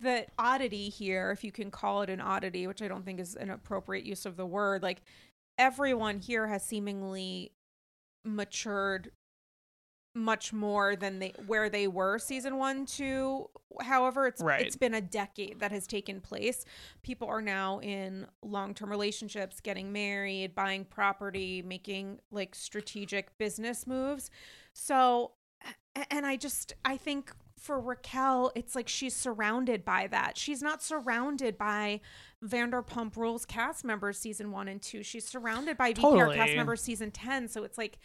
the 0.00 0.26
oddity 0.38 0.88
here, 0.88 1.30
if 1.30 1.42
you 1.44 1.52
can 1.52 1.70
call 1.70 2.02
it 2.02 2.10
an 2.10 2.20
oddity, 2.20 2.66
which 2.66 2.82
I 2.82 2.88
don't 2.88 3.04
think 3.04 3.20
is 3.20 3.34
an 3.34 3.50
appropriate 3.50 4.04
use 4.04 4.26
of 4.26 4.36
the 4.36 4.46
word, 4.46 4.82
like 4.82 5.02
everyone 5.58 6.18
here 6.18 6.46
has 6.46 6.62
seemingly 6.62 7.52
matured 8.24 9.10
much 10.14 10.52
more 10.52 10.96
than 10.96 11.18
they 11.20 11.32
where 11.46 11.68
they 11.68 11.86
were 11.86 12.18
season 12.18 12.56
one 12.56 12.84
two 12.86 13.48
however 13.82 14.26
it's 14.26 14.42
Right. 14.42 14.66
it's 14.66 14.74
been 14.74 14.94
a 14.94 15.00
decade 15.00 15.60
that 15.60 15.70
has 15.70 15.86
taken 15.86 16.20
place 16.20 16.64
people 17.02 17.28
are 17.28 17.42
now 17.42 17.78
in 17.80 18.26
long-term 18.42 18.90
relationships 18.90 19.60
getting 19.60 19.92
married 19.92 20.54
buying 20.56 20.84
property 20.86 21.62
making 21.62 22.18
like 22.32 22.54
strategic 22.56 23.36
business 23.38 23.86
moves 23.86 24.30
so 24.72 25.32
and 26.10 26.26
i 26.26 26.36
just 26.36 26.72
i 26.84 26.96
think 26.96 27.30
for 27.58 27.80
raquel 27.80 28.52
it's 28.54 28.74
like 28.74 28.88
she's 28.88 29.14
surrounded 29.14 29.84
by 29.84 30.06
that. 30.06 30.36
She's 30.36 30.62
not 30.62 30.82
surrounded 30.82 31.58
by 31.58 32.00
vanderpump 32.44 33.16
rules 33.16 33.44
cast 33.44 33.84
members 33.84 34.18
season 34.18 34.50
one 34.50 34.68
and 34.68 34.80
two. 34.80 35.02
She's 35.02 35.26
surrounded 35.26 35.76
by 35.76 35.92
vpr 35.92 36.34
cast 36.34 36.54
members 36.54 36.82
season 36.82 37.10
10 37.10 37.48
so 37.48 37.64
it's 37.64 37.78
like 37.78 37.98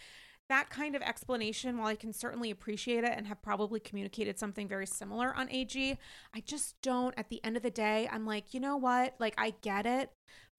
that 0.50 0.70
kind 0.70 0.96
of 0.96 1.02
explanation, 1.02 1.78
while 1.78 1.88
I 1.88 1.96
can 1.96 2.14
certainly 2.14 2.52
appreciate 2.52 3.04
it 3.04 3.14
and 3.16 3.28
have 3.28 3.42
probably 3.42 3.80
communicated 3.80 4.38
something 4.38 4.68
very 4.68 4.86
similar 4.86 5.34
on 5.34 5.50
AG, 5.50 5.98
I 6.36 6.40
just 6.42 6.76
don't, 6.82 7.14
at 7.18 7.30
the 7.30 7.44
end 7.44 7.56
of 7.58 7.64
the 7.64 7.72
day, 7.72 8.10
I'm 8.12 8.26
like, 8.26 8.54
you 8.54 8.60
know 8.60 8.78
what? 8.78 9.16
Like, 9.20 9.36
I 9.38 9.54
get 9.62 9.86
it, 9.86 10.12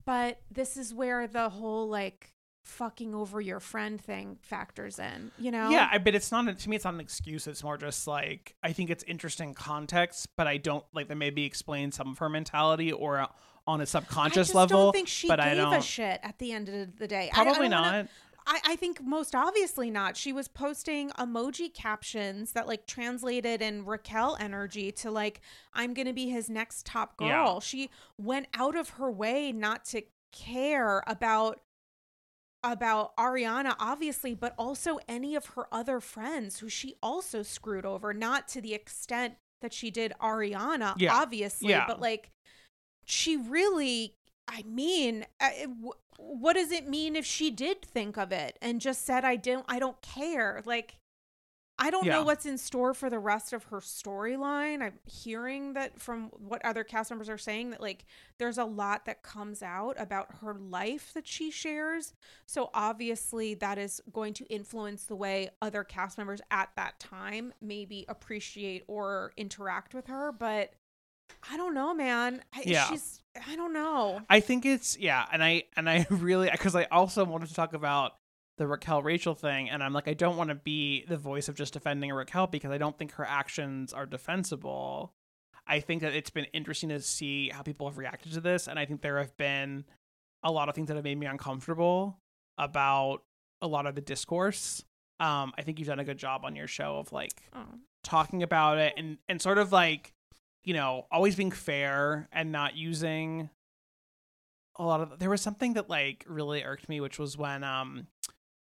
but 0.05 0.41
this 0.51 0.75
is 0.75 0.93
where 0.93 1.27
the 1.27 1.49
whole 1.49 1.87
like 1.87 2.34
fucking 2.65 3.13
over 3.15 3.39
your 3.39 3.59
friend 3.59 4.01
thing 4.01 4.37
factors 4.41 4.97
in, 4.99 5.31
you 5.37 5.51
know? 5.51 5.69
Yeah, 5.69 5.97
but 5.99 6.15
it's 6.15 6.31
not 6.31 6.57
to 6.57 6.69
me. 6.69 6.75
It's 6.75 6.83
not 6.85 6.95
an 6.95 6.99
excuse. 6.99 7.47
It's 7.47 7.63
more 7.63 7.77
just 7.77 8.07
like 8.07 8.55
I 8.63 8.73
think 8.73 8.89
it's 8.89 9.03
interesting 9.03 9.53
context, 9.53 10.29
but 10.35 10.47
I 10.47 10.57
don't 10.57 10.83
like 10.93 11.07
that 11.07 11.15
maybe 11.15 11.45
explain 11.45 11.91
some 11.91 12.09
of 12.09 12.17
her 12.17 12.27
mentality 12.29 12.91
or 12.91 13.19
uh, 13.19 13.27
on 13.67 13.81
a 13.81 13.85
subconscious 13.85 14.47
just 14.47 14.55
level. 14.55 14.77
I 14.79 14.83
don't 14.83 14.93
think 14.93 15.07
she 15.07 15.27
but 15.27 15.39
gave 15.39 15.47
I 15.47 15.55
don't. 15.55 15.73
a 15.75 15.81
shit 15.81 16.19
at 16.23 16.37
the 16.39 16.51
end 16.51 16.69
of 16.69 16.97
the 16.97 17.07
day. 17.07 17.29
I- 17.33 17.41
I 17.41 17.43
Probably 17.43 17.69
don't 17.69 17.81
wanna- 17.81 18.09
I, 18.47 18.59
I 18.63 18.75
think 18.75 19.01
most 19.03 19.33
obviously 19.33 19.89
not. 19.89 20.15
She 20.15 20.31
was 20.31 20.47
posting 20.47 21.09
emoji 21.11 21.73
captions 21.73 22.51
that 22.51 22.67
like 22.67 22.85
translated 22.85 23.61
in 23.61 23.85
Raquel 23.85 24.37
energy 24.39 24.91
to 24.93 25.09
like, 25.09 25.41
I'm 25.73 25.93
gonna 25.95 26.13
be 26.13 26.29
his 26.29 26.47
next 26.49 26.85
top 26.85 27.17
girl. 27.17 27.27
Yeah. 27.27 27.59
She 27.59 27.89
went 28.19 28.45
out 28.53 28.75
of 28.75 28.89
her 28.89 29.09
way 29.11 29.51
not 29.51 29.85
to 29.85 30.03
care 30.31 31.01
about 31.07 31.59
about 32.71 33.15
Ariana, 33.17 33.75
obviously, 33.79 34.33
but 34.33 34.53
also 34.57 34.99
any 35.07 35.35
of 35.35 35.45
her 35.47 35.67
other 35.71 35.99
friends 35.99 36.59
who 36.59 36.69
she 36.69 36.95
also 37.01 37.43
screwed 37.43 37.85
over, 37.85 38.13
not 38.13 38.47
to 38.49 38.61
the 38.61 38.73
extent 38.73 39.35
that 39.61 39.73
she 39.73 39.89
did 39.91 40.13
Ariana, 40.21 40.95
Yeah. 40.97 41.13
obviously, 41.15 41.69
Yeah. 41.69 41.85
but 41.87 41.99
like 41.99 42.31
she 43.05 43.37
really 43.37 44.15
I 44.47 44.61
mean, 44.61 45.25
uh, 45.39 45.49
what 46.17 46.53
does 46.53 46.71
it 46.71 46.87
mean 46.87 47.15
if 47.15 47.25
she 47.25 47.49
did 47.49 47.81
think 47.81 48.15
of 48.15 48.31
it 48.31 48.59
and 48.61 48.79
just 48.79 49.03
said 49.03 49.25
I 49.25 49.35
don't 49.37 49.65
I 49.67 49.79
don't 49.79 49.99
care? 50.01 50.61
Like 50.65 50.97
I 51.77 51.89
don't 51.89 52.05
Yeah. 52.05 52.13
know 52.13 52.23
what's 52.23 52.45
in 52.45 52.57
store 52.57 52.93
for 52.93 53.09
the 53.09 53.19
rest 53.19 53.51
of 53.51 53.65
her 53.65 53.79
storyline. 53.81 54.81
I'm 54.81 54.97
hearing 55.03 55.73
that 55.73 55.99
from 55.99 56.29
what 56.29 56.63
other 56.63 56.85
cast 56.85 57.11
members 57.11 57.27
are 57.27 57.37
saying 57.37 57.71
that 57.71 57.81
like 57.81 58.05
there's 58.37 58.57
a 58.57 58.63
lot 58.63 59.03
that 59.05 59.23
comes 59.23 59.61
out 59.61 59.99
about 59.99 60.35
her 60.41 60.53
life 60.53 61.11
that 61.13 61.27
she 61.27 61.51
shares. 61.51 62.13
So 62.45 62.69
obviously 62.73 63.55
that 63.55 63.77
is 63.77 64.01
going 64.13 64.33
to 64.35 64.45
influence 64.45 65.03
the 65.03 65.17
way 65.17 65.49
other 65.61 65.83
cast 65.83 66.17
members 66.17 66.39
at 66.49 66.69
that 66.77 66.97
time 66.99 67.53
maybe 67.61 68.05
appreciate 68.07 68.83
or 68.87 69.33
interact 69.35 69.93
with 69.93 70.07
her, 70.07 70.31
but 70.31 70.71
I 71.51 71.57
don't 71.57 71.73
know, 71.73 71.93
man. 71.93 72.41
I, 72.53 72.63
Yeah. 72.65 72.85
She's 72.87 73.21
I 73.47 73.57
don't 73.57 73.73
know. 73.73 74.21
I 74.29 74.39
think 74.39 74.65
it's 74.65 74.97
yeah, 74.97 75.25
and 75.29 75.43
I 75.43 75.63
and 75.75 75.89
I 75.89 76.07
really 76.09 76.49
because 76.49 76.73
I 76.73 76.85
also 76.85 77.25
wanted 77.25 77.49
to 77.49 77.53
talk 77.53 77.73
about 77.73 78.13
the 78.57 78.67
Raquel 78.67 79.01
Rachel 79.03 79.35
thing, 79.35 79.69
and 79.69 79.83
I'm 79.83 79.93
like 79.93 80.07
I 80.07 80.13
don't 80.13 80.37
want 80.37 80.49
to 80.49 80.55
be 80.55 81.05
the 81.07 81.17
voice 81.17 81.47
of 81.49 81.55
just 81.55 81.73
defending 81.73 82.11
Raquel 82.11 82.47
because 82.47 82.71
I 82.71 82.77
don't 82.77 82.97
think 82.97 83.13
her 83.13 83.25
actions 83.25 83.91
are 83.93 84.05
defensible. 84.05 85.13
I 85.67 85.79
think 85.79 86.01
that 86.03 86.13
it's 86.13 86.29
been 86.29 86.45
interesting 86.53 86.89
to 86.89 87.01
see 87.01 87.49
how 87.49 87.63
people 87.63 87.87
have 87.89 87.97
reacted 87.97 88.31
to 88.33 88.41
this, 88.41 88.67
and 88.67 88.77
I 88.79 88.85
think 88.85 89.01
there 89.01 89.17
have 89.17 89.35
been 89.37 89.85
a 90.43 90.51
lot 90.51 90.69
of 90.69 90.75
things 90.75 90.87
that 90.89 90.95
have 90.95 91.03
made 91.03 91.17
me 91.17 91.25
uncomfortable 91.25 92.19
about 92.57 93.23
a 93.61 93.67
lot 93.67 93.85
of 93.87 93.95
the 93.95 94.01
discourse. 94.01 94.83
Um, 95.19 95.53
I 95.57 95.61
think 95.63 95.79
you've 95.79 95.87
done 95.87 95.99
a 95.99 96.03
good 96.05 96.17
job 96.19 96.41
on 96.45 96.55
your 96.55 96.67
show 96.67 96.97
of 96.97 97.11
like 97.11 97.49
Oh. 97.53 97.65
talking 98.03 98.43
about 98.43 98.77
it 98.77 98.93
and 98.97 99.17
and 99.27 99.41
sort 99.41 99.57
of 99.57 99.71
like 99.71 100.13
you 100.63 100.73
know 100.73 101.07
always 101.11 101.35
being 101.35 101.51
fair 101.51 102.27
and 102.31 102.51
not 102.51 102.75
using 102.75 103.49
a 104.77 104.83
lot 104.83 104.99
of 105.01 105.19
there 105.19 105.29
was 105.29 105.41
something 105.41 105.73
that 105.73 105.89
like 105.89 106.25
really 106.27 106.63
irked 106.63 106.89
me 106.89 106.99
which 106.99 107.17
was 107.17 107.37
when 107.37 107.63
um 107.63 108.07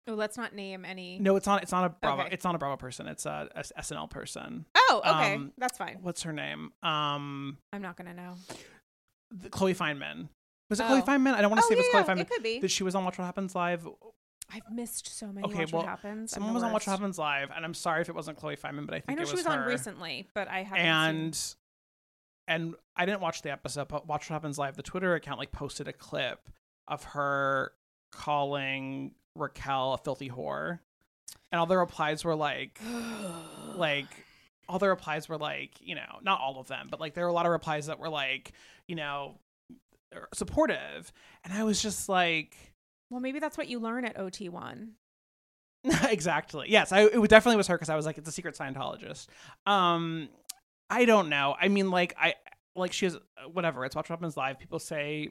Oh, 0.07 0.15
let's 0.15 0.37
not 0.37 0.55
name 0.55 0.85
any. 0.85 1.19
No, 1.19 1.37
it's 1.37 1.47
not. 1.47 1.63
It's 1.63 1.73
not 1.73 1.85
a 1.85 1.89
Bravo. 1.89 2.23
Okay. 2.23 2.31
It's 2.33 2.45
not 2.45 2.55
a 2.55 2.59
Bravo 2.59 2.77
person. 2.77 3.07
It's 3.07 3.25
a, 3.25 3.49
a 3.55 3.63
SNL 3.81 4.11
person. 4.11 4.67
Oh, 4.77 5.01
okay. 5.05 5.35
Um, 5.35 5.53
That's 5.57 5.79
fine. 5.79 5.99
What's 6.03 6.23
her 6.25 6.33
name? 6.33 6.73
Um, 6.83 7.57
I'm 7.73 7.81
not 7.81 7.97
gonna 7.97 8.13
know. 8.13 8.35
the, 9.31 9.49
Chloe 9.49 9.75
Fineman. 9.75 10.29
Was 10.69 10.81
it 10.81 10.85
Oh. 10.85 10.89
Chloe 10.89 11.03
Fineman? 11.03 11.35
I 11.35 11.41
don't 11.41 11.51
want 11.51 11.61
to 11.63 11.67
oh, 11.67 11.69
say 11.69 11.75
it 11.75 11.79
was 11.79 11.89
Chloe 11.91 12.03
yeah, 12.03 12.15
Fineman. 12.15 12.21
it 12.21 12.31
could 12.31 12.43
be. 12.43 12.59
That 12.61 12.71
she 12.71 12.83
was 12.83 12.95
on 12.95 13.05
Watch 13.05 13.17
What 13.17 13.25
Happens 13.25 13.55
Live. 13.55 13.89
I've 14.53 14.71
missed 14.71 15.19
so 15.19 15.33
many. 15.33 15.47
Okay, 15.47 15.61
Watch 15.61 15.73
well, 15.73 15.83
what 15.83 15.89
happens. 15.89 16.33
Someone 16.33 16.53
was 16.53 16.63
on 16.63 16.73
Watch 16.73 16.87
What. 16.87 16.99
Happens 16.99 17.19
Live, 17.19 17.51
and 17.55 17.65
I'm 17.65 17.75
sorry 17.75 18.03
if 18.03 18.11
it 18.11 18.15
wasn't 18.15 18.37
Chloe 18.37 18.57
Fineman, 18.57 18.85
but 18.85 18.95
I 18.95 19.01
think 19.01 19.11
I 19.11 19.15
know 19.15 19.23
it 19.23 19.29
she 19.29 19.37
was 19.37 19.47
was 19.47 19.55
on 19.55 19.67
recently, 19.67 20.29
but 20.35 20.49
I 20.49 20.63
haven't. 20.65 20.85
and 20.85 21.35
seen... 21.35 21.57
and 22.49 22.75
I 22.95 23.07
didn't 23.07 23.23
watch 23.23 23.41
the 23.41 23.51
episode, 23.51 23.89
but 23.89 24.07
Watch 24.07 24.29
What 24.29 24.35
Happens 24.35 24.59
Live. 24.59 24.77
The 24.77 24.83
Twitter 24.83 25.15
account 25.15 25.39
like 25.39 25.51
posted 25.51 25.89
a 25.89 25.95
clip 25.95 26.51
of 26.89 27.05
her 27.05 27.73
calling 28.13 29.13
Raquel 29.35 29.95
a 29.95 29.99
filthy 29.99 30.29
whore, 30.29 30.79
and 31.51 31.61
all 31.61 31.67
the 31.67 31.77
replies 31.77 32.25
were 32.25 32.35
like, 32.35 32.81
like 33.75 34.07
all 34.69 34.79
the 34.79 34.89
replies 34.89 35.29
were 35.29 35.37
like, 35.37 35.73
you 35.81 35.95
know, 35.95 36.19
not 36.23 36.41
all 36.41 36.59
of 36.59 36.69
them, 36.69 36.89
but 36.91 37.01
like 37.01 37.15
there 37.15 37.25
were 37.25 37.31
a 37.31 37.35
lot 37.35 37.47
of 37.47 37.53
replies 37.53 37.87
that 37.87 37.99
were 37.99 38.09
like, 38.09 38.53
you 38.87 38.97
know, 38.97 39.35
supportive, 40.33 41.13
and 41.45 41.53
I 41.53 41.65
was 41.65 41.83
just 41.83 42.09
like. 42.09 42.57
well, 43.11 43.21
maybe 43.21 43.39
that's 43.39 43.59
what 43.59 43.69
you 43.69 43.79
learn 43.79 44.05
at 44.05 44.19
OT 44.19 44.49
one. 44.49 44.93
exactly. 46.09 46.67
Yes, 46.71 46.93
I 46.93 47.03
it 47.03 47.29
definitely 47.29 47.57
was 47.57 47.67
her 47.67 47.77
because 47.77 47.91
I 47.91 47.97
was 47.97 48.07
like, 48.07 48.17
it's 48.17 48.29
a 48.29 48.33
secret 48.33 48.57
Scientologist. 48.57 49.27
Um, 49.67 50.29
I 50.89 51.05
don't 51.05 51.29
know. 51.29 51.55
I 51.61 51.69
mean, 51.69 51.91
like 51.91 52.15
I 52.19 52.35
like 52.75 52.93
she 52.93 53.07
has 53.07 53.19
whatever. 53.53 53.85
It's 53.85 53.95
Watch 53.95 54.09
Happens 54.09 54.37
Live. 54.37 54.59
People 54.59 54.79
say 54.79 55.31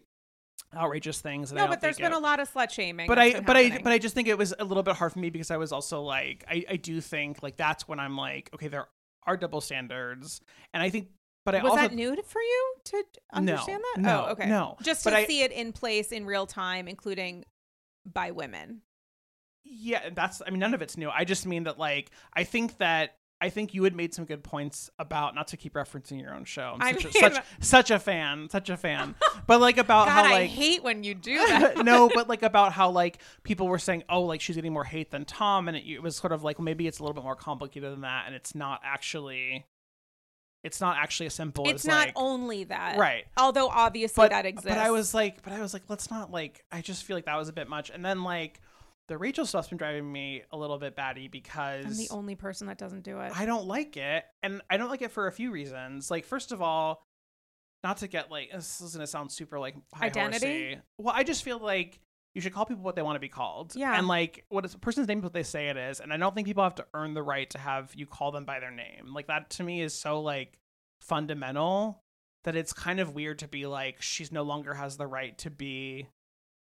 outrageous 0.76 1.22
things. 1.22 1.52
No, 1.52 1.68
but 1.68 1.82
there's 1.82 1.98
been 1.98 2.12
it- 2.12 2.16
a 2.16 2.20
lot 2.20 2.40
of 2.40 2.52
slut 2.52 2.72
shaming. 2.72 3.08
But 3.08 3.20
I 3.20 3.40
but 3.40 3.56
I 3.58 3.80
but 3.80 3.92
I 3.94 3.98
just 3.98 4.16
think 4.16 4.28
it 4.28 4.38
was 4.38 4.54
a 4.58 4.64
little 4.64 4.84
bit 4.84 4.96
hard 4.96 5.14
for 5.14 5.20
me 5.20 5.30
because 5.30 5.52
I 5.52 5.58
was 5.58 5.72
also 5.72 6.02
like 6.02 6.44
I 6.50 6.66
I 6.70 6.76
do 6.78 7.02
think 7.02 7.42
like 7.44 7.58
that's 7.58 7.88
when 7.88 8.00
I'm 8.00 8.18
like 8.18 8.50
okay 8.54 8.68
there 8.68 8.88
are 9.26 9.38
double 9.38 9.62
standards 9.62 10.42
and 10.74 10.84
I 10.84 10.90
think 10.90 11.08
but 11.46 11.56
I 11.56 11.64
was 11.64 11.72
also 11.72 11.82
that 11.84 11.94
new 11.94 12.16
for 12.24 12.42
you 12.42 12.74
to 12.86 13.04
understand 13.34 13.82
that? 13.96 14.02
no, 14.02 14.26
oh, 14.28 14.32
okay. 14.32 14.48
no. 14.48 14.78
Just 14.82 15.04
But 15.04 15.12
to 15.12 15.18
I- 15.18 15.26
see 15.26 15.42
it 15.44 15.52
in 15.52 15.74
place 15.74 16.12
in 16.14 16.26
real 16.26 16.46
time, 16.46 16.88
including 16.88 17.44
by 18.06 18.32
women. 18.32 18.82
Yeah, 19.66 20.10
that's 20.14 20.42
I 20.46 20.50
mean 20.50 20.60
none 20.60 20.74
of 20.74 20.82
it's 20.82 20.98
new. 20.98 21.10
I 21.10 21.24
just 21.26 21.46
mean 21.46 21.64
that 21.64 21.78
like 21.80 22.12
I 22.34 22.44
think 22.44 22.78
that 22.78 23.16
I 23.44 23.50
think 23.50 23.74
you 23.74 23.84
had 23.84 23.94
made 23.94 24.14
some 24.14 24.24
good 24.24 24.42
points 24.42 24.90
about 24.98 25.36
not 25.36 25.50
to 25.50 25.58
keep 25.58 25.74
referencing 25.74 26.22
your 26.22 26.34
own 26.34 26.46
show. 26.46 26.78
I 26.80 26.90
I'm 26.90 26.96
such, 27.00 27.14
mean- 27.14 27.26
a, 27.26 27.34
such 27.36 27.46
such 27.60 27.92
a 27.92 28.00
fan, 28.00 28.48
such 28.50 28.70
a 28.70 28.78
fan. 28.78 29.16
But 29.48 29.60
like 29.60 29.78
about 29.78 30.08
God, 30.08 30.12
how 30.14 30.24
I 30.24 30.32
like 30.32 30.50
hate 30.50 30.82
when 30.82 31.04
you 31.04 31.14
do 31.14 31.36
that. 31.48 31.84
no, 31.84 32.10
but 32.16 32.30
like 32.30 32.42
about 32.42 32.72
how 32.72 32.90
like 32.90 33.18
people 33.44 33.68
were 33.68 33.80
saying, 33.80 34.04
oh, 34.08 34.22
like 34.22 34.40
she's 34.40 34.56
getting 34.56 34.72
more 34.72 34.86
hate 34.86 35.12
than 35.12 35.26
Tom, 35.26 35.68
and 35.68 35.76
it, 35.76 35.84
it 35.86 36.02
was 36.02 36.16
sort 36.16 36.32
of 36.32 36.44
like 36.44 36.58
maybe 36.60 36.88
it's 36.88 37.00
a 37.00 37.04
little 37.04 37.14
bit 37.16 37.24
more 37.26 37.36
complicated 37.36 37.92
than 37.92 38.02
that, 38.02 38.24
and 38.28 38.34
it's 38.34 38.56
not 38.56 38.80
actually, 38.86 39.66
it's 40.64 40.80
not 40.80 40.96
actually 40.98 41.26
as 41.26 41.34
simple 41.34 41.68
it's 41.68 41.84
as 41.84 41.88
not 41.88 42.06
like, 42.08 42.14
only 42.16 42.64
that, 42.64 42.98
right. 42.98 43.26
Although 43.36 43.68
obviously 43.68 44.24
But 44.24 44.32
that 44.32 44.46
exists. 44.46 44.70
but 44.70 44.78
I 44.78 44.92
was 44.92 45.14
like, 45.14 45.44
but 45.44 45.52
I 45.52 45.60
was 45.60 45.74
like, 45.74 45.84
let's 45.90 46.10
not 46.10 46.32
like. 46.32 46.64
I 46.72 46.80
just 46.82 47.04
feel 47.04 47.18
like 47.18 47.26
that 47.26 47.36
was 47.36 47.50
a 47.50 47.54
bit 47.54 47.68
much, 47.68 47.90
and 47.90 48.06
then 48.06 48.24
like 48.24 48.62
the 49.14 49.20
Rachel 49.20 49.46
stuff's 49.46 49.68
been 49.68 49.78
driving 49.78 50.12
me 50.12 50.42
a 50.52 50.58
little 50.58 50.80
bit 50.80 50.96
batty 50.96 51.28
because 51.28 51.86
I'm 51.86 51.96
the 51.96 52.08
only 52.10 52.34
person 52.34 52.66
that 52.66 52.80
doesn't 52.80 53.04
do 53.04 53.20
it. 53.20 53.32
I 53.38 53.46
don't 53.46 53.68
like 53.68 53.96
it, 53.96 54.26
and 54.42 54.60
I 54.72 54.78
don't 54.78 54.90
like 54.90 55.04
it 55.04 55.12
for 55.12 55.28
a 55.28 55.32
few 55.32 55.52
reasons. 55.52 56.10
Like, 56.10 56.26
first 56.26 56.52
of 56.52 56.64
all, 56.64 57.06
not 57.84 57.98
to 57.98 58.08
get 58.08 58.32
like 58.32 58.52
this 58.52 58.82
is 58.82 58.96
gonna 58.96 59.06
sound 59.06 59.32
super 59.32 59.60
like 59.60 59.76
high 59.94 60.08
Identity? 60.08 60.70
horsey. 60.70 60.82
Well, 60.98 61.14
I 61.16 61.22
just 61.22 61.44
feel 61.44 61.60
like 61.60 62.00
you 62.34 62.42
should 62.42 62.54
call 62.54 62.66
people 62.66 62.82
what 62.84 62.96
they 62.96 63.04
want 63.04 63.18
to 63.18 63.20
be 63.20 63.30
called. 63.30 63.76
Yeah. 63.76 63.96
and 63.96 64.08
like 64.08 64.46
what 64.50 64.66
is 64.66 64.74
a 64.74 64.80
person's 64.80 65.08
name 65.08 65.20
is 65.20 65.24
what 65.24 65.34
they 65.34 65.44
say 65.44 65.70
it 65.70 65.78
is, 65.78 66.00
and 66.00 66.12
I 66.12 66.18
don't 66.18 66.34
think 66.34 66.48
people 66.48 66.64
have 66.64 66.74
to 66.76 66.88
earn 66.96 67.14
the 67.14 67.22
right 67.22 67.48
to 67.52 67.60
have 67.60 67.94
you 67.94 68.08
call 68.08 68.32
them 68.32 68.46
by 68.46 68.60
their 68.60 68.72
name. 68.72 69.14
Like 69.14 69.28
that 69.28 69.52
to 69.52 69.64
me 69.64 69.84
is 69.84 69.94
so 69.94 70.22
like 70.22 70.58
fundamental 71.02 72.02
that 72.46 72.56
it's 72.56 72.74
kind 72.74 73.00
of 73.00 73.14
weird 73.14 73.38
to 73.40 73.48
be 73.48 73.68
like 73.68 74.02
she's 74.02 74.32
no 74.32 74.42
longer 74.42 74.74
has 74.74 74.98
the 74.98 75.06
right 75.06 75.38
to 75.38 75.52
be 75.52 76.08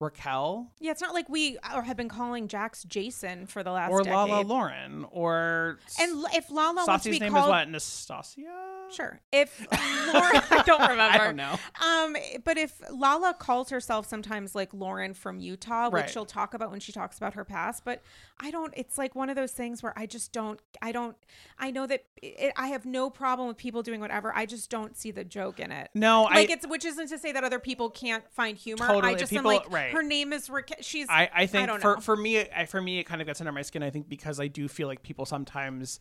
Raquel 0.00 0.70
yeah, 0.78 0.92
it's 0.92 1.00
not 1.00 1.12
like 1.12 1.28
we 1.28 1.58
uh, 1.64 1.82
have 1.82 1.96
been 1.96 2.08
calling 2.08 2.46
Jax 2.46 2.84
Jason 2.84 3.46
for 3.46 3.64
the 3.64 3.72
last 3.72 3.90
or 3.90 4.02
decade. 4.02 4.14
Lala 4.14 4.42
Lauren 4.42 5.04
or 5.10 5.78
And 6.00 6.24
if 6.34 6.50
Lala 6.52 6.84
wants 6.86 7.02
to 7.04 7.10
be 7.10 7.18
name 7.18 7.32
called, 7.32 7.46
is 7.46 7.50
what 7.50 7.68
Nastasia. 7.68 8.90
sure. 8.92 9.20
If 9.32 9.58
Lauren, 10.14 10.42
I 10.50 10.62
don't 10.64 10.80
remember. 10.88 11.02
I 11.02 11.18
don't 11.18 11.34
know. 11.36 11.56
Um, 11.84 12.16
but 12.44 12.56
if 12.58 12.80
Lala 12.92 13.34
calls 13.34 13.70
herself 13.70 14.06
sometimes 14.06 14.54
like 14.54 14.72
Lauren 14.72 15.14
from 15.14 15.40
Utah, 15.40 15.90
which 15.90 16.02
Right. 16.02 16.10
she'll 16.10 16.24
talk 16.26 16.54
about 16.54 16.70
when 16.70 16.78
she 16.78 16.92
talks 16.92 17.16
about 17.16 17.34
her 17.34 17.44
past, 17.44 17.84
but 17.84 18.00
I 18.40 18.52
don't. 18.52 18.72
It's 18.76 18.98
like 18.98 19.16
one 19.16 19.30
of 19.30 19.34
those 19.36 19.50
things 19.50 19.82
where 19.82 19.92
I 19.98 20.06
just 20.06 20.32
don't. 20.32 20.60
I 20.80 20.92
don't. 20.92 21.16
I 21.58 21.72
know 21.72 21.88
that 21.88 22.04
it, 22.22 22.52
I 22.56 22.68
have 22.68 22.86
no 22.86 23.10
problem 23.10 23.48
with 23.48 23.56
people 23.56 23.82
doing 23.82 24.00
whatever. 24.00 24.32
I 24.32 24.46
just 24.46 24.70
don't 24.70 24.96
see 24.96 25.10
the 25.10 25.24
joke 25.24 25.58
in 25.58 25.72
it. 25.72 25.90
No, 25.92 26.22
Like 26.24 26.50
I 26.50 26.52
it's 26.52 26.66
which 26.68 26.84
isn't 26.84 27.08
to 27.08 27.18
say 27.18 27.32
that 27.32 27.42
other 27.42 27.58
people 27.58 27.90
can't 27.90 28.22
find 28.30 28.56
humor. 28.56 28.86
Totally, 28.86 29.14
I 29.14 29.16
just 29.16 29.32
people- 29.32 29.50
am 29.50 29.56
like 29.58 29.70
right. 29.72 29.87
Her 29.92 30.02
name 30.02 30.32
is 30.32 30.48
Raquel. 30.50 30.78
She's 30.80 31.06
I, 31.08 31.28
I 31.34 31.46
think 31.46 31.68
don't 31.68 31.80
for 31.80 31.94
know. 31.96 32.00
for 32.00 32.16
me 32.16 32.40
I, 32.50 32.66
for 32.66 32.80
me 32.80 32.98
it 32.98 33.04
kind 33.04 33.20
of 33.20 33.26
gets 33.26 33.40
under 33.40 33.52
my 33.52 33.62
skin. 33.62 33.82
I 33.82 33.90
think 33.90 34.08
because 34.08 34.40
I 34.40 34.46
do 34.48 34.68
feel 34.68 34.88
like 34.88 35.02
people 35.02 35.26
sometimes 35.26 36.00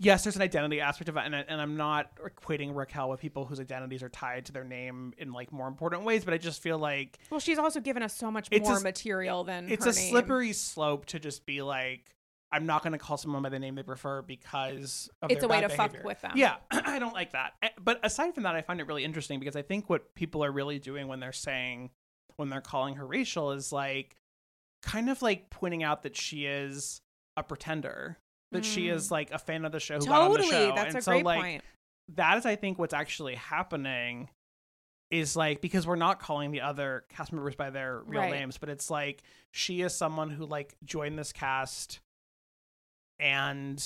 yes, 0.00 0.22
there's 0.22 0.36
an 0.36 0.42
identity 0.42 0.80
aspect 0.80 1.08
of 1.08 1.16
it, 1.16 1.24
and, 1.24 1.34
I- 1.34 1.44
and 1.48 1.60
I'm 1.60 1.76
not 1.76 2.10
equating 2.18 2.72
Raquel 2.74 3.08
with 3.10 3.18
people 3.20 3.44
whose 3.46 3.58
identities 3.58 4.00
are 4.04 4.08
tied 4.08 4.46
to 4.46 4.52
their 4.52 4.62
name 4.62 5.12
in 5.18 5.32
like 5.32 5.50
more 5.52 5.66
important 5.66 6.04
ways. 6.04 6.24
But 6.24 6.34
I 6.34 6.38
just 6.38 6.62
feel 6.62 6.78
like 6.78 7.18
well, 7.30 7.40
she's 7.40 7.58
also 7.58 7.80
given 7.80 8.02
us 8.02 8.14
so 8.16 8.30
much 8.30 8.48
a 8.52 8.60
more 8.60 8.76
s- 8.76 8.82
material 8.82 9.42
than 9.44 9.68
it's 9.68 9.84
a 9.86 9.92
name. 9.92 10.10
slippery 10.10 10.52
slope 10.52 11.06
to 11.06 11.18
just 11.18 11.46
be 11.46 11.62
like. 11.62 12.04
I'm 12.50 12.64
not 12.64 12.82
going 12.82 12.92
to 12.94 12.98
call 12.98 13.18
someone 13.18 13.42
by 13.42 13.50
the 13.50 13.58
name 13.58 13.74
they 13.74 13.82
prefer 13.82 14.22
because 14.22 15.10
of 15.20 15.30
It's 15.30 15.44
a 15.44 15.48
way 15.48 15.60
to 15.60 15.68
fuck 15.68 15.92
with 16.02 16.18
them. 16.22 16.32
Yeah, 16.34 16.54
I 16.70 16.98
don't 16.98 17.12
like 17.12 17.32
that. 17.32 17.52
Eh, 17.62 17.68
But 17.78 18.00
aside 18.02 18.32
from 18.34 18.44
that, 18.44 18.54
I 18.54 18.62
find 18.62 18.80
it 18.80 18.86
really 18.86 19.04
interesting 19.04 19.38
because 19.38 19.54
I 19.54 19.60
think 19.60 19.90
what 19.90 20.14
people 20.14 20.42
are 20.42 20.50
really 20.50 20.78
doing 20.78 21.08
when 21.08 21.20
they're 21.20 21.30
saying, 21.30 21.90
when 22.38 22.48
they're 22.48 22.60
calling 22.62 22.94
her 22.94 23.06
racial, 23.06 23.52
is 23.52 23.70
like 23.72 24.16
kind 24.82 25.10
of 25.10 25.20
like 25.22 25.50
pointing 25.50 25.82
out 25.82 26.02
that 26.04 26.16
she 26.16 26.46
is 26.46 27.00
a 27.36 27.42
pretender, 27.42 28.16
that 28.52 28.64
she 28.64 28.86
Mm. 28.86 28.92
is 28.94 29.10
like 29.10 29.30
a 29.30 29.38
fan 29.38 29.64
of 29.64 29.72
the 29.72 29.80
show 29.80 29.98
who 29.98 30.06
got 30.06 30.22
on 30.22 30.30
the 30.32 30.38
Totally, 30.38 30.50
show. 30.52 30.74
that's 30.74 30.88
and 30.94 30.96
a 30.98 31.02
so 31.02 31.12
great 31.12 31.24
like 31.24 31.40
point. 31.40 31.64
that 32.14 32.38
is, 32.38 32.46
I 32.46 32.56
think, 32.56 32.78
what's 32.78 32.94
actually 32.94 33.34
happening. 33.34 34.30
Is 35.10 35.34
like 35.36 35.62
because 35.62 35.86
we're 35.86 35.96
not 35.96 36.20
calling 36.20 36.50
the 36.50 36.60
other 36.60 37.04
cast 37.08 37.32
members 37.32 37.54
by 37.56 37.70
their 37.70 38.00
real 38.02 38.20
Right. 38.20 38.30
names, 38.30 38.58
but 38.58 38.68
it's 38.68 38.90
like 38.90 39.22
she 39.52 39.80
is 39.80 39.94
someone 39.94 40.28
who 40.28 40.44
like 40.44 40.74
joined 40.84 41.18
this 41.18 41.32
cast 41.32 42.00
and 43.18 43.82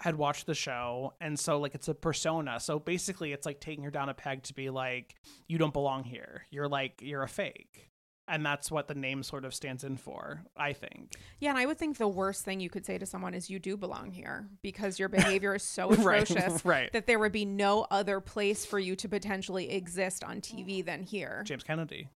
had 0.00 0.16
watched 0.16 0.46
the 0.46 0.54
show 0.54 1.14
and 1.20 1.38
so 1.38 1.60
like 1.60 1.74
it's 1.76 1.86
a 1.88 1.94
persona 1.94 2.58
so 2.58 2.78
basically 2.80 3.32
it's 3.32 3.46
like 3.46 3.60
taking 3.60 3.84
her 3.84 3.90
down 3.90 4.08
a 4.08 4.14
peg 4.14 4.42
to 4.42 4.52
be 4.52 4.68
like 4.68 5.14
you 5.46 5.56
don't 5.56 5.72
belong 5.72 6.02
here 6.02 6.44
you're 6.50 6.66
like 6.68 7.00
you're 7.00 7.22
a 7.22 7.28
fake 7.28 7.88
and 8.26 8.44
that's 8.44 8.70
what 8.70 8.88
the 8.88 8.94
name 8.94 9.22
sort 9.22 9.44
of 9.44 9.54
stands 9.54 9.84
in 9.84 9.96
for 9.96 10.42
i 10.56 10.72
think 10.72 11.12
Yeah, 11.40 11.50
and 11.50 11.58
I 11.58 11.66
would 11.66 11.78
think 11.78 11.98
the 11.98 12.08
worst 12.08 12.44
thing 12.44 12.60
you 12.60 12.70
could 12.70 12.86
say 12.86 12.96
to 12.98 13.04
someone 13.06 13.34
is 13.34 13.50
you 13.50 13.58
do 13.58 13.76
belong 13.76 14.10
here 14.12 14.48
because 14.62 14.98
your 14.98 15.08
behavior 15.18 15.54
is 15.54 15.62
so 15.62 15.90
Right, 15.90 16.22
atrocious 16.28 16.64
right. 16.64 16.92
that 16.92 17.06
there 17.06 17.18
would 17.18 17.32
be 17.32 17.44
no 17.44 17.86
other 17.90 18.20
place 18.20 18.64
for 18.64 18.78
you 18.78 18.96
to 18.96 19.08
potentially 19.08 19.70
exist 19.72 20.24
on 20.24 20.40
TV 20.40 20.84
than 20.84 21.02
here. 21.02 21.42
james 21.44 21.62
kennedy 21.64 22.08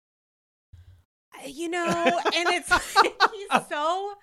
You 1.46 1.68
know, 1.68 2.20
and 2.34 2.48
it's 2.48 2.68
he's 3.02 3.68
so 3.68 4.14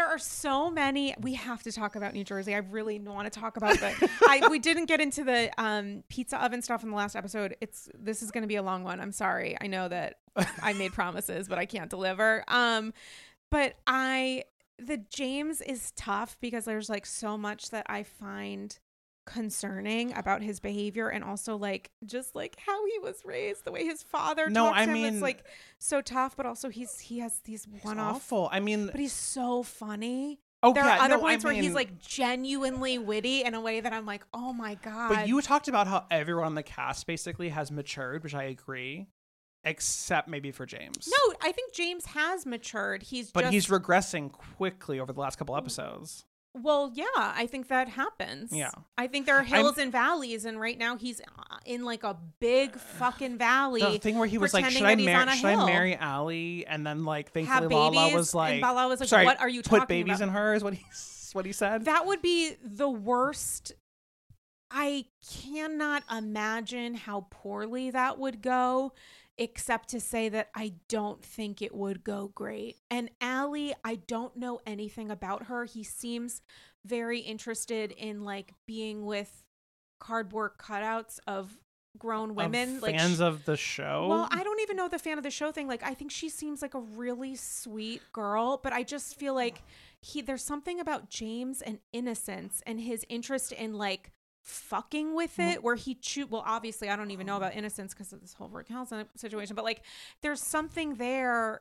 there 0.00 0.08
are 0.08 0.18
so 0.18 0.70
many 0.70 1.14
we 1.20 1.34
have 1.34 1.62
to 1.62 1.70
talk 1.70 1.94
about 1.94 2.14
New 2.14 2.24
Jersey. 2.24 2.54
I 2.54 2.58
really 2.58 2.98
want 2.98 3.30
to 3.30 3.38
talk 3.38 3.58
about 3.58 3.78
the 3.80 4.10
I 4.26 4.48
we 4.48 4.58
didn't 4.58 4.86
get 4.86 4.98
into 4.98 5.24
the 5.24 5.50
um 5.62 6.04
pizza 6.08 6.42
oven 6.42 6.62
stuff 6.62 6.82
in 6.82 6.88
the 6.88 6.96
last 6.96 7.14
episode. 7.14 7.54
It's 7.60 7.86
this 7.94 8.22
is 8.22 8.30
going 8.30 8.40
to 8.40 8.48
be 8.48 8.56
a 8.56 8.62
long 8.62 8.82
one. 8.82 8.98
I'm 8.98 9.12
sorry. 9.12 9.58
I 9.60 9.66
know 9.66 9.88
that 9.88 10.20
I 10.62 10.72
made 10.72 10.94
promises 10.94 11.48
but 11.48 11.58
I 11.58 11.66
can't 11.66 11.90
deliver. 11.90 12.44
Um 12.48 12.94
but 13.50 13.74
I 13.86 14.44
the 14.78 14.96
James 14.96 15.60
is 15.60 15.92
tough 15.96 16.38
because 16.40 16.64
there's 16.64 16.88
like 16.88 17.04
so 17.04 17.36
much 17.36 17.68
that 17.68 17.84
I 17.90 18.02
find 18.02 18.78
concerning 19.26 20.16
about 20.16 20.42
his 20.42 20.60
behavior 20.60 21.08
and 21.08 21.22
also 21.22 21.56
like 21.56 21.90
just 22.04 22.34
like 22.34 22.56
how 22.66 22.86
he 22.86 22.98
was 22.98 23.24
raised 23.24 23.64
the 23.64 23.72
way 23.72 23.84
his 23.84 24.02
father 24.02 24.48
No, 24.48 24.66
talks 24.66 24.80
I 24.80 24.86
to 24.86 24.92
him 24.92 25.14
it's 25.14 25.22
like 25.22 25.44
so 25.78 26.00
tough 26.00 26.36
but 26.36 26.46
also 26.46 26.68
he's 26.68 26.98
he 26.98 27.18
has 27.20 27.38
these 27.44 27.66
one-off 27.82 28.16
awful. 28.16 28.48
I 28.50 28.60
mean 28.60 28.86
but 28.86 28.98
he's 28.98 29.12
so 29.12 29.62
funny. 29.62 30.40
Oh 30.62 30.72
there 30.72 30.84
yeah, 30.84 30.96
are 30.96 31.04
other 31.04 31.16
no, 31.16 31.20
I 31.20 31.30
points 31.30 31.44
where 31.44 31.54
he's 31.54 31.74
like 31.74 31.98
genuinely 32.00 32.98
witty 32.98 33.44
in 33.44 33.54
a 33.54 33.60
way 33.60 33.80
that 33.80 33.92
i'm 33.92 34.04
like 34.04 34.24
oh 34.34 34.52
my 34.52 34.74
god. 34.76 35.08
but 35.08 35.28
you 35.28 35.40
talked 35.40 35.68
about 35.68 35.86
how 35.86 36.06
everyone 36.10 36.44
on 36.44 36.54
the 36.54 36.62
cast 36.62 37.06
basically 37.06 37.50
has 37.50 37.70
matured 37.70 38.22
which 38.24 38.34
i 38.34 38.44
agree 38.44 39.06
except 39.64 40.26
maybe 40.26 40.50
for 40.50 40.66
james. 40.66 41.08
No 41.08 41.34
i 41.42 41.52
think 41.52 41.72
james 41.72 42.06
has 42.06 42.46
matured. 42.46 43.02
He's 43.02 43.30
but 43.30 43.42
just 43.42 43.52
he's 43.52 43.66
regressing 43.68 44.32
quickly 44.32 44.98
over 44.98 45.12
the 45.12 45.20
last 45.20 45.36
couple 45.36 45.54
mm. 45.54 45.58
episodes 45.58 46.24
Well, 46.54 46.90
yeah, 46.94 47.04
I 47.16 47.46
think 47.46 47.68
that 47.68 47.88
happens. 47.88 48.52
Yeah. 48.52 48.70
I 48.98 49.06
think 49.06 49.26
there 49.26 49.36
are 49.36 49.44
hills 49.44 49.78
and 49.78 49.92
valleys, 49.92 50.44
and 50.44 50.60
right 50.60 50.76
now 50.76 50.96
he's 50.96 51.20
uh, 51.20 51.56
in 51.64 51.84
like 51.84 52.02
a 52.02 52.16
big 52.40 52.74
fucking 52.74 53.38
valley. 53.38 53.80
The 53.80 53.98
thing 53.98 54.18
where 54.18 54.26
he 54.26 54.36
was 54.36 54.52
like, 54.52 54.64
"Should 54.70 54.82
I 54.82 54.96
marry? 54.96 55.36
Should 55.36 55.46
I 55.46 55.64
marry 55.64 55.94
Allie?" 55.94 56.66
And 56.66 56.84
then 56.84 57.04
like, 57.04 57.30
thankfully, 57.32 57.68
Lala 57.68 58.12
was 58.12 58.34
like, 58.34 58.60
Lala 58.62 58.88
was 58.88 58.98
like, 58.98 59.08
"Sorry, 59.08 59.24
"What 59.24 59.40
are 59.40 59.48
you 59.48 59.62
put 59.62 59.80
talking 59.80 59.86
babies 59.86 60.16
about?" 60.16 60.28
in 60.28 60.34
her?" 60.34 60.54
Is 60.54 60.64
what 60.64 60.74
he 60.74 60.84
what 61.32 61.46
he 61.46 61.52
said. 61.52 61.84
That 61.84 62.06
would 62.06 62.20
be 62.20 62.56
the 62.62 62.88
worst. 62.88 63.72
I 64.72 65.06
cannot 65.28 66.04
imagine 66.10 66.94
how 66.94 67.26
poorly 67.30 67.90
that 67.90 68.18
would 68.18 68.40
go, 68.42 68.92
except 69.40 69.88
to 69.88 69.98
say 69.98 70.28
that 70.28 70.50
I 70.54 70.74
don't 70.88 71.24
think 71.24 71.62
it 71.62 71.74
would 71.74 72.04
go 72.04 72.30
great. 72.34 72.76
And 72.90 73.10
Allie, 73.20 73.74
I 73.82 73.96
don't 73.96 74.36
know 74.36 74.60
anything 74.66 75.10
about 75.10 75.44
her. 75.46 75.64
He 75.64 75.82
seems 75.82 76.42
very 76.84 77.18
interested 77.20 77.90
in 77.90 78.22
like 78.22 78.52
being 78.66 79.04
with 79.06 79.42
cardboard 79.98 80.52
cutouts 80.58 81.18
of 81.26 81.58
grown 81.98 82.30
Of 82.30 82.36
women. 82.36 82.80
like 82.80 82.94
fans 82.96 83.20
of 83.20 83.44
the 83.46 83.56
show. 83.56 84.06
well, 84.08 84.28
I 84.30 84.44
don't 84.44 84.60
even 84.60 84.76
know 84.76 84.88
the 84.88 84.98
fan 84.98 85.18
of 85.18 85.24
the 85.24 85.30
show 85.30 85.50
thing. 85.52 85.66
Like, 85.66 85.82
I 85.82 85.94
think 85.94 86.10
she 86.10 86.28
seems 86.28 86.62
like 86.62 86.74
a 86.74 86.80
really 86.80 87.34
sweet 87.34 88.02
girl, 88.12 88.60
but 88.62 88.72
I 88.72 88.82
just 88.82 89.18
feel 89.18 89.34
like 89.34 89.62
he 90.02 90.20
there's 90.20 90.44
something 90.44 90.78
about 90.80 91.08
James 91.10 91.62
and 91.62 91.78
innocence 91.92 92.62
and 92.66 92.78
his 92.80 93.04
interest 93.08 93.52
in 93.52 93.74
like 93.74 94.12
fucking 94.42 95.14
with 95.14 95.38
it 95.38 95.62
where 95.62 95.74
he 95.74 95.94
chew 95.94 96.26
well 96.26 96.42
obviously 96.46 96.88
I 96.88 96.96
don't 96.96 97.10
even 97.10 97.26
know 97.26 97.36
about 97.36 97.54
innocence 97.54 97.92
because 97.92 98.12
of 98.12 98.20
this 98.20 98.32
whole 98.32 98.48
Raquel 98.48 98.88
situation 99.16 99.54
but 99.54 99.64
like 99.64 99.82
there's 100.22 100.40
something 100.40 100.94
there 100.94 101.60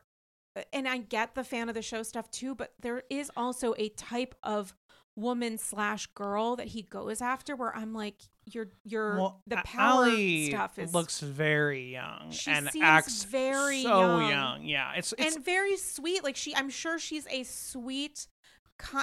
uh, 0.56 0.62
and 0.72 0.88
I 0.88 0.98
get 0.98 1.36
the 1.36 1.44
fan 1.44 1.70
of 1.70 1.76
the 1.76 1.82
show 1.82 2.04
stuff 2.04 2.32
too 2.32 2.56
but 2.56 2.74
there 2.80 3.04
is 3.10 3.32
also 3.36 3.76
a 3.78 3.90
type 3.90 4.34
of 4.44 4.74
woman 5.16 5.58
slash 5.58 6.08
girl 6.08 6.56
that 6.56 6.68
he 6.68 6.82
goes 6.82 7.22
after 7.22 7.56
where 7.56 7.76
I'm 7.76 7.94
like 7.94 8.16
you're 8.46 8.70
you're 8.84 9.18
well, 9.18 9.42
the 9.48 9.58
power 9.58 10.06
Allie 10.06 10.50
stuff 10.50 10.80
is 10.80 10.94
looks 10.94 11.20
very 11.20 11.92
young 11.92 12.32
She 12.32 12.50
and 12.52 12.70
seems 12.70 12.84
acts 12.84 13.24
very 13.24 13.84
so 13.84 14.20
young. 14.20 14.64
Yeah, 14.64 14.94
it's 14.96 15.14
it's 15.18 15.36
and 15.36 15.46
very 15.46 15.78
sweet. 15.78 16.24
Like 16.24 16.36
she, 16.36 16.56
I'm 16.56 16.70
sure 16.70 17.00
she's 17.00 17.28
a 17.30 17.44
sweet. 17.44 18.28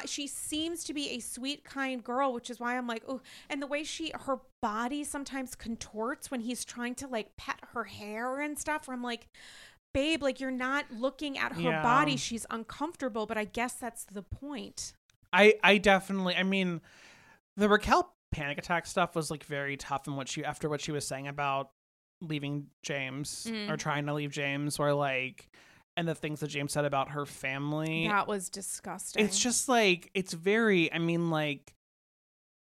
She 0.07 0.27
seems 0.27 0.85
to 0.85 0.95
be 0.95 1.11
a 1.11 1.21
sweet, 1.21 1.65
kind 1.65 2.03
girl, 2.03 2.33
which 2.33 2.51
is 2.51 2.59
why 2.61 2.77
I'm 2.77 2.87
like, 2.87 3.03
oh. 3.09 3.21
And 3.51 3.61
the 3.63 3.67
way 3.67 3.85
she, 3.85 4.13
her 4.27 4.39
body 4.63 5.05
sometimes 5.05 5.55
contorts 5.55 6.31
when 6.31 6.41
he's 6.41 6.65
trying 6.65 6.95
to 6.97 7.07
like 7.07 7.37
pet 7.37 7.61
her 7.75 7.85
hair 7.85 8.41
and 8.41 8.59
stuff. 8.59 8.89
Where 8.89 8.97
I'm 8.97 9.03
like, 9.03 9.29
babe, 9.95 10.23
like 10.23 10.41
you're 10.41 10.51
not 10.51 10.87
looking 10.91 11.39
at 11.39 11.53
her 11.53 11.61
Yeah. 11.61 11.83
body. 11.83 12.17
She's 12.17 12.47
uncomfortable, 12.51 13.27
but 13.27 13.39
I 13.39 13.45
guess 13.45 13.75
that's 13.75 14.05
the 14.05 14.23
point. 14.23 14.93
I 15.33 15.55
I 15.63 15.79
definitely 15.79 16.35
I 16.37 16.43
mean 16.43 16.81
the 17.57 17.69
Raquel 17.69 18.13
panic 18.33 18.59
attack 18.59 18.87
stuff 18.87 19.15
was 19.17 19.31
like 19.31 19.45
very 19.45 19.77
tough 19.77 20.07
and 20.07 20.17
what 20.17 20.29
she 20.29 20.45
after 20.45 20.69
what 20.69 20.81
she 20.81 20.93
was 20.93 21.07
saying 21.07 21.27
about 21.29 21.71
leaving 22.21 22.67
James 22.83 23.47
Mm. 23.51 23.71
or 23.71 23.77
trying 23.77 24.07
to 24.07 24.15
leave 24.15 24.31
James 24.33 24.79
or 24.79 24.93
like 24.95 25.49
and 25.97 26.07
the 26.07 26.15
things 26.15 26.41
that 26.41 26.49
James 26.49 26.73
said 26.73 26.85
about 26.85 27.11
her 27.11 27.27
family. 27.27 28.07
That 28.09 28.29
was 28.29 28.49
disgusting. 28.49 29.25
It's 29.25 29.39
just 29.39 29.69
like 29.69 30.11
it's 30.15 30.33
very 30.33 30.93
I 30.93 30.99
mean 30.99 31.31
like 31.31 31.75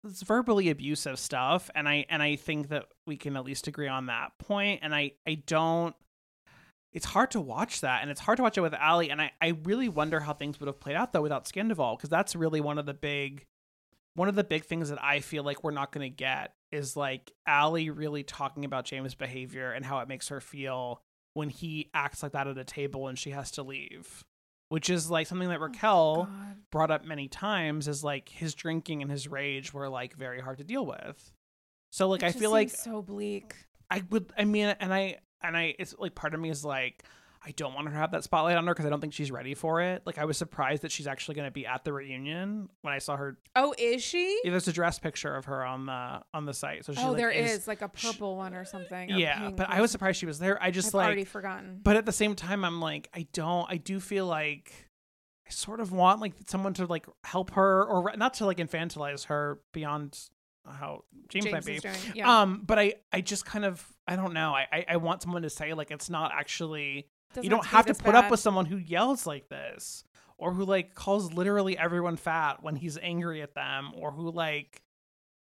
it's 0.05 0.23
verbally 0.23 0.71
abusive 0.71 1.19
stuff 1.19 1.71
and 1.75 1.89
I 1.89 2.07
and 2.09 2.23
I 2.23 2.37
think 2.37 2.69
that 2.69 2.87
we 3.07 3.17
can 3.17 3.37
at 3.37 3.45
least 3.45 3.67
agree 3.67 3.89
on 3.89 4.07
that 4.07 4.33
point 4.39 4.81
and 4.83 4.95
I 4.95 5.13
I 5.27 5.43
don't 5.47 5.95
it's 6.93 7.07
hard 7.07 7.33
to 7.33 7.41
watch 7.41 7.81
that 7.81 8.03
and 8.03 8.11
it's 8.11 8.21
hard 8.21 8.37
to 8.37 8.43
watch 8.43 8.57
it 8.57 8.61
with 8.61 8.75
Ali 8.75 9.11
and 9.11 9.21
I 9.21 9.33
I 9.41 9.57
really 9.65 9.89
wonder 9.89 10.21
how 10.21 10.33
things 10.33 10.61
would 10.61 10.67
have 10.67 10.81
played 10.81 10.97
out 10.97 11.13
though 11.13 11.23
without 11.23 11.47
Scandoval 11.47 11.97
because 11.97 12.11
that's 12.11 12.37
really 12.37 12.61
one 12.61 12.79
of 12.79 12.87
the 12.87 12.95
big 12.95 13.47
one 14.15 14.29
of 14.29 14.37
the 14.37 14.45
big 14.45 14.65
things 14.65 14.91
that 14.91 15.03
I 15.03 15.21
feel 15.21 15.43
like 15.43 15.65
we're 15.65 15.73
not 15.73 15.91
going 15.91 16.09
to 16.09 16.15
get 16.15 16.55
is 16.71 16.97
like 16.97 17.33
Ali 17.47 17.91
really 17.91 18.23
talking 18.23 18.65
about 18.65 18.85
James' 18.85 19.15
behavior 19.15 19.73
and 19.73 19.85
how 19.85 19.99
it 19.99 20.09
makes 20.09 20.29
her 20.29 20.41
feel 20.41 21.03
when 21.35 21.51
he 21.51 21.91
acts 21.93 22.23
like 22.23 22.33
that 22.33 22.47
at 22.47 22.57
a 22.57 22.65
table 22.65 23.09
and 23.09 23.19
she 23.19 23.31
has 23.31 23.51
to 23.53 23.63
leave. 23.63 24.25
Which 24.71 24.89
is 24.89 25.11
like 25.11 25.27
something 25.27 25.49
that 25.51 25.59
oh 25.59 25.65
Raquel 25.65 26.25
God. 26.25 26.57
brought 26.73 26.91
up 26.91 27.05
many 27.05 27.29
times 27.29 27.87
is 27.87 28.03
like 28.03 28.29
his 28.29 28.55
drinking 28.55 29.03
and 29.03 29.11
his 29.11 29.29
rage 29.29 29.75
were 29.75 29.89
like 29.89 30.15
very 30.15 30.41
hard 30.41 30.59
to 30.59 30.65
deal 30.65 30.87
with. 30.87 31.33
So 31.91 32.09
like 32.09 32.23
I 32.23 32.33
feel 32.33 32.51
like 32.51 32.71
so 32.71 33.03
bleak. 33.03 33.55
I 33.91 34.03
would 34.11 34.33
I 34.37 34.45
mean 34.45 34.75
and 34.81 34.93
I 34.93 35.19
and 35.43 35.57
I 35.57 35.75
it's 35.79 35.95
like 35.99 36.15
part 36.15 36.35
of 36.35 36.41
me 36.41 36.51
is 36.51 36.65
like 36.65 37.05
I 37.47 37.51
don't 37.51 37.75
want 37.75 37.87
her 37.89 37.93
to 37.93 37.99
have 37.99 38.13
that 38.13 38.25
spotlight 38.25 38.57
on 38.57 38.67
her 38.67 38.73
because 38.73 38.87
I 38.87 38.89
don't 38.89 39.01
think 39.01 39.13
she's 39.13 39.31
ready 39.31 39.55
for 39.55 39.83
it. 39.83 40.03
Like 40.07 40.17
I 40.17 40.25
was 40.25 40.39
surprised 40.39 40.83
that 40.83 40.91
she's 40.91 41.07
actually 41.07 41.35
going 41.35 41.47
to 41.47 41.53
be 41.53 41.67
at 41.67 41.85
the 41.85 41.93
reunion 41.93 42.71
when 42.81 42.95
I 42.95 42.99
saw 42.99 43.17
her. 43.17 43.37
Oh, 43.55 43.75
is 43.77 44.03
she? 44.03 44.41
Yeah, 44.45 44.53
there's 44.53 44.67
a 44.67 44.73
dress 44.73 44.99
picture 44.99 45.35
of 45.35 45.45
her 45.45 45.65
on 45.65 45.87
the 45.87 46.23
on 46.33 46.47
the 46.47 46.55
site. 46.55 46.85
So 46.87 46.95
she 46.95 47.01
oh, 47.03 47.09
like, 47.09 47.17
there 47.19 47.31
is, 47.31 47.51
is 47.51 47.69
like 47.69 47.83
a 47.83 47.89
purple 47.89 48.37
one 48.37 48.55
or 48.55 48.65
something. 48.65 49.13
or 49.13 49.17
Yeah, 49.17 49.51
but 49.51 49.69
I 49.69 49.83
was 49.83 49.91
surprised 49.91 50.19
she 50.19 50.27
was 50.27 50.39
there. 50.39 50.63
I 50.63 50.71
just 50.71 50.89
I've 50.89 50.95
like 50.95 51.07
already 51.07 51.25
forgotten. 51.25 51.81
but 51.83 51.97
at 51.97 52.07
the 52.07 52.13
same 52.13 52.35
time 52.35 52.65
i'm 52.65 52.81
like 52.81 53.09
i 53.15 53.27
don't 53.33 53.67
i 53.71 53.77
do 53.77 54.01
feel 54.01 54.27
like 54.27 54.73
i 55.47 55.51
sort 55.51 55.81
of 55.81 55.93
want 55.93 56.21
like 56.21 56.33
someone 56.47 56.75
to 56.75 56.87
like 56.87 57.07
help 57.25 57.51
her 57.51 57.85
or 57.85 58.05
re- 58.05 58.15
not 58.17 58.35
to 58.35 58.47
like 58.47 58.59
infantilize 58.59 59.27
her 59.27 59.61
beyond 59.73 60.19
how 60.67 61.05
james, 61.29 61.51
might 61.51 61.65
be 61.65 61.79
doing. 61.79 61.95
Yeah. 62.15 62.41
um 62.41 62.63
but 62.65 62.79
i 62.79 62.95
i 63.13 63.21
just 63.21 63.45
kind 63.45 63.65
of 63.65 63.87
i 64.09 64.17
don't 64.17 64.33
know 64.33 64.55
I, 64.55 64.67
I 64.73 64.85
i 64.91 64.97
want 64.97 65.23
someone 65.23 65.43
to 65.43 65.51
say 65.51 65.75
like 65.75 65.91
it's 65.91 66.09
not 66.09 66.33
actually 66.33 67.09
Doesn't 67.35 67.45
you 67.45 67.51
don't 67.51 67.67
have 67.67 67.87
to 67.87 67.95
put 67.95 68.15
up 68.15 68.31
with 68.31 68.41
someone 68.41 68.67
who 68.67 68.77
yells 68.77 69.27
like 69.27 69.49
this 69.49 70.05
or 70.39 70.53
who 70.53 70.65
like 70.65 70.95
calls 70.95 71.33
literally 71.33 71.77
everyone 71.77 72.17
fat 72.17 72.63
when 72.63 72.77
he's 72.77 72.99
angry 72.99 73.43
at 73.43 73.55
them 73.55 73.93
or 73.97 74.11
who 74.13 74.31
like 74.31 74.83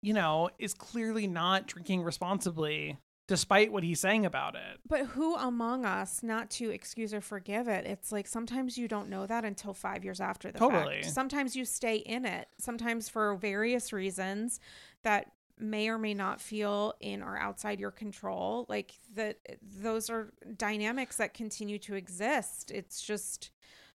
you 0.01 0.13
know 0.13 0.49
is 0.59 0.73
clearly 0.73 1.27
not 1.27 1.67
drinking 1.67 2.03
responsibly 2.03 2.97
despite 3.27 3.71
what 3.71 3.83
he's 3.83 4.01
saying 4.01 4.25
about 4.25 4.55
it 4.55 4.79
But 4.87 5.05
who 5.07 5.35
among 5.35 5.85
us, 5.85 6.21
not 6.23 6.49
to 6.51 6.69
excuse 6.69 7.13
or 7.13 7.21
forgive 7.21 7.69
it, 7.69 7.85
it's 7.85 8.11
like 8.11 8.27
sometimes 8.27 8.77
you 8.77 8.89
don't 8.89 9.09
know 9.09 9.25
that 9.25 9.45
until 9.45 9.73
five 9.73 10.03
years 10.03 10.19
after 10.19 10.51
the 10.51 10.59
Totally. 10.59 11.01
fact. 11.03 11.13
Sometimes 11.13 11.55
you 11.55 11.63
stay 11.63 11.95
in 11.95 12.25
it. 12.25 12.49
Sometimes 12.59 13.07
for 13.07 13.35
various 13.35 13.93
reasons 13.93 14.59
that 15.03 15.31
may 15.59 15.89
or 15.89 15.97
may 15.97 16.13
not 16.13 16.41
feel 16.41 16.93
in 16.99 17.21
or 17.21 17.37
outside 17.37 17.79
your 17.79 17.91
control. 17.91 18.65
Like 18.69 18.93
that, 19.15 19.37
those 19.61 20.09
are 20.09 20.33
dynamics 20.57 21.17
that 21.17 21.33
continue 21.33 21.77
to 21.79 21.95
exist. 21.95 22.71
It's 22.71 23.01
just, 23.01 23.51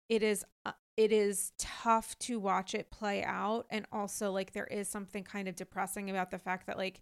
it 0.09 0.23
is. 0.23 0.45
Uh, 0.65 0.73
it 0.97 1.11
is 1.11 1.51
tough 1.59 2.17
to 2.21 2.39
watch 2.39 2.73
it 2.73 2.89
play 2.93 3.25
out 3.25 3.67
and 3.69 3.85
also 3.91 4.31
like 4.31 4.53
there 4.53 4.69
is 4.69 4.89
something 4.89 5.25
kind 5.25 5.49
of 5.49 5.57
depressing 5.57 6.09
about 6.09 6.31
the 6.31 6.39
fact 6.39 6.69
that 6.69 6.79
like 6.79 7.01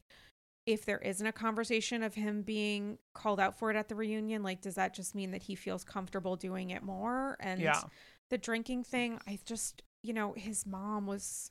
if 0.66 0.84
there 0.84 0.98
isn't 0.98 1.26
a 1.26 1.32
conversation 1.32 2.02
of 2.02 2.14
him 2.14 2.42
being 2.42 2.98
called 3.14 3.40
out 3.40 3.58
for 3.58 3.70
it 3.70 3.76
at 3.76 3.88
the 3.88 3.94
reunion, 3.94 4.42
like 4.42 4.60
does 4.60 4.76
that 4.76 4.94
just 4.94 5.14
mean 5.14 5.32
that 5.32 5.42
he 5.42 5.54
feels 5.54 5.84
comfortable 5.84 6.36
doing 6.36 6.70
it 6.70 6.82
more? 6.82 7.36
And 7.40 7.60
Yeah. 7.60 7.82
the 8.30 8.38
drinking 8.38 8.84
thing, 8.84 9.18
I 9.26 9.38
just, 9.44 9.82
you 10.02 10.12
know, 10.12 10.32
his 10.34 10.64
mom 10.64 11.06
was 11.06 11.50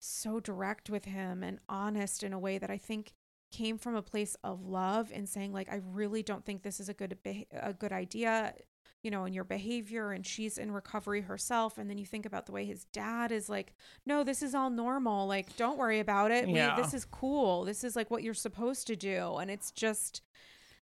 so 0.00 0.40
direct 0.40 0.90
with 0.90 1.04
him 1.04 1.42
and 1.42 1.58
honest 1.68 2.22
in 2.22 2.32
a 2.32 2.38
way 2.38 2.58
that 2.58 2.70
I 2.70 2.78
think 2.78 3.12
came 3.52 3.78
from 3.78 3.94
a 3.94 4.02
place 4.02 4.36
of 4.44 4.64
love 4.64 5.10
and 5.14 5.28
saying 5.28 5.52
like 5.52 5.70
I 5.70 5.80
really 5.92 6.22
don't 6.22 6.44
think 6.44 6.62
this 6.62 6.80
is 6.80 6.88
a 6.88 6.94
good 6.94 7.16
a 7.52 7.72
good 7.72 7.92
idea 7.92 8.54
you 9.02 9.10
know 9.10 9.24
in 9.24 9.32
your 9.32 9.42
behavior 9.44 10.12
and 10.12 10.24
she's 10.24 10.56
in 10.56 10.70
recovery 10.70 11.22
herself 11.22 11.76
and 11.76 11.90
then 11.90 11.98
you 11.98 12.06
think 12.06 12.26
about 12.26 12.46
the 12.46 12.52
way 12.52 12.64
his 12.64 12.84
dad 12.92 13.32
is 13.32 13.48
like 13.48 13.72
no 14.06 14.22
this 14.22 14.42
is 14.42 14.54
all 14.54 14.70
normal 14.70 15.26
like 15.26 15.56
don't 15.56 15.78
worry 15.78 15.98
about 15.98 16.30
it 16.30 16.48
Yeah. 16.48 16.76
we, 16.76 16.82
this 16.82 16.94
is 16.94 17.04
cool 17.04 17.64
this 17.64 17.82
is 17.82 17.96
like 17.96 18.08
what 18.10 18.22
you're 18.22 18.34
supposed 18.34 18.86
to 18.86 18.94
do 18.96 19.36
and 19.38 19.50
it's 19.50 19.72
just 19.72 20.22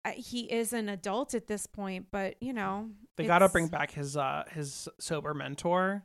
uh, 0.04 0.12
he 0.12 0.42
is 0.46 0.74
an 0.74 0.90
adult 0.90 1.34
at 1.36 1.46
this 1.48 1.68
point 1.68 2.08
but 2.12 2.42
you 2.42 2.54
know 2.54 2.90
They 3.18 3.26
got 3.28 3.40
to 3.40 3.50
bring 3.50 3.68
back 3.68 3.92
his 3.92 4.18
uh 4.18 4.46
his 4.52 4.88
sober 5.00 5.34
mentor. 5.36 6.04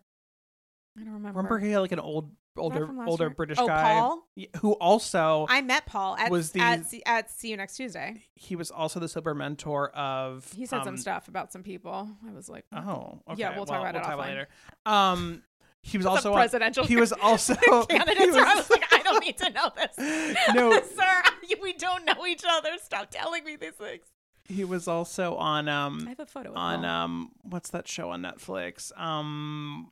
I 0.99 1.05
don't 1.05 1.15
remember 1.15 1.39
Remember 1.39 1.59
he 1.61 1.71
had 1.71 1.79
like 1.81 1.93
an 1.93 2.01
old 2.01 2.31
older 2.57 2.89
older 3.07 3.25
year? 3.25 3.31
British 3.31 3.59
oh, 3.59 3.67
guy 3.67 3.95
Paul 3.95 4.27
who 4.61 4.73
also 4.73 5.47
I 5.49 5.61
met 5.63 5.87
Paul 5.87 6.17
at 6.17 6.31
was 6.31 6.53
the- 6.53 6.61
at, 6.61 6.87
see, 6.87 7.03
at 7.07 7.31
see 7.31 7.49
you 7.51 7.57
next 7.57 7.77
Tuesday 7.77 8.23
he 8.35 8.57
was 8.57 8.71
also 8.71 9.01
the 9.01 9.09
sober 9.09 9.35
mentor 9.35 9.89
of 9.91 10.51
he 10.55 10.67
said 10.67 10.81
some 10.85 10.89
um, 10.95 10.97
stuff 10.99 11.29
about 11.29 11.53
some 11.53 11.63
people 11.63 12.09
I 12.29 12.33
was 12.33 12.49
like 12.49 12.65
Oh, 12.75 13.21
okay. 13.31 13.41
Yeah, 13.41 13.57
we'll 13.57 13.67
talk 13.67 13.81
about 13.81 13.95
it 13.97 14.03
talk 14.03 14.19
offline. 14.19 14.27
later. 14.29 14.49
Um 14.87 15.43
he 15.85 15.97
was 15.97 16.07
also 16.07 16.31
on, 16.31 16.37
presidential 16.37 16.85
he 16.85 16.97
was 16.97 17.13
also 17.23 17.55
candidates 17.89 18.21
he 18.21 18.41
I 18.41 18.45
was- 18.55 18.57
was 18.57 18.71
like, 18.71 18.85
I 18.93 18.99
don't 19.03 19.25
need 19.25 19.39
to 19.39 19.51
know 19.51 19.71
this. 19.75 20.37
No. 20.55 20.73
sir, 20.73 21.23
we 21.63 21.73
don't 21.73 22.05
know 22.05 22.27
each 22.27 22.43
other. 22.49 22.71
Stop 22.83 23.11
telling 23.11 23.45
me 23.45 23.57
these 23.57 23.73
things. 23.75 24.05
he 24.49 24.65
was 24.65 24.87
also 24.89 25.37
on 25.37 25.69
um 25.69 26.05
I 26.07 26.11
have 26.11 26.21
a 26.21 26.27
photo. 26.27 26.53
On 26.55 26.83
Paul. 26.83 26.91
um 26.91 27.33
what's 27.43 27.71
that 27.71 27.89
show 27.89 28.11
on 28.11 28.23
Netflix? 28.23 28.97
Um 29.01 29.91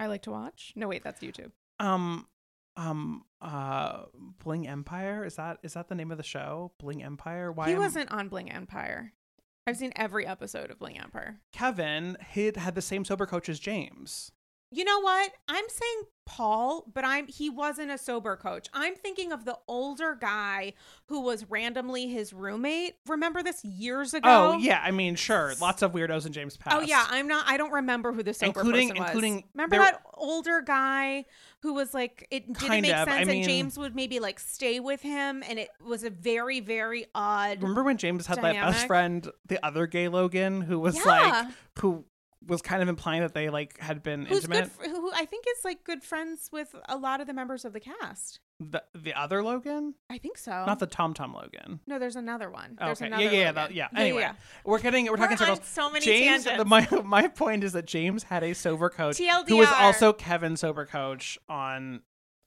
I 0.00 0.06
like 0.06 0.22
to 0.22 0.30
watch. 0.32 0.72
No, 0.74 0.88
wait, 0.88 1.04
that's 1.04 1.20
YouTube. 1.22 1.52
um 1.78 2.26
um 2.76 3.24
uh 3.40 4.04
Bling 4.42 4.66
Empire 4.66 5.24
is 5.24 5.36
that 5.36 5.58
is 5.62 5.74
that 5.74 5.88
the 5.88 5.94
name 5.94 6.10
of 6.10 6.16
the 6.16 6.22
show? 6.24 6.72
Bling 6.80 7.02
Empire? 7.02 7.52
Why 7.52 7.66
he 7.68 7.72
am- 7.74 7.78
wasn't 7.80 8.10
on 8.10 8.28
Bling 8.28 8.50
Empire. 8.50 9.12
I've 9.66 9.76
seen 9.76 9.92
every 9.94 10.26
episode 10.26 10.70
of 10.70 10.78
Bling 10.78 10.98
Empire. 10.98 11.40
Kevin 11.52 12.16
had 12.20 12.56
had 12.56 12.74
the 12.74 12.82
same 12.82 13.04
sober 13.04 13.26
coach 13.26 13.48
as 13.48 13.60
James. 13.60 14.32
You 14.72 14.84
know 14.84 15.00
what? 15.00 15.32
I'm 15.48 15.64
saying 15.68 16.02
Paul, 16.26 16.84
but 16.94 17.04
I'm 17.04 17.26
he 17.26 17.50
wasn't 17.50 17.90
a 17.90 17.98
sober 17.98 18.36
coach. 18.36 18.68
I'm 18.72 18.94
thinking 18.94 19.32
of 19.32 19.44
the 19.44 19.58
older 19.66 20.14
guy 20.14 20.74
who 21.06 21.22
was 21.22 21.44
randomly 21.50 22.06
his 22.06 22.32
roommate. 22.32 22.94
Remember 23.08 23.42
this 23.42 23.64
years 23.64 24.14
ago? 24.14 24.52
Oh 24.54 24.58
yeah, 24.58 24.80
I 24.84 24.92
mean 24.92 25.16
sure, 25.16 25.54
lots 25.60 25.82
of 25.82 25.90
weirdos 25.90 26.26
in 26.26 26.32
James 26.32 26.56
Past. 26.56 26.76
Oh 26.76 26.80
yeah, 26.82 27.04
I'm 27.10 27.26
not. 27.26 27.46
I 27.48 27.56
don't 27.56 27.72
remember 27.72 28.12
who 28.12 28.22
the 28.22 28.32
sober 28.32 28.60
Including- 28.60 28.90
person 28.90 29.02
was. 29.02 29.10
including- 29.10 29.44
remember 29.54 29.76
there- 29.78 29.84
that 29.86 30.02
older 30.14 30.60
guy 30.60 31.24
who 31.62 31.74
was 31.74 31.92
like 31.92 32.28
it 32.30 32.46
didn't 32.52 32.82
make 32.82 32.92
of, 32.94 33.08
sense, 33.08 33.10
I 33.10 33.24
mean- 33.24 33.38
and 33.38 33.44
James 33.44 33.76
would 33.76 33.96
maybe 33.96 34.20
like 34.20 34.38
stay 34.38 34.78
with 34.78 35.02
him, 35.02 35.42
and 35.48 35.58
it 35.58 35.70
was 35.84 36.04
a 36.04 36.10
very 36.10 36.60
very 36.60 37.06
odd. 37.12 37.60
Remember 37.60 37.82
when 37.82 37.96
James 37.96 38.26
had 38.28 38.40
that 38.40 38.54
best 38.54 38.86
friend, 38.86 39.28
the 39.46 39.58
other 39.66 39.88
gay 39.88 40.06
Logan, 40.06 40.60
who 40.60 40.78
was 40.78 40.94
Yeah. 40.94 41.02
like, 41.04 41.46
who 41.80 42.04
was 42.46 42.62
kind 42.62 42.82
of 42.82 42.88
implying 42.88 43.20
that 43.20 43.34
they 43.34 43.50
like 43.50 43.78
had 43.80 44.02
been 44.02 44.24
Who's 44.26 44.44
intimate. 44.44 44.70
good? 44.78 44.90
Who 44.90 45.12
I 45.12 45.24
think 45.26 45.44
is 45.58 45.64
like 45.64 45.84
good 45.84 46.02
friends 46.02 46.48
with 46.52 46.74
a 46.88 46.96
lot 46.96 47.20
of 47.20 47.26
the 47.26 47.34
members 47.34 47.64
of 47.64 47.72
the 47.72 47.80
cast. 47.80 48.40
the 48.58 48.82
the 48.94 49.12
other 49.14 49.42
Logan, 49.42 49.94
I 50.08 50.18
think 50.18 50.38
so. 50.38 50.50
not 50.50 50.78
the 50.78 50.86
Tom 50.86 51.12
Tom 51.14 51.34
Logan. 51.34 51.80
no, 51.86 51.98
there's 51.98 52.16
another 52.16 52.50
one. 52.50 52.78
Oh, 52.80 52.86
There's 52.86 52.98
okay, 52.98 53.06
another 53.08 53.22
yeah, 53.24 53.30
yeah, 53.30 53.38
yeah, 53.40 53.52
that- 53.52 53.74
yeah. 53.74 53.88
Anyway, 53.94 54.22
yeah. 54.22 54.32
we're 54.64 54.78
getting 54.80 55.06
we're 55.06 55.16
talking 55.16 55.36
We're 55.38 55.46
on 55.50 55.56
circles. 55.56 55.68
so 55.68 55.90
many 55.90 56.04
James, 56.04 56.44
tangents. 56.44 56.68
my 56.70 56.88
my 57.04 57.28
point 57.28 57.62
is 57.64 57.72
that 57.74 57.86
James 57.86 58.22
had 58.22 58.42
a 58.42 58.54
sober 58.54 58.88
coach 58.88 59.18
who 59.18 59.56
was 59.56 59.68
also 59.72 60.12
Kevin's 60.12 60.60
sober 60.60 60.86
coach 60.86 61.38
on. 61.48 62.00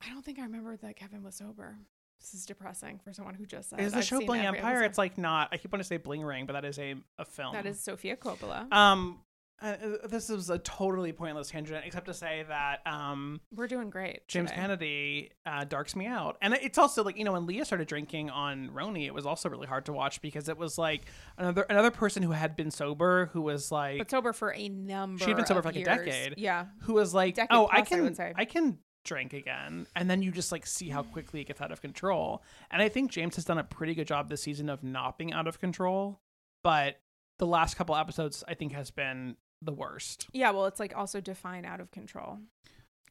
I 0.05 0.09
don't 0.09 0.23
think 0.25 0.39
I 0.39 0.43
remember 0.43 0.75
that 0.77 0.95
Kevin 0.97 1.23
was 1.23 1.35
sober. 1.35 1.77
This 2.19 2.33
is 2.33 2.45
depressing 2.45 2.99
for 3.03 3.11
someone 3.13 3.35
who 3.35 3.45
just 3.45 3.69
said. 3.69 3.79
Is 3.79 3.91
the 3.91 3.99
I've 3.99 4.05
show 4.05 4.19
Bling 4.25 4.41
Empire? 4.41 4.71
episode. 4.77 4.85
It's 4.85 4.97
like 4.97 5.17
not. 5.17 5.49
I 5.51 5.57
keep 5.57 5.71
wanting 5.71 5.83
to 5.83 5.87
say 5.87 5.97
Bling 5.97 6.23
Ring, 6.23 6.45
but 6.45 6.53
that 6.53 6.65
is 6.65 6.79
a 6.79 6.95
a 7.19 7.25
film. 7.25 7.53
that 7.53 7.65
is 7.65 7.79
Sofia 7.79 8.15
Coppola. 8.15 8.71
Um, 8.73 9.19
uh, 9.61 9.75
this 10.07 10.29
is 10.29 10.49
a 10.49 10.57
totally 10.57 11.13
pointless 11.13 11.49
tangent, 11.49 11.85
except 11.85 12.07
to 12.07 12.13
say 12.13 12.43
that 12.49 12.81
um, 12.85 13.39
We're 13.55 13.67
doing 13.67 13.89
great. 13.89 14.27
James 14.27 14.49
today. 14.49 14.61
Kennedy 14.61 15.31
uh, 15.45 15.63
darks 15.63 15.95
me 15.95 16.05
out, 16.05 16.37
and 16.41 16.53
it's 16.53 16.77
also 16.77 17.03
like 17.03 17.17
you 17.17 17.23
know 17.23 17.31
when 17.33 17.45
Leah 17.45 17.63
started 17.63 17.87
drinking 17.87 18.29
on 18.29 18.69
RHONY, 18.69 19.05
it 19.05 19.13
was 19.13 19.25
also 19.25 19.49
really 19.49 19.67
hard 19.67 19.85
to 19.85 19.93
watch 19.93 20.21
because 20.21 20.49
it 20.49 20.57
was 20.57 20.77
like 20.77 21.05
another 21.37 21.61
another 21.69 21.91
person 21.91 22.23
who 22.23 22.31
had 22.31 22.55
been 22.55 22.71
sober 22.71 23.29
who 23.31 23.41
was 23.41 23.71
like 23.71 23.99
but 23.99 24.11
sober 24.11 24.33
for 24.33 24.53
a 24.53 24.67
number. 24.67 25.23
She'd 25.23 25.35
been 25.35 25.45
sober 25.45 25.61
for 25.61 25.69
like 25.69 25.77
a 25.77 25.83
decade. 25.83 26.35
Yeah. 26.37 26.65
who 26.81 26.93
was 26.93 27.13
like, 27.13 27.35
Decade 27.35 27.49
oh, 27.51 27.69
I 27.71 27.81
plus, 27.83 27.99
I 27.99 28.03
can 28.03 28.15
say. 28.15 28.33
I 28.35 28.45
can 28.45 28.79
drink 29.05 29.33
again, 29.33 29.87
and 29.95 30.09
then 30.09 30.21
you 30.21 30.31
just 30.31 30.51
like 30.51 30.65
see 30.65 30.89
how 30.89 31.03
quickly 31.03 31.41
it 31.41 31.47
gets 31.47 31.61
out 31.61 31.71
of 31.71 31.81
control. 31.81 32.43
And 32.69 32.81
I 32.81 32.89
think 32.89 33.11
James 33.11 33.35
has 33.35 33.45
done 33.45 33.57
a 33.57 33.63
pretty 33.63 33.95
good 33.95 34.07
job 34.07 34.29
this 34.29 34.41
season 34.41 34.69
of 34.69 34.83
not 34.83 35.17
being 35.17 35.31
out 35.31 35.47
of 35.47 35.59
control, 35.59 36.19
but 36.63 36.97
the 37.39 37.47
last 37.47 37.75
couple 37.75 37.95
episodes 37.95 38.43
I 38.47 38.53
think 38.53 38.73
has 38.73 38.91
been 38.91 39.35
the 39.61 39.73
worst. 39.73 40.27
Yeah. 40.33 40.51
Well, 40.51 40.65
it's 40.65 40.79
like 40.79 40.95
also 40.95 41.21
define 41.21 41.65
out 41.65 41.79
of 41.79 41.91
control. 41.91 42.39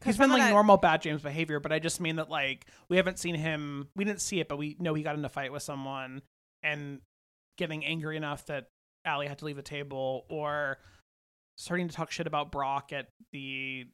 He's 0.04 0.16
been 0.18 0.30
like 0.30 0.42
that- 0.42 0.50
normal 0.50 0.76
bad 0.78 1.00
James 1.02 1.22
behavior, 1.22 1.60
but 1.60 1.72
I 1.72 1.78
just 1.78 2.00
mean 2.00 2.16
that 2.16 2.28
like 2.28 2.66
we 2.88 2.96
haven't 2.96 3.18
seen 3.18 3.34
him. 3.36 3.88
We 3.94 4.04
didn't 4.04 4.20
see 4.20 4.40
it, 4.40 4.48
but 4.48 4.58
we 4.58 4.76
know 4.80 4.94
he 4.94 5.02
got 5.02 5.16
in 5.16 5.24
a 5.24 5.28
fight 5.28 5.52
with 5.52 5.62
someone 5.62 6.22
and 6.62 7.00
getting 7.56 7.84
angry 7.84 8.16
enough 8.16 8.46
that 8.46 8.68
Allie 9.04 9.28
had 9.28 9.38
to 9.38 9.44
leave 9.44 9.56
the 9.56 9.62
table, 9.62 10.24
or 10.28 10.78
starting 11.56 11.88
to 11.88 11.94
talk 11.94 12.10
shit 12.10 12.26
about 12.26 12.50
Brock 12.52 12.92
at 12.92 13.08
the 13.32 13.86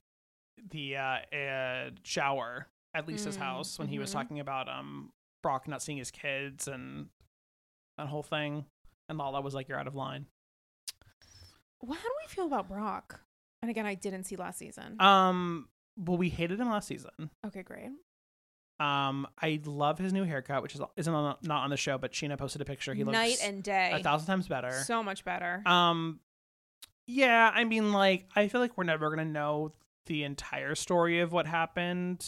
the 0.71 0.97
uh, 0.97 1.19
uh 1.37 1.91
shower 2.05 2.67
at 2.95 3.07
Lisa's 3.07 3.37
Mm, 3.37 3.41
house 3.41 3.79
when 3.79 3.89
he 3.89 3.99
was 3.99 4.11
mhm. 4.11 4.15
talking 4.15 4.41
about 4.41 4.69
um 4.69 5.11
Brock 5.43 5.69
not 5.69 5.83
seeing 5.83 5.99
his 5.99 6.11
kids 6.11 6.69
and 6.69 7.09
that 7.99 8.09
whole 8.09 8.23
thing. 8.23 8.65
And 9.09 9.19
Lala 9.19 9.41
was 9.41 9.55
like, 9.55 9.69
"You're 9.69 9.79
out 9.79 9.87
of 9.87 9.95
line." 9.95 10.27
Well, 11.83 11.97
how 11.97 12.03
do 12.09 12.15
we 12.25 12.29
feel 12.29 12.47
about 12.47 12.69
Brock? 12.69 13.21
And 13.63 13.71
again, 13.71 13.87
I 13.87 13.95
didn't 13.95 14.25
see 14.25 14.37
last 14.37 14.59
season. 14.59 15.01
Um, 15.01 15.69
well, 15.97 16.17
we 16.17 16.29
hated 16.29 16.61
him 16.61 16.69
last 16.71 16.89
season. 16.89 17.31
okay, 17.47 17.63
great. 17.63 17.91
Um, 18.81 19.27
I 19.43 19.61
love 19.65 19.99
his 19.99 20.13
new 20.13 20.23
haircut, 20.25 20.63
which 20.63 20.75
is 20.75 20.81
isn't 20.97 21.13
on, 21.13 21.37
not 21.43 21.65
on 21.65 21.71
the 21.71 21.77
show, 21.77 21.99
but 21.99 22.13
Scheana 22.13 22.39
posted 22.39 22.63
a 22.63 22.65
picture. 22.65 22.95
He 22.95 23.03
looks 23.03 23.15
Night 23.19 23.39
and 23.43 23.63
day. 23.63 23.91
a 23.95 24.03
thousand 24.03 24.27
times 24.27 24.47
better. 24.47 24.71
So 24.71 25.03
much 25.03 25.25
better. 25.25 25.63
um, 25.67 26.21
yeah, 27.07 27.51
I 27.53 27.65
mean, 27.65 27.93
like, 27.93 28.27
I 28.37 28.49
feel 28.49 28.61
like 28.61 28.77
we're 28.77 28.85
never 28.85 29.09
gonna 29.11 29.25
know 29.25 29.73
the 30.07 30.25
entire 30.25 30.75
story 30.75 31.21
of 31.21 31.33
what 31.33 31.47
happened. 31.47 32.25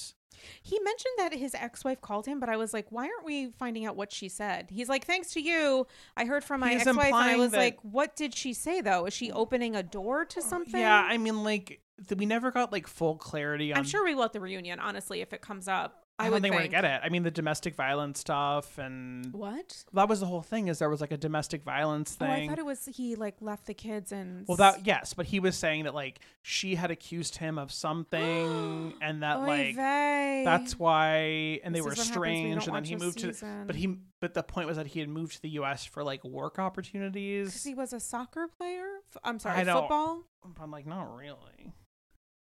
He 0.63 0.79
mentioned 0.81 1.15
that 1.19 1.33
his 1.35 1.55
ex-wife 1.55 2.01
called 2.01 2.27
him, 2.27 2.41
but 2.41 2.49
I 2.49 2.57
was 2.57 2.73
like, 2.73 2.87
why 2.91 3.05
aren't 3.05 3.25
we 3.25 3.51
finding 3.59 3.87
out 3.87 3.97
what 3.97 4.13
she 4.13 4.29
said? 4.29 4.69
He's 4.71 4.89
like, 4.89 5.05
thanks 5.07 5.33
to 5.35 5.41
you, 5.41 5.87
I 6.17 6.25
heard 6.25 6.45
from 6.45 6.61
my 6.61 6.71
He's 6.73 6.87
ex-wife, 6.87 6.97
and 6.97 7.01
I 7.03 7.07
implying 7.07 7.39
was 7.39 7.51
that- 7.53 7.59
like, 7.59 7.79
what 7.83 8.17
did 8.17 8.35
she 8.35 8.53
say 8.53 8.81
though? 8.81 9.07
Is 9.07 9.15
she 9.15 9.31
opening 9.33 9.77
a 9.77 9.83
door 9.83 10.25
to 10.27 10.43
something? 10.43 10.81
Yeah, 10.81 10.95
I 11.09 11.19
mean, 11.19 11.43
like, 11.45 11.81
th- 12.09 12.19
we 12.19 12.27
never 12.27 12.51
got 12.51 12.73
like 12.73 12.87
full 12.87 13.17
clarity 13.17 13.73
on. 13.73 13.79
I'm 13.79 13.85
sure 13.85 14.05
we 14.05 14.15
will 14.15 14.25
at 14.25 14.33
the 14.33 14.41
reunion. 14.41 14.79
Honestly, 14.81 15.21
if 15.21 15.33
it 15.33 15.41
comes 15.43 15.69
up, 15.69 16.00
I, 16.21 16.27
I, 16.27 16.31
don't 16.31 16.43
think, 16.43 16.55
we're 16.55 16.61
gonna 16.61 16.69
get 16.69 16.85
it. 16.85 17.01
I 17.03 17.09
mean, 17.09 17.23
the 17.23 17.31
domestic 17.31 17.75
violence 17.75 18.21
stuff, 18.21 18.79
and 18.79 19.33
What? 19.33 19.85
that 19.93 20.09
was 20.09 20.21
the 20.21 20.27
whole 20.27 20.43
thing. 20.43 20.69
Is 20.69 20.79
there 20.79 20.91
was 20.91 21.01
like 21.01 21.13
a 21.13 21.17
domestic 21.17 21.63
violence 21.63 22.15
thing. 22.15 22.29
Oh, 22.29 22.33
I 22.33 22.49
thought 22.49 22.59
it 22.59 22.65
was 22.65 22.87
he 22.87 23.15
like 23.15 23.37
left 23.41 23.67
the 23.67 23.75
kids 23.75 24.13
and. 24.13 24.47
Well, 24.47 24.57
that 24.59 24.87
yes, 24.87 25.15
but 25.15 25.27
he 25.27 25.41
was 25.41 25.57
saying 25.57 25.85
that 25.85 25.95
like 25.95 26.21
she 26.43 26.75
had 26.75 26.91
accused 26.91 27.37
him 27.37 27.59
of 27.59 27.73
something, 27.73 28.95
and 29.03 29.23
that 29.23 29.39
Oy 29.39 29.47
like 29.47 29.77
vey. 29.77 30.43
that's 30.45 30.79
why, 30.79 31.61
and 31.65 31.75
they 31.75 31.81
were 31.81 31.93
is 31.93 31.99
what 31.99 32.07
happens 32.07 32.19
when 32.19 32.33
you 32.33 32.57
estranged, 32.57 32.67
and 32.67 32.77
then 32.77 32.85
he 32.85 32.97
moved 32.97 33.19
to. 33.21 33.65
But 33.67 33.77
he, 33.77 33.97
but 34.21 34.35
the 34.35 34.43
point 34.43 34.67
was 34.69 34.77
that 34.77 34.89
he 34.89 35.01
had 35.01 35.09
moved 35.09 35.37
to 35.37 35.43
the 35.43 35.51
U.S. 35.51 35.85
for 35.85 36.05
like 36.05 36.23
work 36.25 36.59
opportunities 36.59 37.49
because 37.49 37.65
he 37.65 37.75
was 37.75 37.93
a 37.93 38.01
soccer 38.01 38.49
player. 38.49 38.87
I'm 39.25 39.39
sorry, 39.39 39.61
I 39.61 39.65
football. 39.65 40.25
I'm 40.61 40.71
like, 40.71 40.87
not 40.87 41.17
really. 41.17 41.73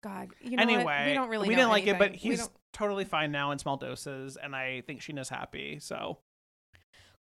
God, 0.05 0.33
you 0.43 0.59
know 0.59 0.65
what? 0.65 0.75
anyway, 0.75 1.05
we 1.09 1.15
don't 1.15 1.31
really. 1.31 1.49
we 1.49 1.55
didn't 1.55 1.71
like 1.71 1.87
it, 1.87 1.99
but 1.99 2.15
he's 2.15 2.51
totally 2.75 3.07
fine 3.07 3.33
now 3.33 3.53
in 3.53 3.59
small 3.59 3.79
doses, 3.79 4.37
and 4.37 4.55
I 4.55 4.83
think 4.83 5.01
Scheana's 5.01 5.31
happy. 5.31 5.79
So 5.81 6.19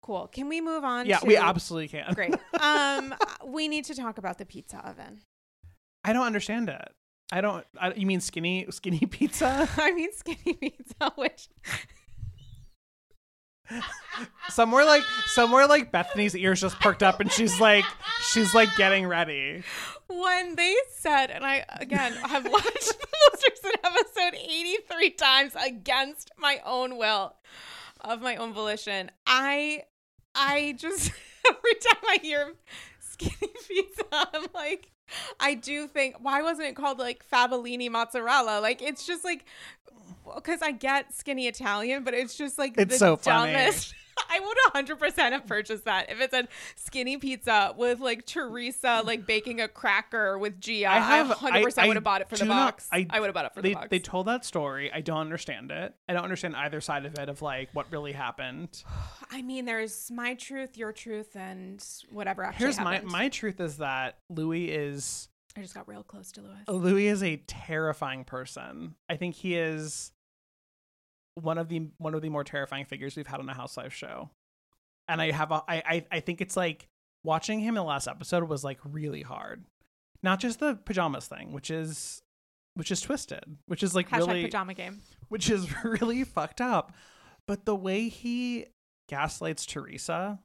cool. 0.03 0.27
Can 0.27 0.49
we 0.49 0.61
move 0.61 0.83
on? 0.83 1.07
yeah, 1.07 1.19
to... 1.19 1.27
we 1.27 1.37
absolutely 1.37 1.89
can. 1.89 2.13
Great. 2.13 2.35
Um, 2.61 3.15
we 3.45 3.67
need 3.67 3.85
to 3.87 3.95
talk 3.95 4.19
about 4.19 4.39
the 4.39 4.45
pizza 4.45 4.79
oven. 4.79 5.21
I 6.05 6.13
don't 6.13 6.27
understand 6.27 6.69
it. 6.69 6.89
I 7.33 7.41
don't. 7.41 7.65
I, 7.81 7.93
you 7.95 8.07
mean 8.07 8.21
skinny, 8.21 8.67
skinny 8.71 9.01
pizza? 9.11 9.69
I 9.77 9.93
mean, 9.93 10.11
skinny 10.13 10.55
pizza, 10.55 11.13
which 11.17 11.49
somewhere 14.49 14.85
like 14.85 15.03
somewhere 15.27 15.67
like 15.67 15.93
Bethany's 15.93 16.35
ears 16.35 16.61
just 16.61 16.79
perked 16.81 17.03
up, 17.03 17.21
and 17.21 17.31
she's 17.31 17.61
like, 17.61 17.85
she's 18.33 18.55
like 18.55 18.75
getting 18.77 19.07
ready. 19.07 19.63
When 20.21 20.57
they 20.57 20.75
said, 20.91 21.31
and 21.31 21.45
I 21.45 21.65
again 21.81 22.13
have 22.13 22.45
watched 22.51 22.65
the 23.01 23.07
most 23.31 23.51
recent 23.51 23.77
episode 23.85 24.35
83 24.39 25.11
times 25.11 25.57
against 25.65 26.31
my 26.39 26.61
own 26.65 26.97
will, 26.97 27.35
of 28.01 28.21
my 28.21 28.37
own 28.37 28.53
volition. 28.53 29.11
I, 29.27 29.85
I 30.35 30.75
just 30.79 31.13
every 31.49 31.75
time 31.75 32.03
I 32.09 32.19
hear 32.23 32.53
skinny 33.01 33.53
pizza, 33.69 34.05
I'm 34.13 34.47
like, 34.55 34.91
I 35.41 35.55
do 35.55 35.87
think, 35.87 36.17
why 36.21 36.43
wasn't 36.43 36.69
it 36.69 36.77
called 36.77 36.99
like 36.99 37.25
Fabellini 37.29 37.91
mozzarella? 37.91 38.61
Like 38.61 38.83
it's 38.83 39.07
just 39.07 39.25
like, 39.25 39.45
because 40.35 40.63
I 40.63 40.73
get 40.73 41.15
skinny 41.15 41.47
Italian, 41.47 42.05
but 42.05 42.15
it's 42.15 42.37
just 42.37 42.59
like 42.59 42.75
It's 42.79 42.95
the 42.95 42.99
so 42.99 43.17
funny. 43.17 43.53
I 44.31 44.41
would 44.41 44.87
100% 44.89 45.17
have 45.33 45.47
purchased 45.47 45.85
that 45.85 46.11
if 46.11 46.21
it 46.21 46.31
said 46.31 46.49
skinny 46.77 47.17
pizza 47.19 47.75
with 47.77 48.01
like 48.01 48.25
Teresa 48.27 49.03
like 49.05 49.27
baking 49.27 49.61
a 49.61 49.69
cracker 49.69 50.39
with 50.39 50.59
Gia. 50.61 50.87
I, 50.87 51.21
I 51.21 51.25
100% 51.35 51.79
I- 51.79 51.87
would 51.89 51.97
have 51.97 52.05
bought 52.05 52.21
it 52.23 52.29
for 52.29 52.37
the 52.37 52.45
not- 52.47 52.73
box. 52.73 52.89
I- 52.93 53.07
I, 53.11 53.21
would 53.21 53.27
have 53.27 53.35
bought 53.35 53.45
it 53.47 53.55
for 53.55 53.63
They 53.63 53.71
the 53.71 53.75
box. 53.75 53.89
they 53.91 53.99
told 53.99 54.27
that 54.27 54.45
story. 54.45 54.91
I 54.93 55.01
don't 55.01 55.19
understand 55.19 55.71
it. 55.71 55.95
I 56.09 56.13
don't 56.15 56.25
understand 56.25 56.57
either 56.57 56.81
side 56.81 57.05
of 57.05 57.19
it 57.19 57.29
of 57.29 57.43
like 57.43 57.69
what 57.73 57.91
really 57.93 58.13
happened. 58.13 58.83
I 59.31 59.43
mean, 59.43 59.65
there's 59.65 60.11
my 60.11 60.35
truth, 60.35 60.77
your 60.77 60.93
truth, 60.93 61.35
and 61.37 61.85
whatever 62.11 62.43
actually 62.45 62.65
Here's 62.65 62.81
my 62.81 62.95
happened. 62.95 63.13
my 63.13 63.29
truth 63.29 63.61
is 63.61 63.79
that 63.79 64.19
Louis 64.31 64.71
is 64.71 65.29
I 65.57 65.61
just 65.61 65.75
got 65.75 65.87
real 65.87 66.03
close 66.03 66.33
to 66.33 66.41
Louis. 66.41 66.57
Louis 66.69 67.07
is 67.09 67.23
a 67.23 67.37
terrifying 67.47 68.25
person. 68.25 68.95
I 69.11 69.17
think 69.17 69.35
he 69.35 69.55
is 69.57 70.13
one 71.35 71.59
of 71.59 71.69
the 71.69 71.89
one 71.99 72.15
of 72.15 72.23
the 72.23 72.29
more 72.29 72.45
terrifying 72.45 72.85
figures 72.85 73.17
we've 73.17 73.27
had 73.27 73.41
on 73.41 73.49
a 73.49 73.55
house 73.55 73.77
Housewives 73.77 73.95
show. 73.95 74.31
And 75.09 75.21
I 75.21 75.31
have 75.31 75.51
a 75.51 75.63
I 75.69 75.83
I, 75.87 76.07
I 76.13 76.21
think 76.21 76.41
it's 76.41 76.57
like 76.57 76.89
watching 77.25 77.61
him 77.61 77.71
in 77.77 77.83
the 77.83 77.85
last 77.85 78.09
episode 78.09 78.49
was 78.49 78.65
like 78.65 78.79
really 78.85 79.23
hard. 79.23 79.65
Not 80.23 80.41
just 80.41 80.61
the 80.61 80.79
pajamas 80.85 81.27
thing, 81.27 81.53
which 81.53 81.71
is 81.71 82.23
which 82.75 82.91
is 82.91 83.01
twisted, 83.01 83.45
which 83.67 83.83
is 83.83 83.95
like 83.95 84.09
Hashtag 84.09 84.27
really 84.27 84.45
pajama 84.45 84.75
game. 84.75 85.01
which 85.29 85.51
is 85.51 85.69
really 85.85 86.25
fucked 86.25 86.61
up. 86.61 86.93
But 87.47 87.65
the 87.65 87.77
way 87.77 88.09
he 88.09 88.67
gaslights 89.09 89.67
Teresa 89.67 90.41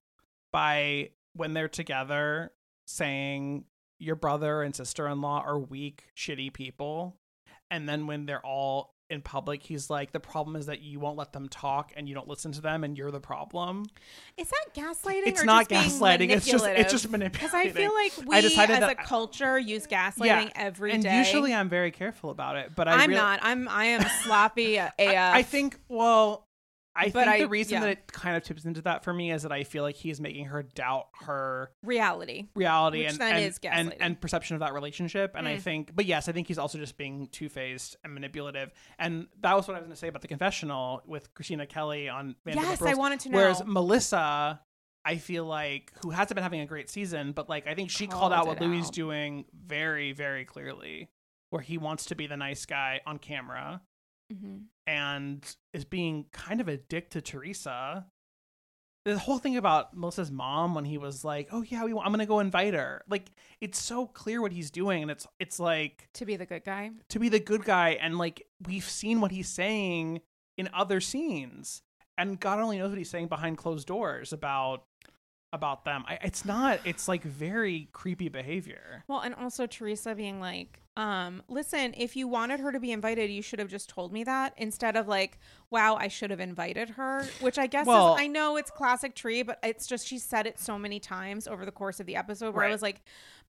by 0.52 1.12
when 1.34 1.54
they're 1.54 1.70
together 1.70 2.52
saying 2.88 3.66
your 4.00 4.16
brother 4.16 4.62
and 4.62 4.76
sister 4.76 5.08
in 5.08 5.22
law 5.22 5.42
are 5.46 5.60
weak, 5.60 6.06
shitty 6.16 6.54
people. 6.54 7.16
And 7.70 7.88
then 7.88 8.08
when 8.08 8.26
they're 8.26 8.46
all 8.46 8.96
in 9.10 9.22
public 9.22 9.64
he's 9.64 9.90
like 9.90 10.12
the 10.12 10.20
problem 10.20 10.56
is 10.56 10.66
that 10.66 10.82
you 10.82 11.00
won't 11.00 11.18
let 11.18 11.32
them 11.32 11.48
talk 11.48 11.94
and 11.96 12.10
you 12.10 12.16
don't 12.16 12.28
listen 12.28 12.52
to 12.52 12.62
them 12.62 12.84
and 12.84 12.98
you're 12.98 13.12
the 13.12 13.20
problem. 13.20 13.86
Is 14.38 14.50
that 14.50 14.66
gaslighting? 14.76 15.28
It's 15.28 15.44
not 15.44 15.70
gaslighting, 15.70 16.30
it's 16.30 16.46
just- 16.46 16.66
it's 16.66 16.92
just 16.92 17.10
Because 17.12 17.54
I 17.54 17.70
feel 17.70 17.94
like 17.94 18.14
we 18.26 18.36
I 18.36 18.42
decided 18.42 18.74
as 18.74 18.80
that- 18.82 18.92
a 18.92 18.96
culture 18.96 19.58
use 19.58 19.88
gaslighting 19.88 20.26
Yeah, 20.26 20.50
every 20.56 20.92
and 20.92 21.04
day. 21.04 21.18
usually 21.20 21.54
I'm 21.54 21.70
very 21.70 21.92
careful 21.92 22.30
about 22.32 22.56
it, 22.58 22.74
but 22.76 22.88
I 22.88 23.04
I'm 23.04 23.10
real- 23.10 23.20
not. 23.22 23.40
I'm 23.44 23.68
I 23.70 23.86
am 23.86 24.06
sloppy 24.24 24.78
AF. 24.78 24.92
I, 25.00 25.38
I 25.40 25.44
think 25.44 25.80
well 25.88 26.47
I 27.00 27.06
But 27.10 27.26
think 27.26 27.28
I- 27.28 27.40
the 27.40 27.48
reason 27.48 27.74
yeah. 27.76 27.80
that 27.82 27.90
it 27.90 28.08
kind 28.08 28.36
of 28.36 28.44
tips 28.44 28.66
into 28.66 28.82
that 28.82 29.04
for 29.04 29.14
me 29.14 29.32
is 29.32 29.44
that 29.44 29.52
I 29.52 29.64
feel 29.64 29.84
like 29.84 29.96
he's 29.96 30.20
making 30.20 30.46
her 30.46 30.64
doubt 30.64 31.10
her 31.22 31.72
reality. 31.84 32.48
reality 32.56 33.06
and 33.06 33.22
and, 33.22 33.54
and 33.64 33.94
and 34.02 34.20
perception 34.20 34.56
of 34.56 34.62
that 34.62 34.74
relationship. 34.74 35.34
And 35.36 35.48
I 35.48 35.58
Mm. 35.58 35.62
think, 35.62 35.96
but 35.96 36.06
yes, 36.06 36.28
I 36.28 36.32
think 36.32 36.48
he's 36.48 36.58
also 36.58 36.78
just 36.80 36.98
being 36.98 37.28
two 37.28 37.50
faced 37.50 37.96
and 38.04 38.14
manipulative. 38.14 38.72
And 38.98 39.28
that 39.42 39.56
was 39.56 39.68
what 39.68 39.76
I 39.76 39.80
was 39.80 39.86
going 39.86 39.94
to 39.94 40.00
say 40.00 40.08
about 40.08 40.24
the 40.24 40.28
confessional 40.28 41.04
with 41.06 41.32
Kristina 41.36 41.70
Kelly 41.70 42.10
on 42.10 42.36
Vanderpump 42.46 42.56
Yes, 42.56 42.82
I 42.82 42.96
wanted 42.96 43.20
to 43.22 43.30
know. 43.30 43.38
Whereas 43.38 43.64
Melissa, 43.66 44.62
I 45.06 45.18
feel 45.18 45.46
like 45.46 45.94
who 46.04 46.10
hasn't 46.10 46.36
been 46.36 46.44
having 46.44 46.62
a 46.62 46.66
great 46.66 46.90
season, 46.90 47.32
but 47.32 47.48
like 47.48 47.68
I 47.68 47.76
think 47.76 47.92
she 47.92 48.08
called, 48.08 48.34
out 48.34 48.48
what 48.48 48.60
Louis 48.60 48.80
is 48.80 48.90
doing 48.90 49.46
very, 49.54 50.12
very 50.14 50.46
clearly, 50.46 51.10
where 51.52 51.62
he 51.62 51.78
wants 51.78 52.06
to 52.08 52.16
be 52.16 52.28
the 52.28 52.38
nice 52.38 52.66
guy 52.66 53.02
on 53.06 53.20
camera 53.20 53.82
Mhm. 54.34 54.64
And 54.88 55.46
is 55.74 55.86
being 55.86 56.26
kind 56.32 56.62
of 56.62 56.68
a 56.68 56.78
dick 56.78 57.10
to 57.12 57.22
Teresa. 57.22 58.08
The 59.06 59.18
whole 59.18 59.38
thing 59.38 59.56
about 59.56 59.96
Melissa's 59.96 60.32
mom 60.32 60.74
when 60.74 60.84
he 60.86 60.98
was 60.98 61.24
like, 61.24 61.50
"Oh 61.52 61.62
yeah, 61.62 61.84
we 61.86 61.94
want, 61.94 62.08
I'm 62.08 62.12
gonna 62.12 62.26
go 62.26 62.40
invite 62.40 62.74
her." 62.74 63.04
Like 63.10 63.30
it's 63.62 63.80
so 63.80 64.08
clear 64.08 64.42
what 64.42 64.52
he's 64.52 64.72
doing, 64.72 65.02
and 65.04 65.12
it's 65.12 65.28
it's 65.40 65.60
like 65.60 66.10
to 66.14 66.26
be 66.26 66.36
the 66.36 66.46
good 66.46 66.64
guy. 66.66 66.92
to 67.10 67.20
be 67.20 67.30
the 67.30 67.40
good 67.40 67.64
guy, 67.64 67.92
and 68.02 68.18
like 68.18 68.48
we've 68.66 68.84
seen 68.84 69.22
what 69.22 69.32
he's 69.32 69.50
saying 69.50 70.22
in 70.58 70.70
other 70.74 71.00
scenes, 71.00 71.84
and 72.18 72.40
God 72.40 72.60
only 72.60 72.80
knows 72.80 72.90
what 72.90 72.98
he's 72.98 73.10
saying 73.10 73.28
behind 73.28 73.58
closed 73.58 73.88
doors 73.88 74.34
about 74.34 74.84
about 75.54 75.86
them. 75.86 76.04
I, 76.08 76.20
it's 76.22 76.46
not. 76.46 76.80
It's 76.86 77.08
like 77.08 77.24
very 77.24 77.90
creepy 77.94 78.30
behavior. 78.30 79.04
Well, 79.08 79.22
and 79.22 79.34
also 79.36 79.66
Teresa 79.66 80.14
being 80.16 80.40
like, 80.40 80.82
um, 80.98 81.44
listen, 81.48 81.94
if 81.96 82.16
you 82.16 82.28
wanted 82.28 82.60
her 82.60 82.72
to 82.72 82.80
be 82.80 82.92
invited, 82.92 83.30
you 83.30 83.42
should 83.42 83.60
have 83.60 83.70
just 83.70 83.88
told 83.88 84.12
me 84.12 84.24
that 84.24 84.54
instead 84.58 84.96
of 84.96 85.08
like, 85.08 85.38
wow, 85.70 85.96
I 85.96 86.08
should 86.08 86.32
have 86.32 86.40
invited 86.40 86.90
her, 86.92 87.26
which 87.40 87.58
I 87.60 87.68
guess 87.68 87.86
Well- 87.86 88.16
is, 88.16 88.22
I 88.22 88.28
know 88.28 88.58
it's 88.58 88.72
classic 88.72 89.14
tree, 89.14 89.44
but 89.44 89.60
it's 89.64 89.86
just 89.86 90.08
she 90.08 90.18
said 90.18 90.48
it 90.48 90.60
so 90.60 90.78
many 90.80 91.00
times 91.00 91.48
over 91.48 91.66
the 91.66 91.72
course 91.72 92.00
of 92.00 92.08
the 92.08 92.16
episode 92.16 92.56
where 92.56 92.66
I 92.66 92.70
was 92.72 92.82
like, 92.82 93.02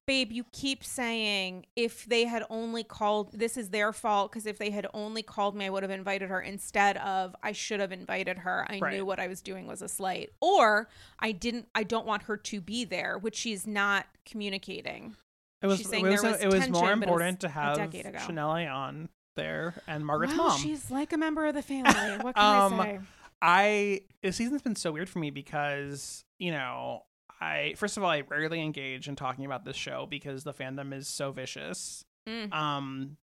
babe, 0.05 0.31
you 0.31 0.43
keep 0.51 0.83
saying 0.83 1.65
if 1.75 2.05
they 2.05 2.25
had 2.25 2.43
only 2.49 2.83
called, 2.83 3.31
this 3.33 3.57
is 3.57 3.69
their 3.69 3.93
fault 3.93 4.31
because 4.31 4.45
if 4.45 4.57
they 4.57 4.71
had 4.71 4.87
only 4.93 5.21
called 5.21 5.55
me, 5.55 5.65
I 5.65 5.69
would 5.69 5.83
have 5.83 5.91
invited 5.91 6.29
her 6.29 6.41
instead 6.41 6.97
of 6.97 7.35
I 7.43 7.51
should 7.51 7.79
have 7.79 7.91
invited 7.91 8.39
her. 8.39 8.65
I 8.69 8.79
Right. 8.79 8.95
knew 8.95 9.05
what 9.05 9.19
I 9.19 9.27
was 9.27 9.41
doing 9.41 9.67
was 9.67 9.81
a 9.81 9.87
slight, 9.87 10.31
or 10.41 10.89
I 11.19 11.31
didn't, 11.31 11.67
I 11.75 11.83
don't 11.83 12.05
want 12.07 12.23
her 12.23 12.37
to 12.37 12.59
be 12.61 12.85
there, 12.85 13.17
which 13.17 13.35
she's 13.35 13.67
not 13.67 14.05
communicating. 14.25 15.15
It 15.61 15.67
was. 15.67 15.77
She's 15.79 15.89
saying 15.89 16.05
it 16.05 16.09
was, 16.09 16.21
there 16.21 16.31
was 16.31 16.41
it 16.41 16.47
was 16.47 16.55
tension, 16.55 16.71
more 16.73 16.91
it 16.91 16.95
was 16.95 17.03
important 17.03 17.39
to 17.41 17.49
have. 17.49 17.93
Chanel 18.25 18.51
on 18.51 19.09
there 19.35 19.73
and 19.87 20.05
Margaret's 20.05 20.33
wow, 20.33 20.47
mom. 20.47 20.59
she's 20.59 20.89
like 20.89 21.13
a 21.13 21.17
member 21.17 21.45
of 21.45 21.53
the 21.53 21.61
family. 21.73 22.17
What 22.21 22.35
can 22.35 22.71
Um, 22.73 22.79
I 22.79 22.85
say? 22.85 22.99
I 23.41 24.01
this 24.21 24.35
season's 24.37 24.61
been 24.61 24.75
so 24.75 24.91
weird 24.91 25.07
for 25.09 25.19
me 25.19 25.29
because 25.31 26.23
you 26.39 26.51
know 26.51 27.03
I 27.41 27.73
first 27.77 27.97
of 27.97 28.03
all 28.03 28.09
I 28.09 28.21
rarely 28.27 28.61
engage 28.61 29.07
in 29.07 29.15
talking 29.15 29.45
about 29.45 29.63
this 29.65 29.75
show 29.77 30.05
because 30.09 30.43
the 30.43 30.53
fandom 30.53 30.93
is 30.93 31.07
so 31.07 31.31
vicious. 31.31 32.03
Mm. 32.27 32.53
Um, 32.53 33.17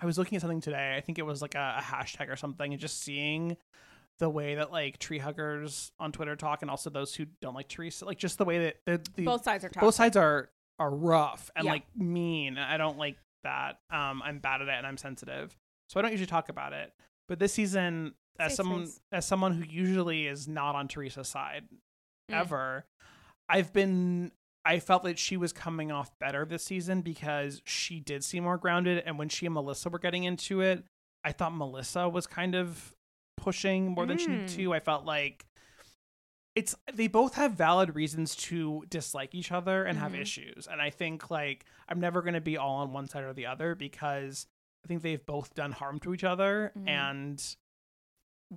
I 0.00 0.06
was 0.06 0.18
looking 0.18 0.36
at 0.36 0.42
something 0.42 0.60
today. 0.60 0.94
I 0.96 1.00
think 1.00 1.18
it 1.18 1.22
was 1.26 1.40
like 1.40 1.54
a, 1.54 1.76
a 1.78 1.82
hashtag 1.82 2.28
or 2.30 2.36
something, 2.36 2.72
and 2.72 2.80
just 2.80 3.00
seeing 3.00 3.56
the 4.18 4.28
way 4.28 4.56
that 4.56 4.70
like 4.72 4.98
tree 4.98 5.18
huggers 5.18 5.92
on 5.98 6.12
Twitter 6.12 6.36
talk, 6.36 6.62
and 6.62 6.70
also 6.70 6.90
those 6.90 7.14
who 7.14 7.26
don't 7.40 7.54
like 7.54 7.68
Teresa, 7.68 8.04
like 8.04 8.18
just 8.18 8.38
the 8.38 8.44
way 8.44 8.58
that 8.58 8.76
the, 8.86 9.00
the 9.16 9.24
Both 9.24 9.44
sides 9.44 9.64
are 9.64 9.68
toxic. 9.68 9.80
both 9.80 9.94
sides 9.94 10.16
are 10.16 10.50
are 10.78 10.90
rough 10.90 11.50
and 11.54 11.64
Yeah. 11.66 11.72
like 11.72 11.84
mean. 11.96 12.58
I 12.58 12.76
don't 12.76 12.98
like 12.98 13.16
that. 13.44 13.78
Um, 13.90 14.20
I'm 14.24 14.40
bad 14.40 14.60
at 14.62 14.68
it 14.68 14.74
and 14.74 14.86
I'm 14.86 14.96
sensitive, 14.96 15.56
so 15.88 15.98
I 16.00 16.02
don't 16.02 16.10
usually 16.10 16.26
talk 16.26 16.48
about 16.48 16.72
it. 16.72 16.92
But 17.28 17.38
this 17.38 17.52
season, 17.54 18.14
as 18.38 18.50
Safe 18.52 18.56
someone 18.56 18.86
space. 18.86 19.00
as 19.12 19.24
someone 19.26 19.52
who 19.52 19.64
usually 19.64 20.26
is 20.26 20.48
not 20.48 20.74
on 20.74 20.88
Teresa's 20.88 21.28
side 21.28 21.64
Mm. 22.30 22.36
ever, 22.36 22.84
I've 23.48 23.72
been. 23.72 24.32
I 24.64 24.78
felt 24.78 25.02
that 25.02 25.18
she 25.18 25.36
was 25.36 25.52
coming 25.52 25.92
off 25.92 26.18
better 26.18 26.46
this 26.46 26.64
season 26.64 27.02
because 27.02 27.60
she 27.66 28.00
did 28.00 28.24
seem 28.24 28.44
more 28.44 28.56
grounded. 28.56 29.02
And 29.04 29.18
when 29.18 29.28
she 29.28 29.44
and 29.44 29.52
Melissa 29.54 29.90
were 29.90 29.98
getting 29.98 30.24
into 30.24 30.62
it, 30.62 30.84
I 31.22 31.32
thought 31.32 31.54
Melissa 31.54 32.08
was 32.08 32.26
kind 32.26 32.54
of 32.54 32.94
pushing 33.36 33.90
more 33.90 34.06
than 34.06 34.16
she 34.16 34.28
needed 34.28 34.48
Mm. 34.48 34.54
to. 34.56 34.72
I 34.74 34.80
felt 34.80 35.04
like 35.04 35.44
it's 36.54 36.74
they 36.92 37.08
both 37.08 37.34
have 37.34 37.52
valid 37.52 37.94
reasons 37.94 38.36
to 38.36 38.84
dislike 38.88 39.34
each 39.34 39.50
other 39.52 39.84
and 39.84 39.98
have 39.98 40.12
Mhm. 40.12 40.20
issues. 40.20 40.66
And 40.66 40.80
I 40.80 40.88
think 40.90 41.30
like 41.30 41.66
I'm 41.88 42.00
never 42.00 42.22
going 42.22 42.34
to 42.34 42.40
be 42.40 42.56
all 42.56 42.76
on 42.76 42.92
one 42.92 43.08
side 43.08 43.24
or 43.24 43.32
the 43.34 43.46
other 43.46 43.74
because 43.74 44.46
I 44.84 44.88
think 44.88 45.02
they've 45.02 45.24
both 45.26 45.52
done 45.54 45.72
harm 45.72 45.98
to 46.00 46.14
each 46.14 46.24
other 46.24 46.72
Mhm. 46.78 46.88
and 46.88 47.56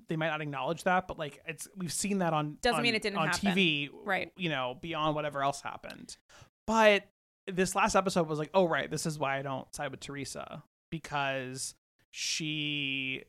they 0.09 0.15
might 0.15 0.27
not 0.29 0.41
acknowledge 0.41 0.83
that, 0.83 1.07
but 1.07 1.17
like 1.17 1.41
it's 1.47 1.67
we've 1.75 1.91
seen 1.93 2.19
that 2.19 2.33
on 2.33 2.57
Doesn't 2.61 2.77
on- 2.77 2.83
mean 2.83 2.95
it 2.95 3.01
didn't 3.01 3.17
on 3.19 3.27
happen. 3.27 3.51
TV, 3.55 3.89
Right. 4.03 4.31
You 4.37 4.49
know, 4.49 4.77
beyond 4.81 5.15
whatever 5.15 5.41
else 5.43 5.61
happened. 5.61 6.17
But 6.65 7.07
this 7.47 7.75
last 7.75 7.95
episode 7.95 8.27
was 8.27 8.39
like, 8.39 8.49
oh 8.53 8.65
right, 8.67 8.91
this 8.91 9.05
is 9.05 9.17
why 9.17 9.37
I 9.37 9.41
don't 9.41 9.73
side 9.73 9.91
with 9.91 10.01
Teresa 10.01 10.63
because 10.91 11.75
she 12.11 13.23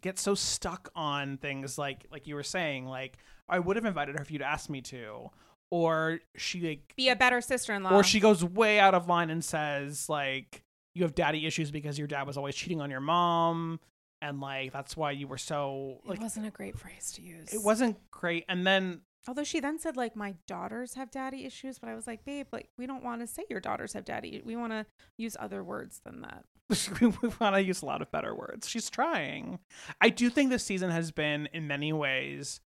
gets 0.00 0.22
so 0.22 0.34
stuck 0.34 0.90
on 0.94 1.38
things 1.38 1.76
like 1.78 2.06
like 2.12 2.26
you 2.26 2.34
were 2.34 2.42
saying, 2.42 2.86
like 2.86 3.16
I 3.48 3.58
would 3.58 3.76
have 3.76 3.84
invited 3.84 4.14
her 4.16 4.22
if 4.22 4.30
you'd 4.30 4.42
asked 4.42 4.70
me 4.70 4.80
to, 4.82 5.30
or 5.70 6.20
she 6.36 6.60
like 6.60 6.94
Be 6.96 7.08
a 7.08 7.16
better 7.16 7.40
sister-in-law. 7.40 7.90
or 7.94 8.04
she 8.04 8.20
goes 8.20 8.44
way 8.44 8.78
out 8.78 8.94
of 8.94 9.08
line 9.08 9.30
and 9.30 9.44
says 9.44 10.08
like 10.08 10.62
you 10.94 11.02
have 11.02 11.14
daddy 11.14 11.46
issues 11.46 11.70
because 11.70 11.98
your 11.98 12.06
dad 12.08 12.26
was 12.26 12.36
always 12.36 12.54
cheating 12.54 12.80
on 12.80 12.90
your 12.90 13.00
mom 13.00 13.80
and 14.20 14.40
like 14.40 14.72
that's 14.72 14.96
why 14.96 15.10
you 15.10 15.26
were 15.26 15.38
so 15.38 16.00
like 16.04 16.18
it 16.18 16.22
wasn't 16.22 16.46
a 16.46 16.50
great 16.50 16.78
phrase 16.78 17.12
to 17.12 17.22
use. 17.22 17.52
it 17.52 17.62
wasn't 17.62 17.96
great 18.10 18.44
and 18.48 18.66
then 18.66 19.00
Although 19.26 19.44
she 19.44 19.60
then 19.60 19.78
said 19.78 19.94
like 19.94 20.16
my 20.16 20.36
daughters 20.46 20.94
have 20.94 21.10
daddy 21.10 21.44
issues, 21.44 21.78
but 21.78 21.90
I 21.90 21.94
was 21.94 22.06
like, 22.06 22.24
babe, 22.24 22.46
like 22.50 22.70
we 22.78 22.86
don't 22.86 23.04
want 23.04 23.20
to 23.20 23.26
say 23.26 23.42
your 23.50 23.60
daughters 23.60 23.92
have 23.92 24.06
daddy. 24.06 24.40
We 24.42 24.56
want 24.56 24.72
to 24.72 24.86
use 25.18 25.36
other 25.38 25.62
words 25.62 26.00
than 26.02 26.22
that. 26.22 26.44
we 27.00 27.08
want 27.40 27.54
to 27.54 27.62
use 27.62 27.82
a 27.82 27.86
lot 27.86 28.02
of 28.02 28.10
better 28.10 28.34
words 28.34 28.68
she's 28.68 28.90
trying 28.90 29.58
i 30.00 30.10
do 30.10 30.28
think 30.28 30.50
this 30.50 30.64
season 30.64 30.90
has 30.90 31.10
been 31.10 31.48
in 31.52 31.66
many 31.66 31.92
ways 31.92 32.60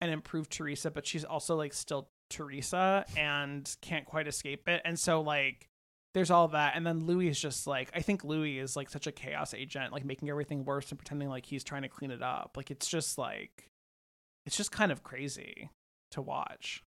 an 0.00 0.10
improved 0.10 0.50
teresa 0.50 0.90
but 0.90 1.06
she's 1.06 1.24
also 1.24 1.56
like 1.56 1.72
still 1.72 2.10
teresa 2.28 3.04
and 3.16 3.76
can't 3.80 4.04
quite 4.04 4.26
escape 4.28 4.68
it 4.68 4.82
and 4.84 4.98
so 4.98 5.20
like 5.20 5.68
there's 6.14 6.30
all 6.30 6.48
that 6.48 6.74
and 6.76 6.86
then 6.86 7.04
louis 7.04 7.28
is 7.28 7.38
just 7.40 7.66
like 7.66 7.90
i 7.94 8.00
think 8.00 8.24
louis 8.24 8.58
is 8.58 8.76
like 8.76 8.88
such 8.88 9.06
a 9.06 9.12
chaos 9.12 9.52
agent 9.52 9.92
like 9.92 10.04
making 10.04 10.30
everything 10.30 10.64
worse 10.64 10.90
and 10.90 10.98
pretending 10.98 11.28
like 11.28 11.46
he's 11.46 11.64
trying 11.64 11.82
to 11.82 11.88
clean 11.88 12.10
it 12.10 12.22
up 12.22 12.52
like 12.56 12.70
it's 12.70 12.88
just 12.88 13.18
like 13.18 13.68
it's 14.46 14.56
just 14.56 14.72
kind 14.72 14.90
of 14.92 15.02
crazy 15.02 15.70
to 16.10 16.22
watch 16.22 16.82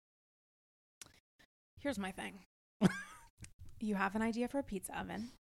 Here's 1.84 1.98
my 1.98 2.12
thing. 2.12 2.38
you 3.78 3.94
have 3.96 4.16
an 4.16 4.22
idea 4.22 4.48
for 4.48 4.58
a 4.58 4.62
pizza 4.62 4.98
oven. 4.98 5.32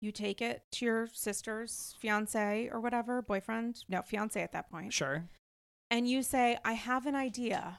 You 0.00 0.10
take 0.10 0.42
it 0.42 0.64
to 0.72 0.84
your 0.84 1.08
sister's 1.12 1.94
fiance 2.00 2.68
or 2.72 2.80
whatever, 2.80 3.22
boyfriend, 3.22 3.84
no, 3.88 4.02
fiance 4.02 4.42
at 4.42 4.50
that 4.50 4.68
point. 4.72 4.92
sure 4.92 5.28
and 5.88 6.08
you 6.08 6.24
say, 6.24 6.58
I 6.64 6.72
have 6.72 7.06
an 7.06 7.14
idea. 7.14 7.78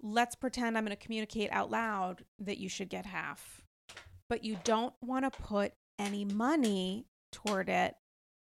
Let's 0.00 0.36
pretend 0.36 0.78
I'm 0.78 0.84
going 0.84 0.96
to 0.96 1.02
communicate 1.02 1.50
out 1.50 1.68
loud 1.68 2.24
that 2.38 2.58
you 2.58 2.68
should 2.68 2.90
get 2.90 3.06
half. 3.06 3.63
But 4.28 4.44
you 4.44 4.58
don't 4.64 4.94
want 5.02 5.24
to 5.24 5.42
put 5.42 5.72
any 5.98 6.24
money 6.24 7.06
toward 7.32 7.68
it. 7.68 7.94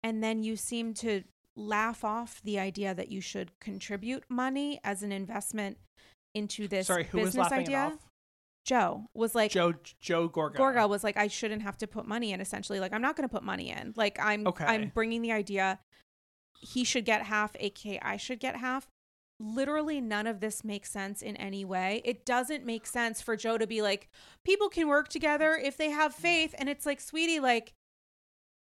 And 0.03 0.23
then 0.23 0.43
you 0.43 0.55
seem 0.55 0.93
to 0.95 1.23
laugh 1.55 2.03
off 2.03 2.41
the 2.43 2.57
idea 2.59 2.93
that 2.93 3.09
you 3.09 3.21
should 3.21 3.51
contribute 3.59 4.23
money 4.29 4.79
as 4.83 5.03
an 5.03 5.11
investment 5.11 5.77
into 6.33 6.67
this 6.67 6.87
sorry 6.87 7.03
who 7.05 7.19
was 7.19 7.27
business 7.27 7.43
laughing 7.43 7.59
idea. 7.59 7.87
it 7.87 7.93
off 7.93 8.09
Joe 8.65 9.09
was 9.13 9.33
like, 9.33 9.51
joe 9.51 9.73
joe 9.99 10.29
gorga 10.29 10.55
Gorga 10.55 10.87
was 10.87 11.03
like, 11.03 11.17
I 11.17 11.27
shouldn't 11.27 11.63
have 11.63 11.77
to 11.79 11.87
put 11.87 12.05
money 12.05 12.33
in. 12.33 12.39
Essentially, 12.39 12.79
like 12.79 12.93
I'm 12.93 13.01
not 13.01 13.15
going 13.15 13.27
to 13.27 13.33
put 13.33 13.43
money 13.43 13.71
in. 13.71 13.93
Like 13.95 14.19
I'm, 14.21 14.45
Okay. 14.45 14.65
I'm 14.65 14.91
bringing 14.93 15.21
the 15.21 15.31
idea. 15.31 15.79
He 16.61 16.83
should 16.83 17.03
get 17.03 17.23
half, 17.23 17.55
aka 17.59 17.99
I 18.01 18.17
should 18.17 18.39
get 18.39 18.57
half. 18.57 18.87
Literally, 19.39 20.01
none 20.01 20.27
of 20.27 20.41
this 20.41 20.63
makes 20.65 20.91
sense 20.91 21.21
in 21.21 21.37
any 21.37 21.63
way. 21.63 22.01
It 22.03 22.25
doesn't 22.25 22.65
make 22.65 22.85
sense 22.85 23.21
for 23.21 23.37
Joe 23.37 23.57
to 23.57 23.65
be 23.65 23.81
like, 23.81 24.09
people 24.43 24.67
can 24.67 24.89
work 24.89 25.07
together 25.07 25.53
if 25.55 25.77
they 25.77 25.91
have 25.91 26.13
faith, 26.13 26.53
and 26.57 26.67
it's 26.67 26.85
like, 26.85 26.99
sweetie, 26.99 27.39
like, 27.39 27.73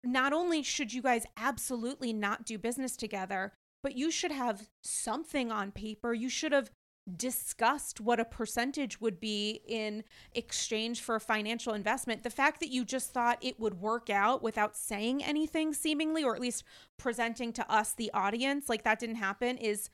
not 0.03 0.33
only 0.33 0.61
should 0.61 0.93
you 0.93 1.01
guys 1.01 1.25
absolutely 1.37 2.11
not 2.13 2.45
do 2.45 2.57
business 2.57 2.97
together, 2.97 3.53
but 3.81 3.95
you 3.95 4.11
should 4.11 4.31
have 4.31 4.67
something 4.83 5.51
on 5.51 5.71
paper. 5.71 6.13
You 6.13 6.27
should 6.29 6.51
have 6.51 6.71
discussed 7.15 8.01
what 8.01 8.19
a 8.19 8.25
percentage 8.25 8.99
would 8.99 9.19
be 9.19 9.61
in 9.67 10.03
exchange 10.33 11.01
for 11.01 11.15
a 11.15 11.19
financial 11.19 11.73
investment. 11.73 12.23
The 12.23 12.29
fact 12.29 12.59
that 12.59 12.69
you 12.69 12.83
just 12.83 13.13
thought 13.13 13.37
it 13.41 13.59
would 13.59 13.79
work 13.79 14.09
out 14.09 14.41
without 14.41 14.75
saying 14.75 15.23
anything, 15.23 15.73
seemingly, 15.73 16.23
or 16.23 16.35
at 16.35 16.41
least 16.41 16.63
presenting 16.97 17.53
to 17.53 17.71
us, 17.71 17.93
the 17.93 18.11
audience, 18.13 18.67
like 18.67 18.83
that 18.83 18.99
didn't 18.99 19.15
happen, 19.17 19.57
is 19.57 19.89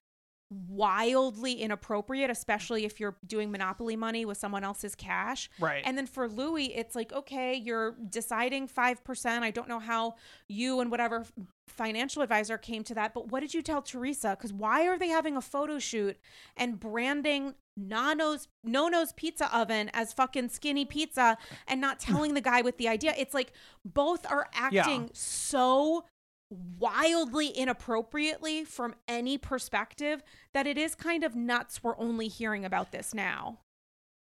wildly 0.52 1.54
inappropriate, 1.54 2.30
especially 2.30 2.84
if 2.86 3.00
you're 3.00 3.16
doing 3.26 3.52
monopoly 3.52 3.96
money 3.96 4.26
with 4.26 4.38
someone 4.38 4.64
else's 4.64 4.96
cash. 4.96 5.50
Right. 5.60 5.82
And 5.86 5.98
then 5.98 6.06
for 6.06 6.28
Louis, 6.28 6.76
it's 6.76 6.94
like, 6.94 7.14
okay, 7.14 7.56
you're 7.56 7.96
deciding 8.10 8.68
5%. 8.68 9.26
I 9.42 9.52
don't 9.52 9.70
know 9.70 9.80
how 9.80 10.16
you 10.50 10.82
and 10.82 10.92
whatever 10.92 11.26
financial 11.68 12.22
advisor 12.22 12.58
came 12.58 12.84
to 12.84 12.94
that, 12.96 13.14
but 13.14 13.32
what 13.32 13.40
did 13.40 13.54
you 13.54 13.62
tell 13.62 13.82
Teresa? 13.82 14.36
Because 14.38 14.52
why 14.52 14.88
are 14.88 15.00
they 15.00 15.08
having 15.08 15.38
a 15.38 15.42
photo 15.42 15.80
shoot 15.80 16.18
and 16.58 16.80
branding 16.80 17.56
Nano's 17.78 18.50
Nono's 18.66 19.14
pizza 19.14 19.56
oven 19.58 19.90
as 19.94 20.12
fucking 20.12 20.50
skinny 20.50 20.84
pizza 20.84 21.38
and 21.68 21.80
not 21.80 22.00
telling 22.00 22.34
the 22.34 22.42
guy 22.42 22.62
with 22.62 22.78
the 22.78 22.90
idea? 22.90 23.14
It's 23.18 23.34
like 23.34 23.54
both 23.86 24.26
are 24.30 24.50
acting 24.54 25.04
Yeah. 25.04 25.10
so 25.14 26.04
wildly 26.52 27.48
inappropriately 27.48 28.64
from 28.66 28.94
any 29.08 29.38
perspective 29.38 30.22
that 30.54 30.68
it 30.68 30.78
is 30.78 30.96
kind 30.96 31.24
of 31.24 31.36
nuts 31.36 31.84
we're 31.84 31.98
only 31.98 32.28
hearing 32.28 32.66
about 32.66 32.92
this 32.92 33.14
now. 33.14 33.60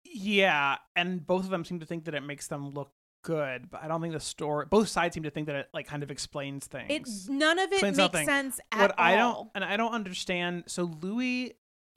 Yeah, 0.05 0.77
and 0.95 1.25
both 1.25 1.43
of 1.43 1.49
them 1.49 1.65
seem 1.65 1.79
to 1.79 1.85
think 1.85 2.05
that 2.05 2.13
it 2.13 2.21
makes 2.21 2.47
them 2.47 2.69
look 2.69 2.91
good, 3.23 3.71
but 3.71 3.83
I 3.83 3.87
don't 3.87 4.01
think 4.01 4.13
the 4.13 4.19
story. 4.19 4.65
Both 4.69 4.89
sides 4.89 5.13
seem 5.13 5.23
to 5.23 5.31
think 5.31 5.47
that 5.47 5.55
it 5.55 5.69
like 5.73 5.87
kind 5.87 6.03
of 6.03 6.11
explains 6.11 6.67
things. 6.67 6.87
It's 6.89 7.29
none 7.29 7.57
of 7.57 7.71
it 7.71 7.73
Explains 7.73 7.97
makes 7.97 8.13
nothing. 8.13 8.25
sense 8.27 8.59
at 8.71 8.81
what 8.81 8.99
all. 8.99 9.05
I 9.05 9.15
don't 9.15 9.49
and 9.55 9.63
I 9.63 9.77
don't 9.77 9.93
understand. 9.93 10.65
So 10.67 10.83
Louis 11.01 11.53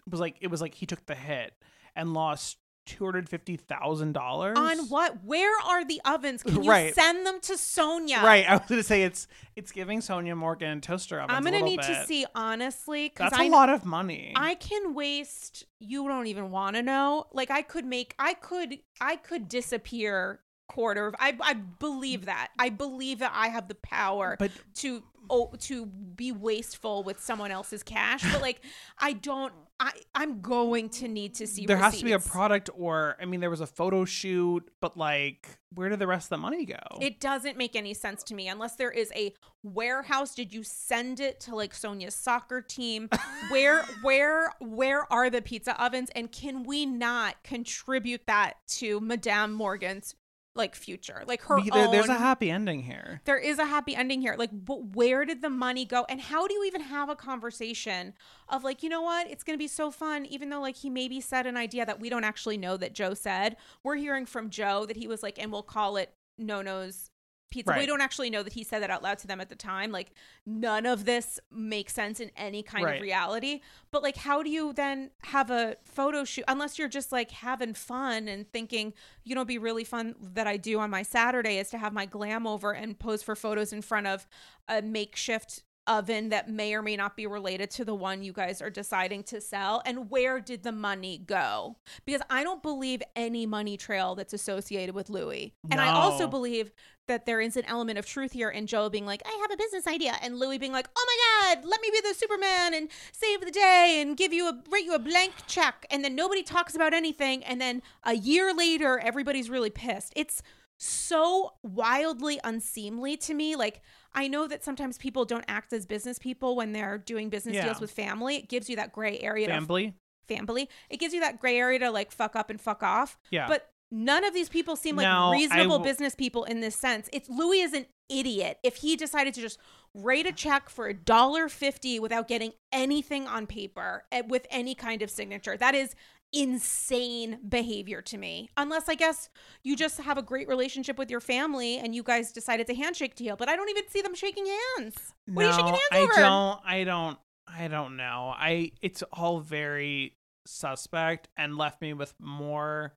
was 0.09 0.21
like, 0.21 0.37
it 0.41 0.47
was 0.49 0.61
like 0.61 0.75
he 0.75 0.87
took 0.87 1.05
the 1.07 1.15
hit 1.17 1.53
and 1.95 2.15
lost 2.15 2.59
two 2.87 3.05
hundred 3.05 3.29
fifty 3.29 3.57
thousand 3.57 4.13
dollars 4.13 4.57
on 4.57 4.79
what? 4.89 5.23
Where 5.25 5.53
are 5.67 5.85
the 5.85 6.01
ovens? 6.05 6.43
Can 6.43 6.63
you 6.63 6.71
Right. 6.71 6.95
send 6.95 7.27
them 7.27 7.41
to 7.43 7.53
Sonja? 7.55 8.23
Right, 8.23 8.49
I 8.49 8.57
was 8.57 8.67
gonna 8.69 8.83
say 8.83 9.03
it's 9.03 9.27
it's 9.57 9.73
giving 9.73 9.99
Sonja 10.01 10.37
Morgan 10.37 10.81
toaster 10.81 11.21
ovens. 11.21 11.37
I'm 11.37 11.47
a 11.47 11.51
gonna 11.51 11.65
little 11.65 11.69
need 11.77 11.83
to 11.83 11.89
bit. 11.99 12.07
see 12.07 12.25
honestly 12.35 13.09
because 13.09 13.31
That's 13.33 13.43
I 13.43 13.47
a 13.47 13.51
lot 13.51 13.69
of 13.69 13.85
money. 13.85 14.33
I 14.37 14.55
can 14.55 14.95
waste. 14.95 15.65
You 15.81 16.07
don't 16.09 16.29
even 16.29 16.51
want 16.51 16.77
to 16.77 16.83
know. 16.83 17.27
Like 17.33 17.51
I 17.51 17.63
could 17.63 17.85
make. 17.85 18.15
I 18.19 18.35
could. 18.35 18.79
I 19.01 19.17
could 19.17 19.49
disappear 19.49 20.41
quarter 20.69 21.07
of. 21.09 21.15
I. 21.19 21.37
I 21.41 21.55
believe 21.55 22.27
that. 22.27 22.49
I 22.59 22.69
believe 22.71 23.19
that 23.19 23.33
I 23.35 23.49
have 23.49 23.69
the 23.69 23.75
power 23.75 24.37
But- 24.39 24.53
to. 24.77 25.03
Oh, 25.29 25.53
to 25.63 25.87
be 25.87 26.31
wasteful 26.31 27.03
with 27.03 27.21
someone 27.21 27.51
else's 27.51 27.83
cash, 27.83 28.23
but 28.33 28.41
like 28.41 28.61
I 28.97 29.13
don't. 29.13 29.53
I. 29.81 29.93
I'm 30.15 30.41
going 30.41 30.89
to 30.91 31.09
need 31.09 31.35
to 31.37 31.47
see. 31.47 31.67
there 31.67 31.77
has 31.77 31.99
to 31.99 32.05
be 32.05 32.13
a 32.13 32.19
product, 32.19 32.71
or 32.75 33.17
I 33.21 33.27
mean, 33.27 33.41
there 33.41 33.51
was 33.51 33.61
a 33.61 33.67
photo 33.67 34.05
shoot, 34.05 34.69
but 34.81 34.97
like, 34.97 35.59
where 35.75 35.91
did 35.91 35.99
the 35.99 36.07
rest 36.07 36.27
of 36.27 36.31
the 36.31 36.39
money 36.39 36.65
go? 36.65 36.79
It 37.01 37.21
doesn't 37.21 37.59
make 37.59 37.77
any 37.77 37.93
sense 37.93 38.23
to 38.25 38.35
me 38.35 38.49
unless 38.49 38.77
there 38.77 38.91
is 38.91 39.13
a 39.15 39.35
warehouse. 39.63 40.35
Did 40.35 40.55
you 40.55 40.63
send 40.63 41.21
it 41.21 41.41
to 41.41 41.55
like 41.55 41.75
Sonja's 41.75 42.15
soccer 42.15 42.63
team? 42.63 43.11
where 43.51 43.83
where 44.03 44.53
where 44.61 45.11
are 45.13 45.29
the 45.29 45.43
pizza 45.43 45.81
ovens 45.83 46.09
and 46.15 46.33
can 46.33 46.65
we 46.65 46.87
not 46.87 47.37
contribute 47.45 48.27
that 48.27 48.55
to 48.69 49.01
Madame 49.01 49.53
Morgan's 49.53 50.15
like 50.57 50.75
future? 50.75 51.23
Like 51.27 51.43
her 51.43 51.61
there- 51.73 51.89
there's 51.91 52.09
a 52.09 52.15
happy 52.15 52.51
ending 52.51 52.83
here. 52.83 53.21
there 53.25 53.39
is 53.39 53.59
a 53.59 53.67
happy 53.67 53.95
ending 53.95 54.21
here. 54.21 54.35
Like, 54.39 54.51
but 54.53 54.95
where 54.97 55.25
did 55.25 55.43
the 55.43 55.51
money 55.51 55.85
go? 55.85 56.05
And 56.09 56.21
how 56.21 56.47
do 56.47 56.55
you 56.55 56.65
even 56.65 56.81
have 56.83 57.09
a 57.09 57.17
conversation 57.17 58.15
of 58.49 58.65
like, 58.65 58.83
you 58.83 58.89
know 58.89 59.03
what? 59.03 59.31
It's 59.31 59.43
going 59.45 59.57
to 59.57 59.63
be 59.63 59.69
so 59.69 59.91
fun, 59.91 60.27
even 60.27 60.51
though 60.51 60.61
like 60.61 60.77
he 60.77 60.91
maybe 60.91 61.21
said 61.21 61.47
an 61.47 61.57
idea 61.57 61.85
that 61.87 62.01
we 62.01 62.09
don't 62.09 62.25
actually 62.25 62.57
know 62.57 62.77
that 62.77 62.95
Joe 62.95 63.15
said. 63.15 63.57
We're 63.83 63.97
hearing 63.97 64.27
from 64.27 64.51
Joe 64.51 64.87
that 64.87 64.97
he 64.97 65.07
was 65.07 65.23
like, 65.23 65.39
and 65.39 65.53
we'll 65.53 65.63
call 65.63 65.97
it 65.97 66.13
No 66.39 66.63
No's 66.63 67.11
Pizza. 67.51 67.75
We 67.79 67.87
don't 67.87 68.01
actually 68.01 68.29
know 68.29 68.43
that 68.43 68.53
he 68.53 68.65
said 68.65 68.83
that 68.83 68.91
out 68.91 69.03
loud 69.03 69.19
to 69.19 69.27
them 69.27 69.41
at 69.41 69.49
the 69.49 69.57
time. 69.57 69.93
Like, 69.93 70.13
none 70.45 70.85
of 70.85 71.05
this 71.05 71.39
makes 71.51 71.93
sense 71.95 72.19
in 72.21 72.31
any 72.37 72.63
kind 72.63 72.85
Right. 72.85 72.97
of 72.97 73.03
reality. 73.03 73.61
But 73.91 74.03
like, 74.03 74.17
how 74.17 74.43
do 74.43 74.51
you 74.51 74.73
then 74.73 75.11
have 75.25 75.51
a 75.51 75.77
photo 75.85 76.25
shoot 76.25 76.45
unless 76.49 76.79
you're 76.79 76.89
just 76.89 77.13
like 77.13 77.31
having 77.31 77.75
fun 77.75 78.29
and 78.29 78.51
thinking, 78.53 78.93
you 79.25 79.35
know, 79.35 79.43
it'd 79.43 79.49
be 79.49 79.59
really 79.59 79.85
fun 79.85 80.17
that 80.21 80.47
I 80.47 80.57
do 80.57 80.81
on 80.81 80.91
my 80.91 81.03
Saturday 81.03 81.59
is 81.59 81.71
to 81.71 81.79
have 81.79 81.93
my 81.93 82.05
glam 82.05 82.47
over 82.47 82.73
and 82.73 82.99
pose 82.99 83.23
for 83.23 83.37
photos 83.37 83.73
in 83.73 83.81
front 83.81 84.07
of 84.07 84.27
a 84.69 84.83
makeshift 84.83 85.63
oven 85.87 86.31
that 86.31 86.51
may 86.51 86.75
or 86.75 86.83
may 86.83 86.97
not 86.97 87.17
be 87.17 87.27
related 87.27 87.71
to 87.71 87.85
the 87.85 87.95
one 87.95 88.23
you 88.23 88.33
guys 88.33 88.61
are 88.61 88.71
deciding 88.71 89.23
to 89.23 89.41
sell 89.41 89.83
and 89.85 90.11
where 90.11 90.41
did 90.41 90.63
the 90.63 90.73
money 90.73 91.19
go? 91.19 91.77
Because 92.05 92.23
i 92.31 92.43
don't 92.43 92.63
believe 92.63 93.03
any 93.15 93.47
money 93.47 93.77
trail 93.77 94.15
that's 94.15 94.33
associated 94.33 94.95
with 94.95 95.11
louis. 95.11 95.55
And 95.71 95.81
i 95.81 95.89
also 95.89 96.27
believe 96.27 96.73
that 97.09 97.25
there 97.25 97.41
is 97.41 97.57
an 97.57 97.65
element 97.67 97.99
of 97.99 98.07
truth 98.07 98.33
here 98.33 98.51
in 98.51 98.67
joe 98.67 98.89
being 98.89 99.07
like 99.07 99.23
i 99.27 99.39
have 99.43 99.51
a 99.53 99.57
business 99.57 99.87
idea. 99.87 100.17
And 100.23 100.39
louis 100.39 100.59
being 100.59 100.73
like 100.73 100.89
oh 100.97 101.07
my 101.07 101.55
god 101.55 101.65
let 101.65 101.81
me 101.81 101.91
be 101.91 102.01
the 102.01 102.15
superman 102.15 102.75
and 102.75 102.89
save 103.13 103.41
the 103.41 103.51
day 103.51 103.99
and 104.01 104.17
give 104.17 104.33
you 104.33 104.49
a 104.49 104.63
write 104.71 104.85
you 104.85 104.95
a 104.95 104.99
blank 104.99 105.33
check. 105.47 105.87
And 105.91 106.05
then 106.05 106.15
nobody 106.15 106.43
talks 106.43 106.75
about 106.75 106.95
anything. 106.95 107.45
And 107.45 107.61
then 107.61 107.83
a 108.05 108.15
year 108.15 108.55
later 108.55 108.99
everybody's 108.99 109.51
really 109.51 109.71
pissed. 109.71 110.13
It's 110.17 110.43
so 110.79 111.55
wildly 111.63 112.39
unseemly 112.45 113.17
to 113.19 113.35
me. 113.35 113.57
Like, 113.57 113.83
I 114.17 114.27
know 114.29 114.49
that 114.49 114.65
sometimes 114.65 114.97
people 114.99 115.25
don't 115.25 115.45
act 115.47 115.73
as 115.73 115.87
business 115.87 116.19
people 116.19 116.57
when 116.57 116.73
they're 116.73 116.99
doing 116.99 117.29
business 117.29 117.55
Yeah. 117.55 117.65
deals 117.67 117.81
with 117.81 117.91
family. 117.93 118.37
It 118.37 118.49
gives 118.49 118.69
you 118.71 118.77
that 118.77 118.91
gray 118.93 119.19
area 119.21 119.47
to 119.47 119.53
Family. 119.53 119.95
family. 120.27 120.69
It 120.91 120.97
gives 120.99 121.15
you 121.15 121.21
that 121.21 121.39
gray 121.41 121.59
area 121.59 121.79
to 121.81 121.91
like 121.91 122.11
fuck 122.11 122.35
up 122.35 122.51
and 122.51 122.61
fuck 122.61 122.83
off. 122.83 123.19
Yeah. 123.31 123.47
But 123.47 123.71
none 123.91 124.25
of 124.25 124.35
these 124.35 124.49
people 124.49 124.75
seem 124.75 124.97
like 124.97 125.05
No, 125.05 125.29
I 125.29 125.33
reasonable 125.33 125.79
w- 125.79 125.85
business 125.85 126.15
people 126.15 126.45
in 126.45 126.61
this 126.61 126.75
sense. 126.75 127.09
It's 127.13 127.29
Louis 127.29 127.61
is 127.61 127.73
an 127.75 127.87
idiot 128.09 128.59
if 128.65 128.77
he 128.77 128.97
decided 128.97 129.35
to 129.35 129.41
just 129.41 129.59
write 129.95 130.27
a 130.27 130.33
check 130.33 130.69
for 130.69 130.87
a 130.89 130.95
dollar 130.95 131.49
fifty 131.49 131.99
without 132.01 132.27
getting 132.29 132.53
anything 132.73 133.27
on 133.27 133.47
paper 133.47 134.05
eh, 134.13 134.23
with 134.27 134.47
any 134.51 134.75
kind 134.75 135.03
of 135.03 135.11
signature. 135.11 135.57
That 135.57 135.75
is 135.75 135.95
insane 136.43 137.39
behavior 137.49 138.03
to 138.03 138.19
me. 138.19 138.51
Unless 138.57 138.89
I 138.89 138.95
guess 138.95 139.29
you 139.63 139.77
just 139.77 139.99
have 140.01 140.19
a 140.19 140.23
great 140.23 140.49
relationship 140.49 140.99
with 140.99 141.11
your 141.11 141.21
family 141.21 141.79
and 141.79 141.95
you 141.95 142.03
guys 142.03 142.33
decided 142.33 142.67
to 142.69 142.75
handshake 142.75 143.15
deal, 143.15 143.37
but 143.37 143.49
I 143.49 143.57
don't 143.57 143.71
even 143.71 143.89
see 143.89 144.03
them 144.03 144.15
shaking 144.15 144.47
hands. 144.47 144.95
What 145.27 145.45
are 145.45 145.49
you 145.49 145.55
shaking 145.55 145.73
No, 145.73 145.79
hands 145.79 145.89
I 145.93 146.01
over? 146.01 146.13
don't. 146.17 146.61
I 146.65 146.85
don't. 146.85 147.19
I 147.49 147.69
don't 147.69 147.97
know. 147.97 148.35
I. 148.37 148.73
It's 148.83 149.03
all 149.13 149.41
very 149.41 150.17
suspect 150.47 151.29
and 151.37 151.57
left 151.57 151.81
me 151.81 151.93
with 151.93 152.15
more 152.21 152.95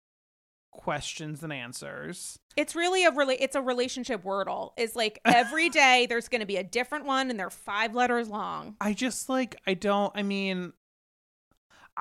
questions 0.72 1.40
than 1.40 1.52
answers. 1.52 2.38
It's 2.56 2.76
really 2.76 3.04
a 3.04 3.12
really 3.12 3.36
it's 3.36 3.56
a 3.56 3.62
relationship 3.62 4.24
wordle. 4.24 4.74
It's 4.78 4.96
like 4.96 5.20
every 5.26 5.70
day 5.70 6.06
there's 6.08 6.28
going 6.28 6.42
to 6.42 6.48
be 6.48 6.58
a 6.58 6.64
different 6.64 7.06
one 7.06 7.30
and 7.30 7.40
they're 7.40 7.50
five 7.50 7.96
letters 7.96 8.30
long. 8.30 8.76
I 8.80 8.94
just 8.94 9.30
like. 9.30 9.56
I 9.66 9.74
don't. 9.74 10.12
I 10.16 10.24
mean. 10.24 10.74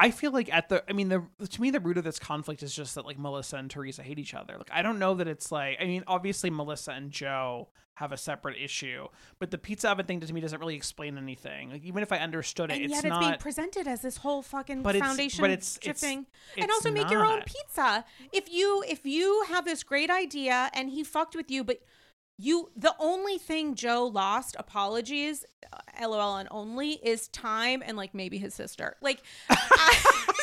I 0.01 0.11
feel 0.11 0.31
like 0.33 0.53
at 0.53 0.69
the 0.69 0.85
I 0.89 0.93
mean 0.93 1.09
the 1.09 1.23
to 1.49 1.61
me 1.61 1.71
the 1.71 1.81
root 1.81 1.99
of 1.99 2.05
this 2.05 2.19
conflict 2.19 2.63
is 2.63 2.75
just 2.75 2.95
that 2.95 3.05
like 3.05 3.19
Melissa 3.19 3.57
and 3.57 3.71
Teresa 3.71 4.03
hate 4.03 4.19
each 4.19 4.35
other. 4.35 4.55
Like 4.57 4.71
I 4.73 4.83
don't 4.83 4.99
know 4.99 5.15
that 5.15 5.27
it's 5.29 5.51
like 5.53 5.79
I 5.81 5.85
mean 5.85 6.05
obviously 6.07 6.51
Melissa 6.51 6.93
and 6.93 7.11
Joe 7.11 7.69
have 7.95 8.13
a 8.13 8.17
separate 8.17 8.57
issue, 8.63 9.09
but 9.41 9.51
the 9.51 9.59
pizza 9.59 9.91
oven 9.91 10.07
thing 10.07 10.21
to 10.21 10.33
me 10.33 10.41
doesn't 10.41 10.61
really 10.61 10.77
explain 10.77 11.19
anything. 11.19 11.71
Like 11.71 11.83
even 11.85 12.05
if 12.05 12.13
I 12.13 12.19
understood 12.19 12.71
it, 12.71 12.75
And 12.75 12.85
it's 12.85 12.93
yet 12.95 13.05
it's 13.05 13.09
not 13.11 13.21
being 13.21 13.39
presented 13.41 13.89
as 13.89 14.03
this 14.03 14.19
whole 14.19 14.41
fucking 14.41 14.83
But 14.85 14.95
it's- 14.95 15.09
foundation 15.11 15.41
but 15.43 15.51
it's- 15.51 15.79
it's- 15.83 16.01
shifting. 16.01 16.19
and 16.57 16.67
it's 16.67 16.73
also 16.73 16.93
make 16.93 17.11
your 17.11 17.25
own 17.27 17.43
pizza. 17.43 18.05
If 18.33 18.49
you 18.53 18.85
if 18.87 19.05
you 19.05 19.45
have 19.49 19.65
this 19.65 19.83
great 19.83 20.11
idea 20.11 20.71
and 20.75 20.91
he 20.91 21.03
fucked 21.03 21.35
with 21.35 21.51
you, 21.51 21.65
but 21.65 21.81
you 22.39 22.71
the 22.77 22.95
only 23.01 23.37
thing 23.37 23.75
Joe 23.75 24.07
lost, 24.07 24.55
apologies, 24.59 25.45
uh, 25.73 26.09
LOL 26.09 26.37
and 26.37 26.49
only 26.53 26.93
is 26.93 27.29
time 27.29 27.83
and 27.85 27.97
like 27.97 28.15
maybe 28.15 28.39
his 28.39 28.55
sister. 28.55 28.97
Like, 29.03 29.23
I, 29.51 30.37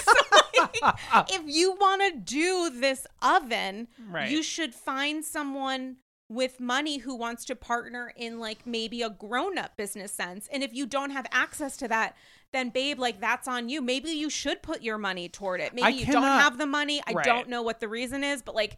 like, 1.14 1.34
if 1.34 1.42
you 1.46 1.72
want 1.80 2.02
to 2.02 2.20
do 2.20 2.70
this 2.70 3.08
oven, 3.22 3.88
Right. 4.10 4.30
you 4.30 4.44
should 4.44 4.76
find 4.76 5.24
someone 5.24 5.98
with 6.28 6.60
money 6.60 6.98
who 6.98 7.16
wants 7.16 7.46
to 7.46 7.56
partner 7.56 8.12
in 8.16 8.40
like 8.40 8.66
maybe 8.66 9.02
a 9.04 9.10
grown-up 9.10 9.78
business 9.78 10.12
sense. 10.12 10.50
And 10.52 10.64
if 10.64 10.74
you 10.74 10.86
don't 10.88 11.12
have 11.12 11.28
access 11.32 11.78
to 11.78 11.88
that, 11.88 12.16
then 12.52 12.70
babe, 12.70 13.00
like 13.00 13.22
that's 13.22 13.48
on 13.48 13.70
you. 13.70 13.82
Maybe 13.82 14.10
you 14.10 14.30
should 14.30 14.64
put 14.64 14.82
your 14.82 14.98
money 14.98 15.30
toward 15.30 15.62
it. 15.62 15.74
Maybe 15.74 15.86
I 15.86 15.90
you 15.90 16.06
don't 16.08 16.24
have 16.24 16.58
the 16.58 16.66
money. 16.66 17.02
I 17.08 17.14
Right. 17.14 17.26
don't 17.26 17.48
know 17.48 17.62
what 17.62 17.80
the 17.80 17.88
reason 17.88 18.24
is, 18.24 18.42
but 18.42 18.56
like 18.56 18.78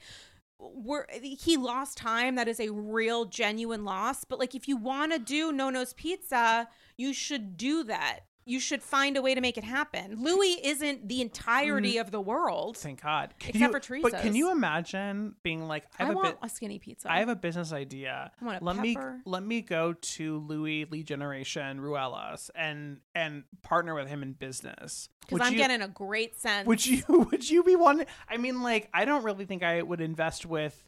we're 0.60 1.06
he 1.12 1.58
lost 1.58 1.98
time. 1.98 2.36
That 2.36 2.48
is 2.48 2.60
a 2.60 2.72
real 2.72 3.26
genuine 3.26 3.86
loss. 3.86 4.24
But 4.24 4.40
like 4.40 4.56
if 4.56 4.68
you 4.68 4.78
want 4.78 5.12
to 5.14 5.20
do 5.20 5.52
No 5.52 5.70
No's 5.70 5.94
Pizza, 5.94 6.70
you 6.96 7.14
should 7.14 7.58
do 7.58 7.84
that. 7.84 8.22
You 8.48 8.60
should 8.60 8.82
find 8.82 9.18
a 9.18 9.22
way 9.22 9.36
to 9.36 9.42
make 9.42 9.58
it 9.58 9.64
happen. 9.64 10.16
Louis 10.24 10.60
isn't 10.64 11.08
the 11.08 11.22
entirety 11.22 11.94
mm-hmm. 11.94 12.02
of 12.02 12.12
the 12.12 12.22
world. 12.22 12.78
Thank 12.78 13.02
God. 13.02 13.34
Can 13.40 13.50
Except 13.50 13.62
you- 13.62 13.72
for 13.72 13.80
Teresa. 13.80 14.10
But 14.10 14.22
can 14.22 14.36
you 14.36 14.52
imagine 14.52 15.36
being 15.44 15.68
like, 15.68 15.86
I 16.00 16.04
I, 16.04 16.06
have 16.08 16.16
a 16.16 16.18
want 16.18 16.42
bit. 16.42 16.50
a 16.50 16.50
skinny 16.50 16.80
pizza. 16.80 17.12
I 17.12 17.20
have 17.20 17.30
a 17.30 17.36
business 17.36 17.74
idea. 17.74 18.32
I 18.42 18.46
want 18.46 18.62
a 18.62 18.66
let 18.66 18.78
me 18.78 18.98
let 19.26 19.44
me 19.44 19.62
go 19.62 19.94
to 19.94 20.40
Louis 20.40 20.86
Lead 20.86 21.06
Generation 21.06 21.80
Ruelas 21.80 22.50
and 22.56 23.00
and 23.14 23.44
partner 23.64 23.94
with 23.94 24.08
him 24.08 24.24
in 24.24 24.34
business. 24.34 25.10
because 25.22 25.46
I'm 25.46 25.54
you- 25.54 25.60
getting 25.60 25.82
a 25.82 25.88
great 25.88 26.40
sense. 26.40 26.68
Would 26.68 26.86
you 26.86 27.04
would 27.32 27.50
you 27.50 27.64
be 27.64 27.76
one? 27.76 28.06
I 28.30 28.38
mean, 28.38 28.62
like, 28.62 28.90
I 28.94 29.06
don't 29.06 29.24
really 29.24 29.46
think 29.46 29.64
I 29.64 29.82
would 29.82 30.02
invest 30.02 30.46
with 30.46 30.82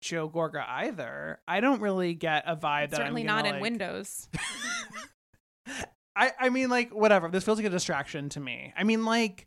Joe 0.00 0.28
Gorga 0.28 0.64
either. 0.68 1.40
I 1.48 1.60
don't 1.60 1.80
really 1.80 2.14
get 2.14 2.44
a 2.46 2.56
vibe 2.56 2.90
that 2.90 2.96
certainly 2.96 3.22
I'm 3.22 3.26
not 3.26 3.46
in 3.46 3.52
like- 3.54 3.62
Windows. 3.62 4.28
I 6.16 6.32
I 6.38 6.48
mean, 6.50 6.68
like, 6.70 6.90
whatever. 6.90 7.28
This 7.28 7.44
feels 7.44 7.58
like 7.58 7.66
a 7.66 7.70
distraction 7.70 8.28
to 8.30 8.40
me. 8.40 8.72
I 8.76 8.84
mean, 8.84 9.04
like, 9.04 9.46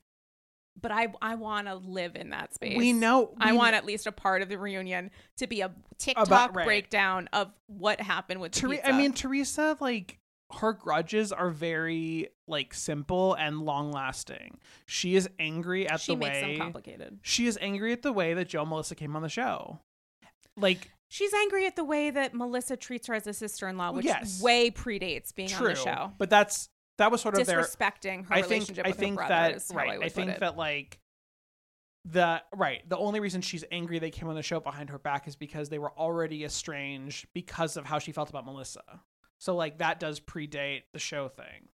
But 0.81 0.91
I 0.91 1.07
I 1.21 1.35
want 1.35 1.67
to 1.67 1.75
live 1.75 2.15
in 2.15 2.31
that 2.31 2.53
space. 2.53 2.77
we 2.77 2.91
know. 2.93 3.33
I 3.39 3.51
we- 3.51 3.57
want 3.57 3.75
at 3.75 3.85
least 3.85 4.07
a 4.07 4.11
part 4.11 4.41
of 4.41 4.49
the 4.49 4.57
reunion 4.57 5.11
to 5.37 5.47
be 5.47 5.61
a 5.61 5.71
TikTok 5.97 6.27
About- 6.27 6.55
right. 6.55 6.65
breakdown 6.65 7.29
of 7.33 7.51
what 7.67 8.01
happened 8.01 8.41
with 8.41 8.51
the 8.53 8.59
Tere- 8.61 8.81
I 8.83 8.91
mean, 8.91 9.13
Teresa, 9.13 9.77
like, 9.79 10.17
her 10.59 10.73
grudges 10.73 11.31
are 11.31 11.49
very 11.49 12.29
like 12.47 12.71
simple 12.73 13.33
and 13.33 13.61
long 13.61 13.91
lasting. 13.91 14.59
She 14.85 15.15
is 15.15 15.27
angry 15.39 15.87
at 15.89 16.01
she 16.01 16.13
the 16.13 16.19
way 16.19 16.57
complicated. 16.59 17.19
she 17.23 17.47
is 17.47 17.57
angry 17.61 17.91
at 17.91 18.03
the 18.03 18.13
way 18.13 18.33
that 18.35 18.47
Joe 18.49 18.61
and 18.61 18.69
Melissa 18.69 18.93
came 18.95 19.15
on 19.15 19.23
the 19.23 19.29
show. 19.29 19.79
Like, 20.55 20.91
She's 21.07 21.33
angry 21.33 21.65
at 21.67 21.75
the 21.75 21.83
way 21.83 22.09
that 22.09 22.33
Melissa 22.33 22.75
treats 22.75 23.07
her 23.07 23.13
as 23.13 23.27
a 23.27 23.33
sister-in-law, 23.33 23.91
which 23.91 24.05
Yes. 24.05 24.41
way 24.41 24.71
predates 24.71 25.33
being 25.33 25.49
true, 25.49 25.67
on 25.69 25.73
the 25.75 25.79
show. 25.79 26.11
but 26.17 26.29
that's 26.29 26.69
that 26.97 27.11
was 27.11 27.21
sort 27.21 27.37
of 27.37 27.45
their 27.45 27.61
Disrespecting 27.61 28.25
her 28.27 28.33
I 28.33 28.41
think 28.41 28.51
relationship 28.69 28.85
I 28.85 28.89
with 28.89 28.97
think 28.97 29.11
her 29.19 29.27
brother 29.27 29.59
that 29.59 29.75
right. 29.75 30.01
I 30.01 30.05
I 30.05 30.09
think 30.09 30.31
it. 30.31 30.39
that 30.39 30.57
like 30.57 30.99
the 32.05 32.41
right 32.53 32.87
the 32.87 32.97
only 32.97 33.19
reason 33.19 33.41
she's 33.41 33.63
angry 33.71 33.97
they 33.99 34.11
came 34.11 34.27
on 34.29 34.35
the 34.35 34.43
show 34.43 34.59
behind 34.59 34.89
her 34.91 34.99
back 34.99 35.27
is 35.27 35.35
because 35.35 35.69
they 35.69 35.79
were 35.79 35.91
already 35.97 36.43
estranged 36.43 37.25
because 37.33 37.77
of 37.77 37.85
how 37.85 37.97
she 37.99 38.11
felt 38.11 38.29
about 38.29 38.45
Melissa. 38.45 38.83
So 39.39 39.55
like 39.55 39.79
that 39.79 39.99
does 39.99 40.19
predate 40.19 40.83
the 40.93 40.99
show 40.99 41.27
thing. 41.29 41.69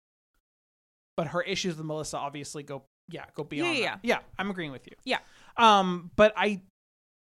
But 1.16 1.28
her 1.28 1.42
issues 1.42 1.76
with 1.76 1.86
Melissa 1.86 2.18
obviously 2.18 2.62
go 2.62 2.84
yeah 3.09 3.24
go 3.34 3.42
beyond 3.42 3.76
yeah, 3.78 3.90
that. 3.92 4.00
yeah 4.02 4.18
I'm 4.38 4.50
agreeing 4.50 4.70
with 4.72 4.86
you 4.86 4.92
Yeah. 5.05 5.18
um 5.56 6.10
but 6.14 6.32
I 6.36 6.60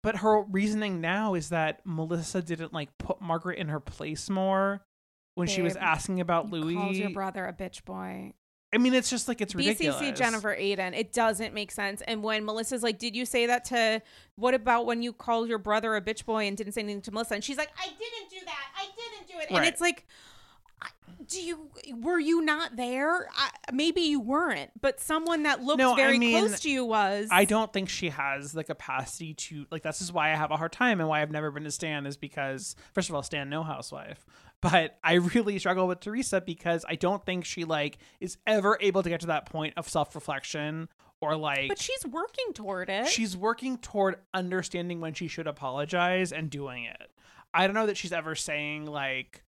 but 0.03 0.18
her 0.18 0.41
reasoning 0.44 1.02
now 1.02 1.34
is 1.34 1.49
that 1.49 1.82
Melissa 1.86 2.41
didn't 2.41 2.74
like 2.74 2.98
put 2.98 3.22
Margaret 3.22 3.57
in 3.60 3.69
her 3.69 3.80
place 3.80 4.30
more 4.30 4.82
when 5.36 5.48
she 5.48 5.61
was 5.61 5.76
asking 5.76 6.19
about 6.19 6.45
You 6.45 6.52
Louis. 6.52 6.76
called 6.76 6.95
your 6.95 7.10
brother 7.11 7.45
a 7.45 7.53
bitch 7.53 7.84
boy. 7.86 8.34
I 8.74 8.80
mean, 8.80 8.94
it's 8.94 9.10
just 9.10 9.30
like 9.30 9.40
it's 9.40 9.56
ridiculous. 9.56 10.02
BCC 10.02 10.15
Jennifer 10.15 10.53
Aydin. 10.53 10.94
It 10.98 11.14
doesn't 11.14 11.53
make 11.53 11.72
sense. 11.72 12.02
And 12.06 12.22
when 12.22 12.44
Melissa's 12.44 12.84
like, 12.84 12.99
"Did 12.99 13.15
you 13.15 13.26
say 13.26 13.45
that 13.45 13.64
to? 13.65 14.02
What 14.36 14.53
about 14.53 14.86
when 14.86 15.02
you 15.02 15.14
called 15.14 15.48
your 15.48 15.57
brother 15.57 15.95
a 15.95 16.02
bitch 16.02 16.26
boy 16.26 16.48
and 16.48 16.57
didn't 16.57 16.74
say 16.74 16.82
anything 16.82 17.02
to 17.03 17.11
Melissa?" 17.11 17.36
And 17.36 17.44
she's 17.44 17.57
like, 17.57 17.69
"I 17.80 17.86
didn't 17.88 18.30
do 18.30 18.45
that. 18.45 18.65
I 18.76 18.86
didn't 18.86 19.28
do 19.30 19.40
it." 19.40 19.56
And 19.56 19.65
it's 19.65 19.80
like, 19.80 20.06
do 21.28 21.41
you 21.41 21.70
were 21.95 22.20
you 22.20 22.41
not 22.41 22.76
there? 22.76 23.28
I, 23.36 23.49
maybe 23.72 24.02
you 24.02 24.20
weren't, 24.20 24.72
but 24.80 24.99
someone 24.99 25.44
that 25.44 25.62
looked 25.64 25.80
No, 25.80 25.94
I 25.94 25.95
very 25.95 26.20
mean, 26.20 26.38
close 26.38 26.60
to 26.62 26.70
you 26.70 26.86
was. 26.86 27.28
I 27.32 27.45
don't 27.45 27.72
think 27.72 27.90
she 27.90 28.10
has 28.10 28.52
the 28.52 28.64
capacity 28.64 29.34
to 29.34 29.66
like. 29.72 29.84
This 29.84 30.02
is 30.02 30.12
why 30.12 30.32
I 30.32 30.36
have 30.36 30.52
a 30.52 30.58
hard 30.58 30.72
time 30.72 30.99
and 30.99 31.10
why 31.10 31.22
I've 31.22 31.32
never 31.32 31.52
been 31.52 31.64
to 31.64 31.72
Stan 31.72 32.06
is 32.06 32.18
because 32.18 32.76
first 32.94 33.10
of 33.10 33.16
all, 33.16 33.24
Stan 33.24 33.49
no 33.49 33.64
housewife, 33.64 34.26
but 34.62 34.98
I 35.04 35.14
really 35.14 35.60
struggle 35.60 35.88
with 35.88 35.99
Teresa 35.99 36.41
because 36.41 36.86
I 36.88 36.95
don't 36.95 37.26
think 37.26 37.45
she 37.45 37.64
like 37.64 37.98
is 38.20 38.38
ever 38.48 38.78
able 38.82 39.04
to 39.04 39.10
get 39.10 39.22
to 39.22 39.28
that 39.28 39.45
point 39.45 39.74
of 39.78 39.88
self 39.90 40.16
reflection 40.16 40.90
or 41.22 41.36
like. 41.36 41.68
But 41.68 41.80
she's 41.80 42.06
working 42.06 42.54
toward 42.54 42.90
it. 42.90 43.08
she's 43.08 43.36
working 43.36 43.78
toward 43.78 44.18
understanding 44.34 45.02
when 45.02 45.14
she 45.14 45.28
should 45.28 45.48
apologize 45.48 46.32
and 46.32 46.49
doing 46.49 46.86
it. 46.86 47.12
I 47.54 47.66
don't 47.66 47.74
know 47.74 47.88
that 47.88 47.98
she's 47.98 48.12
ever 48.14 48.36
saying 48.36 48.86
like, 48.86 49.44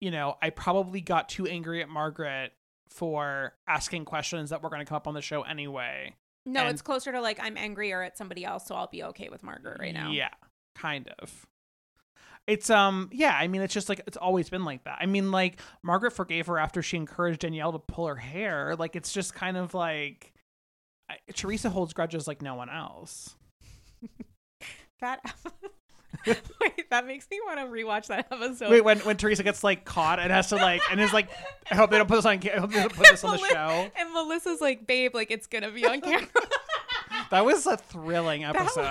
you 0.00 0.10
know, 0.10 0.36
I 0.40 0.50
probably 0.50 1.00
got 1.00 1.28
too 1.28 1.46
angry 1.46 1.82
at 1.82 1.88
Margaret 1.88 2.52
for 2.88 3.54
asking 3.66 4.04
questions 4.04 4.50
that 4.50 4.62
were 4.62 4.70
going 4.70 4.80
to 4.80 4.84
come 4.86 4.96
up 4.96 5.06
on 5.06 5.14
the 5.14 5.20
show 5.22 5.42
anyway. 5.42 6.14
no, 6.46 6.60
and- 6.62 6.70
it's 6.70 6.82
closer 6.82 7.12
to 7.12 7.20
like 7.20 7.38
I'm 7.42 7.56
angrier 7.56 8.02
at 8.02 8.16
somebody 8.16 8.44
else, 8.44 8.66
so 8.66 8.74
I'll 8.74 8.86
be 8.86 9.02
okay 9.04 9.28
with 9.28 9.42
Margaret 9.42 9.78
right 9.80 9.92
now. 9.94 10.10
Yeah, 10.10 10.30
kind 10.74 11.10
of. 11.18 11.46
It's 12.46 12.70
um 12.70 13.10
yeah, 13.12 13.36
I 13.38 13.46
mean 13.46 13.60
it's 13.60 13.74
just 13.74 13.90
like 13.90 14.00
it's 14.06 14.16
always 14.16 14.48
been 14.48 14.64
like 14.64 14.84
that. 14.84 14.96
I 15.02 15.06
mean 15.06 15.30
like 15.30 15.60
Margaret 15.82 16.12
forgave 16.12 16.46
her 16.46 16.58
after 16.58 16.80
she 16.80 16.96
encouraged 16.96 17.40
Danielle 17.40 17.72
to 17.72 17.78
pull 17.78 18.06
her 18.06 18.16
hair. 18.16 18.74
Like 18.74 18.96
it's 18.96 19.12
just 19.12 19.34
kind 19.34 19.58
of 19.58 19.74
like 19.74 20.32
I, 21.10 21.16
Teresa 21.34 21.68
holds 21.68 21.92
grudges 21.92 22.26
like 22.26 22.40
no 22.40 22.54
one 22.54 22.70
else. 22.70 23.36
That 25.00 25.20
wait, 26.60 26.90
that 26.90 27.06
makes 27.06 27.26
me 27.30 27.40
want 27.44 27.58
to 27.58 27.66
rewatch 27.66 28.08
that 28.08 28.26
episode. 28.30 28.70
Wait, 28.70 28.82
when 28.82 28.98
when 29.00 29.16
Teresa 29.16 29.42
gets 29.42 29.62
like 29.64 29.84
caught 29.84 30.18
and 30.18 30.30
has 30.30 30.48
to 30.48 30.56
like 30.56 30.82
and 30.90 31.00
is 31.00 31.12
like 31.12 31.28
I 31.70 31.74
hope 31.74 31.90
they 31.90 31.98
don't 31.98 32.08
put 32.08 32.16
this 32.16 32.24
on 32.24 32.38
I 32.38 32.58
hope 32.58 32.70
they 32.72 32.80
don't 32.80 32.92
put 32.92 33.06
this 33.08 33.24
on 33.24 33.32
the 33.36 33.38
show. 33.38 33.90
And 33.96 34.12
Melissa's 34.12 34.60
like, 34.60 34.86
babe, 34.86 35.14
like 35.14 35.30
it's 35.30 35.46
gonna 35.46 35.70
be 35.70 35.86
on 35.86 36.00
camera. 36.00 36.28
That 37.30 37.44
was 37.44 37.66
a 37.66 37.76
thrilling 37.76 38.44
episode. 38.44 38.84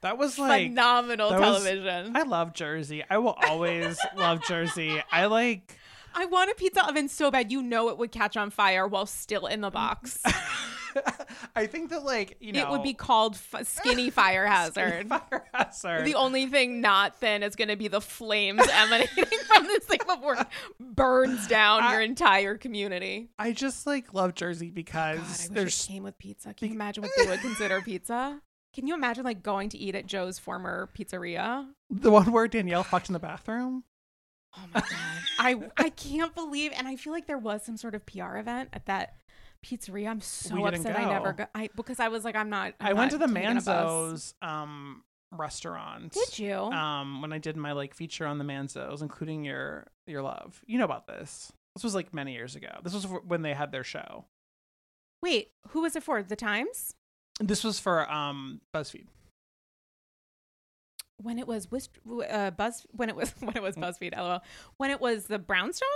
That 0.00 0.16
was 0.16 0.38
was, 0.38 0.38
like 0.38 0.68
Phenomenal 0.68 1.30
that 1.30 1.40
was- 1.40 1.64
television. 1.64 2.16
I 2.16 2.22
love 2.22 2.54
Jersey. 2.54 3.04
I 3.08 3.18
will 3.18 3.36
always 3.46 3.98
love 4.16 4.42
Jersey. 4.44 5.02
I 5.12 5.26
like 5.26 5.76
I 6.14 6.26
want 6.26 6.50
a 6.50 6.54
pizza 6.54 6.86
oven 6.88 7.08
so 7.08 7.30
bad. 7.30 7.50
You 7.50 7.62
know 7.62 7.88
it 7.88 7.98
would 7.98 8.12
catch 8.12 8.36
on 8.36 8.50
fire 8.50 8.86
while 8.86 9.06
still 9.06 9.46
in 9.46 9.60
the 9.60 9.70
box. 9.70 10.22
I 11.56 11.66
think 11.66 11.90
that 11.90 12.04
like 12.04 12.36
you 12.40 12.52
know 12.52 12.60
it 12.60 12.70
would 12.70 12.82
be 12.82 12.94
called 12.94 13.34
f- 13.34 13.66
skinny 13.66 14.10
fire 14.10 14.46
hazard. 14.54 15.08
Fire 15.08 15.44
hazard. 15.52 16.04
The 16.04 16.14
only 16.14 16.46
thing 16.46 16.80
not 16.80 17.16
thin 17.16 17.42
is 17.42 17.56
going 17.56 17.68
to 17.68 17.76
be 17.76 17.88
the 17.88 18.00
flames 18.00 18.62
emanating 18.70 19.24
from 19.46 19.64
this 19.64 19.84
thing 19.84 20.00
before 20.06 20.36
it 20.36 20.46
burns 20.80 21.46
down 21.46 21.82
I- 21.82 21.92
your 21.92 22.00
entire 22.00 22.56
community. 22.56 23.30
I 23.38 23.52
just 23.52 23.86
like 23.86 24.14
love 24.14 24.34
Jersey 24.34 24.66
oh, 24.66 24.68
God, 24.68 24.74
because 24.74 25.18
I 25.18 25.22
wish 25.22 25.48
there's 25.48 25.86
came 25.86 26.02
with 26.02 26.18
pizza. 26.18 26.54
Can 26.54 26.68
you 26.68 26.74
imagine 26.74 27.02
what 27.02 27.12
they 27.16 27.28
would 27.28 27.40
consider 27.40 27.80
pizza? 27.80 28.40
Can 28.74 28.88
you 28.88 28.94
imagine 28.94 29.24
like 29.24 29.42
going 29.42 29.68
to 29.70 29.78
eat 29.78 29.94
at 29.94 30.06
Joe's 30.06 30.38
former 30.38 30.90
pizzeria? 30.98 31.68
the 31.90 32.10
one 32.10 32.32
where 32.32 32.48
Danielle 32.48 32.82
fucked 32.82 33.08
in 33.08 33.12
the 33.12 33.18
bathroom. 33.18 33.84
Oh 34.56 34.66
my 34.72 34.80
god. 34.80 34.90
I 35.38 35.70
I 35.76 35.88
can't 35.90 36.34
believe 36.34 36.72
and 36.76 36.86
I 36.86 36.96
feel 36.96 37.12
like 37.12 37.26
there 37.26 37.38
was 37.38 37.64
some 37.64 37.76
sort 37.76 37.94
of 37.94 38.06
PR 38.06 38.36
event 38.36 38.70
at 38.72 38.86
that 38.86 39.16
pizzeria. 39.64 40.08
I'm 40.08 40.20
so 40.20 40.66
upset 40.66 40.98
I 40.98 41.04
never 41.08 41.32
go. 41.32 41.46
I 41.54 41.70
because 41.74 41.98
I 41.98 42.08
was 42.08 42.24
like 42.24 42.36
I'm 42.36 42.50
not 42.50 42.74
I'm 42.80 42.88
i 42.88 42.92
went 42.92 43.10
to 43.12 43.18
the 43.18 43.26
taking 43.26 43.50
a 43.50 43.54
bus. 43.54 43.66
Manzo's 43.66 44.34
um 44.42 45.02
restaurant. 45.32 46.12
Did 46.12 46.38
you? 46.38 46.54
Um 46.54 47.22
when 47.22 47.32
I 47.32 47.38
did 47.38 47.56
my 47.56 47.72
like 47.72 47.94
feature 47.94 48.26
on 48.26 48.38
the 48.38 48.44
Manzo's, 48.44 49.02
including 49.02 49.44
your 49.44 49.86
your 50.06 50.22
love. 50.22 50.62
You 50.66 50.78
know 50.78 50.84
about 50.84 51.06
this. 51.06 51.52
This 51.74 51.82
was 51.82 51.94
like 51.94 52.12
many 52.14 52.34
years 52.34 52.54
ago. 52.54 52.68
This 52.84 52.94
was 52.94 53.06
when 53.26 53.42
they 53.42 53.54
had 53.54 53.72
their 53.72 53.84
show. 53.84 54.26
Wait, 55.22 55.52
who 55.68 55.82
was 55.82 55.96
it 55.96 56.02
for? 56.02 56.22
The 56.22 56.36
Times? 56.36 56.94
This 57.40 57.64
was 57.64 57.80
for 57.80 58.10
um 58.10 58.60
BuzzFeed. 58.74 59.06
When 61.16 61.38
it 61.38 61.48
was 61.48 61.68
uh, 62.30 62.50
Buzz 62.50 62.86
when 62.90 63.08
it 63.08 63.16
was 63.16 63.30
when 63.40 63.56
it 63.56 63.62
was 63.62 63.76
BuzzFeed, 63.76 64.16
lol. 64.16 64.40
When 64.76 64.90
it 64.90 65.00
was 65.00 65.24
the 65.24 65.38
Brownstone? 65.38 65.88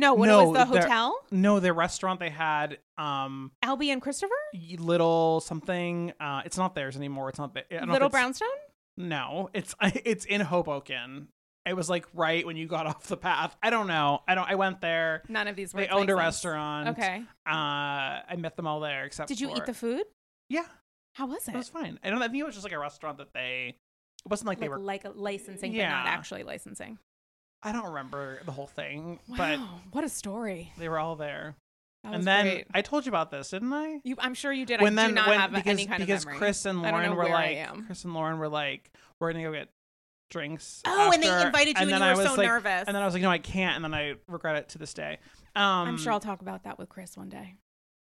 No, 0.00 0.14
when 0.14 0.30
it 0.30 0.34
was 0.34 0.46
the 0.56 0.64
they're- 0.72 0.82
hotel? 0.82 1.18
No, 1.30 1.60
their 1.60 1.74
restaurant 1.74 2.18
they 2.20 2.30
had 2.30 2.78
um 2.98 3.52
Albie 3.62 3.88
and 3.92 4.00
Christopher? 4.02 4.34
little 4.78 5.40
something. 5.40 6.12
Uh, 6.18 6.42
it's 6.44 6.56
not 6.56 6.74
theirs 6.74 6.96
anymore. 6.96 7.28
It's 7.28 7.38
not. 7.38 7.54
the- 7.54 7.72
I 7.74 7.80
don't 7.80 7.90
Little 7.90 8.08
Brownstone? 8.08 8.48
No, 8.96 9.50
it's 9.54 9.74
it's 10.04 10.24
in 10.24 10.40
Hoboken. 10.40 11.28
It 11.66 11.74
was 11.74 11.90
like 11.90 12.06
right 12.14 12.46
when 12.46 12.56
you 12.56 12.66
got 12.66 12.86
off 12.90 13.06
the 13.06 13.16
path. 13.16 13.54
I 13.62 13.70
don't 13.70 13.86
know. 13.86 14.20
I 14.26 14.34
don't. 14.34 14.48
I 14.48 14.54
went 14.54 14.80
there. 14.80 15.22
None 15.28 15.46
of 15.46 15.56
these 15.56 15.74
were. 15.74 15.80
They 15.82 15.88
owned 15.88 16.08
a 16.08 16.12
sense. 16.14 16.18
restaurant. 16.18 16.88
Okay. 16.90 17.22
Uh, 17.46 17.52
I 17.52 18.36
met 18.38 18.56
them 18.56 18.66
all 18.66 18.80
there 18.80 19.04
except. 19.04 19.28
Did 19.28 19.40
you 19.40 19.50
for, 19.50 19.56
eat 19.58 19.66
the 19.66 19.74
food? 19.74 20.04
Yeah, 20.48 20.64
How 21.14 21.26
was 21.26 21.46
it? 21.46 21.54
it 21.54 21.58
was 21.58 21.68
fine. 21.68 21.98
I 22.02 22.10
don't. 22.10 22.22
I 22.22 22.28
think 22.28 22.40
it 22.40 22.44
was 22.46 22.54
just 22.54 22.64
like 22.64 22.72
a 22.72 22.78
restaurant 22.78 23.18
that 23.18 23.32
they. 23.34 23.76
It 24.24 24.28
wasn't 24.28 24.48
like, 24.48 24.56
like, 24.58 24.60
they 24.64 24.68
were. 24.68 24.78
like 24.78 25.04
a 25.04 25.10
licensing, 25.10 25.72
but 25.72 25.78
not 25.88 26.06
actually 26.06 26.42
licensing. 26.42 26.98
I 27.62 27.72
don't 27.72 27.86
remember 27.86 28.40
the 28.44 28.52
whole 28.52 28.66
thing, 28.66 29.18
Wow, 29.28 29.36
but 29.36 29.58
what 29.92 30.04
a 30.04 30.08
story! 30.08 30.72
they 30.78 30.88
were 30.88 30.98
all 30.98 31.16
there. 31.16 31.56
That 32.04 32.14
and 32.14 32.24
then 32.24 32.44
great. 32.46 32.66
I 32.72 32.80
told 32.80 33.04
you 33.04 33.10
about 33.10 33.30
this, 33.30 33.50
didn't 33.50 33.72
I? 33.72 34.00
You, 34.04 34.16
I'm 34.18 34.32
sure 34.32 34.50
you 34.50 34.64
did. 34.64 34.80
when 34.80 34.98
I 34.98 35.02
then 35.02 35.10
do 35.10 35.14
not 35.16 35.28
when 35.28 35.38
have 35.38 35.52
because 35.52 35.66
any 35.66 35.86
kind 35.86 36.00
because 36.00 36.22
of 36.22 36.26
memory. 36.28 36.38
Because 36.38 36.62
Chris 36.62 36.64
and 36.64 36.82
Lauren 36.82 37.14
were 37.14 37.28
like. 37.28 37.86
Chris 37.86 38.04
and 38.04 38.14
Lauren 38.14 38.38
were 38.38 38.48
like 38.48 38.90
we're 39.18 39.32
gonna 39.32 39.44
go 39.44 39.52
get 39.52 39.68
drinks. 40.30 40.80
Oh, 40.86 41.10
and 41.12 41.22
they 41.22 41.28
invited 41.42 41.76
you, 41.76 41.82
and, 41.82 41.90
then 41.90 42.00
you 42.00 42.06
I 42.06 42.12
were 42.14 42.22
was 42.22 42.30
so 42.30 42.34
like, 42.36 42.46
nervous. 42.46 42.84
And 42.86 42.94
then 42.94 43.02
I 43.02 43.04
was 43.04 43.12
like, 43.12 43.22
no, 43.22 43.30
I 43.30 43.38
can't. 43.38 43.76
And 43.76 43.84
then 43.84 43.92
I 43.92 44.14
regret 44.28 44.56
it 44.56 44.70
to 44.70 44.78
this 44.78 44.94
day. 44.94 45.18
Um, 45.54 45.88
I'm 45.88 45.98
sure 45.98 46.12
I'll 46.12 46.20
talk 46.20 46.40
about 46.40 46.64
that 46.64 46.78
with 46.78 46.88
Chris 46.88 47.16
one 47.16 47.28
day. 47.28 47.56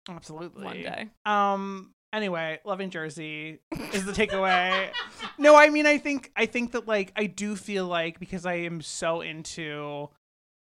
absolutely 0.08 0.64
One 0.64 0.82
day. 0.82 1.08
Um. 1.24 1.92
Anyway, 2.14 2.60
loving 2.64 2.90
Jersey 2.90 3.58
is 3.92 4.04
the 4.04 4.12
takeaway. 4.12 4.88
no, 5.38 5.56
I 5.56 5.68
mean, 5.68 5.84
I 5.84 5.98
think 5.98 6.30
I 6.36 6.46
think 6.46 6.70
that 6.72 6.86
like 6.86 7.12
I 7.16 7.26
do 7.26 7.56
feel 7.56 7.86
like 7.86 8.20
because 8.20 8.46
I 8.46 8.54
am 8.54 8.82
so 8.82 9.20
into 9.20 10.10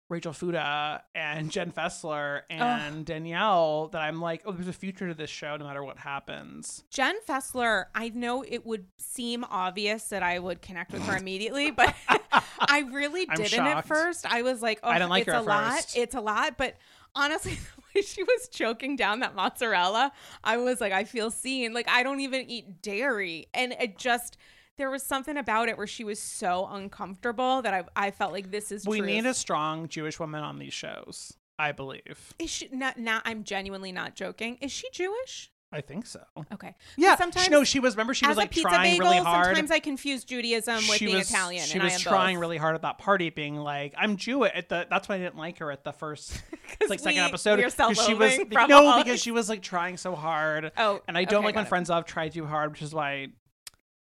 Rachel 0.08 0.32
Fuda 0.32 1.02
and 1.16 1.50
Jen 1.50 1.72
Fessler 1.72 2.42
and 2.48 3.04
Danielle 3.04 3.88
that 3.88 4.02
I'm 4.02 4.20
like, 4.20 4.42
oh, 4.44 4.52
there's 4.52 4.68
a 4.68 4.72
future 4.72 5.08
to 5.08 5.14
this 5.14 5.30
show 5.30 5.56
no 5.56 5.64
matter 5.64 5.82
what 5.82 5.98
happens. 5.98 6.84
Jen 6.90 7.16
Fessler, 7.26 7.86
I 7.92 8.10
know 8.10 8.44
it 8.46 8.64
would 8.64 8.84
seem 8.98 9.42
obvious 9.42 10.04
that 10.10 10.22
I 10.22 10.38
would 10.38 10.62
connect 10.62 10.92
with 10.92 11.02
her 11.06 11.16
immediately, 11.16 11.72
but 11.72 11.92
I 12.60 12.84
really 12.92 13.26
didn't 13.26 13.66
at 13.66 13.84
first. 13.86 14.26
I 14.30 14.42
was 14.42 14.62
like, 14.62 14.78
oh, 14.84 14.90
I 14.90 14.98
didn't 14.98 15.10
like 15.10 15.22
it's 15.22 15.32
her 15.32 15.38
a 15.38 15.42
lot. 15.42 15.72
first. 15.72 15.96
It's 15.96 16.14
a 16.14 16.20
lot. 16.20 16.56
But 16.56 16.76
honestly, 17.14 17.58
she 18.04 18.22
was 18.22 18.48
choking 18.48 18.96
down 18.96 19.20
that 19.20 19.34
mozzarella, 19.34 20.12
I 20.42 20.56
was 20.56 20.80
like, 20.80 20.92
I 20.92 21.04
feel 21.04 21.30
seen. 21.30 21.72
Like, 21.72 21.88
I 21.88 22.02
don't 22.02 22.20
even 22.20 22.48
eat 22.48 22.82
dairy. 22.82 23.46
And 23.54 23.72
it 23.80 23.98
just, 23.98 24.36
there 24.78 24.90
was 24.90 25.02
something 25.02 25.36
about 25.36 25.68
it 25.68 25.76
where 25.76 25.86
she 25.86 26.04
was 26.04 26.18
so 26.18 26.66
uncomfortable 26.70 27.62
that 27.62 27.74
I, 27.74 27.84
I 28.06 28.10
felt 28.10 28.32
like 28.32 28.50
this 28.50 28.72
is 28.72 28.86
We 28.86 28.98
truth. 28.98 29.10
need 29.10 29.26
a 29.26 29.34
strong 29.34 29.88
Jewish 29.88 30.18
woman 30.18 30.42
on 30.42 30.58
these 30.58 30.72
shows, 30.72 31.34
I 31.58 31.72
believe. 31.72 32.34
Is 32.38 32.50
she 32.50 32.68
not, 32.72 32.98
not, 32.98 33.22
I'm 33.24 33.44
genuinely 33.44 33.92
not 33.92 34.14
joking. 34.14 34.56
Is 34.60 34.72
she 34.72 34.88
Jewish? 34.92 35.50
I 35.72 35.80
think 35.80 36.06
so. 36.06 36.20
Okay. 36.52 36.74
Yeah, 36.96 37.16
sometimes- 37.16 37.46
she, 37.46 37.50
no, 37.50 37.64
she 37.64 37.80
was. 37.80 37.94
Remember, 37.94 38.12
she 38.14 38.26
was 38.26 38.36
like 38.36 38.50
pizza 38.50 38.68
trying 38.68 38.92
bagel, 38.98 39.06
really 39.10 39.18
hard. 39.22 39.46
sometimes 39.46 39.70
I 39.70 39.78
confuse 39.78 40.24
Judaism 40.24 40.76
with 40.76 40.96
she 40.98 41.06
being 41.06 41.18
was, 41.18 41.30
Italian. 41.30 41.64
She 41.64 41.74
and 41.74 41.84
was 41.84 41.92
I 41.92 41.96
am 41.96 42.00
trying 42.00 42.36
both. 42.36 42.40
really 42.42 42.56
hard 42.58 42.74
at 42.74 42.82
that 42.82 42.98
party, 42.98 43.30
being 43.30 43.56
like, 43.56 43.94
"I'm 43.96 44.16
Jewish." 44.16 44.52
At 44.54 44.68
the 44.68 44.86
that's 44.90 45.08
why 45.08 45.14
I 45.14 45.18
didn't 45.18 45.38
like 45.38 45.58
her 45.58 45.70
at 45.70 45.82
the 45.84 45.92
first, 45.92 46.42
like 46.88 47.00
second 47.00 47.22
we- 47.22 47.26
episode, 47.28 47.58
are 47.60 47.70
she 47.94 48.14
was 48.14 48.38
no, 48.68 49.02
because 49.02 49.20
she 49.22 49.30
was 49.30 49.48
like 49.48 49.62
trying 49.62 49.96
so 49.96 50.14
hard. 50.14 50.72
Oh, 50.76 51.00
and 51.08 51.16
I 51.16 51.24
don't 51.24 51.38
okay, 51.38 51.46
like 51.46 51.54
when 51.56 51.64
it. 51.64 51.68
friends 51.68 51.88
of 51.90 52.04
try 52.04 52.28
too 52.28 52.44
hard, 52.46 52.72
which 52.72 52.82
is 52.82 52.94
why 52.94 53.28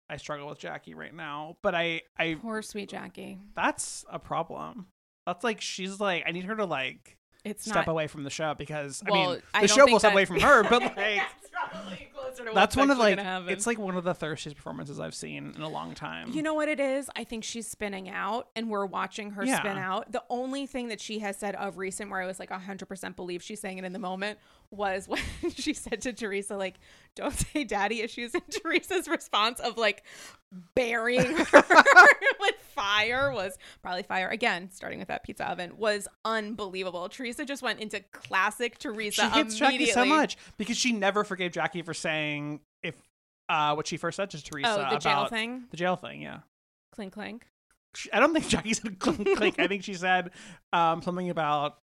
I 0.08 0.16
struggle 0.16 0.48
with 0.48 0.58
Jackie 0.58 0.94
right 0.94 1.14
now. 1.14 1.56
But 1.62 1.76
I, 1.76 2.02
I 2.18 2.36
Poor 2.40 2.62
sweet 2.62 2.88
Jackie. 2.88 3.38
that's 3.54 4.04
a 4.10 4.18
problem. 4.18 4.86
That's 5.26 5.44
like 5.44 5.60
she's 5.60 6.00
like 6.00 6.24
I 6.26 6.32
need 6.32 6.44
her 6.46 6.56
to 6.56 6.64
like 6.64 7.16
It's 7.44 7.64
step 7.64 7.86
not. 7.86 7.88
away 7.88 8.06
from 8.06 8.24
the 8.24 8.30
show 8.30 8.54
because 8.54 9.02
I 9.06 9.10
mean 9.12 9.30
the 9.30 9.66
don't 9.66 9.68
show 9.70 9.86
will 9.86 9.98
step 9.98 10.10
that- 10.10 10.14
away 10.14 10.24
from 10.24 10.40
her, 10.40 10.62
but 10.64 10.82
like 10.96 10.96
That's 10.96 11.50
probably 11.52 12.08
closer 12.14 12.44
to 12.44 12.50
that's 12.54 12.76
one 12.76 12.90
of 12.90 12.98
like 12.98 13.18
it's 13.48 13.66
like 13.66 13.78
one 13.78 13.96
of 13.96 14.04
the 14.04 14.14
thirstiest 14.14 14.56
performances 14.56 15.00
I've 15.00 15.14
seen 15.14 15.52
in 15.56 15.62
a 15.62 15.68
long 15.68 15.94
time. 15.94 16.30
You 16.32 16.42
know 16.42 16.54
what 16.54 16.68
it 16.68 16.80
is? 16.80 17.08
I 17.16 17.24
think 17.24 17.44
she's 17.44 17.66
spinning 17.66 18.08
out 18.08 18.48
and 18.54 18.68
we're 18.70 18.86
watching 18.86 19.30
her 19.32 19.44
Yeah. 19.44 19.58
spin 19.58 19.78
out. 19.78 20.12
The 20.12 20.22
only 20.30 20.66
thing 20.66 20.88
that 20.88 21.00
she 21.00 21.18
has 21.20 21.36
said 21.36 21.54
of 21.56 21.78
recent 21.78 22.10
where 22.10 22.20
I 22.20 22.26
was 22.26 22.38
like 22.38 22.50
100% 22.50 23.16
believe 23.16 23.42
she's 23.42 23.60
saying 23.60 23.78
it 23.78 23.84
in 23.84 23.92
the 23.92 23.98
moment 23.98 24.38
was 24.70 25.08
when 25.08 25.20
she 25.54 25.74
said 25.74 26.00
to 26.02 26.12
Teresa, 26.12 26.56
like, 26.56 26.76
don't 27.16 27.34
say 27.34 27.64
daddy 27.64 28.00
issues. 28.02 28.32
And 28.40 28.42
Teresa's 28.50 29.08
response 29.08 29.58
of 29.60 29.76
like 29.76 30.04
burying 30.74 31.36
her 31.36 31.62
with 32.40 32.54
fire 32.74 33.32
was 33.32 33.58
probably 33.82 34.02
fire. 34.02 34.28
Again, 34.28 34.70
starting 34.70 34.98
with 34.98 35.08
that 35.08 35.24
pizza 35.24 35.48
oven 35.50 35.76
was 35.76 36.06
unbelievable. 36.24 37.08
Teresa 37.08 37.44
just 37.44 37.62
went 37.62 37.80
into 37.80 38.00
classic 38.12 38.78
Teresa 38.78 39.22
she 39.22 39.28
hates 39.28 39.56
Jackie 39.56 39.86
so 39.86 40.04
much 40.04 40.36
because 40.56 40.76
she 40.76 40.92
never 40.92 41.24
forgave 41.24 41.52
Jackie 41.52 41.82
for 41.82 41.94
saying 41.94 42.60
if 42.82 42.94
uh 43.48 43.74
what 43.74 43.86
she 43.86 43.96
first 43.96 44.16
said 44.16 44.30
to 44.30 44.42
Teresa 44.42 44.70
Oh, 44.70 44.76
the 44.76 44.86
about 44.86 45.00
jail 45.02 45.26
thing? 45.26 45.64
the 45.70 45.76
jail 45.76 45.96
thing. 45.96 46.22
Yeah, 46.22 46.38
Clink 46.92 47.12
clink. 47.12 47.46
I 48.12 48.20
don't 48.20 48.32
think 48.32 48.46
Jackie 48.48 48.74
said 48.74 48.98
clink 49.00 49.36
clink. 49.36 49.58
I 49.58 49.66
think 49.66 49.82
she 49.82 49.94
said 49.94 50.30
um 50.72 51.02
something 51.02 51.28
about 51.28 51.78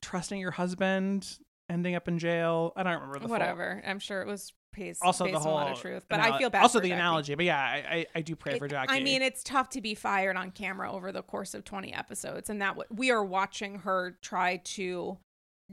trusting 0.00 0.40
your 0.40 0.52
husband 0.52 1.26
ending 1.68 1.94
up 1.94 2.08
in 2.08 2.18
jail. 2.18 2.72
I 2.76 2.82
don't 2.82 2.94
remember 2.94 3.14
the 3.14 3.20
full- 3.20 3.30
Whatever. 3.30 3.82
I'm 3.86 3.98
sure 3.98 4.22
it 4.22 4.26
was 4.26 4.52
based, 4.74 5.02
Also, 5.02 5.24
based 5.24 5.32
the 5.34 5.38
on 5.38 5.42
whole 5.44 5.52
a 5.52 5.54
lot 5.54 5.72
of 5.72 5.80
truth. 5.80 6.04
But 6.08 6.20
anal- 6.20 6.32
I 6.34 6.38
feel 6.38 6.50
bad. 6.50 6.62
Also, 6.62 6.78
the 6.80 6.88
Jackie. 6.88 7.00
analogy, 7.00 7.34
but 7.34 7.44
yeah, 7.44 7.58
I 7.60 7.76
I, 7.96 8.06
I 8.16 8.20
do 8.22 8.36
pray 8.36 8.54
It- 8.54 8.58
for 8.58 8.68
Jackie. 8.68 8.92
I 8.92 9.00
mean, 9.00 9.22
it's 9.22 9.42
tough 9.42 9.68
to 9.70 9.80
be 9.80 9.94
fired 9.94 10.36
on 10.36 10.50
camera 10.50 10.90
over 10.92 11.12
the 11.12 11.22
course 11.22 11.54
of 11.54 11.64
20 11.64 11.92
episodes, 11.92 12.48
and 12.50 12.60
that 12.62 12.76
w- 12.76 12.86
we 12.90 13.10
are 13.10 13.24
watching 13.24 13.80
her 13.80 14.18
try 14.22 14.58
to 14.58 15.18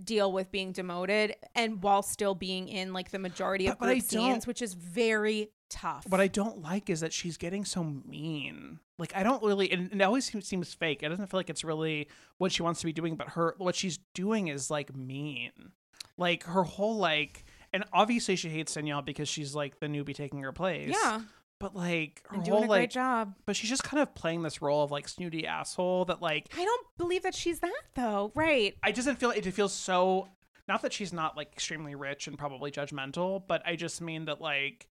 deal 0.04 0.32
with 0.32 0.52
being 0.52 0.72
demoted, 0.74 1.36
and 1.56 1.82
while 1.82 2.02
still 2.04 2.36
being 2.36 2.68
in 2.68 2.92
like 2.94 3.12
the 3.12 3.20
majority 3.20 3.68
of 3.68 3.80
But- 3.80 3.86
but 3.96 4.04
scenes, 4.04 4.46
which 4.46 4.62
is 4.62 4.74
very 4.74 5.52
tough. 5.70 6.06
What 6.10 6.20
I 6.22 6.28
don't 6.28 6.62
like 6.62 6.90
is 6.90 7.00
that 7.00 7.14
she's 7.14 7.38
getting 7.38 7.64
so 7.66 7.84
mean. 7.84 8.80
Like 8.98 9.16
I 9.16 9.24
don't 9.24 9.42
really, 9.44 9.72
and 9.72 9.92
it 9.94 10.02
always 10.02 10.26
seems, 10.26 10.48
seems 10.48 10.74
fake. 10.74 11.02
It 11.04 11.10
doesn't 11.10 11.28
feel 11.28 11.40
like 11.40 11.50
it's 11.50 11.64
really 11.64 12.08
what 12.38 12.52
she 12.52 12.62
wants 12.64 12.80
to 12.82 12.86
be 12.86 12.94
doing. 12.94 13.16
But 13.16 13.30
her, 13.30 13.56
what 13.58 13.76
she's 13.76 14.00
doing 14.14 14.48
is 14.48 14.70
like 14.70 14.96
mean. 14.96 15.52
Like 16.18 16.44
her 16.44 16.64
whole 16.64 16.96
like, 16.98 17.44
and 17.74 17.84
obviously 17.92 18.36
she 18.36 18.50
hates 18.50 18.74
Danielle 18.74 19.02
because 19.02 19.28
she's 19.28 19.54
like 19.56 19.80
the 19.80 19.88
newbie 19.88 20.16
taking 20.16 20.42
her 20.44 20.52
place. 20.52 20.90
yeah, 20.92 21.22
But 21.60 21.76
like 21.76 22.22
her 22.30 22.38
and 22.38 22.48
whole 22.48 22.58
a 22.64 22.68
great 22.68 22.70
like, 22.70 22.90
job. 22.92 23.34
but 23.46 23.56
she's 23.56 23.70
just 23.70 23.84
kind 23.84 24.02
of 24.02 24.16
playing 24.16 24.42
this 24.44 24.62
role 24.62 24.84
of 24.84 24.92
like 24.92 25.08
snooty 25.08 25.46
asshole 25.46 26.06
that 26.06 26.22
like 26.22 26.48
I 26.58 26.64
don't 26.64 26.88
believe 26.98 27.24
that 27.24 27.36
she's 27.36 27.60
that 27.60 27.82
though. 27.96 28.32
Right? 28.36 28.76
I 28.84 28.92
doesn't 28.92 29.18
feel 29.18 29.32
it 29.32 29.44
feels 29.52 29.74
so. 29.74 30.30
Not 30.68 30.82
that 30.82 30.94
she's 30.94 31.14
not 31.14 31.38
like 31.38 31.52
extremely 31.54 31.94
rich 31.96 32.28
and 32.28 32.38
probably 32.40 32.72
judgmental, 32.72 33.44
but 33.48 33.62
I 33.68 33.76
just 33.76 34.02
mean 34.02 34.26
that 34.26 34.42
like 34.42 34.88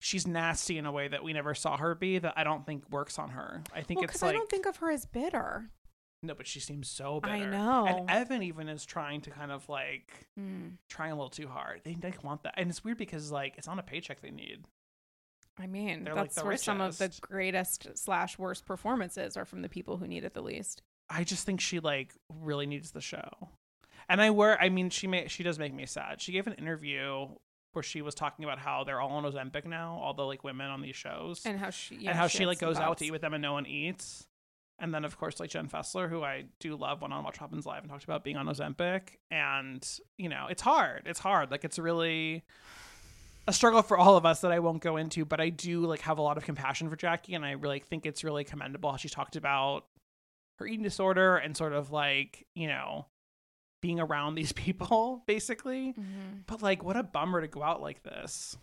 she's 0.00 0.26
nasty 0.26 0.78
in 0.78 0.86
a 0.86 0.90
way 0.90 1.06
that 1.06 1.22
we 1.22 1.32
never 1.32 1.54
saw 1.54 1.76
her 1.76 1.94
be 1.94 2.18
that 2.18 2.32
I 2.36 2.42
don't 2.42 2.66
think 2.66 2.90
works 2.90 3.18
on 3.20 3.28
her. 3.30 3.62
I 3.72 3.82
think 3.82 4.00
Well, 4.00 4.08
it's 4.08 4.20
like 4.20 4.30
I 4.30 4.32
don't 4.32 4.48
think 4.50 4.66
of 4.66 4.78
her 4.78 4.90
as 4.90 5.06
bitter. 5.06 5.70
No, 6.22 6.34
but 6.34 6.46
she 6.46 6.60
seems 6.60 6.88
so 6.88 7.20
bitter. 7.20 7.34
I 7.34 7.44
know. 7.44 7.86
And 7.86 8.10
Evan 8.10 8.42
even 8.42 8.68
is 8.68 8.84
trying 8.84 9.20
to 9.22 9.30
kind 9.30 9.50
of 9.50 9.68
like 9.68 10.28
Mm. 10.38 10.76
trying 10.88 11.12
a 11.12 11.14
little 11.14 11.30
too 11.30 11.48
hard. 11.48 11.80
They 11.84 11.94
they 11.94 12.14
want 12.22 12.44
that, 12.44 12.54
and 12.56 12.70
it's 12.70 12.84
weird 12.84 12.98
because 12.98 13.32
like 13.32 13.54
it's 13.58 13.66
not 13.66 13.78
a 13.78 13.82
paycheck 13.82 14.20
they 14.20 14.30
need. 14.30 14.64
I 15.58 15.66
mean, 15.66 16.04
They're, 16.04 16.14
that's 16.14 16.36
the 16.36 16.44
where 16.44 16.56
some 16.56 16.80
of 16.80 16.96
the 16.96 17.12
greatest 17.20 17.88
slash 17.98 18.38
worst 18.38 18.64
performances 18.64 19.36
are 19.36 19.44
from 19.44 19.60
the 19.62 19.68
people 19.68 19.98
who 19.98 20.06
need 20.06 20.24
it 20.24 20.32
the 20.32 20.40
least. 20.42 20.82
I 21.10 21.24
just 21.24 21.44
think 21.44 21.60
she 21.60 21.78
like 21.80 22.14
really 22.30 22.66
needs 22.66 22.92
the 22.92 23.02
show. 23.02 23.48
And 24.08 24.20
I 24.22 24.30
were 24.30 24.56
I 24.60 24.68
mean 24.68 24.90
she 24.90 25.06
may 25.06 25.28
she 25.28 25.42
does 25.42 25.58
make 25.58 25.74
me 25.74 25.86
sad. 25.86 26.20
She 26.20 26.32
gave 26.32 26.46
an 26.46 26.54
interview 26.54 27.28
where 27.72 27.82
she 27.82 28.02
was 28.02 28.14
talking 28.14 28.44
about 28.44 28.58
how 28.58 28.84
they're 28.84 29.00
all 29.00 29.10
on 29.12 29.24
Ozempic 29.24 29.64
now, 29.64 29.98
all 30.02 30.14
the 30.14 30.24
like 30.24 30.44
women 30.44 30.68
on 30.68 30.82
these 30.82 30.96
shows. 30.96 31.42
And 31.44 31.58
how 31.58 31.70
she, 31.70 31.96
yeah, 31.96 32.10
and 32.10 32.18
how 32.18 32.26
she, 32.26 32.38
had 32.38 32.48
like 32.48 32.58
goes 32.58 32.76
out 32.78 32.98
to 32.98 33.06
eat 33.06 33.10
with 33.10 33.22
them 33.22 33.32
and 33.34 33.40
no 33.42 33.52
one 33.54 33.66
eats. 33.66 34.26
And 34.78 34.92
then 34.92 35.04
of 35.04 35.16
course 35.18 35.38
like 35.38 35.50
Jen 35.50 35.68
Fessler, 35.68 36.08
who 36.08 36.22
I 36.24 36.44
do 36.58 36.74
love, 36.76 37.00
went 37.02 37.14
on 37.14 37.22
Watch 37.22 37.38
Happens 37.38 37.66
Live 37.66 37.82
and 37.82 37.90
talked 37.90 38.04
about 38.04 38.24
being 38.24 38.36
on 38.36 38.46
Ozempic. 38.46 39.18
And, 39.30 39.86
you 40.18 40.28
know, 40.28 40.46
it's 40.50 40.62
hard. 40.62 41.02
It's 41.06 41.20
hard. 41.20 41.50
Like 41.50 41.64
it's 41.64 41.78
really 41.78 42.42
a 43.46 43.52
struggle 43.52 43.82
for 43.82 43.96
all 43.96 44.16
of 44.16 44.24
us 44.26 44.40
that 44.40 44.52
I 44.52 44.58
won't 44.60 44.82
go 44.82 44.96
into, 44.96 45.24
but 45.24 45.40
I 45.40 45.50
do 45.50 45.80
like 45.86 46.00
have 46.00 46.18
a 46.18 46.22
lot 46.22 46.36
of 46.36 46.44
compassion 46.44 46.88
for 46.88 46.96
Jackie 46.96 47.34
and 47.34 47.44
I 47.44 47.52
really 47.52 47.80
think 47.80 48.06
it's 48.06 48.24
really 48.24 48.44
commendable 48.44 48.90
how 48.90 48.96
she 48.96 49.08
talked 49.08 49.36
about 49.36 49.84
her 50.58 50.66
eating 50.66 50.82
disorder 50.82 51.36
and 51.36 51.56
sort 51.56 51.72
of 51.72 51.90
like, 51.90 52.46
you 52.54 52.66
know, 52.68 53.06
being 53.80 53.98
around 54.00 54.34
these 54.36 54.52
people 54.52 55.22
basically. 55.26 55.92
Mhm. 55.92 56.44
But 56.46 56.62
like 56.62 56.82
what 56.84 56.96
a 56.96 57.02
bummer 57.02 57.40
to 57.40 57.48
go 57.48 57.62
out 57.62 57.82
like 57.82 58.02
this. 58.02 58.56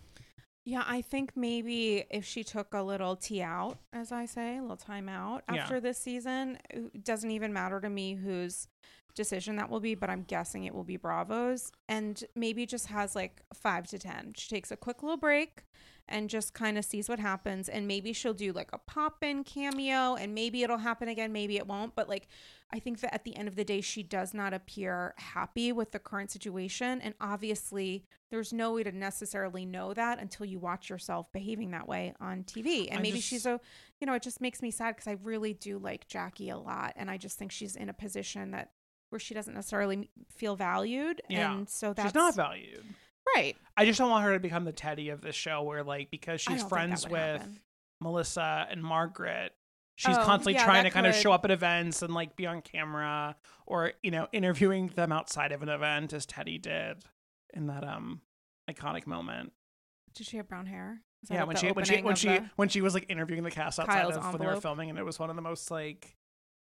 Yeah, 0.70 0.84
I 0.86 1.02
think 1.02 1.36
maybe 1.36 2.04
if 2.12 2.26
she 2.26 2.44
took 2.44 2.76
a 2.76 2.84
little 2.84 3.16
tea 3.16 3.42
out, 3.42 3.80
as 3.92 4.12
I 4.12 4.26
say, 4.28 4.58
a 4.58 4.62
little 4.62 4.78
time 4.78 5.10
out 5.10 5.44
Yeah. 5.52 5.64
after 5.64 5.80
this 5.80 5.98
season, 5.98 6.60
it 6.70 7.04
doesn't 7.04 7.32
even 7.32 7.52
matter 7.52 7.82
to 7.82 7.90
me 7.90 8.14
whose 8.14 8.68
decision 9.16 9.56
that 9.58 9.70
will 9.70 9.80
be, 9.80 9.96
but 9.96 10.10
I'm 10.10 10.24
guessing 10.24 10.64
it 10.66 10.74
will 10.74 10.84
be 10.84 10.98
Bravo's. 10.98 11.72
And 11.88 12.24
maybe 12.36 12.66
just 12.66 12.88
has 12.88 13.16
like 13.16 13.42
five 13.54 13.88
to 13.88 14.00
10. 14.00 14.34
She 14.36 14.50
takes 14.50 14.72
a 14.72 14.78
quick 14.78 15.02
little 15.04 15.18
break 15.18 15.64
and 16.12 16.28
just 16.30 16.54
kind 16.56 16.78
of 16.78 16.84
sees 16.86 17.08
what 17.08 17.20
happens. 17.20 17.70
And 17.70 17.88
maybe 17.88 18.14
she'll 18.14 18.34
do 18.34 18.52
like 18.52 18.70
a 18.74 18.80
pop 18.80 19.24
in 19.24 19.44
cameo 19.44 20.16
and 20.16 20.34
maybe 20.34 20.64
it'll 20.64 20.78
happen 20.80 21.08
again, 21.08 21.32
maybe 21.32 21.58
it 21.58 21.68
won't. 21.68 21.96
But 21.96 22.10
like, 22.10 22.28
I 22.72 22.80
think 22.80 23.00
that 23.02 23.14
at 23.14 23.24
the 23.24 23.36
end 23.36 23.48
of 23.48 23.56
the 23.56 23.64
day, 23.64 23.82
she 23.82 24.04
does 24.04 24.34
not 24.34 24.54
appear 24.54 25.14
happy 25.18 25.72
with 25.72 25.92
the 25.92 26.00
current 26.00 26.32
situation. 26.32 27.02
And 27.02 27.14
obviously, 27.20 28.06
there's 28.32 28.54
no 28.54 28.74
way 28.74 28.84
to 28.84 28.92
necessarily 28.92 29.66
know 29.66 29.94
that 29.94 30.20
until 30.20 30.46
you 30.46 30.60
watch 30.60 30.90
yourself 30.90 31.32
behaving 31.32 31.72
that 31.72 31.88
way 31.88 32.14
on 32.20 32.44
TV. 32.44 32.88
And 32.90 33.00
I 33.00 33.02
maybe 33.02 33.18
just- 33.18 33.28
she's 33.28 33.46
a, 33.48 33.60
you 34.00 34.06
know, 34.08 34.14
it 34.14 34.22
just 34.24 34.40
makes 34.42 34.62
me 34.62 34.70
sad 34.72 34.96
because 34.96 35.08
I 35.08 35.18
really 35.24 35.54
do 35.54 35.78
like 35.80 36.08
Jackie 36.08 36.50
a 36.50 36.58
lot. 36.58 36.94
And 36.96 37.10
I 37.10 37.18
just 37.18 37.38
think 37.40 37.52
she's 37.52 37.76
in 37.76 37.90
a 37.90 37.94
position 37.94 38.52
that 38.52 38.72
where 39.10 39.20
she 39.20 39.34
doesn't 39.34 39.54
necessarily 39.54 40.10
feel 40.30 40.56
valued. 40.56 41.22
Yeah. 41.30 41.54
And 41.54 41.70
so 41.70 41.94
that's 41.94 42.10
she's 42.10 42.16
not 42.16 42.36
valued. 42.36 42.84
right. 43.36 43.56
I 43.78 43.86
just 43.86 43.98
don't 44.00 44.10
want 44.10 44.24
her 44.26 44.34
to 44.34 44.40
become 44.40 44.66
the 44.66 44.74
Teddi 44.74 45.12
of 45.12 45.22
the 45.22 45.32
show 45.32 45.64
where 45.64 45.84
like 45.84 46.12
because 46.12 46.42
she's 46.42 46.48
don't 46.48 46.58
think 46.58 46.70
that 46.70 46.76
friends 46.76 47.08
with 47.08 47.42
happen. 47.42 47.60
Melissa 48.02 48.68
and 48.70 48.84
Margaret, 48.84 49.54
she's 49.96 50.16
Oh, 50.18 50.24
constantly 50.24 50.54
yeah, 50.54 50.66
trying 50.66 50.84
to 50.86 50.90
kind 50.90 51.08
of 51.08 51.16
show 51.16 51.32
up 51.32 51.44
at 51.46 51.52
events 51.52 52.02
and 52.02 52.14
like 52.14 52.36
be 52.36 52.46
on 52.46 52.62
camera 52.62 53.36
or 53.66 53.94
you 54.04 54.12
know 54.12 54.28
interviewing 54.32 54.88
them 54.96 55.12
outside 55.12 55.52
of 55.52 55.62
an 55.64 55.70
event 55.70 56.14
as 56.14 56.26
Teddi 56.26 56.62
did 56.62 57.04
in 57.54 57.68
that 57.68 57.84
um 57.84 58.22
iconic 58.70 59.06
moment. 59.08 59.52
Did 60.16 60.28
she 60.28 60.38
have 60.38 60.48
brown 60.48 60.66
hair? 60.66 61.02
Yeah, 61.30 61.42
at 61.42 61.48
when 61.48 61.56
she 61.58 61.72
when 61.72 61.86
she 61.86 62.02
when 62.02 62.16
she 62.16 62.40
when 62.56 62.70
she 62.70 62.82
was 62.82 62.94
like 62.94 63.06
interviewing 63.10 63.44
the 63.44 63.52
cast 63.52 63.80
outside 63.80 64.02
Kyle's 64.02 64.16
of 64.18 64.24
when 64.32 64.40
they 64.40 64.46
were 64.48 64.62
filming 64.62 64.90
and 64.90 64.98
it 64.98 65.04
was 65.04 65.20
one 65.20 65.30
of 65.30 65.36
the 65.36 65.42
most 65.42 65.70
like 65.70 66.16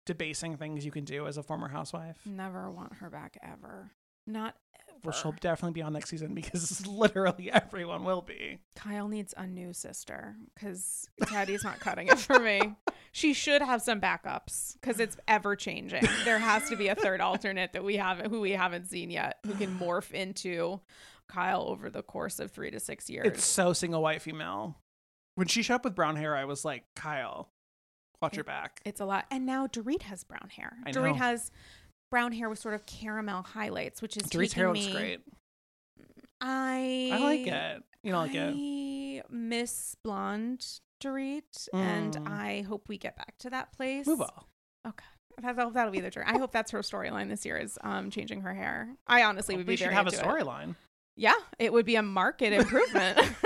debasing 0.07 0.57
things 0.57 0.85
you 0.85 0.91
can 0.91 1.05
do 1.05 1.27
as 1.27 1.37
a 1.37 1.43
former 1.43 1.69
housewife. 1.69 2.17
Never 2.25 2.71
want 2.71 2.95
her 2.95 3.11
back 3.11 3.37
ever. 3.43 3.91
Not 4.27 4.55
ever. 4.75 4.99
Well, 5.05 5.13
she'll 5.13 5.35
definitely 5.41 5.75
be 5.75 5.83
on 5.83 5.93
next 5.93 6.09
season 6.09 6.35
because 6.35 6.87
literally 6.87 7.51
everyone 7.53 8.05
will 8.05 8.23
be. 8.23 8.59
Kyle 8.75 9.09
needs 9.09 9.35
a 9.37 9.47
new 9.47 9.73
sister 9.73 10.37
because 10.55 11.09
Teddi's 11.27 11.63
not 11.63 11.81
cutting 11.81 12.09
it 12.09 12.19
for 12.19 12.39
me. 12.39 12.61
she 13.13 13.35
should 13.35 13.61
have 13.63 13.83
some 13.83 14.01
backups 14.01 14.75
because 14.81 14.99
it's 14.99 15.17
ever 15.29 15.55
changing. 15.55 16.05
There 16.25 16.39
has 16.39 16.69
to 16.71 16.77
be 16.77 16.89
a 16.89 16.95
third 16.95 17.21
alternate 17.21 17.73
that 17.75 17.85
we 17.85 17.97
haven't, 17.97 18.31
who 18.31 18.41
we 18.41 18.53
haven't 18.53 18.87
seen 18.89 19.11
yet, 19.11 19.39
who 19.45 19.53
can 19.55 19.79
morph 19.79 20.13
into 20.13 20.81
Kyle 21.29 21.63
over 21.63 21.91
the 21.91 22.03
course 22.03 22.39
of 22.41 22.51
three 22.51 22.71
to 22.71 22.81
six 22.81 23.11
years. 23.11 23.27
It's 23.27 23.45
so 23.45 23.73
single 23.73 24.03
white 24.03 24.23
female. 24.23 24.77
When 25.35 25.47
she 25.49 25.63
showed 25.63 25.75
up 25.77 25.85
with 25.85 25.95
brown 25.95 26.17
hair, 26.17 26.35
I 26.35 26.47
was 26.47 26.65
like, 26.65 26.85
Kyle, 26.97 27.51
watch 28.23 28.37
your 28.37 28.45
back. 28.45 28.81
It's 28.85 29.01
a 29.01 29.05
lot. 29.05 29.25
And 29.31 29.47
now 29.47 29.67
Dorit 29.67 30.03
has 30.03 30.25
brown 30.25 30.49
hair. 30.55 30.77
I 30.85 30.91
Dorit 30.93 31.09
know. 31.09 31.15
has 31.15 31.51
brown 32.11 32.33
hair 32.33 32.49
with 32.49 32.59
sort 32.59 32.75
of 32.75 32.87
caramel 32.87 33.43
highlights, 33.43 34.01
which 34.03 34.17
is 34.17 34.25
Dorit's 34.25 34.53
hair 34.53 34.69
looks 34.69 34.87
me- 34.87 34.93
great. 34.93 35.21
I 36.41 37.11
I 37.13 37.19
like 37.19 37.47
it. 37.47 37.83
You 38.03 38.13
don't 38.13 38.27
like 38.27 38.35
it? 38.35 38.55
I 38.55 39.23
miss 39.31 39.97
blonde 40.05 40.65
Dorit, 41.03 41.69
and 41.73 42.15
Mm. 42.17 42.29
I 42.31 42.63
hope 42.69 42.89
we 42.89 42.99
get 42.99 43.17
back 43.17 43.37
to 43.39 43.51
that 43.51 43.73
place. 43.73 44.07
Move 44.07 44.21
on. 44.23 44.45
Okay. 44.87 45.05
That'll, 45.43 45.71
that'll 45.71 45.93
be 45.93 46.01
the 46.01 46.11
journey. 46.11 46.27
I 46.33 46.39
hope 46.39 46.51
that's 46.53 46.71
her 46.71 46.79
storyline 46.81 47.29
this 47.29 47.45
year 47.45 47.59
is 47.59 47.79
um 47.83 48.11
changing 48.11 48.43
her 48.43 48.55
hair. 48.55 48.89
I 49.07 49.23
honestly 49.25 49.57
would 49.57 49.67
be 49.67 49.73
we 49.73 49.77
should 49.77 49.93
have 49.93 50.07
a 50.07 50.11
storyline. 50.11 50.77
Yeah, 51.17 51.35
it 51.59 51.73
would 51.73 51.87
be 51.87 51.97
a 51.97 52.03
market 52.03 52.53
improvement, 52.53 53.19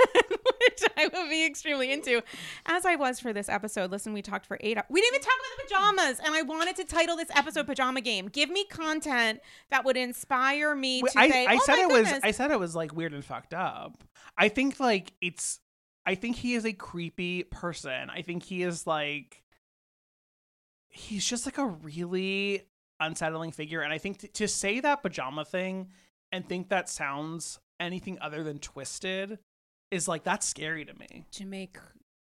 I 0.97 1.05
would 1.07 1.29
be 1.29 1.45
extremely 1.45 1.91
into. 1.91 2.21
As 2.65 2.85
I 2.85 2.95
was 2.95 3.19
for 3.19 3.33
this 3.33 3.49
episode. 3.49 3.91
Listen, 3.91 4.13
we 4.13 4.21
talked 4.21 4.45
for 4.45 4.57
eight. 4.61 4.77
hou- 4.77 4.83
We 4.89 5.01
didn't 5.01 5.15
even 5.15 5.23
talk 5.25 5.33
about 5.39 5.57
the 5.57 5.63
pajamas, 6.03 6.19
and 6.25 6.35
I 6.35 6.41
wanted 6.41 6.75
to 6.77 6.83
title 6.83 7.15
this 7.17 7.29
episode 7.35 7.65
"Pajama 7.67 8.01
Game." 8.01 8.27
Give 8.27 8.49
me 8.49 8.65
content 8.65 9.39
that 9.69 9.85
would 9.85 9.97
inspire 9.97 10.75
me 10.75 11.01
to 11.01 11.11
I, 11.19 11.29
say, 11.29 11.45
I 11.45 11.55
"Oh 11.55 11.59
said 11.65 11.79
it 11.79 11.89
goodness." 11.89 12.11
was 12.13 12.21
I 12.23 12.31
said 12.31 12.51
it 12.51 12.59
was 12.59 12.75
like 12.75 12.93
weird 12.95 13.13
and 13.13 13.23
fucked 13.25 13.53
up. 13.53 14.03
I 14.37 14.49
think 14.49 14.79
like 14.79 15.13
it's 15.21 15.59
I 16.05 16.15
think 16.15 16.35
he 16.37 16.53
is 16.55 16.65
a 16.65 16.73
creepy 16.73 17.43
person. 17.43 18.09
I 18.09 18.21
think 18.21 18.43
he 18.43 18.63
is 18.63 18.87
like 18.87 19.43
he's 20.89 21.25
just 21.25 21.45
like 21.45 21.57
a 21.57 21.65
really 21.65 22.63
unsettling 22.99 23.51
figure 23.51 23.81
and 23.81 23.91
I 23.93 23.97
think 23.97 24.19
t- 24.19 24.27
to 24.27 24.47
say 24.47 24.79
that 24.81 25.01
pajama 25.01 25.43
thing 25.45 25.87
and 26.31 26.47
think 26.47 26.69
that 26.69 26.87
sounds 26.89 27.59
anything 27.79 28.19
other 28.21 28.43
than 28.43 28.59
twisted 28.59 29.39
is 29.91 30.07
like 30.07 30.23
that's 30.23 30.47
scary 30.47 30.85
to 30.85 30.93
me. 30.93 31.25
to 31.33 31.45
make 31.45 31.77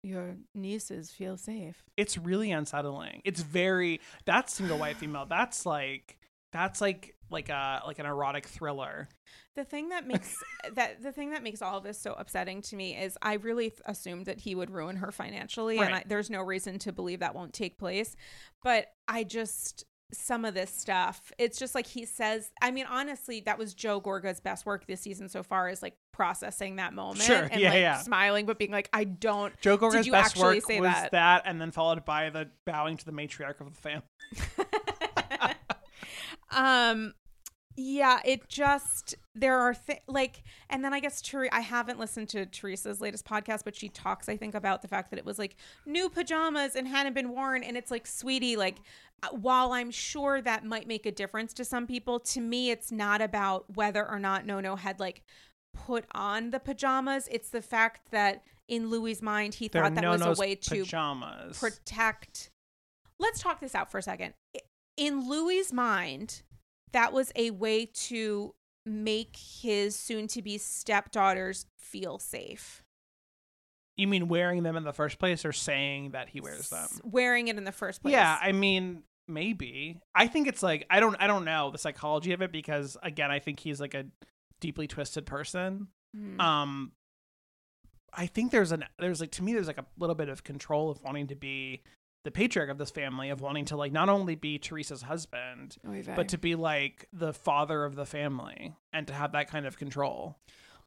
your 0.02 0.36
nieces 0.54 1.10
feel 1.10 1.36
safe. 1.36 1.82
It's 1.96 2.16
really 2.16 2.50
unsettling. 2.50 3.20
It's 3.24 3.42
very 3.42 4.00
that's 4.24 4.54
single 4.54 4.78
white 4.78 4.96
female. 4.98 5.26
That's 5.26 5.66
like 5.66 6.18
that's 6.52 6.80
like 6.80 7.14
like 7.30 7.48
a 7.48 7.82
like 7.86 7.98
an 7.98 8.06
erotic 8.06 8.46
thriller. 8.46 9.08
The 9.56 9.64
thing 9.64 9.90
that 9.90 10.06
makes 10.06 10.36
that 10.74 11.02
the 11.02 11.12
thing 11.12 11.30
that 11.30 11.42
makes 11.42 11.62
all 11.62 11.78
of 11.78 11.84
this 11.84 12.00
so 12.00 12.14
upsetting 12.14 12.62
to 12.62 12.76
me 12.76 12.96
is 12.96 13.18
I 13.22 13.34
really 13.34 13.70
th- 13.70 13.82
assumed 13.84 14.26
that 14.26 14.40
he 14.40 14.54
would 14.54 14.70
ruin 14.70 14.96
her 14.96 15.12
financially, 15.12 15.78
and 15.78 15.94
I, 15.94 16.04
there's 16.06 16.30
no 16.30 16.40
reason 16.40 16.78
to 16.80 16.92
believe 16.92 17.20
that 17.20 17.34
won't 17.34 17.52
take 17.52 17.78
place. 17.78 18.16
But 18.62 18.86
I 19.06 19.24
just 19.24 19.84
some 20.12 20.44
of 20.44 20.54
this 20.54 20.70
stuff, 20.70 21.32
it's 21.38 21.58
just 21.58 21.74
like 21.74 21.86
he 21.86 22.04
says. 22.04 22.50
I 22.60 22.70
mean, 22.70 22.86
honestly, 22.88 23.40
that 23.46 23.58
was 23.58 23.74
Joe 23.74 24.00
Gorga's 24.00 24.40
best 24.40 24.66
work 24.66 24.86
this 24.86 25.00
season 25.00 25.28
so 25.28 25.42
far, 25.42 25.68
is 25.68 25.82
like 25.82 25.96
processing 26.12 26.76
that 26.76 26.92
moment 26.92 27.22
Sure, 27.22 27.48
and 27.50 27.60
yeah, 27.60 27.70
like 27.70 27.80
yeah. 27.80 27.98
smiling, 27.98 28.46
but 28.46 28.58
being 28.58 28.70
like, 28.72 28.88
I 28.92 29.04
don't. 29.04 29.58
Joe 29.60 29.76
Gorga's 29.76 30.06
you 30.06 30.12
best 30.12 30.36
actually 30.36 30.56
work 30.56 30.66
say 30.66 30.80
was 30.80 30.92
that? 30.92 31.12
that? 31.12 31.42
and 31.46 31.60
then 31.60 31.70
followed 31.70 32.04
by 32.04 32.30
the 32.30 32.48
bowing 32.64 32.96
to 32.96 33.04
the 33.04 33.12
matriarch 33.12 33.60
of 33.60 33.74
the 33.74 33.80
family. 33.80 34.02
um 36.50 37.14
yeah 37.82 38.20
it 38.24 38.46
just 38.48 39.14
there 39.34 39.58
are 39.58 39.72
th- 39.74 40.00
like 40.06 40.42
and 40.68 40.84
then 40.84 40.92
i 40.92 41.00
guess 41.00 41.22
Ther- 41.22 41.48
i 41.52 41.60
haven't 41.60 41.98
listened 41.98 42.28
to 42.30 42.44
teresa's 42.44 43.00
latest 43.00 43.24
podcast 43.24 43.62
but 43.64 43.74
she 43.74 43.88
talks 43.88 44.28
i 44.28 44.36
think 44.36 44.54
about 44.54 44.82
the 44.82 44.88
fact 44.88 45.10
that 45.10 45.18
it 45.18 45.24
was 45.24 45.38
like 45.38 45.56
new 45.86 46.10
pajamas 46.10 46.76
and 46.76 46.86
hadn't 46.86 47.14
been 47.14 47.30
worn 47.30 47.62
and 47.62 47.76
it's 47.76 47.90
like 47.90 48.06
sweetie 48.06 48.56
like 48.56 48.78
uh, 49.22 49.28
while 49.28 49.72
i'm 49.72 49.90
sure 49.90 50.42
that 50.42 50.64
might 50.64 50.86
make 50.86 51.06
a 51.06 51.12
difference 51.12 51.54
to 51.54 51.64
some 51.64 51.86
people 51.86 52.20
to 52.20 52.40
me 52.40 52.70
it's 52.70 52.92
not 52.92 53.22
about 53.22 53.64
whether 53.76 54.06
or 54.08 54.18
not 54.18 54.44
no 54.44 54.60
no 54.60 54.76
had 54.76 55.00
like 55.00 55.22
put 55.72 56.04
on 56.12 56.50
the 56.50 56.60
pajamas 56.60 57.28
it's 57.30 57.48
the 57.48 57.62
fact 57.62 58.10
that 58.10 58.42
in 58.68 58.90
louis's 58.90 59.22
mind 59.22 59.54
he 59.54 59.68
They're 59.68 59.82
thought 59.82 59.94
that 59.94 60.04
was 60.06 60.38
a 60.38 60.40
way 60.40 60.54
to 60.54 60.70
pajamas. 60.80 61.58
protect. 61.58 62.50
Let's 63.18 63.40
talk 63.40 63.60
this 63.60 63.74
out 63.74 63.90
for 63.90 63.98
a 63.98 64.02
second. 64.02 64.32
In 64.96 65.28
Louis's 65.28 65.72
mind, 65.74 66.42
that 66.92 67.12
was 67.12 67.32
a 67.36 67.50
way 67.50 67.86
to 67.86 68.54
make 68.86 69.36
his 69.36 69.94
soon 69.94 70.26
to 70.28 70.42
be 70.42 70.58
stepdaughters 70.58 71.66
feel 71.78 72.18
safe. 72.18 72.82
you 73.96 74.08
mean 74.08 74.28
wearing 74.28 74.62
them 74.62 74.76
in 74.76 74.84
the 74.84 74.92
first 74.92 75.18
place, 75.18 75.44
or 75.44 75.52
saying 75.52 76.12
that 76.12 76.30
he 76.30 76.40
wears 76.40 76.70
them? 76.70 76.88
Wearing 77.04 77.48
it 77.48 77.58
in 77.58 77.64
the 77.64 77.72
first 77.72 78.02
place. 78.02 78.12
Yeah, 78.12 78.38
I 78.40 78.52
mean 78.52 79.02
maybe. 79.28 80.00
I 80.14 80.26
think 80.26 80.48
it's 80.48 80.62
like 80.62 80.86
I 80.90 81.00
don't 81.00 81.16
I 81.20 81.26
don't 81.26 81.44
know 81.44 81.70
the 81.70 81.78
psychology 81.78 82.32
of 82.32 82.42
it 82.42 82.52
because 82.52 82.96
again 83.02 83.30
I 83.30 83.38
think 83.38 83.60
he's 83.60 83.80
like 83.80 83.94
a 83.94 84.06
deeply 84.60 84.86
twisted 84.86 85.26
person. 85.26 85.88
Hmm. 86.16 86.40
Um, 86.40 86.92
I 88.12 88.26
think 88.26 88.50
there's 88.50 88.72
an 88.72 88.84
there's 88.98 89.20
like 89.20 89.30
to 89.32 89.42
me 89.42 89.52
there's 89.52 89.68
like 89.68 89.78
a 89.78 89.86
little 89.98 90.16
bit 90.16 90.28
of 90.28 90.42
control 90.42 90.90
of 90.90 91.00
wanting 91.02 91.28
to 91.28 91.36
be 91.36 91.82
the 92.24 92.30
patriarch 92.30 92.70
of 92.70 92.78
this 92.78 92.90
family 92.90 93.30
of 93.30 93.40
wanting 93.40 93.64
to 93.66 93.76
like 93.76 93.92
not 93.92 94.08
only 94.08 94.34
be 94.34 94.58
Teresa's 94.58 95.02
husband 95.02 95.76
oh, 95.86 95.92
Oy 95.92 96.02
but 96.14 96.28
to 96.28 96.38
be 96.38 96.54
like 96.54 97.08
the 97.12 97.32
father 97.32 97.84
of 97.84 97.94
the 97.94 98.04
family 98.06 98.74
and 98.92 99.06
to 99.06 99.14
have 99.14 99.32
that 99.32 99.48
kind 99.50 99.66
of 99.66 99.78
control. 99.78 100.38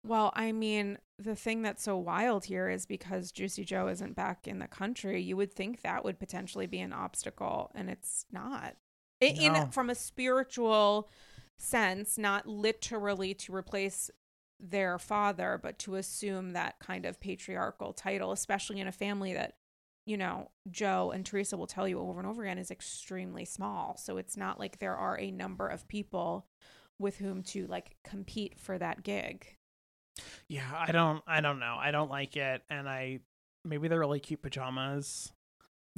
Well, 0.05 0.33
I 0.35 0.51
mean, 0.51 0.97
the 1.17 1.35
thing 1.35 1.61
that's 1.61 1.81
so 1.81 1.97
wild 1.97 2.43
here 2.43 2.69
is 2.69 2.85
because 2.85 3.31
Juicy 3.31 3.63
Joe 3.63 3.87
isn't 3.87 4.15
back 4.17 4.47
in 4.47 4.59
the 4.59 4.67
country, 4.67 5.21
you 5.21 5.37
would 5.37 5.53
think 5.53 5.81
that 5.81 6.03
would 6.03 6.19
potentially 6.19 6.67
be 6.67 6.79
an 6.79 6.91
obstacle, 6.91 7.71
and 7.73 7.89
it's 7.89 8.25
not. 8.29 8.75
I- 9.21 9.25
In, 9.27 9.71
from 9.71 9.89
a 9.89 9.95
spiritual 9.95 11.09
sense, 11.57 12.17
not 12.17 12.45
literally 12.47 13.33
to 13.35 13.55
replace 13.55 14.11
their 14.59 14.99
father, 14.99 15.57
but 15.61 15.79
to 15.79 15.95
assume 15.95 16.51
that 16.51 16.79
kind 16.79 17.05
of 17.05 17.21
patriarchal 17.21 17.93
title, 17.93 18.33
especially 18.33 18.81
in 18.81 18.87
a 18.87 18.91
family 18.91 19.33
that, 19.33 19.55
you 20.05 20.17
know, 20.17 20.51
Joe 20.69 21.11
and 21.13 21.25
Teresa 21.25 21.57
will 21.57 21.67
tell 21.67 21.87
you 21.87 21.99
over 21.99 22.19
and 22.19 22.27
over 22.27 22.43
again 22.43 22.57
is 22.57 22.71
extremely 22.71 23.45
small. 23.45 23.97
So 23.97 24.17
it's 24.17 24.35
not 24.35 24.59
like 24.59 24.79
there 24.79 24.95
are 24.95 25.17
a 25.17 25.31
number 25.31 25.67
of 25.67 25.87
people 25.87 26.47
with 26.99 27.17
whom 27.17 27.43
to 27.43 27.67
like 27.67 27.95
compete 28.03 28.59
for 28.59 28.77
that 28.77 29.03
gig. 29.03 29.57
Yeah, 30.47 30.69
I 30.73 30.91
don't 30.91 31.23
I 31.25 31.41
don't 31.41 31.59
know. 31.59 31.75
I 31.79 31.91
don't 31.91 32.11
like 32.11 32.35
it 32.37 32.61
and 32.69 32.87
I 32.87 33.19
maybe 33.65 33.87
they're 33.87 33.99
really 33.99 34.19
cute 34.19 34.41
pajamas. 34.41 35.31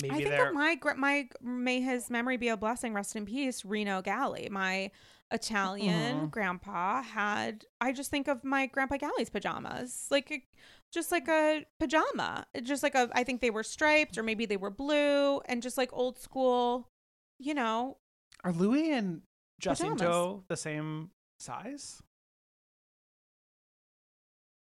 Maybe 0.02 0.14
I 0.14 0.18
think 0.18 0.30
they're 0.30 0.50
of 0.50 0.54
my 0.54 0.78
my 0.96 1.28
may 1.42 1.82
his 1.82 2.10
memory 2.10 2.38
be 2.38 2.50
a 2.50 2.58
blessing. 2.58 2.94
Rest 2.94 3.16
in 3.16 3.26
peace, 3.26 3.66
Reno 3.66 4.02
Galli, 4.02 4.50
My 4.52 4.92
Italian 5.32 6.28
Mhm. 6.28 6.32
grandpa 6.32 7.02
had. 7.02 7.66
I 7.82 7.92
just 7.92 8.12
think 8.12 8.28
of 8.28 8.44
my 8.44 8.68
grandpa 8.68 8.98
Galli's 8.98 9.30
pajamas, 9.30 10.08
like 10.12 10.32
a, 10.32 10.44
just 10.92 11.12
like 11.12 11.28
a 11.28 11.66
pajama, 11.80 12.46
just 12.64 12.84
like 12.84 12.96
a. 12.96 13.10
I 13.14 13.24
think 13.24 13.42
they 13.42 13.50
were 13.50 13.64
striped 13.64 14.18
or 14.18 14.24
maybe 14.24 14.46
they 14.46 14.58
were 14.58 14.70
blue 14.70 15.40
and 15.42 15.62
just 15.64 15.78
like 15.78 15.90
old 15.94 16.20
school. 16.20 16.90
You 17.40 17.54
know, 17.54 17.98
Are 18.44 18.54
Louis 18.54 18.92
and 18.92 19.24
Pajamas. 19.62 20.00
Giacinto 20.02 20.44
the 20.48 20.56
same 20.58 21.12
size? 21.40 22.02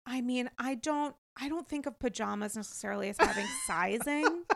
I 0.06 0.22
mean, 0.22 0.50
I 0.58 0.76
don't. 0.76 1.16
I 1.38 1.50
don't 1.50 1.68
think 1.68 1.86
of 1.86 2.00
pajamas 2.00 2.56
necessarily 2.56 3.10
as 3.10 3.18
having 3.20 3.48
sizing. 3.68 4.44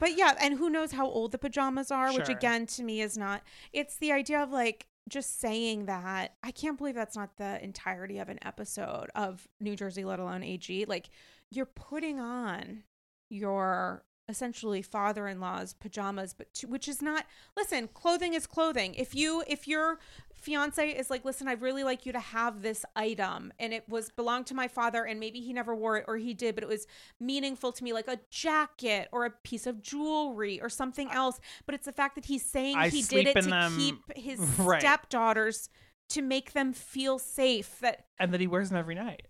But 0.00 0.16
yeah, 0.18 0.34
and 0.40 0.54
who 0.58 0.68
knows 0.68 0.90
how 0.90 1.06
old 1.06 1.30
the 1.30 1.38
pajamas 1.38 1.92
are, 1.92 2.12
which 2.12 2.28
again 2.28 2.66
to 2.66 2.82
me 2.82 3.00
is 3.00 3.16
not 3.16 3.42
it's 3.72 3.96
the 3.98 4.10
idea 4.10 4.42
of 4.42 4.50
like 4.50 4.86
just 5.08 5.40
saying 5.40 5.86
that. 5.86 6.34
I 6.42 6.50
can't 6.50 6.78
believe 6.78 6.94
that's 6.94 7.16
not 7.16 7.36
the 7.36 7.62
entirety 7.62 8.18
of 8.18 8.28
an 8.28 8.38
episode 8.42 9.08
of 9.14 9.46
New 9.60 9.76
Jersey, 9.76 10.04
let 10.04 10.18
alone 10.18 10.42
AG. 10.42 10.84
Like 10.86 11.10
you're 11.50 11.66
putting 11.66 12.20
on 12.20 12.84
your 13.28 14.04
essentially 14.28 14.80
father-in-law's 14.82 15.74
pajamas 15.74 16.32
but 16.32 16.52
to, 16.54 16.66
which 16.68 16.86
is 16.86 17.02
not 17.02 17.26
listen 17.56 17.88
clothing 17.92 18.34
is 18.34 18.46
clothing 18.46 18.94
if 18.94 19.14
you 19.14 19.42
if 19.48 19.66
your 19.66 19.98
fiance 20.32 20.88
is 20.90 21.10
like 21.10 21.24
listen 21.24 21.48
i'd 21.48 21.60
really 21.60 21.82
like 21.82 22.06
you 22.06 22.12
to 22.12 22.20
have 22.20 22.62
this 22.62 22.84
item 22.94 23.52
and 23.58 23.72
it 23.74 23.84
was 23.88 24.10
belonged 24.10 24.46
to 24.46 24.54
my 24.54 24.68
father 24.68 25.04
and 25.04 25.18
maybe 25.18 25.40
he 25.40 25.52
never 25.52 25.74
wore 25.74 25.96
it 25.98 26.04
or 26.06 26.16
he 26.16 26.34
did 26.34 26.54
but 26.54 26.62
it 26.62 26.68
was 26.68 26.86
meaningful 27.20 27.72
to 27.72 27.82
me 27.82 27.92
like 27.92 28.06
a 28.08 28.18
jacket 28.30 29.08
or 29.12 29.24
a 29.24 29.30
piece 29.30 29.66
of 29.66 29.82
jewelry 29.82 30.60
or 30.62 30.68
something 30.68 31.10
else 31.10 31.40
but 31.66 31.74
it's 31.74 31.86
the 31.86 31.92
fact 31.92 32.14
that 32.14 32.24
he's 32.26 32.44
saying 32.44 32.76
I 32.76 32.88
he 32.90 33.02
did 33.02 33.26
it 33.26 33.40
to 33.42 33.48
them- 33.48 33.76
keep 33.76 34.16
his 34.16 34.38
Right. 34.58 34.80
stepdaughters 34.80 35.68
to 36.10 36.22
make 36.22 36.52
them 36.52 36.72
feel 36.72 37.18
safe 37.18 37.78
that 37.80 38.04
And 38.18 38.32
that 38.32 38.40
he 38.40 38.46
wears 38.46 38.68
them 38.68 38.78
every 38.78 38.94
night. 38.94 39.26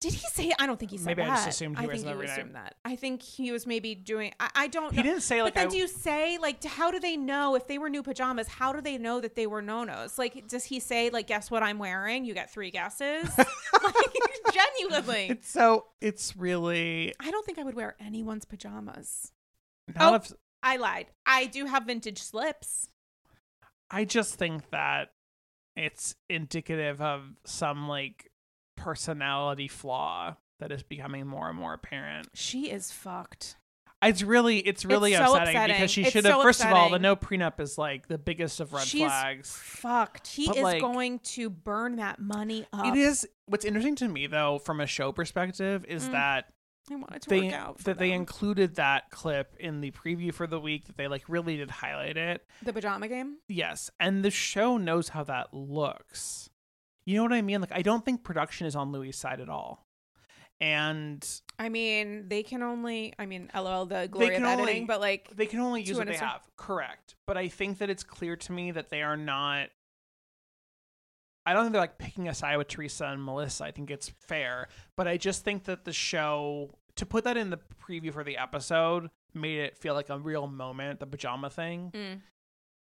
Did 0.00 0.12
he 0.14 0.26
say 0.32 0.52
i 0.58 0.66
don't 0.66 0.78
think 0.78 0.90
he 0.90 0.96
said 0.98 1.08
that. 1.08 1.16
Maybe 1.18 1.28
I 1.30 1.34
just 1.34 1.48
assumed 1.48 1.78
he 1.78 1.84
I 1.84 1.86
wears 1.86 1.98
think 2.02 2.06
them 2.06 2.12
every 2.14 2.26
you 2.26 2.28
night. 2.28 2.38
assumed 2.38 2.54
that 2.56 2.74
i 2.84 2.96
think 2.96 3.22
he 3.22 3.52
was 3.52 3.66
maybe 3.66 3.94
doing 3.94 4.32
i, 4.40 4.50
I 4.54 4.66
don't 4.68 4.90
He 4.92 4.96
know 4.98 5.02
didn't 5.02 5.20
say 5.22 5.42
like 5.42 5.54
but 5.54 5.60
then 5.60 5.68
I 5.68 5.70
do 5.70 5.76
you 5.76 5.88
say 5.88 6.38
like 6.38 6.62
how 6.64 6.90
do 6.90 6.98
they 7.00 7.16
know 7.16 7.54
if 7.54 7.66
they 7.66 7.78
were 7.78 7.88
new 7.90 8.02
pajamas 8.02 8.48
how 8.48 8.72
do 8.72 8.80
they 8.80 8.96
know 8.98 9.20
that 9.20 9.34
they 9.36 9.46
were 9.46 9.60
no-nos 9.62 10.18
like 10.18 10.46
does 10.48 10.64
he 10.64 10.80
say 10.80 11.10
like 11.10 11.26
guess 11.26 11.50
what 11.50 11.62
i'm 11.62 11.78
wearing 11.78 12.24
you 12.24 12.34
get 12.34 12.50
three 12.52 12.70
guesses 12.70 13.28
like 13.38 13.94
genuinely 14.52 15.26
It's 15.30 15.50
so 15.50 15.86
it's 16.00 16.36
really 16.36 17.14
i 17.20 17.30
don't 17.30 17.44
think 17.44 17.58
i 17.58 17.62
would 17.62 17.74
wear 17.74 17.96
anyone's 18.00 18.44
pajamas 18.44 19.32
Not 19.94 20.12
Oh. 20.12 20.14
if 20.16 20.32
I 20.62 20.76
lied. 20.76 21.06
I 21.24 21.46
do 21.46 21.64
have 21.64 21.84
vintage 21.84 22.18
slips. 22.22 22.90
I 23.90 24.04
just 24.04 24.34
think 24.34 24.68
that 24.72 25.08
it's 25.74 26.14
indicative 26.28 27.00
of 27.00 27.22
some 27.46 27.88
like 27.88 28.29
personality 28.80 29.68
flaw 29.68 30.36
that 30.58 30.72
is 30.72 30.82
becoming 30.82 31.26
more 31.26 31.48
and 31.48 31.58
more 31.58 31.74
apparent. 31.74 32.28
She 32.34 32.70
is 32.70 32.90
fucked. 32.90 33.56
It's 34.02 34.22
really 34.22 34.58
it's 34.60 34.86
really 34.86 35.12
so 35.12 35.24
upsetting, 35.34 35.48
upsetting. 35.56 35.76
because 35.76 35.90
she 35.90 36.04
should 36.04 36.24
have 36.24 36.36
so 36.36 36.42
first 36.42 36.64
of 36.64 36.72
all 36.72 36.88
the 36.88 36.98
no 36.98 37.16
prenup 37.16 37.60
is 37.60 37.76
like 37.76 38.08
the 38.08 38.16
biggest 38.16 38.58
of 38.60 38.72
red 38.72 38.84
She's 38.86 39.02
flags. 39.02 39.54
fucked. 39.54 40.26
He 40.26 40.46
But, 40.46 40.56
is 40.56 40.62
like- 40.62 40.80
going 40.80 41.18
to 41.18 41.50
burn 41.50 41.96
that 41.96 42.18
money 42.18 42.66
up. 42.72 42.86
It 42.86 42.98
is 42.98 43.28
what's 43.46 43.64
interesting 43.66 43.96
to 43.96 44.08
me 44.08 44.26
though 44.26 44.58
from 44.58 44.80
a 44.80 44.86
show 44.86 45.12
perspective 45.12 45.84
is 45.86 46.08
Mm. 46.08 46.12
that 46.12 46.46
I 46.90 46.94
want 46.96 47.22
to 47.22 47.28
they 47.28 47.42
work 47.42 47.52
out. 47.54 47.78
that 47.84 47.98
they 47.98 48.10
included 48.12 48.76
that 48.76 49.10
clip 49.10 49.54
in 49.60 49.80
the 49.80 49.90
preview 49.92 50.32
for 50.34 50.46
the 50.46 50.58
week 50.58 50.86
that 50.86 50.96
they 50.96 51.06
like 51.06 51.28
really 51.28 51.56
did 51.58 51.70
highlight 51.70 52.16
it. 52.16 52.44
the 52.62 52.72
pajama 52.72 53.06
game. 53.06 53.36
Yes, 53.48 53.90
and 54.00 54.24
the 54.24 54.30
show 54.30 54.76
knows 54.76 55.10
how 55.10 55.22
that 55.24 55.54
looks. 55.54 56.49
You 57.10 57.16
know 57.16 57.22
what 57.24 57.32
I 57.32 57.42
mean? 57.42 57.60
Like 57.60 57.72
I 57.72 57.82
don't 57.82 58.04
think 58.04 58.22
production 58.22 58.66
is 58.68 58.76
on 58.76 58.92
Louis' 58.92 59.12
side 59.12 59.40
at 59.40 59.48
all. 59.48 59.86
And 60.60 61.26
I 61.58 61.70
mean, 61.70 62.28
they 62.28 62.42
can 62.42 62.62
only. 62.62 63.14
I 63.18 63.26
mean, 63.26 63.50
lol, 63.54 63.86
the 63.86 64.08
glory 64.10 64.36
of 64.36 64.42
editing, 64.42 64.60
only- 64.60 64.84
but 64.84 65.00
like, 65.00 65.28
they 65.34 65.46
can 65.46 65.58
only 65.60 65.82
use 65.82 65.96
what 65.96 66.06
they 66.06 66.16
have. 66.16 66.42
Correct. 66.56 67.14
But 67.26 67.36
I 67.38 67.48
think 67.48 67.78
that 67.78 67.88
it's 67.90 68.04
clear 68.04 68.36
to 68.36 68.52
me 68.52 68.70
that 68.72 68.90
they 68.90 69.02
are 69.02 69.16
not 69.16 69.68
I 71.46 71.54
don't 71.54 71.64
think 71.64 71.72
they're 71.72 71.80
like 71.82 71.98
picking 71.98 72.28
a 72.28 72.34
side 72.34 72.56
with 72.58 72.68
Teresa 72.68 73.06
and 73.06 73.24
Melissa. 73.24 73.64
I 73.64 73.70
think 73.72 73.90
it's 73.90 74.10
fair. 74.28 74.68
But 74.96 75.08
I 75.08 75.16
just 75.16 75.42
think 75.44 75.64
that 75.64 75.84
the 75.84 75.92
show 75.92 76.70
to 76.96 77.06
put 77.06 77.24
that 77.24 77.36
in 77.36 77.50
the 77.50 77.58
preview 77.82 78.12
for 78.12 78.22
the 78.22 78.36
episode 78.36 79.10
made 79.32 79.58
it 79.58 79.78
feel 79.78 79.94
like 79.94 80.10
a 80.10 80.18
real 80.18 80.46
moment, 80.46 81.00
the 81.00 81.06
pajama 81.06 81.48
thing. 81.50 81.90
mm, 81.94 82.20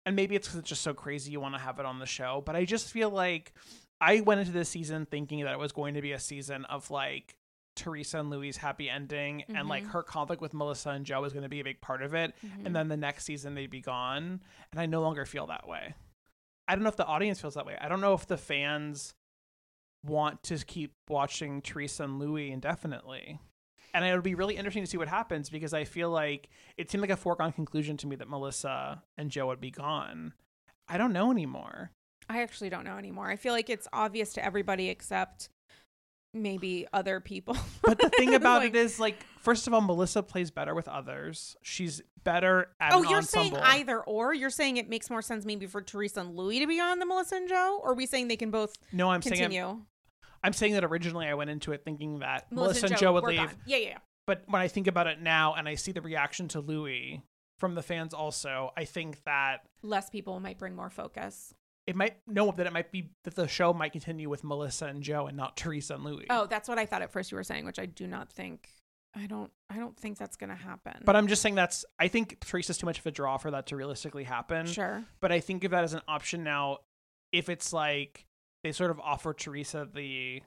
and 0.06 0.15
maybe 0.15 0.35
it's 0.35 0.47
because 0.47 0.60
it's 0.60 0.69
just 0.69 0.81
so 0.81 0.93
crazy 0.93 1.31
you 1.31 1.39
want 1.39 1.56
to 1.56 1.61
have 1.61 1.80
it 1.80 1.85
on 1.85 1.99
the 1.99 2.06
show 2.06 2.41
but 2.45 2.56
i 2.56 2.65
just 2.65 2.89
feel 2.89 3.10
like 3.10 3.53
i 4.01 4.21
went 4.21 4.39
into 4.39 4.51
this 4.51 4.69
season 4.69 5.05
thinking 5.05 5.43
that 5.43 5.53
it 5.53 5.59
was 5.59 5.71
going 5.71 5.93
to 5.93 6.01
be 6.01 6.11
a 6.11 6.19
season 6.19 6.65
of 6.65 6.89
like 6.91 7.35
teresa 7.76 8.19
and 8.19 8.30
louis 8.30 8.57
happy 8.57 8.89
ending 8.89 9.43
and 9.49 9.69
like 9.69 9.84
Mhm. 9.85 9.91
her 9.91 10.03
conflict 10.03 10.41
with 10.41 10.53
melissa 10.53 10.89
and 10.89 11.05
joe 11.05 11.21
was 11.21 11.31
going 11.34 11.43
to 11.43 11.49
be 11.49 11.59
a 11.61 11.63
big 11.63 11.80
part 11.81 12.01
of 12.01 12.13
it 12.13 12.34
mhm. 12.45 12.65
and 12.65 12.76
then 12.76 12.88
the 12.89 12.97
next 12.97 13.26
season 13.26 13.55
they'd 13.55 13.69
be 13.69 13.81
gone 13.81 14.41
and 14.71 14.80
i 14.81 14.85
no 14.85 15.01
longer 15.01 15.26
feel 15.26 15.47
that 15.47 15.67
way 15.67 15.93
i 16.67 16.76
don't 16.76 16.84
know 16.84 16.89
if 16.89 16.97
the 16.97 17.05
audience 17.05 17.39
feels 17.39 17.53
that 17.53 17.65
way 17.65 17.77
i 17.80 17.88
don't 17.88 18.01
know 18.01 18.13
if 18.13 18.27
the 18.27 18.38
fans 18.38 19.13
want 20.05 20.41
to 20.43 20.57
keep 20.65 20.93
watching 21.09 21.61
teresa 21.61 22.03
and 22.03 22.19
louis 22.19 22.51
indefinitely 22.51 23.39
and 23.93 24.05
it 24.05 24.13
would 24.13 24.23
be 24.23 24.35
really 24.35 24.55
interesting 24.55 24.84
to 24.84 24.89
see 24.89 24.97
what 24.97 25.07
happens 25.07 25.49
because 25.49 25.73
I 25.73 25.84
feel 25.84 26.11
like 26.11 26.47
it 26.77 26.91
seemed 26.91 27.01
like 27.01 27.09
a 27.09 27.17
foregone 27.17 27.51
conclusion 27.51 27.97
to 27.97 28.07
me 28.07 28.15
that 28.17 28.30
Melissa 28.30 29.01
and 29.17 29.31
Joe 29.31 29.47
would 29.47 29.59
be 29.59 29.71
gone. 29.71 30.34
I 30.88 30.99
don't 30.99 31.11
know 31.11 31.31
anymore. 31.31 31.89
I 32.30 32.41
actually 32.43 32.69
don't 32.69 32.84
know 32.85 32.97
anymore. 32.97 33.27
I 33.30 33.35
feel 33.35 33.53
like 33.53 33.69
it's 33.69 33.88
obvious 33.91 34.34
to 34.34 34.45
everybody 34.45 34.89
except 34.89 35.49
maybe 36.34 36.85
other 36.93 37.19
people. 37.19 37.57
But 37.81 37.97
the 37.99 38.10
thing 38.10 38.35
about 38.35 38.61
Like- 38.61 38.69
it 38.69 38.76
is, 38.76 38.99
like, 38.99 39.26
first 39.41 39.65
of 39.68 39.73
all, 39.73 39.81
Melissa 39.81 40.22
plays 40.22 40.51
better 40.51 40.76
with 40.76 40.88
others. 40.88 41.56
She's 41.64 42.01
better 42.23 42.69
at 42.80 42.93
Oh, 42.93 43.01
you're 43.01 43.18
ensemble. 43.18 43.57
saying 43.57 43.64
either 43.64 43.99
or? 44.01 44.34
You're 44.34 44.51
saying 44.51 44.77
it 44.77 44.88
makes 44.89 45.10
more 45.10 45.23
sense 45.23 45.43
maybe 45.45 45.65
for 45.65 45.81
Teresa 45.81 46.19
and 46.22 46.35
Louis 46.35 46.60
to 46.60 46.68
be 46.68 46.80
on 46.80 46.99
the 46.99 47.06
Melissa 47.07 47.35
and 47.38 47.49
Joe? 47.49 47.80
Or 47.84 47.91
are 47.91 47.95
we 47.95 48.06
saying 48.06 48.27
they 48.27 48.38
can 48.38 48.51
both 48.51 48.76
no, 48.91 49.10
I'm 49.10 49.22
saying 49.23 49.57
I'm. 49.60 49.85
I'm 50.43 50.53
saying 50.53 50.73
that 50.73 50.84
originally 50.85 51.26
I 51.27 51.34
went 51.34 51.49
into 51.49 51.72
it 51.73 51.84
thinking 51.84 52.19
that 52.19 52.51
Melissa, 52.51 52.81
Melissa, 52.81 52.85
and 52.93 52.97
Joe 52.97 53.14
would 53.14 53.23
leave. 53.23 53.38
gone. 53.39 53.49
Yeah, 53.65 53.77
yeah, 53.77 53.88
yeah. 53.89 53.97
But 54.27 54.43
when 54.47 54.61
I 54.61 54.68
think 54.68 54.85
about 54.88 55.07
it 55.07 55.19
now 55.19 55.56
and 55.56 55.68
I 55.68 55.76
see 55.76 55.91
the 55.91 56.01
reaction 56.01 56.47
to 56.49 56.60
Louis 56.60 57.23
from 57.57 57.73
the 57.76 57.81
fans 57.81 58.14
also, 58.14 58.72
I 58.77 58.85
think 58.85 59.23
that 59.23 59.64
Less 59.81 60.10
people 60.11 60.39
might 60.39 60.57
bring 60.60 60.76
more 60.76 60.89
focus. 60.91 61.53
It 61.89 61.95
might 61.95 62.17
know 62.27 62.51
that 62.51 62.67
it 62.67 62.71
might 62.71 62.91
be 62.91 63.09
that 63.23 63.33
the 63.33 63.47
show 63.47 63.73
might 63.73 63.91
continue 63.91 64.29
with 64.29 64.43
Melissa 64.43 64.85
and 64.85 65.01
Joe 65.01 65.25
and 65.25 65.35
not 65.35 65.57
Teresa 65.57 65.95
and 65.95 66.03
Louis. 66.03 66.27
Oh, 66.29 66.45
that's 66.45 66.69
what 66.69 66.77
I 66.77 66.85
thought 66.85 67.01
at 67.01 67.11
first 67.11 67.31
you 67.31 67.35
were 67.35 67.43
saying, 67.43 67.65
which 67.65 67.79
I 67.79 67.87
do 67.87 68.05
not 68.05 68.31
think. 68.31 68.69
I 69.15 69.25
don't. 69.25 69.51
I 69.71 69.77
don't 69.77 69.97
think 69.97 70.19
that's 70.19 70.37
gonna 70.37 70.55
happen. 70.55 71.01
But 71.03 71.15
I'm 71.15 71.25
just 71.25 71.41
saying 71.41 71.55
that's 71.55 71.85
I 71.97 72.07
think 72.07 72.39
Teresa's 72.41 72.77
too 72.77 72.85
much 72.85 72.99
of 72.99 73.07
a 73.07 73.11
draw 73.11 73.37
for 73.37 73.49
that 73.49 73.65
to 73.67 73.75
realistically 73.75 74.23
happen. 74.23 74.67
sure. 74.67 75.03
But 75.19 75.31
I 75.31 75.39
think 75.39 75.63
of 75.63 75.71
that 75.71 75.83
as 75.83 75.95
an 75.95 76.01
option 76.07 76.43
now 76.43 76.77
if 77.31 77.49
it's 77.49 77.73
like 77.73 78.27
they 78.63 78.71
sort 78.71 78.91
of 78.91 78.99
offer 78.99 79.33
Teresa 79.33 79.87
the 79.91 80.43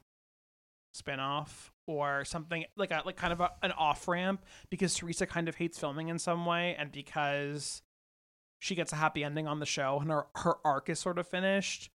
spinoff 0.97 1.71
or 1.89 2.25
something 2.25 2.65
like 2.77 2.93
a 2.93 3.03
like 3.05 3.17
kind 3.17 3.33
of 3.33 3.41
a, 3.41 3.51
an 3.63 3.73
off 3.73 4.07
ramp 4.07 4.45
because 4.71 4.95
Teresa 4.95 5.27
kind 5.27 5.49
of 5.49 5.57
hates 5.57 5.77
filming 5.77 6.07
in 6.09 6.21
some 6.21 6.47
way 6.47 6.77
and 6.79 6.93
because 6.93 7.83
she 8.63 8.77
gets 8.77 8.93
a 8.93 8.97
happy 8.97 9.25
ending 9.25 9.49
on 9.49 9.59
the 9.59 9.67
show 9.67 9.99
and 10.01 10.09
her 10.09 10.27
her 10.37 10.55
arc 10.65 10.89
is 10.89 11.01
sort 11.01 11.19
of 11.19 11.27
finished 11.27 11.91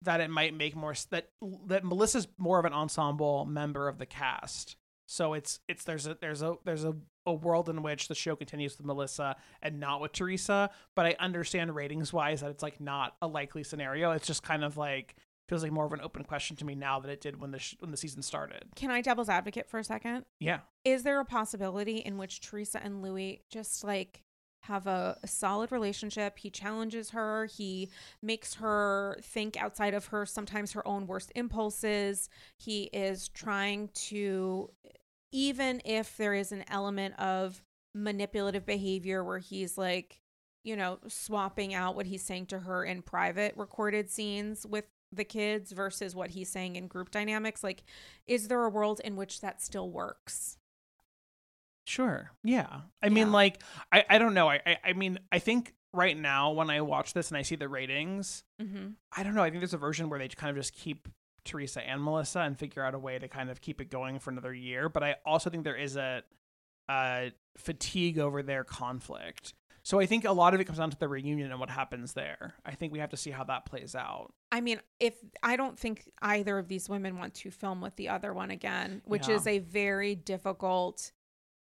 that 0.00 0.22
it 0.22 0.30
might 0.30 0.54
make 0.54 0.74
more 0.74 0.94
that 1.10 1.28
that 1.66 1.84
Melissa's 1.84 2.26
more 2.38 2.58
of 2.58 2.64
an 2.64 2.72
ensemble 2.72 3.44
member 3.44 3.86
of 3.86 3.98
the 3.98 4.06
cast. 4.06 4.76
So 5.06 5.34
it's 5.34 5.60
it's 5.68 5.84
there's 5.84 6.06
a 6.06 6.16
there's 6.18 6.40
a 6.40 6.54
there's 6.64 6.84
a, 6.84 6.94
a 7.26 7.34
world 7.34 7.68
in 7.68 7.82
which 7.82 8.08
the 8.08 8.14
show 8.14 8.34
continues 8.34 8.78
with 8.78 8.86
Melissa 8.86 9.36
and 9.60 9.78
not 9.78 10.00
with 10.00 10.12
Teresa, 10.12 10.70
but 10.96 11.04
I 11.04 11.14
understand 11.20 11.74
ratings 11.74 12.10
wise 12.10 12.40
that 12.40 12.50
it's 12.50 12.62
like 12.62 12.80
not 12.80 13.14
a 13.20 13.26
likely 13.26 13.64
scenario. 13.64 14.12
It's 14.12 14.26
just 14.26 14.42
kind 14.42 14.64
of 14.64 14.78
like 14.78 15.14
feels 15.46 15.62
like 15.62 15.72
more 15.72 15.84
of 15.84 15.92
an 15.92 16.00
open 16.00 16.24
question 16.24 16.56
to 16.56 16.64
me 16.64 16.74
now 16.74 17.00
than 17.00 17.10
it 17.10 17.20
did 17.20 17.38
when 17.38 17.50
the 17.50 17.58
sh- 17.58 17.76
when 17.80 17.90
the 17.90 17.98
season 17.98 18.22
started. 18.22 18.64
Can 18.76 18.90
I 18.90 19.02
devil's 19.02 19.28
advocate 19.28 19.68
for 19.68 19.78
a 19.78 19.84
second? 19.84 20.24
Yeah. 20.40 20.60
Is 20.86 21.02
there 21.02 21.20
a 21.20 21.24
possibility 21.26 21.98
in 21.98 22.16
which 22.16 22.40
Teresa 22.40 22.82
and 22.82 23.02
Louis 23.02 23.42
just 23.50 23.84
like 23.84 24.22
have 24.66 24.86
a, 24.86 25.18
a 25.22 25.26
solid 25.26 25.72
relationship? 25.72 26.38
He 26.38 26.50
challenges 26.50 27.10
her, 27.10 27.46
he 27.46 27.90
makes 28.22 28.54
her 28.54 29.18
think 29.22 29.56
outside 29.56 29.94
of 29.94 30.06
her, 30.06 30.26
sometimes 30.26 30.72
her 30.72 30.86
own 30.86 31.06
worst 31.06 31.32
impulses. 31.34 32.28
He 32.58 32.84
is 32.84 33.28
trying 33.28 33.88
to, 34.08 34.70
even 35.32 35.82
if 35.84 36.16
there 36.16 36.34
is 36.34 36.52
an 36.52 36.64
element 36.68 37.18
of 37.18 37.62
manipulative 37.94 38.66
behavior 38.66 39.22
where 39.22 39.38
he's 39.38 39.78
like, 39.78 40.20
you 40.64 40.76
know, 40.76 40.98
swapping 41.08 41.74
out 41.74 41.94
what 41.94 42.06
he's 42.06 42.22
saying 42.22 42.46
to 42.46 42.58
her 42.60 42.84
in 42.84 43.02
private 43.02 43.54
recorded 43.56 44.10
scenes 44.10 44.66
with 44.66 44.86
the 45.12 45.24
kids 45.24 45.72
versus 45.72 46.14
what 46.14 46.30
he's 46.30 46.48
saying 46.48 46.76
in 46.76 46.88
group 46.88 47.10
dynamics. 47.10 47.62
Like, 47.62 47.84
is 48.26 48.48
there 48.48 48.64
a 48.64 48.70
world 48.70 49.00
in 49.04 49.16
which 49.16 49.40
that 49.40 49.62
still 49.62 49.90
works? 49.90 50.56
Sure. 51.86 52.30
Yeah. 52.42 52.80
I 53.02 53.08
mean, 53.10 53.30
like, 53.32 53.62
I, 53.92 54.04
I 54.08 54.18
don't 54.18 54.34
know. 54.34 54.48
I, 54.48 54.60
I 54.66 54.76
I 54.86 54.92
mean, 54.94 55.18
I 55.30 55.38
think 55.38 55.74
right 55.92 56.16
now 56.16 56.52
when 56.52 56.70
I 56.70 56.80
watch 56.80 57.12
this 57.12 57.28
and 57.28 57.36
I 57.38 57.42
see 57.42 57.56
the 57.56 57.68
ratings, 57.68 58.42
Mm-hmm. 58.62 58.88
I 59.16 59.22
don't 59.22 59.34
know. 59.34 59.42
I 59.42 59.50
think 59.50 59.60
there's 59.60 59.74
a 59.74 59.78
version 59.78 60.08
where 60.08 60.18
they 60.18 60.28
kind 60.28 60.50
of 60.50 60.56
just 60.56 60.74
keep 60.74 61.08
Teresa 61.44 61.86
and 61.86 62.02
Melissa 62.02 62.40
and 62.40 62.58
figure 62.58 62.82
out 62.84 62.94
a 62.94 62.98
way 62.98 63.18
to 63.18 63.28
kind 63.28 63.50
of 63.50 63.60
keep 63.60 63.80
it 63.80 63.90
going 63.90 64.18
for 64.18 64.30
another 64.30 64.54
year. 64.54 64.88
But 64.88 65.02
I 65.02 65.16
also 65.26 65.50
think 65.50 65.64
there 65.64 65.76
is 65.76 65.96
a, 65.96 66.22
uh 66.88 67.26
fatigue 67.56 68.18
over 68.18 68.42
their 68.42 68.64
conflict. 68.64 69.54
So 69.82 70.00
I 70.00 70.06
think 70.06 70.24
a 70.24 70.32
lot 70.32 70.54
of 70.54 70.60
it 70.60 70.64
comes 70.64 70.78
down 70.78 70.90
to 70.90 70.98
the 70.98 71.08
reunion 71.08 71.50
and 71.50 71.60
what 71.60 71.68
happens 71.70 72.14
there. 72.14 72.54
I 72.64 72.74
think 72.74 72.92
we 72.92 72.98
have 73.00 73.10
to 73.10 73.16
see 73.18 73.30
how 73.30 73.44
that 73.44 73.66
plays 73.66 73.94
out. 73.94 74.32
I 74.50 74.60
mean, 74.62 74.80
if 74.98 75.14
I 75.42 75.56
don't 75.56 75.78
think 75.78 76.10
either 76.22 76.58
of 76.58 76.68
these 76.68 76.88
women 76.88 77.18
want 77.18 77.34
to 77.34 77.50
film 77.50 77.80
with 77.82 77.94
the 77.96 78.08
other 78.08 78.32
one 78.32 78.50
again, 78.50 79.02
which 79.04 79.28
Yeah. 79.28 79.34
is 79.34 79.46
a 79.46 79.58
very 79.58 80.14
difficult 80.14 81.12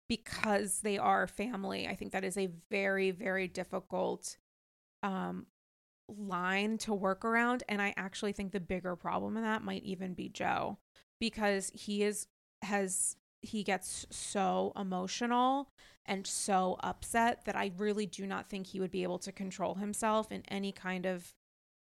because 0.08 0.80
they 0.80 0.98
are 0.98 1.26
family. 1.26 1.86
I 1.86 1.94
think 1.94 2.12
that 2.12 2.24
is 2.24 2.36
a 2.38 2.50
very 2.70 3.10
very 3.10 3.48
difficult 3.48 4.36
um 5.02 5.46
line 6.08 6.78
to 6.78 6.94
work 6.94 7.24
around 7.24 7.62
and 7.68 7.82
I 7.82 7.92
actually 7.96 8.32
think 8.32 8.52
the 8.52 8.60
bigger 8.60 8.96
problem 8.96 9.36
in 9.36 9.42
that 9.42 9.62
might 9.62 9.84
even 9.84 10.14
be 10.14 10.28
Joe 10.28 10.78
because 11.20 11.70
he 11.74 12.02
is 12.02 12.26
has 12.62 13.16
he 13.42 13.62
gets 13.62 14.06
so 14.10 14.72
emotional 14.76 15.70
and 16.06 16.26
so 16.26 16.76
upset 16.80 17.44
that 17.44 17.54
I 17.56 17.72
really 17.76 18.06
do 18.06 18.26
not 18.26 18.48
think 18.48 18.66
he 18.66 18.80
would 18.80 18.90
be 18.90 19.02
able 19.02 19.18
to 19.20 19.32
control 19.32 19.74
himself 19.74 20.32
in 20.32 20.42
any 20.48 20.72
kind 20.72 21.04
of 21.04 21.34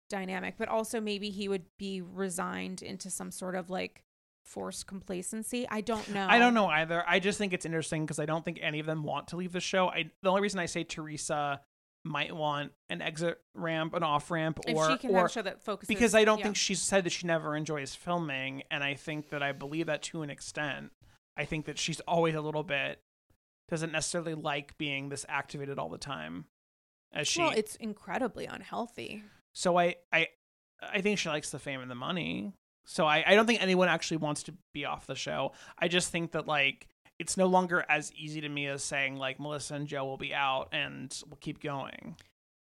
dynamic, 0.10 0.56
but 0.58 0.68
also 0.68 1.00
maybe 1.00 1.30
he 1.30 1.48
would 1.48 1.66
be 1.78 2.02
resigned 2.02 2.82
into 2.82 3.10
some 3.10 3.32
sort 3.32 3.56
of 3.56 3.70
like 3.70 4.04
forced 4.48 4.88
complacency. 4.88 5.68
I 5.70 5.82
don't 5.82 6.10
know. 6.14 6.28
I 6.28 6.40
don't 6.40 6.54
know 6.54 6.68
either. 6.68 7.04
I 7.08 7.20
just 7.20 7.38
think 7.38 7.54
it's 7.54 7.66
interesting 7.66 8.06
because 8.06 8.20
I 8.20 8.26
don't 8.26 8.44
think 8.44 8.60
any 8.62 8.80
of 8.80 8.86
them 8.86 9.04
want 9.04 9.30
to 9.30 9.38
leave 9.38 9.52
the 9.52 9.60
show. 9.60 9.90
I 9.90 10.12
the 10.24 10.30
only 10.30 10.42
reason 10.42 10.60
I 10.60 10.66
say 10.66 10.84
Teresa 10.84 11.62
might 12.04 12.34
want 12.34 12.72
an 12.90 13.02
exit 13.02 13.40
ramp, 13.54 13.94
an 13.94 14.04
off 14.04 14.32
ramp, 14.32 14.60
If 14.66 14.76
or 14.76 14.90
she 14.90 14.98
can 14.98 15.12
or 15.12 15.18
have 15.18 15.26
a 15.26 15.30
show 15.30 15.42
that 15.42 15.62
focuses 15.62 15.88
because 15.88 16.16
I 16.16 16.24
don't 16.24 16.40
yeah. 16.40 16.46
think 16.46 16.56
she 16.56 16.74
said 16.76 17.04
that 17.04 17.12
she 17.12 17.28
never 17.28 17.56
enjoys 17.56 17.94
filming, 17.94 18.64
and 18.72 18.84
I 18.84 18.94
think 18.94 19.30
that 19.30 19.44
I 19.44 19.52
believe 19.52 19.88
that 19.88 20.02
to 20.04 20.22
an 20.22 20.30
extent. 20.30 20.92
I 21.36 21.46
think 21.46 21.66
that 21.66 21.78
she's 21.78 22.00
always 22.02 22.34
a 22.34 22.42
little 22.42 22.64
bit 22.64 23.00
doesn't 23.70 23.92
necessarily 23.92 24.34
like 24.34 24.78
being 24.78 25.10
this 25.10 25.26
activated 25.28 25.78
all 25.78 25.90
the 25.90 25.98
time, 25.98 26.46
as 27.14 27.28
she. 27.28 27.42
well, 27.42 27.52
it's 27.52 27.76
incredibly 27.76 28.46
unhealthy. 28.46 29.24
so 29.54 29.78
I 29.78 29.96
I 30.12 30.28
I 30.82 31.02
think 31.02 31.20
she 31.20 31.30
likes 31.30 31.50
the 31.52 31.60
fame 31.60 31.82
and 31.82 31.92
the 31.92 31.96
money. 31.96 32.54
So 32.90 33.06
I 33.06 33.24
I 33.28 33.36
don't 33.36 33.46
think 33.46 33.62
anyone 33.62 33.90
actually 33.90 34.18
wants 34.18 34.44
to 34.44 34.54
be 34.74 34.86
off 34.86 35.06
the 35.06 35.16
show. 35.16 35.52
I 35.78 35.88
just 35.88 36.10
think 36.10 36.32
that 36.32 36.48
like 36.48 36.88
it's 37.20 37.38
no 37.38 37.48
longer 37.48 37.86
as 37.90 38.14
easy 38.14 38.42
to 38.42 38.50
me 38.50 38.68
as 38.68 38.84
saying 38.84 39.18
like 39.18 39.40
Melissa 39.40 39.76
and 39.76 39.88
Joe 39.88 40.06
will 40.06 40.18
be 40.18 40.34
out 40.34 40.70
and 40.72 41.16
we'll 41.28 41.38
keep 41.42 41.62
going. 41.62 42.16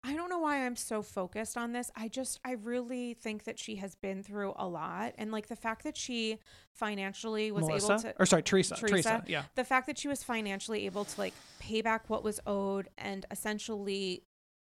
I 0.04 0.14
don't 0.14 0.30
know 0.30 0.38
why 0.38 0.64
I'm 0.64 0.76
so 0.76 1.02
focused 1.02 1.56
on 1.58 1.72
this. 1.72 1.90
I 1.96 2.06
just, 2.08 2.38
I 2.44 2.52
really 2.52 3.14
think 3.14 3.44
that 3.44 3.58
she 3.58 3.76
has 3.76 3.96
been 3.96 4.22
through 4.22 4.54
a 4.56 4.66
lot. 4.66 5.14
And 5.18 5.32
like 5.32 5.48
the 5.48 5.56
fact 5.56 5.82
that 5.84 5.96
she 5.96 6.38
financially 6.72 7.50
was 7.50 7.66
Melissa 7.66 7.92
able 7.92 8.02
to, 8.02 8.14
or 8.20 8.24
sorry, 8.24 8.42
Teresa. 8.44 8.76
Teresa? 8.76 8.92
Teresa. 8.92 9.24
Yeah. 9.26 9.42
the 9.56 9.64
fact 9.64 9.88
that 9.88 9.98
she 9.98 10.06
was 10.06 10.22
financially 10.22 10.86
able 10.86 11.04
to 11.04 11.20
like 11.20 11.34
pay 11.58 11.82
back 11.82 12.08
what 12.08 12.22
was 12.22 12.38
owed 12.46 12.88
and 12.96 13.26
essentially, 13.30 14.22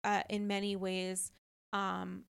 uh, 0.05 0.23
in 0.29 0.47
many 0.47 0.77
ways, 0.77 1.33
um, 1.73 2.23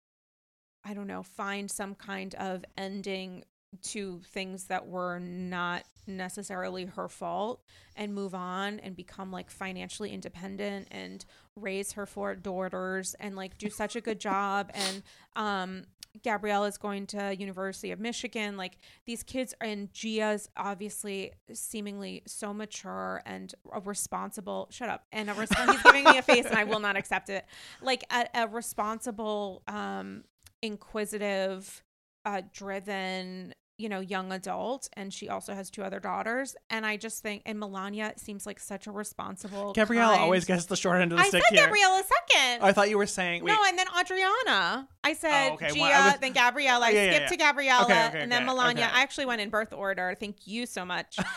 I 0.83 0.93
don't 0.93 1.07
know, 1.07 1.23
find 1.23 1.69
some 1.69 1.95
kind 1.95 2.33
of 2.35 2.63
ending 2.77 3.43
to 3.81 4.21
things 4.31 4.65
that 4.65 4.87
were 4.87 5.19
not 5.19 5.83
necessarily 6.07 6.85
her 6.85 7.07
fault 7.07 7.61
and 7.95 8.13
move 8.13 8.33
on 8.33 8.79
and 8.79 8.95
become 8.95 9.31
like 9.31 9.51
financially 9.51 10.11
independent 10.11 10.87
and 10.91 11.23
raise 11.55 11.91
her 11.91 12.05
four 12.05 12.33
daughters 12.35 13.15
and 13.19 13.35
like 13.35 13.57
do 13.57 13.69
such 13.69 13.95
a 13.95 14.01
good 14.01 14.19
job. 14.19 14.71
And 14.73 15.03
um 15.35 15.83
Gabriella 16.23 16.67
is 16.67 16.77
going 16.79 17.05
to 17.07 17.35
University 17.37 17.91
of 17.91 17.99
Michigan. 17.99 18.57
Like 18.57 18.79
these 19.05 19.21
kids 19.21 19.53
and 19.61 19.93
Gia's 19.93 20.49
obviously 20.57 21.33
seemingly 21.53 22.23
so 22.25 22.51
mature 22.51 23.21
and 23.27 23.53
a 23.71 23.79
responsible 23.79 24.67
shut 24.71 24.89
up 24.89 25.05
and 25.11 25.29
a 25.29 25.33
resp- 25.33 25.71
he's 25.71 25.83
giving 25.83 26.05
me 26.05 26.17
a 26.17 26.23
face 26.23 26.45
and 26.47 26.55
I 26.55 26.63
will 26.63 26.79
not 26.79 26.97
accept 26.97 27.29
it. 27.29 27.45
Like 27.83 28.03
a, 28.11 28.25
a 28.33 28.47
responsible 28.47 29.61
um 29.67 30.23
inquisitive 30.61 31.83
uh 32.25 32.41
driven 32.53 33.53
you 33.77 33.87
know 33.87 34.01
young 34.01 34.33
adult 34.33 34.89
and 34.97 35.13
she 35.13 35.29
also 35.29 35.53
has 35.53 35.69
two 35.69 35.81
other 35.81 36.01
daughters. 36.01 36.53
And 36.69 36.85
i 36.85 36.97
just 36.97 37.23
think 37.23 37.43
and 37.45 37.57
milania 37.57 38.19
seems 38.19 38.45
like 38.45 38.59
such 38.59 38.87
a 38.87 38.91
responsible 38.91 39.71
Gabriella 39.71 40.11
kind- 40.15 40.21
always 40.23 40.43
gets 40.43 40.65
the 40.65 40.75
short 40.75 40.99
end 41.01 41.13
of 41.13 41.17
the 41.17 41.23
i 41.23 41.27
stick 41.29 41.41
said 41.47 41.55
here. 41.55 41.65
gabriella 41.65 42.03
second. 42.03 42.61
Oh, 42.61 42.65
I 42.65 42.73
thought 42.73 42.89
you 42.89 42.97
were 42.97 43.05
saying 43.05 43.41
wait, 43.45 43.53
no 43.53 43.57
and 43.65 43.79
then 43.79 43.87
audriana. 43.87 44.87
I 45.01 45.13
said 45.13 45.51
Oh, 45.51 45.53
okay. 45.53 45.69
gia 45.71 45.79
Well, 45.79 46.01
I 46.03 46.11
was- 46.11 46.19
then 46.19 46.33
gabriella 46.33 46.87
i 46.87 46.89
Yeah, 46.89 47.03
yeah, 47.05 47.09
skipped 47.11 47.21
yeah. 47.23 47.27
to 47.29 47.37
gabriella 47.37 47.83
Okay, 47.85 48.07
okay, 48.07 48.19
and 48.21 48.29
then 48.31 48.45
milania. 48.45 48.91
i 48.91 49.01
actually 49.01 49.25
went 49.27 49.39
in 49.39 49.49
birth 49.49 49.71
order. 49.71 50.13
Thank 50.19 50.45
you 50.45 50.65
so 50.65 50.83
much. 50.83 51.17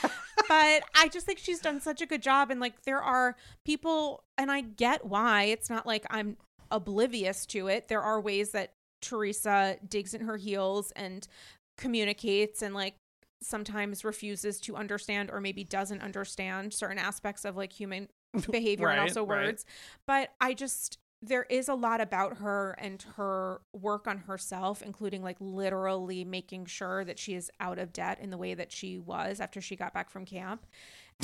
But 0.49 0.82
i 0.97 1.09
just 1.12 1.24
think 1.24 1.39
she's 1.39 1.61
done 1.61 1.81
such 1.81 2.01
a 2.03 2.07
good 2.07 2.20
job 2.23 2.51
and 2.51 2.59
like 2.61 2.82
there 2.82 3.01
are 3.01 3.36
people 3.65 4.24
and 4.36 4.51
i 4.51 4.62
get 4.62 5.05
why. 5.07 5.44
It's 5.44 5.70
not 5.70 5.86
like 5.86 6.05
i'm 6.11 6.36
oblivious 6.73 7.47
to 7.47 7.69
it. 7.69 7.86
There 7.86 8.01
are 8.03 8.20
ways 8.20 8.51
that 8.51 8.73
teresa 9.02 9.76
digs 9.88 10.14
in 10.14 10.22
her 10.22 10.38
heels 10.38 10.92
and 10.96 11.28
communicates 11.76 12.62
and 12.62 12.74
like 12.74 12.94
sometimes 13.42 14.04
refuses 14.04 14.60
to 14.60 14.76
understand 14.76 15.30
or 15.30 15.40
maybe 15.40 15.64
doesn't 15.64 16.00
understand 16.02 16.72
certain 16.72 16.98
aspects 16.98 17.44
of 17.44 17.56
like 17.56 17.72
human 17.72 18.08
behavior 18.50 18.90
and 18.90 19.00
Right, 19.00 19.00
also 19.00 19.24
right. 19.26 19.26
words 19.26 19.66
but 20.06 20.30
i 20.40 20.54
just 20.54 20.98
there 21.24 21.44
is 21.50 21.68
a 21.68 21.74
lot 21.74 22.00
about 22.00 22.38
her 22.38 22.72
and 22.78 23.02
her 23.16 23.60
work 23.72 24.06
on 24.08 24.18
herself 24.18 24.82
including 24.82 25.22
like 25.22 25.36
literally 25.40 26.24
making 26.24 26.66
sure 26.66 27.04
that 27.04 27.18
she 27.18 27.34
is 27.34 27.50
out 27.60 27.78
of 27.78 27.92
debt 27.92 28.18
in 28.20 28.30
the 28.30 28.38
way 28.38 28.54
that 28.54 28.72
she 28.72 28.98
was 28.98 29.40
after 29.40 29.60
she 29.60 29.76
got 29.76 29.92
back 29.94 30.10
from 30.10 30.24
camp 30.24 30.66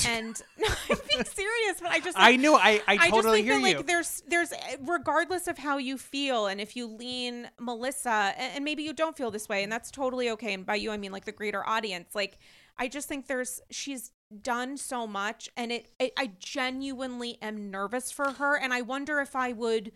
and 0.06 0.42
no, 0.58 0.68
i'm 0.90 0.98
being 1.08 1.24
serious 1.24 1.80
but 1.80 1.90
i 1.90 2.00
just 2.00 2.16
I 2.18 2.30
like, 2.30 2.40
knew 2.40 2.54
I 2.54 2.70
I 2.70 2.82
I 2.86 2.96
just 2.96 3.10
totally 3.10 3.38
think 3.38 3.46
hear 3.46 3.60
that 3.60 3.68
you. 3.68 3.76
like 3.78 3.86
there's 3.86 4.22
there's 4.28 4.52
regardless 4.80 5.48
of 5.48 5.58
how 5.58 5.78
you 5.78 5.98
feel 5.98 6.46
and 6.46 6.60
if 6.60 6.76
you 6.76 6.86
lean 6.86 7.48
Melissa 7.58 8.34
and, 8.36 8.52
and 8.56 8.64
maybe 8.64 8.82
you 8.82 8.92
don't 8.92 9.16
feel 9.16 9.30
this 9.30 9.48
way 9.48 9.62
and 9.62 9.72
that's 9.72 9.90
totally 9.90 10.30
okay 10.30 10.54
and 10.54 10.64
by 10.66 10.76
you 10.76 10.90
I 10.90 10.96
mean 10.96 11.12
like 11.12 11.24
the 11.24 11.32
greater 11.32 11.66
audience 11.66 12.14
like 12.14 12.38
I 12.78 12.88
just 12.88 13.08
think 13.08 13.26
there's 13.26 13.60
she's 13.70 14.12
done 14.42 14.76
so 14.76 15.06
much 15.06 15.48
and 15.56 15.72
it, 15.72 15.90
it 15.98 16.12
I 16.18 16.32
genuinely 16.38 17.38
am 17.40 17.70
nervous 17.70 18.10
for 18.12 18.32
her 18.32 18.56
and 18.56 18.72
I 18.74 18.82
wonder 18.82 19.20
if 19.20 19.34
I 19.34 19.52
would 19.52 19.92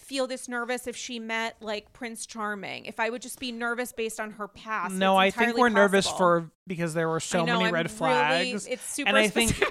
feel 0.00 0.26
this 0.26 0.48
nervous 0.48 0.86
if 0.86 0.96
she 0.96 1.18
met 1.18 1.56
like 1.60 1.92
Prince 1.92 2.26
Charming 2.26 2.86
if 2.86 2.98
I 2.98 3.10
would 3.10 3.22
just 3.22 3.38
be 3.38 3.52
nervous 3.52 3.92
based 3.92 4.18
on 4.18 4.32
her 4.32 4.48
past 4.48 4.94
no, 4.94 5.16
I 5.16 5.30
think 5.30 5.56
we're 5.56 5.68
nervous 5.68 6.08
for 6.10 6.50
because 6.66 6.94
there 6.94 7.08
were 7.08 7.20
so 7.20 7.44
know, 7.44 7.54
many 7.54 7.66
I'm 7.66 7.74
red 7.74 7.86
really- 7.86 7.96
flags. 7.96 8.66
it's 8.66 8.82
super 8.84 9.08
and 9.08 9.16
I 9.16 9.28
think 9.28 9.56
to 9.56 9.66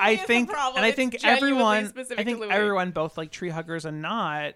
I- 0.00 0.16
think 0.16 0.50
and 0.50 0.84
I 0.84 0.92
think 0.92 1.24
everyone 1.24 1.92
I 2.16 2.24
think 2.24 2.42
everyone 2.42 2.90
both 2.92 3.18
like 3.18 3.30
tree 3.30 3.48
huggers 3.50 3.84
and 3.84 4.00
not 4.00 4.54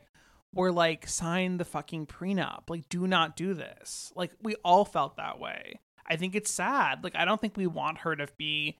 were 0.54 0.70
like 0.70 1.08
sign 1.08 1.56
the 1.56 1.64
fucking 1.64 2.06
prenup. 2.06 2.70
Like 2.70 2.88
do 2.88 3.06
not 3.06 3.36
do 3.36 3.54
this. 3.54 4.12
Like 4.14 4.30
we 4.42 4.54
all 4.64 4.84
felt 4.84 5.16
that 5.16 5.40
way. 5.40 5.80
I 6.06 6.16
think 6.16 6.34
it's 6.34 6.50
sad. 6.50 7.02
Like 7.02 7.16
I 7.16 7.24
don't 7.24 7.40
think 7.40 7.56
we 7.56 7.66
want 7.66 7.98
her 7.98 8.14
to 8.14 8.28
be 8.36 8.78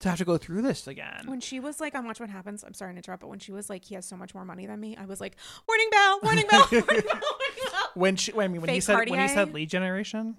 to 0.00 0.08
have 0.08 0.18
to 0.18 0.24
go 0.24 0.36
through 0.38 0.62
this 0.62 0.86
again. 0.86 1.22
When 1.26 1.40
she 1.40 1.60
was 1.60 1.80
like 1.80 1.94
on 1.94 2.06
Watch 2.06 2.20
What 2.20 2.30
Happens, 2.30 2.64
I'm 2.64 2.74
sorry 2.74 2.92
to 2.94 2.96
interrupt, 2.96 3.20
but 3.20 3.28
when 3.28 3.38
she 3.38 3.52
was 3.52 3.68
like, 3.70 3.84
he 3.84 3.94
has 3.94 4.06
so 4.06 4.16
much 4.16 4.34
more 4.34 4.44
money 4.44 4.66
than 4.66 4.80
me, 4.80 4.96
I 4.96 5.04
was 5.04 5.20
like, 5.20 5.36
warning 5.68 5.88
bell, 5.90 6.20
warning 6.22 6.46
bell, 6.50 6.66
warning 6.72 6.84
bell, 6.86 7.00
warning 7.04 7.56
bell. 7.72 7.90
when 7.94 8.16
she 8.16 8.32
when, 8.32 8.52
when 8.60 8.68
he 8.70 8.76
Fake 8.76 8.82
said 8.82 9.10
when 9.10 9.20
he 9.20 9.28
said 9.28 9.52
lead 9.52 9.68
generation 9.70 10.36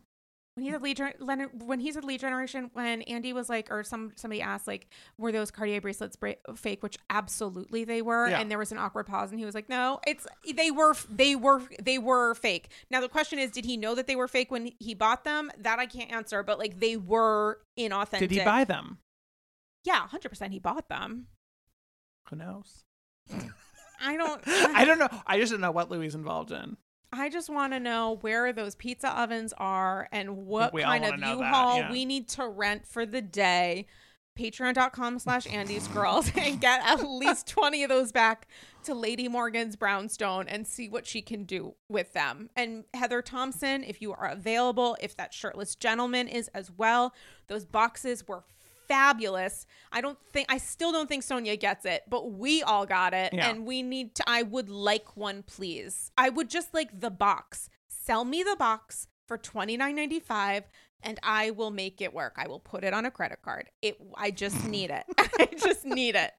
When 0.55 0.65
he 0.65 0.71
said 0.71 0.81
lead, 0.81 0.97
gen- 0.97 1.13
Leonard, 1.19 1.49
when 1.63 1.79
he 1.79 1.91
said 1.91 2.03
lead 2.03 2.19
generation, 2.19 2.71
when 2.73 3.03
Andy 3.03 3.33
was 3.33 3.49
like, 3.49 3.71
or 3.71 3.83
some 3.83 4.11
somebody 4.15 4.41
asked 4.41 4.67
like, 4.67 4.87
were 5.17 5.31
those 5.31 5.49
Cartier 5.51 5.79
bracelets 5.79 6.15
bra- 6.15 6.33
fake? 6.55 6.81
Which 6.83 6.97
absolutely 7.09 7.83
they 7.85 8.01
were, 8.01 8.27
Yeah. 8.29 8.39
and 8.41 8.49
there 8.49 8.57
was 8.57 8.71
an 8.71 8.77
awkward 8.79 9.05
pause, 9.05 9.29
and 9.31 9.39
he 9.39 9.45
was 9.45 9.53
like, 9.55 9.69
no, 9.69 9.99
it's 10.07 10.25
they 10.55 10.71
were 10.71 10.95
they 11.09 11.35
were 11.35 11.61
they 11.81 11.97
were 11.99 12.33
fake. 12.35 12.69
Now 12.89 12.99
the 12.99 13.09
question 13.09 13.37
is, 13.39 13.51
did 13.51 13.65
he 13.65 13.77
know 13.77 13.93
that 13.95 14.07
they 14.07 14.15
were 14.15 14.27
fake 14.27 14.49
when 14.49 14.71
he 14.79 14.93
bought 14.95 15.23
them? 15.23 15.51
That 15.59 15.77
I 15.79 15.85
can't 15.85 16.11
answer, 16.11 16.41
but 16.43 16.57
like 16.57 16.79
they 16.79 16.97
were 16.97 17.59
inauthentic. 17.79 18.19
did 18.19 18.31
he 18.31 18.39
buy 18.43 18.63
them? 18.65 18.97
Yeah, 19.83 20.07
hundred 20.07 20.29
percent. 20.29 20.53
He 20.53 20.59
bought 20.59 20.89
them. 20.89 21.27
Who 22.29 22.35
knows? 22.35 22.83
I 24.01 24.17
don't. 24.17 24.41
I 24.47 24.85
don't 24.85 24.99
know. 24.99 25.09
I 25.25 25.39
just 25.39 25.51
don't 25.51 25.61
know 25.61 25.71
what 25.71 25.89
Louis 25.89 26.07
is 26.07 26.15
involved 26.15 26.51
in. 26.51 26.77
I 27.13 27.29
just 27.29 27.49
want 27.49 27.73
to 27.73 27.79
know 27.79 28.17
where 28.21 28.53
those 28.53 28.75
pizza 28.75 29.09
ovens 29.19 29.53
are 29.57 30.07
and 30.11 30.45
what 30.45 30.73
we 30.73 30.81
kind 30.81 31.03
of 31.03 31.19
U-Haul 31.19 31.77
yeah. 31.77 31.91
we 31.91 32.05
need 32.05 32.29
to 32.29 32.47
rent 32.47 32.87
for 32.87 33.05
the 33.05 33.21
day. 33.21 33.87
Patreon.com 34.39 35.19
slash 35.19 35.45
Andy's 35.51 35.89
Girls 35.89 36.31
and 36.37 36.61
get 36.61 36.81
at 36.85 37.03
least 37.03 37.47
20 37.47 37.83
of 37.83 37.89
those 37.89 38.13
back 38.13 38.47
to 38.83 38.93
Lady 38.93 39.27
Morgan's 39.27 39.75
Brownstone 39.75 40.47
and 40.47 40.65
see 40.65 40.87
what 40.87 41.05
she 41.05 41.21
can 41.21 41.43
do 41.43 41.75
with 41.89 42.13
them. 42.13 42.49
And 42.55 42.85
Heather 42.93 43.21
Thomson, 43.21 43.83
if 43.83 44.01
you 44.01 44.13
are 44.13 44.27
available, 44.27 44.95
if 45.01 45.17
that 45.17 45.33
shirtless 45.33 45.75
gentleman 45.75 46.29
is 46.29 46.47
as 46.53 46.71
well, 46.71 47.13
those 47.47 47.65
boxes 47.65 48.25
were 48.25 48.45
fabulous. 48.91 49.65
I 49.91 50.01
don't 50.01 50.17
think 50.33 50.47
I 50.51 50.57
still 50.57 50.91
don't 50.91 51.07
think 51.07 51.23
Sonja 51.23 51.59
gets 51.59 51.85
it, 51.85 52.03
but 52.09 52.31
we 52.33 52.61
all 52.61 52.85
got 52.85 53.13
it 53.13 53.33
Yeah. 53.33 53.49
and 53.49 53.65
we 53.65 53.81
need 53.81 54.15
to 54.15 54.23
I 54.27 54.43
would 54.43 54.69
like 54.69 55.15
one 55.15 55.43
please. 55.43 56.11
I 56.17 56.29
would 56.29 56.49
just 56.49 56.73
like 56.73 56.99
the 56.99 57.09
box. 57.09 57.69
Sell 57.87 58.25
me 58.25 58.43
the 58.43 58.55
box 58.57 59.07
for 59.27 59.37
twenty 59.37 59.77
nine 59.77 59.95
ninety 59.95 60.19
five 60.19 60.63
and 61.03 61.19
I 61.23 61.51
will 61.51 61.71
make 61.71 62.01
it 62.01 62.13
work. 62.13 62.35
I 62.37 62.47
will 62.47 62.59
put 62.59 62.83
it 62.83 62.93
on 62.93 63.05
a 63.05 63.11
credit 63.11 63.39
card. 63.41 63.69
It 63.81 63.97
I 64.15 64.31
just 64.31 64.67
need 64.75 64.91
it. 64.91 65.05
I 65.17 65.47
just 65.57 65.85
need 65.85 66.15
it. 66.15 66.31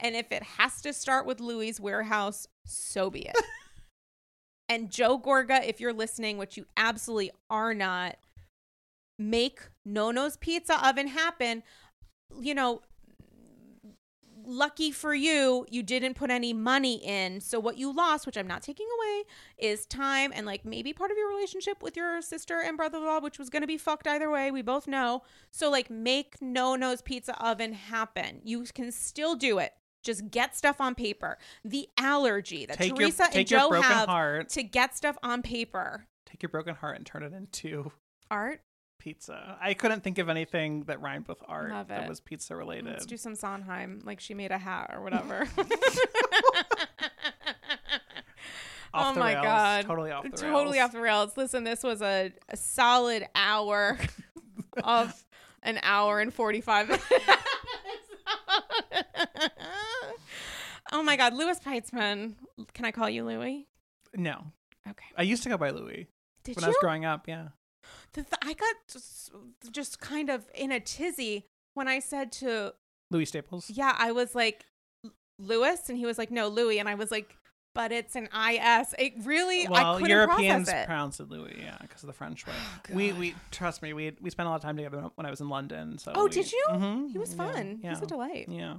And 0.00 0.16
if 0.16 0.32
it 0.32 0.42
has 0.42 0.82
to 0.82 0.92
start 0.92 1.26
with 1.26 1.40
Louis 1.40 1.78
warehouse, 1.78 2.46
so 2.66 3.08
be 3.10 3.20
it. 3.28 3.36
and 4.68 4.90
Joe 4.90 5.18
Gorga, 5.18 5.64
if 5.66 5.80
you're 5.80 5.92
listening, 5.92 6.38
which 6.38 6.56
you 6.56 6.66
absolutely 6.76 7.30
are 7.48 7.74
not, 7.74 8.16
make 9.18 9.60
Nono's 9.84 10.36
pizza 10.36 10.86
oven 10.86 11.08
happen. 11.08 11.62
You 12.38 12.54
know, 12.54 12.82
lucky 14.44 14.90
for 14.90 15.14
you, 15.14 15.66
you 15.70 15.82
didn't 15.82 16.14
put 16.14 16.30
any 16.30 16.52
money 16.52 16.94
in. 16.96 17.40
So 17.40 17.60
what 17.60 17.78
you 17.78 17.92
lost, 17.94 18.26
which 18.26 18.36
I'm 18.36 18.46
not 18.46 18.62
taking 18.62 18.86
away, 18.98 19.22
is 19.58 19.86
time 19.86 20.32
and 20.34 20.46
like 20.46 20.64
maybe 20.64 20.92
part 20.92 21.10
of 21.10 21.16
your 21.16 21.28
relationship 21.28 21.82
with 21.82 21.96
your 21.96 22.20
sister 22.22 22.60
and 22.60 22.76
brother-in-law, 22.76 23.20
which 23.20 23.38
was 23.38 23.50
going 23.50 23.62
to 23.62 23.66
be 23.66 23.78
fucked 23.78 24.06
either 24.06 24.30
way. 24.30 24.50
We 24.50 24.62
both 24.62 24.86
know. 24.86 25.22
So 25.50 25.70
like 25.70 25.90
make 25.90 26.36
No 26.40 26.74
No's 26.74 27.02
Pizza 27.02 27.40
Oven 27.44 27.72
happen. 27.74 28.40
You 28.44 28.64
can 28.74 28.90
still 28.92 29.36
do 29.36 29.58
it. 29.58 29.72
Just 30.02 30.30
get 30.30 30.56
stuff 30.56 30.80
on 30.80 30.94
paper. 30.94 31.36
The 31.64 31.88
allergy 31.98 32.64
that 32.66 32.78
Take 32.78 32.88
your- 32.88 32.96
Teresa 32.96 33.28
and 33.32 33.46
Joe 33.46 33.70
have 33.70 34.08
heart. 34.08 34.48
to 34.50 34.62
get 34.62 34.96
stuff 34.96 35.18
on 35.22 35.42
paper. 35.42 36.06
Take 36.24 36.42
your 36.42 36.48
broken 36.48 36.74
heart 36.74 36.96
and 36.96 37.04
turn 37.04 37.22
it 37.22 37.32
into 37.34 37.92
Art. 38.30 38.62
Pizza. 39.00 39.58
I 39.60 39.74
couldn't 39.74 40.02
think 40.04 40.18
of 40.18 40.28
anything 40.28 40.84
that 40.84 41.00
rhymed 41.00 41.26
with 41.26 41.42
art 41.48 41.88
that 41.88 42.08
was 42.08 42.20
pizza 42.20 42.54
mm, 42.54 42.58
related. 42.58 42.86
Let's 42.86 43.06
do 43.06 43.16
some 43.16 43.34
Sondheim, 43.34 44.02
like 44.04 44.20
she 44.20 44.34
made 44.34 44.52
a 44.52 44.58
hat 44.58 44.92
or 44.94 45.02
whatever. 45.02 45.48
Oh 48.92 49.14
my 49.14 49.34
rails. 49.34 49.44
god, 49.44 49.84
Totally 49.86 50.10
off 50.10 50.24
the 50.24 50.30
totally 50.30 50.48
rails. 50.50 50.58
Totally 50.58 50.80
off 50.80 50.92
the 50.92 51.00
rails. 51.00 51.36
Listen, 51.36 51.62
this 51.62 51.82
was 51.84 52.02
a, 52.02 52.32
a 52.48 52.56
solid 52.56 53.24
hour 53.36 53.96
of 54.84 55.24
an 55.62 55.78
hour 55.82 56.18
and 56.20 56.34
forty 56.34 56.60
five 56.60 56.88
minutes. 56.88 57.04
oh 60.92 61.02
my 61.04 61.16
god, 61.16 61.34
Louis 61.34 61.58
Peitzman. 61.60 62.34
Can 62.74 62.84
I 62.84 62.90
call 62.90 63.08
you 63.08 63.24
Louis? 63.24 63.68
No, 64.16 64.46
Okay. 64.88 65.06
I 65.16 65.22
used 65.22 65.42
to 65.44 65.48
go 65.48 65.56
by 65.56 65.70
Louis 65.70 66.08
Did 66.42 66.56
when 66.56 66.62
you? 66.62 66.66
I 66.66 66.68
was 66.70 66.76
growing 66.80 67.04
up. 67.04 67.28
Yeah, 67.28 67.48
th- 68.14 68.26
I 68.42 68.52
got 68.54 68.74
just, 68.90 69.30
just 69.70 70.00
kind 70.00 70.30
of 70.30 70.46
in 70.54 70.72
a 70.72 70.80
tizzy 70.80 71.46
when 71.74 71.88
I 71.88 71.98
said 72.00 72.32
to 72.32 72.74
Louis 73.10 73.24
Staples. 73.26 73.70
yeah, 73.70 73.94
I 73.98 74.12
was 74.12 74.34
like 74.34 74.64
Louis, 75.38 75.88
and 75.88 75.96
he 75.98 76.06
was 76.06 76.18
like 76.18 76.30
no 76.30 76.48
Louis, 76.48 76.78
and 76.78 76.88
I 76.88 76.94
was 76.94 77.10
like, 77.10 77.36
but 77.74 77.92
it's 77.92 78.16
an 78.16 78.28
is. 78.34 78.94
It 78.98 79.12
really 79.24 79.66
I 79.68 79.94
couldn't 79.94 80.10
Europeans 80.10 80.64
process 80.68 80.82
it. 80.82 80.86
pronounce 80.86 81.20
it 81.20 81.30
Louis, 81.30 81.56
yeah, 81.60 81.76
because 81.80 82.02
of 82.02 82.08
the 82.08 82.12
French 82.12 82.46
way. 82.46 82.52
Oh, 82.90 82.94
we 82.94 83.12
we 83.12 83.34
trust 83.52 83.80
me. 83.82 83.92
We 83.92 84.16
we 84.20 84.30
spent 84.30 84.46
a 84.48 84.50
lot 84.50 84.56
of 84.56 84.62
time 84.62 84.76
together 84.76 85.10
when 85.14 85.24
I 85.26 85.30
was 85.30 85.40
in 85.40 85.48
London. 85.48 85.96
So 85.98 86.12
Oh, 86.14 86.24
we- 86.24 86.30
did 86.30 86.50
you? 86.52 86.64
Mhm, 86.70 87.10
He 87.12 87.18
was 87.18 87.34
yeah, 87.34 87.52
fun. 87.52 87.78
Yeah, 87.82 87.90
He's 87.90 88.02
a 88.02 88.06
delight. 88.06 88.46
yeah. 88.48 88.76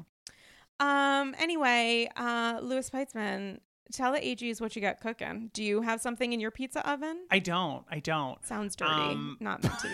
Um. 0.80 1.36
Anyway, 1.40 2.10
uh, 2.16 2.60
Louis 2.62 2.90
Peitzman, 2.90 3.60
tell 3.92 4.12
the 4.14 4.20
AGs 4.20 4.60
what 4.62 4.76
you 4.76 4.82
got 4.82 5.00
cooking. 5.00 5.50
Do 5.54 5.64
you 5.64 5.82
have 5.82 6.02
something 6.02 6.34
in 6.34 6.40
your 6.40 6.52
pizza 6.52 6.88
oven? 6.90 7.26
I 7.30 7.40
don't. 7.40 7.84
I 7.90 8.00
don't. 8.00 8.44
Sounds 8.46 8.76
dirty. 8.76 8.92
Um, 8.92 9.38
Not 9.40 9.64
meant 9.64 9.80
to 9.80 9.88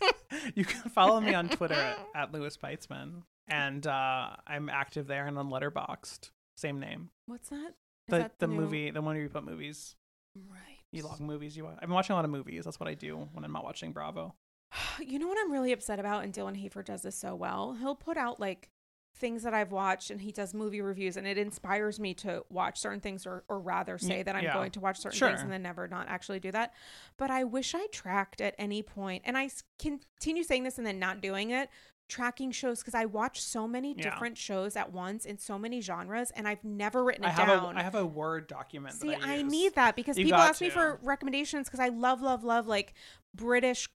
be. 0.00 0.08
you 0.54 0.64
can 0.64 0.90
follow 0.90 1.20
me 1.20 1.34
on 1.34 1.48
Twitter 1.48 1.74
at, 1.74 1.98
at 2.14 2.32
Louis 2.32 2.56
Peitzman, 2.56 3.22
and 3.48 3.86
uh, 3.86 4.30
I'm 4.46 4.68
active 4.68 5.06
there 5.06 5.26
and 5.26 5.38
on 5.38 5.50
Letterboxd. 5.50 6.30
Same 6.56 6.80
name. 6.80 7.10
What's 7.26 7.48
that? 7.50 7.68
Is 7.68 8.08
The 8.08 8.18
that 8.18 8.38
the 8.38 8.46
new- 8.48 8.56
movie, 8.56 8.90
the 8.90 9.00
one 9.02 9.14
where 9.14 9.22
you 9.22 9.28
put 9.28 9.44
movies. 9.44 9.94
Right. 10.36 10.78
You 10.92 11.04
log 11.04 11.20
movies 11.20 11.56
you 11.56 11.64
watch. 11.64 11.74
I've 11.76 11.88
been 11.88 11.90
watching 11.94 12.12
a 12.14 12.16
lot 12.16 12.24
of 12.24 12.30
movies. 12.30 12.64
That's 12.64 12.80
what 12.80 12.88
I 12.88 12.94
do 12.94 13.28
when 13.32 13.44
I'm 13.44 13.52
not 13.52 13.64
watching 13.64 13.92
Bravo. 13.92 14.34
You 15.00 15.18
know 15.18 15.26
what 15.28 15.38
I'm 15.42 15.50
really 15.52 15.72
upset 15.72 15.98
about, 16.00 16.24
and 16.24 16.32
Dylan 16.34 16.56
Hafer 16.56 16.82
does 16.82 17.02
this 17.02 17.16
so 17.16 17.34
well. 17.34 17.74
He'll 17.78 17.94
put 17.94 18.16
out 18.16 18.40
like 18.40 18.70
things 19.14 19.42
that 19.42 19.54
I've 19.54 19.72
watched, 19.72 20.10
and 20.10 20.20
he 20.20 20.32
does 20.32 20.54
movie 20.54 20.80
reviews, 20.80 21.16
and 21.16 21.26
it 21.26 21.38
inspires 21.38 22.00
me 22.00 22.14
to 22.14 22.44
watch 22.50 22.78
certain 22.80 23.00
things, 23.00 23.26
or 23.26 23.44
or 23.48 23.60
rather 23.60 23.98
say 23.98 24.22
that 24.22 24.34
I'm 24.34 24.44
yeah. 24.44 24.54
going 24.54 24.70
to 24.72 24.80
watch 24.80 24.98
certain 24.98 25.18
Sure. 25.18 25.28
things, 25.28 25.42
and 25.42 25.52
then 25.52 25.62
never 25.62 25.86
not 25.86 26.08
actually 26.08 26.40
do 26.40 26.50
that. 26.52 26.72
But 27.18 27.30
I 27.30 27.44
wish 27.44 27.74
I 27.74 27.86
tracked 27.92 28.40
at 28.40 28.54
any 28.58 28.82
point, 28.82 29.22
and 29.24 29.36
I 29.38 29.50
continue 29.78 30.42
saying 30.42 30.64
this 30.64 30.78
and 30.78 30.86
then 30.86 30.98
not 30.98 31.20
doing 31.20 31.50
it. 31.50 31.68
Tracking 32.08 32.50
shows 32.50 32.80
because 32.80 32.94
I 32.94 33.04
watch 33.06 33.40
so 33.40 33.66
many 33.66 33.94
Yeah. 33.96 34.10
different 34.10 34.36
shows 34.36 34.76
at 34.76 34.92
once 34.92 35.24
in 35.24 35.38
so 35.38 35.58
many 35.58 35.80
genres, 35.80 36.30
and 36.32 36.46
I've 36.48 36.62
never 36.64 37.04
written 37.04 37.24
it 37.24 37.28
I 37.28 37.30
have 37.30 37.48
down. 37.48 37.76
a 37.76 37.78
I 37.78 37.82
have 37.82 37.94
a 37.94 38.04
Word 38.04 38.48
document. 38.48 38.94
See, 38.94 39.14
I, 39.14 39.36
I, 39.38 39.42
need 39.42 39.74
that 39.76 39.96
because 39.96 40.18
You 40.18 40.24
people 40.26 40.40
ask 40.40 40.60
me 40.60 40.68
for 40.68 40.98
recommendations 41.02 41.68
because 41.68 41.80
I 41.80 41.88
love, 41.88 42.20
love, 42.20 42.44
love 42.44 42.66
like 42.66 42.92
British 43.34 43.88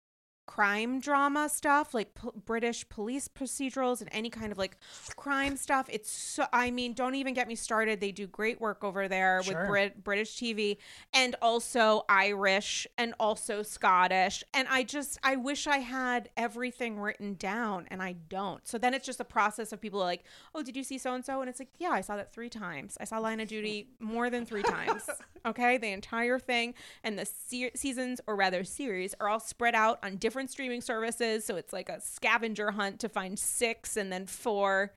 crime 0.47 0.99
drama 0.99 1.47
stuff, 1.49 1.93
like 1.93 2.15
p- 2.15 2.29
British 2.45 2.87
police 2.89 3.27
procedurals 3.27 4.01
and 4.01 4.09
any 4.11 4.29
kind 4.31 4.51
of 4.51 4.57
like 4.57 4.77
crime 5.15 5.55
stuff. 5.57 5.87
It's 5.91 6.09
so, 6.09 6.45
I 6.51 6.71
mean, 6.71 6.93
don't 6.93 7.13
even 7.15 7.33
get 7.35 7.47
me 7.47 7.53
started. 7.55 7.99
They 7.99 8.11
do 8.11 8.25
great 8.25 8.59
work 8.59 8.83
over 8.83 9.07
there 9.07 9.43
Sure. 9.43 9.59
with 9.59 9.67
Brit- 9.67 10.03
British 10.03 10.35
TV 10.37 10.77
and 11.13 11.35
also 11.41 12.03
Irish 12.09 12.87
and 12.97 13.13
also 13.19 13.61
Scottish. 13.61 14.43
And 14.53 14.67
I 14.71 14.83
just, 14.83 15.19
I 15.21 15.35
wish 15.35 15.67
I 15.67 15.77
had 15.77 16.29
everything 16.37 16.99
written 16.99 17.35
down 17.35 17.85
and 17.91 18.01
I 18.01 18.13
don't. 18.13 18.65
So 18.67 18.77
then 18.77 18.93
it's 18.93 19.05
just 19.05 19.19
a 19.19 19.25
process 19.25 19.71
of 19.73 19.81
people 19.81 19.99
like, 19.99 20.23
oh, 20.55 20.63
did 20.63 20.75
you 20.75 20.83
see 20.83 20.97
so 20.97 21.13
and 21.13 21.23
so? 21.23 21.41
And 21.41 21.49
it's 21.49 21.59
like, 21.59 21.69
yeah, 21.77 21.89
I 21.91 22.01
saw 22.01 22.15
that 22.15 22.33
three 22.33 22.49
times. 22.49 22.97
I 22.99 23.03
saw 23.03 23.19
Line 23.19 23.41
of 23.41 23.47
Duty 23.47 23.89
more 23.99 24.29
than 24.29 24.45
three 24.45 24.63
times. 24.63 25.03
Okay. 25.45 25.77
The 25.77 25.87
entire 25.93 26.39
thing 26.39 26.73
and 27.05 27.17
the 27.17 27.25
se- 27.25 27.71
seasons, 27.73 28.19
or 28.27 28.35
rather 28.35 28.65
series, 28.65 29.15
are 29.21 29.29
all 29.29 29.39
spread 29.39 29.75
out 29.75 29.97
on 30.03 30.17
different 30.17 30.36
streaming 30.45 30.81
services. 30.81 31.43
So 31.45 31.55
it's 31.55 31.73
like 31.73 31.89
a 31.89 31.99
scavenger 31.99 32.69
hunt 32.71 32.99
to 32.99 33.09
find 33.09 33.39
six 33.39 33.97
and 33.97 34.11
then 34.11 34.27
four. 34.27 34.93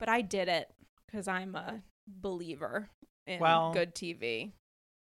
But 0.00 0.08
I 0.08 0.22
did 0.22 0.48
it 0.48 0.68
because 1.06 1.28
I'm 1.28 1.54
a 1.54 1.82
believer 2.08 2.88
in 3.26 3.38
Well- 3.38 3.72
good 3.72 3.94
TV. 3.94 4.52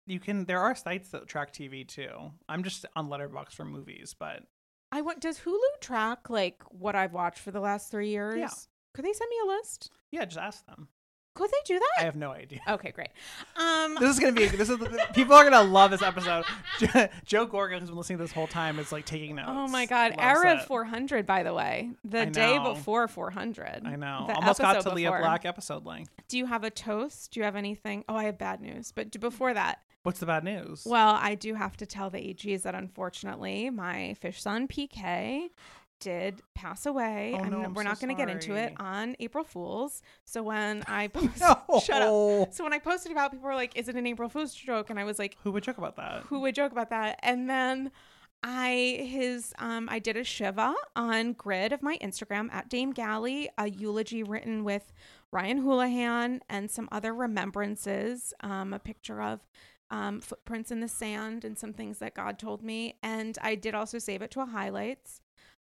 You 0.06 0.18
can. 0.18 0.44
There 0.46 0.58
are 0.60 0.74
sites 0.74 1.10
that 1.10 1.28
track 1.28 1.52
TV 1.52 1.84
too. 1.86 2.32
I'm 2.48 2.64
just 2.64 2.84
on 2.96 3.08
Letterboxd 3.08 3.52
for 3.52 3.64
movies, 3.64 4.14
but 4.18 4.42
I 4.90 5.00
want. 5.00 5.20
Does 5.20 5.38
Hulu 5.38 5.80
track 5.80 6.28
like 6.28 6.60
what 6.72 6.96
I've 6.96 7.12
watched 7.12 7.38
for 7.38 7.52
the 7.52 7.60
last 7.60 7.88
three 7.90 8.08
years? 8.08 8.36
Yeah. 8.38 8.50
Could 8.94 9.04
they 9.04 9.12
send 9.12 9.30
me 9.30 9.36
a 9.44 9.46
list? 9.56 9.90
yeah, 10.10 10.24
just 10.24 10.38
ask 10.38 10.66
them. 10.66 10.88
Could 11.34 11.50
they 11.50 11.74
do 11.74 11.78
that? 11.78 12.02
I 12.02 12.04
have 12.04 12.16
no 12.16 12.30
idea. 12.30 12.60
okay, 12.68 12.90
great. 12.90 13.08
Um, 13.56 13.96
This 13.98 14.10
is 14.10 14.18
gonna 14.18 14.32
be. 14.32 14.46
This 14.46 14.68
is 14.68 14.78
people 15.14 15.34
are 15.34 15.48
gonna 15.48 15.62
love 15.62 15.90
this 15.90 16.02
episode. 16.02 16.44
Joe 17.24 17.46
Gorga, 17.46 17.78
who's 17.78 17.88
been 17.88 17.96
listening 17.96 18.18
this 18.18 18.32
whole 18.32 18.46
time, 18.46 18.78
is 18.78 18.92
like 18.92 19.06
taking 19.06 19.36
notes. 19.36 19.48
Oh 19.50 19.66
my 19.68 19.86
god, 19.86 20.16
Loves 20.16 20.62
it. 20.62 20.66
400 20.66 21.26
by 21.26 21.42
the 21.42 21.54
way. 21.54 21.90
The 22.04 22.26
day 22.26 22.58
know. 22.58 22.74
before 22.74 23.08
400. 23.08 23.82
I 23.84 23.96
know. 23.96 24.24
The 24.26 24.34
Almost 24.34 24.60
got 24.60 24.72
to 24.72 24.78
episode 24.78 24.94
Leah. 24.94 25.10
Black 25.10 25.44
episode 25.46 25.86
length. 25.86 26.12
Do 26.28 26.36
you 26.36 26.46
have 26.46 26.64
a 26.64 26.70
toast? 26.70 27.32
Do 27.32 27.40
you 27.40 27.44
have 27.44 27.56
anything? 27.56 28.04
Oh, 28.08 28.14
I 28.14 28.24
have 28.24 28.38
bad 28.38 28.60
news. 28.60 28.92
But 28.94 29.18
before 29.18 29.54
that, 29.54 29.80
What's 30.02 30.18
the 30.18 30.26
bad 30.26 30.42
news? 30.42 30.84
well, 30.84 31.14
I 31.20 31.36
do 31.36 31.54
have 31.54 31.76
to 31.76 31.86
tell 31.86 32.10
the 32.10 32.18
AGs 32.18 32.62
that 32.62 32.74
unfortunately 32.74 33.70
my 33.70 34.14
fish 34.14 34.42
son 34.42 34.66
PK 34.66 35.50
did 36.02 36.42
pass 36.54 36.86
away. 36.86 37.34
Oh, 37.38 37.42
I'm 37.44 37.50
no, 37.50 37.58
n- 37.60 37.64
I'm 37.66 37.74
we're 37.74 37.82
so 37.82 37.88
not 37.88 38.00
going 38.00 38.14
to 38.14 38.20
get 38.20 38.28
into 38.28 38.54
it 38.56 38.72
on 38.78 39.16
April 39.20 39.44
Fools. 39.44 40.02
So 40.24 40.42
when 40.42 40.82
I 40.88 41.08
post- 41.08 41.40
no. 41.40 41.80
shut 41.80 42.02
up. 42.02 42.52
So 42.54 42.64
when 42.64 42.72
I 42.72 42.78
posted 42.78 43.12
about, 43.12 43.30
people 43.32 43.46
were 43.48 43.54
like, 43.54 43.76
"Is 43.76 43.88
it 43.88 43.96
an 43.96 44.06
April 44.06 44.28
Fool's 44.28 44.54
joke?" 44.54 44.90
And 44.90 44.98
I 44.98 45.04
was 45.04 45.18
like, 45.18 45.36
Who 45.44 45.52
would 45.52 45.62
joke 45.64 45.78
about 45.78 45.96
that? 45.96 46.22
who 46.24 46.40
would 46.40 46.54
joke 46.54 46.72
about 46.72 46.90
that 46.90 47.18
and 47.22 47.48
then 47.48 47.90
i 48.44 48.98
his 49.08 49.52
um 49.58 49.88
i 49.88 50.00
did 50.00 50.16
a 50.16 50.24
shiva 50.24 50.74
on 50.96 51.32
grid 51.32 51.72
of 51.72 51.80
my 51.80 51.96
instagram 52.02 52.52
at 52.52 52.68
dame 52.68 52.90
galli 52.92 53.48
a 53.56 53.68
eulogy 53.70 54.24
written 54.24 54.64
with 54.64 54.92
ryan 55.30 55.58
houlihan 55.62 56.40
and 56.48 56.68
some 56.70 56.88
other 56.90 57.14
remembrances 57.14 58.34
um 58.40 58.72
a 58.72 58.78
picture 58.80 59.22
of 59.22 59.40
um 59.92 60.20
footprints 60.20 60.70
in 60.72 60.80
the 60.80 60.88
sand 60.88 61.44
and 61.44 61.56
some 61.56 61.72
things 61.72 61.98
that 61.98 62.14
god 62.14 62.36
told 62.38 62.64
me 62.64 62.96
and 63.02 63.38
i 63.42 63.54
did 63.54 63.74
also 63.76 63.96
save 63.98 64.22
it 64.22 64.30
to 64.32 64.40
a 64.40 64.46
highlights 64.46 65.20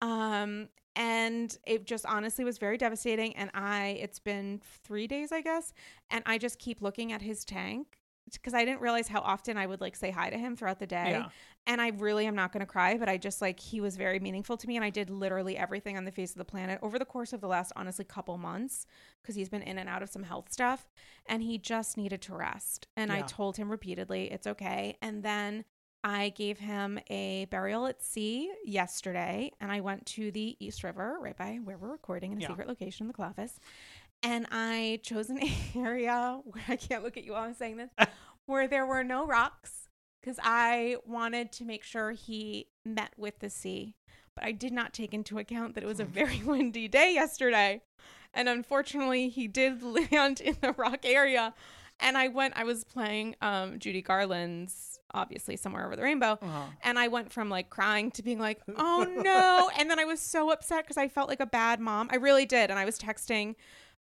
um 0.04 0.68
and 0.96 1.58
it 1.66 1.86
just 1.86 2.06
honestly 2.06 2.44
was 2.44 2.58
very 2.58 2.76
devastating 2.76 3.34
and 3.36 3.50
i 3.54 3.98
it's 4.00 4.18
been 4.18 4.60
three 4.84 5.06
days 5.06 5.32
i 5.32 5.40
guess 5.40 5.72
and 6.10 6.22
i 6.26 6.38
just 6.38 6.58
keep 6.58 6.82
looking 6.82 7.12
at 7.12 7.22
his 7.22 7.44
tank 7.44 7.98
because 8.32 8.54
I 8.54 8.64
didn't 8.64 8.80
realize 8.80 9.08
how 9.08 9.20
often 9.20 9.56
I 9.56 9.66
would 9.66 9.80
like 9.80 9.96
say 9.96 10.10
hi 10.10 10.30
to 10.30 10.38
him 10.38 10.56
throughout 10.56 10.78
the 10.78 10.86
day. 10.86 11.10
Yeah. 11.10 11.28
And 11.66 11.80
I 11.80 11.88
really 11.88 12.26
am 12.26 12.34
not 12.34 12.52
going 12.52 12.60
to 12.60 12.66
cry, 12.66 12.96
but 12.96 13.08
I 13.08 13.16
just 13.16 13.40
like 13.40 13.58
he 13.60 13.80
was 13.80 13.96
very 13.96 14.18
meaningful 14.18 14.56
to 14.56 14.66
me. 14.66 14.76
And 14.76 14.84
I 14.84 14.90
did 14.90 15.10
literally 15.10 15.56
everything 15.56 15.96
on 15.96 16.04
the 16.04 16.10
face 16.10 16.32
of 16.32 16.38
the 16.38 16.44
planet 16.44 16.78
over 16.82 16.98
the 16.98 17.04
course 17.04 17.32
of 17.32 17.40
the 17.40 17.48
last, 17.48 17.72
honestly, 17.76 18.04
couple 18.04 18.36
months 18.38 18.86
because 19.22 19.34
he's 19.34 19.48
been 19.48 19.62
in 19.62 19.78
and 19.78 19.88
out 19.88 20.02
of 20.02 20.10
some 20.10 20.22
health 20.22 20.52
stuff 20.52 20.86
and 21.26 21.42
he 21.42 21.58
just 21.58 21.96
needed 21.96 22.22
to 22.22 22.34
rest. 22.34 22.86
And 22.96 23.12
I 23.12 23.22
told 23.22 23.56
him 23.56 23.70
repeatedly, 23.70 24.30
it's 24.30 24.46
okay. 24.46 24.96
And 25.00 25.22
then 25.22 25.64
I 26.04 26.28
gave 26.28 26.58
him 26.58 27.00
a 27.08 27.46
burial 27.46 27.86
at 27.86 28.02
sea 28.02 28.52
yesterday 28.64 29.50
and 29.58 29.72
I 29.72 29.80
went 29.80 30.04
to 30.06 30.30
the 30.30 30.54
East 30.60 30.84
River 30.84 31.16
right 31.18 31.36
by 31.36 31.58
where 31.64 31.78
we're 31.78 31.90
recording 31.90 32.32
in 32.32 32.38
a 32.38 32.40
Yeah. 32.42 32.48
secret 32.48 32.68
location 32.68 33.04
in 33.04 33.08
the 33.08 33.14
Clovis. 33.14 33.58
And 34.22 34.46
I 34.52 35.00
chose 35.02 35.30
an 35.30 35.40
area 35.74 36.40
where 36.44 36.62
I 36.68 36.76
can't 36.76 37.02
look 37.02 37.16
at 37.16 37.24
you 37.24 37.32
while 37.32 37.42
I'm 37.44 37.54
saying 37.54 37.78
this, 37.78 37.90
where 38.46 38.68
there 38.68 38.84
were 38.86 39.02
no 39.02 39.26
rocks 39.26 39.88
because 40.20 40.38
I 40.42 40.96
wanted 41.06 41.52
to 41.52 41.64
make 41.64 41.82
sure 41.84 42.12
he 42.12 42.68
met 42.84 43.12
with 43.16 43.38
the 43.38 43.48
sea. 43.48 43.96
But 44.34 44.44
I 44.44 44.52
did 44.52 44.72
not 44.72 44.92
take 44.92 45.14
into 45.14 45.38
account 45.38 45.74
that 45.74 45.84
it 45.84 45.86
was 45.86 46.00
a 46.00 46.04
very 46.04 46.42
windy 46.44 46.86
day 46.86 47.14
yesterday. 47.14 47.80
And 48.34 48.48
unfortunately, 48.48 49.28
he 49.30 49.48
did 49.48 49.82
land 49.82 50.40
in 50.42 50.56
the 50.60 50.72
rock 50.72 51.00
area. 51.04 51.54
And 52.00 52.18
I 52.18 52.28
went, 52.28 52.54
I 52.56 52.64
was 52.64 52.82
playing 52.84 53.36
um, 53.40 53.78
Judy 53.78 54.02
Garland's, 54.02 54.93
obviously, 55.14 55.56
Somewhere 55.56 55.86
Over 55.86 55.96
the 55.96 56.02
Rainbow. 56.02 56.38
Uh-huh. 56.42 56.64
And 56.82 56.98
I 56.98 57.08
went 57.08 57.32
from 57.32 57.48
like 57.48 57.70
crying 57.70 58.10
to 58.12 58.22
being 58.22 58.38
like, 58.38 58.60
oh 58.76 59.06
no. 59.22 59.70
and 59.78 59.88
then 59.90 59.98
I 59.98 60.04
was 60.04 60.20
so 60.20 60.50
upset 60.50 60.84
because 60.84 60.96
I 60.98 61.08
felt 61.08 61.28
like 61.28 61.40
a 61.40 61.46
bad 61.46 61.80
mom. 61.80 62.08
I 62.12 62.16
really 62.16 62.44
did. 62.46 62.70
And 62.70 62.78
I 62.78 62.84
was 62.84 62.98
texting 62.98 63.54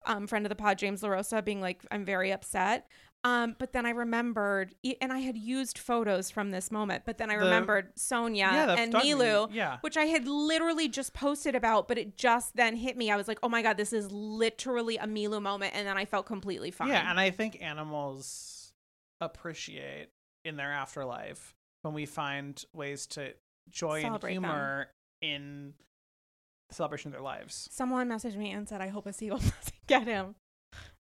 um, 0.05 0.27
friend 0.27 0.45
of 0.45 0.49
the 0.49 0.55
pod, 0.55 0.77
James 0.77 1.01
LaRosa, 1.01 1.45
being 1.45 1.61
like, 1.61 1.85
I'm 1.91 2.03
very 2.03 2.31
upset. 2.33 2.87
Um, 3.25 3.55
but 3.57 3.71
then 3.71 3.85
I 3.85 3.91
remembered, 3.91 4.75
and 4.99 5.13
I 5.13 5.19
had 5.19 5.37
used 5.37 5.77
photos 5.77 6.29
from 6.29 6.51
this 6.51 6.69
moment, 6.71 7.03
but 7.05 7.17
then 7.17 7.31
I 7.31 7.37
The- 7.37 7.45
remembered 7.45 7.95
Sonja 7.95 8.35
Yeah, 8.35 8.75
and. 8.77 8.93
Milu, 8.93 9.47
Yeah. 9.49 9.77
which 9.79 9.95
I 9.95 10.03
had 10.07 10.27
literally 10.27 10.89
just 10.89 11.13
posted 11.13 11.55
about, 11.55 11.87
but 11.87 11.97
it 11.97 12.17
just 12.17 12.57
then 12.57 12.75
hit 12.75 12.97
me. 12.97 13.09
I 13.09 13.15
was 13.15 13.29
like, 13.29 13.39
oh 13.41 13.47
my 13.47 13.61
God, 13.61 13.77
this 13.77 13.93
is 13.93 14.11
literally 14.11 14.97
a 14.97 15.07
Milu 15.07 15.41
moment. 15.41 15.73
And 15.73 15.87
then 15.87 15.97
I 15.97 16.03
felt 16.03 16.25
completely 16.25 16.69
fine. 16.69 16.89
Yeah, 16.89 17.09
and 17.09 17.17
I 17.17 17.29
think 17.29 17.59
animals 17.61 18.73
appreciate 19.21 20.09
in 20.45 20.55
their 20.57 20.71
afterlife 20.71 21.53
when 21.81 21.93
we 21.93 22.05
find 22.05 22.63
ways 22.73 23.05
to 23.07 23.33
joy 23.69 24.01
Celebrate 24.01 24.35
and 24.35 24.43
them. 24.43 24.51
humor 24.51 24.87
in 25.21 25.73
the 26.69 26.75
celebration 26.75 27.09
of 27.09 27.13
their 27.13 27.21
lives. 27.21 27.67
Someone 27.71 28.09
messaged 28.09 28.35
me 28.37 28.51
and 28.51 28.67
said, 28.67 28.81
I 28.81 28.87
hope 28.87 29.05
a 29.05 29.13
seagull 29.13 29.37
doesn't 29.39 29.73
get 29.87 30.05
him. 30.07 30.35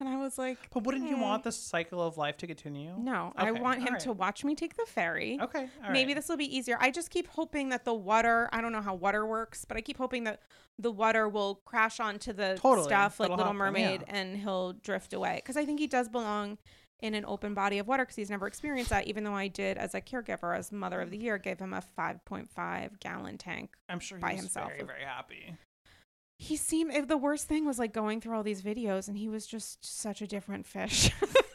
And 0.00 0.08
I 0.08 0.16
was 0.16 0.36
like, 0.36 0.58
But 0.72 0.82
wouldn't 0.84 1.08
you 1.08 1.16
Mm. 1.16 1.20
want 1.22 1.44
the 1.44 1.52
cycle 1.52 2.02
of 2.02 2.18
life 2.18 2.36
to 2.38 2.46
continue? 2.48 2.92
no, 2.98 3.32
I 3.36 3.52
want 3.52 3.78
him 3.80 3.88
alright. 3.88 4.00
to 4.00 4.12
watch 4.12 4.42
me 4.44 4.56
take 4.56 4.74
the 4.76 4.84
ferry. 4.86 5.38
Okay. 5.40 5.68
Maybe 5.92 6.08
right. 6.08 6.16
this 6.16 6.28
will 6.28 6.36
be 6.38 6.56
easier. 6.56 6.76
I 6.80 6.90
just 6.90 7.10
keep 7.10 7.28
hoping 7.28 7.68
that 7.68 7.84
the 7.84 7.94
water, 7.94 8.48
I 8.52 8.62
don't 8.62 8.72
know 8.72 8.80
how 8.80 8.94
water 8.94 9.24
works, 9.26 9.64
but 9.64 9.76
I 9.76 9.80
keep 9.80 9.96
hoping 9.98 10.24
that 10.24 10.40
the 10.78 10.90
water 10.90 11.28
will 11.28 11.60
crash 11.66 12.00
onto 12.00 12.32
the 12.32 12.58
Totally. 12.60 12.88
stuff 12.88 13.20
like 13.20 13.28
That'll 13.28 13.36
Little 13.36 13.52
Mermaid 13.54 14.02
yeah. 14.08 14.14
and 14.16 14.36
he'll 14.38 14.72
drift 14.72 15.12
away. 15.12 15.36
Because 15.36 15.56
I 15.56 15.64
think 15.64 15.78
he 15.78 15.86
does 15.86 16.08
belong 16.08 16.58
in 17.02 17.14
an 17.14 17.24
open 17.26 17.54
body 17.54 17.78
of 17.78 17.86
water 17.88 18.04
because 18.04 18.16
he's 18.16 18.30
never 18.30 18.46
experienced 18.46 18.90
that, 18.90 19.06
even 19.06 19.24
though 19.24 19.34
I 19.34 19.48
did, 19.48 19.78
as 19.78 19.94
a 19.94 20.00
caregiver, 20.00 20.56
as 20.56 20.70
Mother 20.72 21.00
of 21.00 21.10
the 21.10 21.18
Year, 21.18 21.38
gave 21.38 21.58
him 21.58 21.72
a 21.72 21.82
5.5 21.98 23.00
gallon 23.00 23.38
tank. 23.38 23.70
I'm 23.88 24.00
sure 24.00 24.18
by 24.18 24.34
himself. 24.34 24.68
very, 24.68 24.84
very 24.84 25.04
happy. 25.04 25.56
he 26.38 26.56
seemed 26.56 26.92
eh, 26.92 27.04
the 27.04 27.16
worst 27.16 27.48
thing 27.48 27.66
was 27.66 27.78
like 27.78 27.92
going 27.92 28.20
through 28.20 28.36
all 28.36 28.42
these 28.42 28.62
videos 28.62 29.08
and 29.08 29.16
he 29.18 29.28
was 29.28 29.46
just 29.46 29.84
such 29.84 30.22
a 30.22 30.26
different 30.26 30.66
fish. 30.66 31.10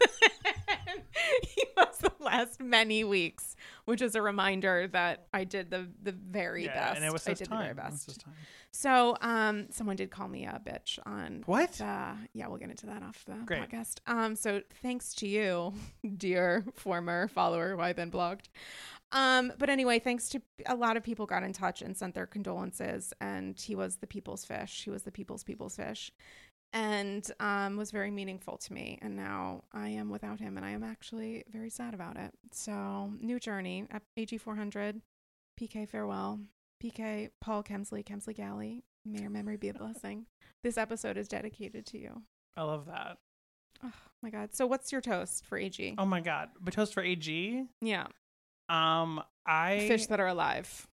he 2.30 2.38
was 2.38 2.49
the 2.57 2.64
last 2.64 2.69
many 2.69 3.03
weeks, 3.03 3.56
which 3.85 4.02
is 4.02 4.15
a 4.15 4.22
reminder 4.22 4.88
that 4.89 5.27
I 5.34 5.43
did 5.43 5.69
the 5.69 5.88
the 6.02 6.11
very 6.11 6.65
yeah, 6.65 6.73
best. 6.88 6.95
and 6.97 7.06
it 7.06 7.11
was 7.11 7.27
I 7.27 7.34
did 7.34 7.47
time. 7.49 7.57
the 7.60 7.64
very 7.64 7.73
best. 7.76 8.19
time. 8.22 8.34
So, 8.72 9.15
um, 9.22 9.68
someone 9.72 9.95
did 9.95 10.11
call 10.11 10.27
me 10.27 10.45
a 10.45 10.60
bitch 10.65 10.99
on 11.06 11.43
What? 11.45 11.72
the 11.73 12.18
yeah, 12.34 12.47
we'll 12.47 12.57
get 12.57 12.69
into 12.69 12.88
that 12.88 13.03
off 13.03 13.23
the 13.26 13.35
Great. 13.45 13.69
podcast. 13.69 13.99
Um, 14.06 14.35
so 14.35 14.61
thanks 14.81 15.14
to 15.15 15.27
you, 15.27 15.73
dear 16.18 16.65
former 16.73 17.27
follower 17.30 17.76
who 17.76 17.81
I 17.81 17.93
then 17.93 18.10
blocked. 18.10 18.49
Um, 19.11 19.53
but 19.57 19.69
anyway, 19.69 19.99
thanks 19.99 20.27
to 20.30 20.41
a 20.65 20.76
lot 20.76 20.97
of 20.97 21.03
people 21.03 21.26
got 21.26 21.43
in 21.43 21.53
touch 21.53 21.81
and 21.81 21.95
sent 21.95 22.15
their 22.15 22.26
condolences, 22.26 23.14
and 23.22 23.57
he 23.57 23.76
was 23.76 23.97
the 23.97 24.07
people's 24.07 24.43
fish. 24.43 24.84
He 24.84 24.89
was 24.89 25.03
the 25.03 25.11
people's 25.11 25.43
people's 25.43 25.77
fish, 25.77 26.11
and 26.76 27.31
um, 27.39 27.77
was 27.77 27.89
very 27.89 28.11
meaningful 28.11 28.57
to 28.57 28.73
me. 28.73 28.99
And 29.02 29.15
now 29.15 29.64
I 29.73 29.89
am 29.89 30.10
without 30.10 30.39
him, 30.39 30.57
and 30.57 30.65
I 30.65 30.72
am 30.72 30.84
actually 30.84 31.43
very 31.52 31.72
sad 31.72 31.95
about 31.95 32.18
it. 32.18 32.31
So 32.52 33.11
new 33.19 33.39
journey 33.39 33.88
at 33.89 34.03
AG 34.18 34.38
four 34.38 34.56
hundred, 34.56 35.02
PK 35.60 35.88
farewell. 35.89 36.39
PK, 36.84 37.30
Paul 37.41 37.64
Kemsley, 37.64 38.03
Kemsley 38.06 38.35
Galli, 38.35 38.84
may 39.06 39.22
your 39.22 39.30
memory 39.31 39.56
be 39.57 39.69
a 39.69 39.73
blessing. 39.73 40.27
This 40.64 40.77
episode 40.80 41.15
is 41.15 41.27
dedicated 41.27 41.85
to 41.88 41.99
you. 41.99 42.23
I 42.57 42.64
love 42.64 42.88
that. 42.88 43.18
Oh 43.84 43.91
my 44.23 44.31
God. 44.31 44.56
So, 44.56 44.65
what's 44.65 44.91
your 44.91 44.99
toast 45.02 45.45
for 45.45 45.60
AG? 45.60 45.93
Oh 45.99 46.06
my 46.07 46.22
god. 46.22 46.49
But 46.60 46.73
toast 46.73 46.91
for 46.95 47.03
AG. 47.03 47.65
yeah. 47.81 48.07
Um, 48.68 49.22
I 49.45 49.88
Fish 49.88 50.07
that 50.07 50.19
are 50.19 50.26
alive. 50.27 50.88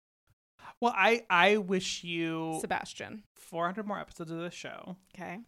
well, 0.80 0.92
I 0.96 1.24
I 1.30 1.58
wish 1.58 2.02
you 2.02 2.58
Sebastian. 2.60 3.22
400 3.36 3.86
more 3.86 4.00
episodes 4.00 4.32
of 4.32 4.38
this 4.38 4.54
show, 4.54 4.96
Okay. 5.14 5.38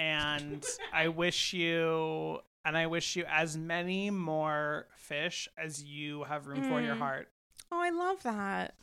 And 0.00 0.64
I 0.94 1.08
wish 1.08 1.52
you 1.52 2.40
and 2.64 2.76
I 2.76 2.86
wish 2.86 3.16
you 3.16 3.24
as 3.28 3.56
many 3.56 4.10
more 4.10 4.86
fish 4.96 5.48
as 5.58 5.82
you 5.82 6.24
have 6.24 6.46
room 6.46 6.62
for 6.62 6.78
in 6.78 6.84
your 6.86 6.94
Mm. 6.94 6.98
heart. 6.98 7.28
Oh, 7.70 7.80
I 7.80 7.90
love 7.90 8.22
that. 8.22 8.74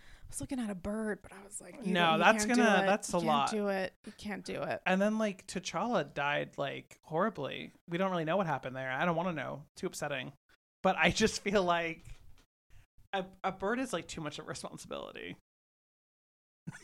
I 0.00 0.28
was 0.28 0.40
looking 0.40 0.58
at 0.58 0.68
a 0.70 0.74
bird, 0.74 1.20
but 1.22 1.32
I 1.32 1.36
was 1.44 1.60
like, 1.60 1.76
you 1.86 1.92
No, 1.92 2.12
you 2.14 2.18
that's 2.18 2.44
can't 2.44 2.58
gonna- 2.58 2.82
it. 2.82 2.86
that's 2.86 3.12
You 3.12 3.18
a 3.18 3.20
can't 3.22 3.26
lot. 3.28 3.50
do 3.50 3.68
it. 3.68 3.94
You 4.06 4.12
can't 4.18 4.44
do 4.44 4.62
it. 4.62 4.80
And 4.84 5.00
then 5.00 5.18
like 5.18 5.46
T'Challa 5.46 6.12
died 6.12 6.50
like 6.58 6.98
horribly. 7.04 7.72
We 7.88 7.96
don't 7.98 8.10
really 8.10 8.24
know 8.24 8.36
what 8.36 8.46
happened 8.46 8.74
there. 8.76 8.90
I 8.90 9.04
don't 9.04 9.16
want 9.16 9.28
to 9.28 9.34
know. 9.34 9.62
Too 9.76 9.86
upsetting. 9.86 10.32
But 10.82 10.96
I 10.98 11.10
just 11.10 11.42
feel 11.42 11.62
like 11.62 12.04
a 13.12 13.24
a 13.44 13.52
bird 13.52 13.78
is 13.78 13.92
like 13.92 14.08
too 14.08 14.20
much 14.20 14.38
of 14.40 14.46
a 14.46 14.48
responsibility. 14.48 15.36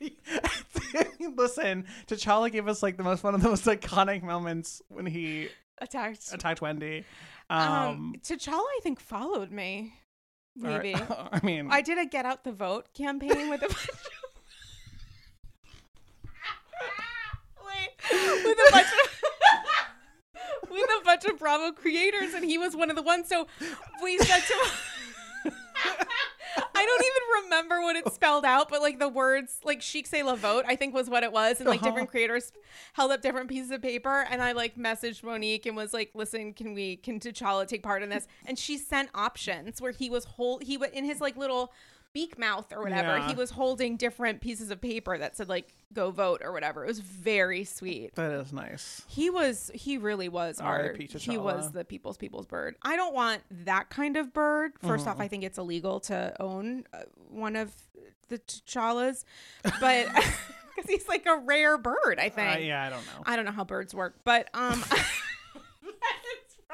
Listen, 1.36 1.86
T'Challa 2.06 2.50
gave 2.50 2.68
us 2.68 2.82
like 2.82 2.96
the 2.96 3.02
most 3.02 3.22
one 3.24 3.34
of 3.34 3.42
the 3.42 3.48
most 3.48 3.64
iconic 3.64 4.22
moments 4.22 4.82
when 4.88 5.06
he 5.06 5.48
Attacked. 5.78 6.32
attacked 6.32 6.60
Wendy. 6.60 7.04
Um, 7.48 7.60
Um, 7.72 8.14
T'Challa, 8.22 8.58
I 8.60 8.80
think, 8.82 9.00
followed 9.00 9.50
me. 9.50 9.94
or- 10.62 10.70
Maybe. 10.82 10.94
I 11.10 11.40
mean, 11.42 11.68
I 11.70 11.80
did 11.80 11.98
a 11.98 12.06
Get 12.06 12.24
Out 12.26 12.44
the 12.44 12.52
Vote 12.52 12.88
campaign 12.94 13.48
with 13.50 13.62
a 13.62 13.68
bunch 13.68 13.88
of. 13.88 14.00
Wait, 17.66 17.90
with 18.44 18.58
a 18.58 18.72
bunch 18.72 18.86
of. 18.86 20.70
with 20.70 20.90
a 21.00 21.04
bunch 21.04 21.24
of 21.24 21.38
Bravo 21.38 21.72
creators, 21.72 22.34
and 22.34 22.44
he 22.44 22.58
was 22.58 22.74
one 22.76 22.90
of 22.90 22.96
the 22.96 23.02
ones. 23.02 23.28
So 23.28 23.46
we 24.02 24.18
said 24.18 24.40
to. 24.40 24.54
I 26.80 26.86
don't 26.86 27.04
even 27.04 27.44
remember 27.44 27.80
what 27.82 27.96
it 27.96 28.12
spelled 28.12 28.44
out, 28.44 28.68
but 28.68 28.80
like 28.80 28.98
the 28.98 29.08
words, 29.08 29.58
like 29.64 29.82
Chic 29.82 30.06
Say 30.06 30.22
La 30.22 30.34
Vote, 30.34 30.64
I 30.66 30.76
think 30.76 30.94
was 30.94 31.10
what 31.10 31.22
it 31.22 31.32
was. 31.32 31.60
And 31.60 31.68
like 31.68 31.80
Uh-huh. 31.80 31.90
different 31.90 32.10
creators 32.10 32.52
held 32.94 33.10
up 33.12 33.22
different 33.22 33.48
pieces 33.48 33.70
of 33.70 33.82
paper. 33.82 34.26
And 34.30 34.42
I 34.42 34.52
like 34.52 34.76
messaged 34.76 35.22
Monique 35.22 35.66
and 35.66 35.76
was 35.76 35.92
like, 35.92 36.10
listen, 36.14 36.52
can 36.54 36.74
we, 36.74 36.96
can 36.96 37.20
T'Challa 37.20 37.66
take 37.66 37.82
part 37.82 38.02
in 38.02 38.08
this? 38.08 38.26
And 38.46 38.58
she 38.58 38.78
sent 38.78 39.10
options 39.14 39.80
where 39.80 39.92
he 39.92 40.08
was 40.10 40.24
whole, 40.24 40.58
he 40.62 40.76
was 40.76 40.90
in 40.90 41.04
his 41.04 41.20
like 41.20 41.36
little 41.36 41.72
beak 42.12 42.38
mouth 42.38 42.72
or 42.72 42.82
whatever. 42.82 43.18
Yeah. 43.18 43.28
He 43.28 43.34
was 43.34 43.50
holding 43.50 43.96
different 43.96 44.40
pieces 44.40 44.70
of 44.70 44.80
paper 44.80 45.16
that 45.16 45.36
said 45.36 45.48
like, 45.48 45.68
go 45.92 46.10
vote 46.10 46.40
or 46.44 46.52
whatever. 46.52 46.84
It 46.84 46.88
was 46.88 47.00
very 47.00 47.64
sweet. 47.64 48.14
that 48.16 48.32
is 48.32 48.52
nice. 48.52 49.02
He 49.08 49.30
was 49.30 49.70
he 49.74 49.96
really 49.98 50.28
was 50.28 50.60
our 50.60 50.94
he 50.96 51.38
was 51.38 51.72
the 51.72 51.84
people's 51.84 52.16
people's 52.16 52.46
bird. 52.46 52.76
I 52.82 52.96
don't 52.96 53.14
want 53.14 53.42
that 53.64 53.90
kind 53.90 54.16
of 54.16 54.32
bird. 54.32 54.72
1st 54.82 55.06
off, 55.06 55.18
Mhm. 55.18 55.22
I 55.22 55.28
think 55.28 55.44
it's 55.44 55.58
illegal 55.58 56.00
to 56.00 56.34
own 56.40 56.84
uh, 56.92 56.98
one 57.28 57.54
of 57.56 57.72
the 58.28 58.38
T'Challas, 58.38 59.24
but 59.80 60.06
because 60.76 60.88
he's 60.88 61.08
like 61.08 61.26
a 61.26 61.36
rare 61.38 61.76
bird, 61.78 62.18
I 62.20 62.26
Uh, 62.26 62.30
think. 62.30 62.66
yeah, 62.66 62.84
I 62.84 62.90
don't 62.90 63.04
know. 63.06 63.22
I 63.26 63.36
don't 63.36 63.44
know 63.44 63.50
how 63.52 63.64
birds 63.64 63.94
work, 63.94 64.16
but 64.24 64.48
um 64.54 64.82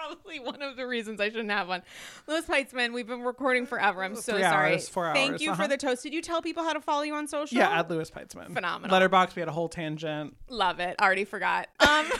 probably 0.06 0.40
one 0.40 0.62
of 0.62 0.76
the 0.76 0.86
reasons 0.86 1.20
I 1.20 1.28
shouldn't 1.28 1.50
have 1.50 1.68
one. 1.68 1.82
Louis 2.26 2.42
Peitzman, 2.42 2.92
we've 2.92 3.06
been 3.06 3.22
recording 3.22 3.66
forever. 3.66 4.02
I'm 4.02 4.16
so 4.16 4.32
Three 4.32 4.42
sorry. 4.42 4.72
hours, 4.72 4.88
four 4.88 5.12
Thank 5.12 5.32
hours, 5.32 5.42
you 5.42 5.52
uh-huh. 5.52 5.62
for 5.62 5.68
the 5.68 5.76
toast. 5.76 6.02
Did 6.02 6.14
you 6.14 6.22
tell 6.22 6.42
people 6.42 6.62
how 6.62 6.72
to 6.72 6.80
follow 6.80 7.02
you 7.02 7.14
on 7.14 7.26
social? 7.26 7.58
Yeah, 7.58 7.78
at 7.78 7.90
Louis 7.90 8.10
Peitzman. 8.10 8.52
Phenomenal. 8.52 8.98
Letterboxd, 8.98 9.36
we 9.36 9.40
had 9.40 9.48
a 9.48 9.52
whole 9.52 9.68
tangent. 9.68 10.36
Love 10.48 10.80
it. 10.80 10.96
Already 11.00 11.24
forgot. 11.24 11.68
Um, 11.80 12.06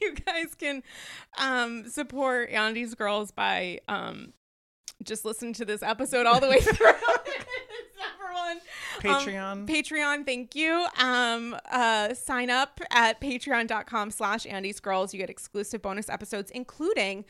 you 0.00 0.14
guys 0.14 0.54
can 0.56 0.82
um, 1.38 1.88
support 1.88 2.50
Andy's 2.50 2.94
Girls 2.94 3.30
by 3.30 3.80
um, 3.88 4.32
just 5.02 5.24
listening 5.24 5.52
to 5.54 5.64
this 5.64 5.82
episode 5.82 6.26
all 6.26 6.40
the 6.40 6.48
way 6.48 6.60
through. 6.60 6.86
It's 8.98 9.04
Number 9.04 9.32
one. 9.32 9.66
Patreon. 9.66 9.68
Patreon, 9.68 10.26
thank 10.26 10.54
you. 10.54 10.86
Um, 10.98 11.56
uh, 11.70 12.14
sign 12.14 12.50
up 12.50 12.80
at 12.90 13.20
patreon.com 13.20 14.10
slash 14.10 14.46
Andy's 14.46 14.80
Girls. 14.80 15.12
You 15.14 15.18
get 15.20 15.30
exclusive 15.30 15.82
bonus 15.82 16.08
episodes, 16.08 16.50
including 16.50 17.24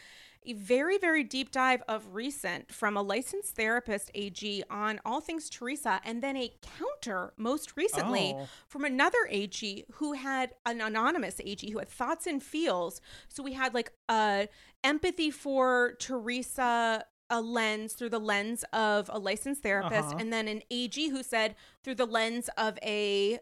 a 0.47 0.53
very, 0.55 0.97
very 0.99 1.25
deep 1.25 1.51
dive 1.51 1.83
of 1.89 2.15
recent 2.15 2.73
from 2.73 2.97
a 2.97 3.03
licensed 3.03 3.55
therapist 3.57 4.11
AG 4.15 4.63
on 4.71 4.99
all 5.05 5.21
things 5.21 5.51
Teresa, 5.51 6.01
and 6.05 6.23
then 6.23 6.37
a 6.37 6.51
counter 6.79 7.35
most 7.37 7.77
recently 7.77 8.35
Oh. 8.35 8.49
from 8.67 8.85
another 8.85 9.19
AG 9.29 9.85
who 9.95 10.13
had 10.15 10.55
an 10.65 10.81
anonymous 10.81 11.39
AG 11.45 11.69
who 11.71 11.79
had 11.79 11.89
thoughts 11.89 12.27
and 12.27 12.43
feels. 12.43 13.01
So 13.29 13.43
we 13.43 13.53
had 13.55 13.75
like 13.75 13.93
a 14.09 14.49
empathy 14.85 15.31
for 15.31 15.97
Teresa 15.99 17.05
a 17.31 17.41
lens 17.41 17.93
through 17.93 18.09
the 18.11 18.19
lens 18.21 18.65
of 18.73 19.11
a 19.13 19.19
licensed 19.19 19.63
therapist 19.63 20.09
Uh-huh. 20.11 20.17
and 20.19 20.33
then 20.33 20.49
an 20.49 20.63
AG 20.71 21.09
who 21.09 21.23
said 21.23 21.55
through 21.85 21.97
the 21.97 22.07
lens 22.07 22.49
of 22.57 22.79
a 22.83 23.39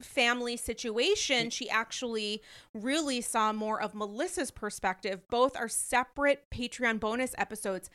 family 0.00 0.56
situation 0.56 1.48
she 1.48 1.70
actually 1.70 2.42
really 2.74 3.20
saw 3.20 3.52
more 3.52 3.80
of 3.80 3.94
Melissa's 3.94 4.50
perspective 4.50 5.20
both 5.30 5.56
are 5.56 5.68
separate 5.68 6.44
Patreon 6.52 6.98
bonus 6.98 7.34
episodes 7.38 7.88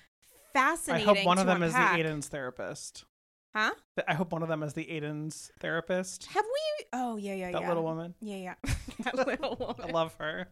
I 0.56 0.60
fascinating 0.60 1.06
hope 1.08 1.26
one 1.26 1.38
of 1.38 1.46
them 1.46 1.62
is 1.64 1.74
the 1.74 1.80
unpack. 1.80 2.00
Aiden's 2.00 2.28
therapist. 2.30 3.04
huh 3.54 3.72
I 4.08 4.14
hope 4.14 4.32
one 4.32 4.42
of 4.42 4.48
them 4.48 4.64
is 4.64 4.74
the 4.74 4.86
Aiden's 4.86 5.52
therapist. 5.60 6.28
have 6.28 6.46
we 6.46 6.86
oh 6.94 7.18
yeah 7.18 7.34
yeah 7.34 7.52
That 7.52 7.62
yeah 7.62 7.68
That 7.68 7.68
little 7.68 7.84
woman. 7.84 8.14
yeah 8.22 8.36
yeah 8.38 8.56
that 9.04 9.28
little 9.28 9.56
woman 9.60 9.76
I 9.84 9.92
love 9.92 10.16
her. 10.20 10.48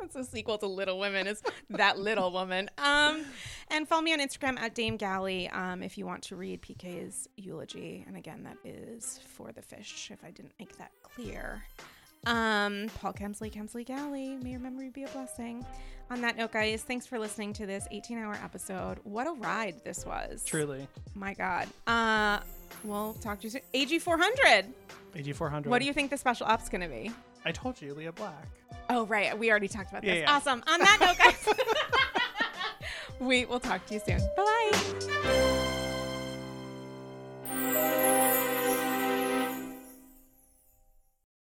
That's 0.00 0.16
a 0.16 0.24
sequel 0.24 0.58
to 0.58 0.66
Little 0.66 0.98
Women. 0.98 1.26
Is 1.26 1.42
that 1.70 1.98
Little 1.98 2.32
Woman? 2.32 2.70
Um, 2.78 3.24
and 3.68 3.86
follow 3.86 4.02
me 4.02 4.12
on 4.12 4.20
Instagram 4.20 4.58
at 4.58 4.74
Dame 4.74 4.96
Galli 4.96 5.48
um, 5.50 5.82
if 5.82 5.98
you 5.98 6.06
want 6.06 6.22
to 6.24 6.36
read 6.36 6.62
PK's 6.62 7.28
eulogy. 7.36 8.04
And 8.06 8.16
again, 8.16 8.42
that 8.44 8.56
is 8.64 9.20
for 9.36 9.52
the 9.52 9.62
fish. 9.62 10.10
If 10.12 10.24
I 10.24 10.30
didn't 10.30 10.52
make 10.58 10.76
that 10.78 10.90
clear. 11.02 11.62
Um, 12.26 12.90
Paul 13.00 13.12
Kemsley, 13.12 13.52
Kemsley 13.52 13.84
Galli. 13.84 14.36
May 14.42 14.50
your 14.50 14.60
memory 14.60 14.90
be 14.90 15.04
a 15.04 15.08
blessing. 15.08 15.64
On 16.10 16.20
that 16.22 16.36
note, 16.36 16.52
guys, 16.52 16.82
thanks 16.82 17.06
for 17.06 17.18
listening 17.18 17.52
to 17.54 17.66
this 17.66 17.86
18-hour 17.92 18.38
episode. 18.42 18.98
What 19.04 19.26
a 19.26 19.32
ride 19.32 19.76
this 19.84 20.04
was! 20.04 20.44
Truly. 20.44 20.86
My 21.14 21.34
God. 21.34 21.68
Uh, 21.86 22.40
we'll 22.84 23.14
talk 23.14 23.38
to 23.40 23.44
you 23.44 23.50
soon. 23.50 23.62
AG 23.72 23.98
400. 23.98 24.66
AG400. 25.14 25.66
What 25.66 25.80
do 25.80 25.86
you 25.86 25.92
think 25.92 26.10
the 26.10 26.16
special 26.16 26.46
op's 26.46 26.68
gonna 26.68 26.88
be? 26.88 27.10
I 27.44 27.52
told 27.52 27.80
you, 27.80 27.94
Leah 27.94 28.12
Black. 28.12 28.46
Oh, 28.88 29.06
right. 29.06 29.38
We 29.38 29.50
already 29.50 29.68
talked 29.68 29.90
about 29.90 30.02
this. 30.02 30.16
Yeah, 30.16 30.20
yeah. 30.22 30.36
Awesome. 30.36 30.62
On 30.66 30.80
that 30.80 30.98
note, 31.00 31.18
guys, 31.18 31.48
we 33.20 33.44
will 33.44 33.60
talk 33.60 33.86
to 33.86 33.94
you 33.94 34.00
soon. 34.04 34.18
Bye 34.36 34.70
bye. 37.46 37.96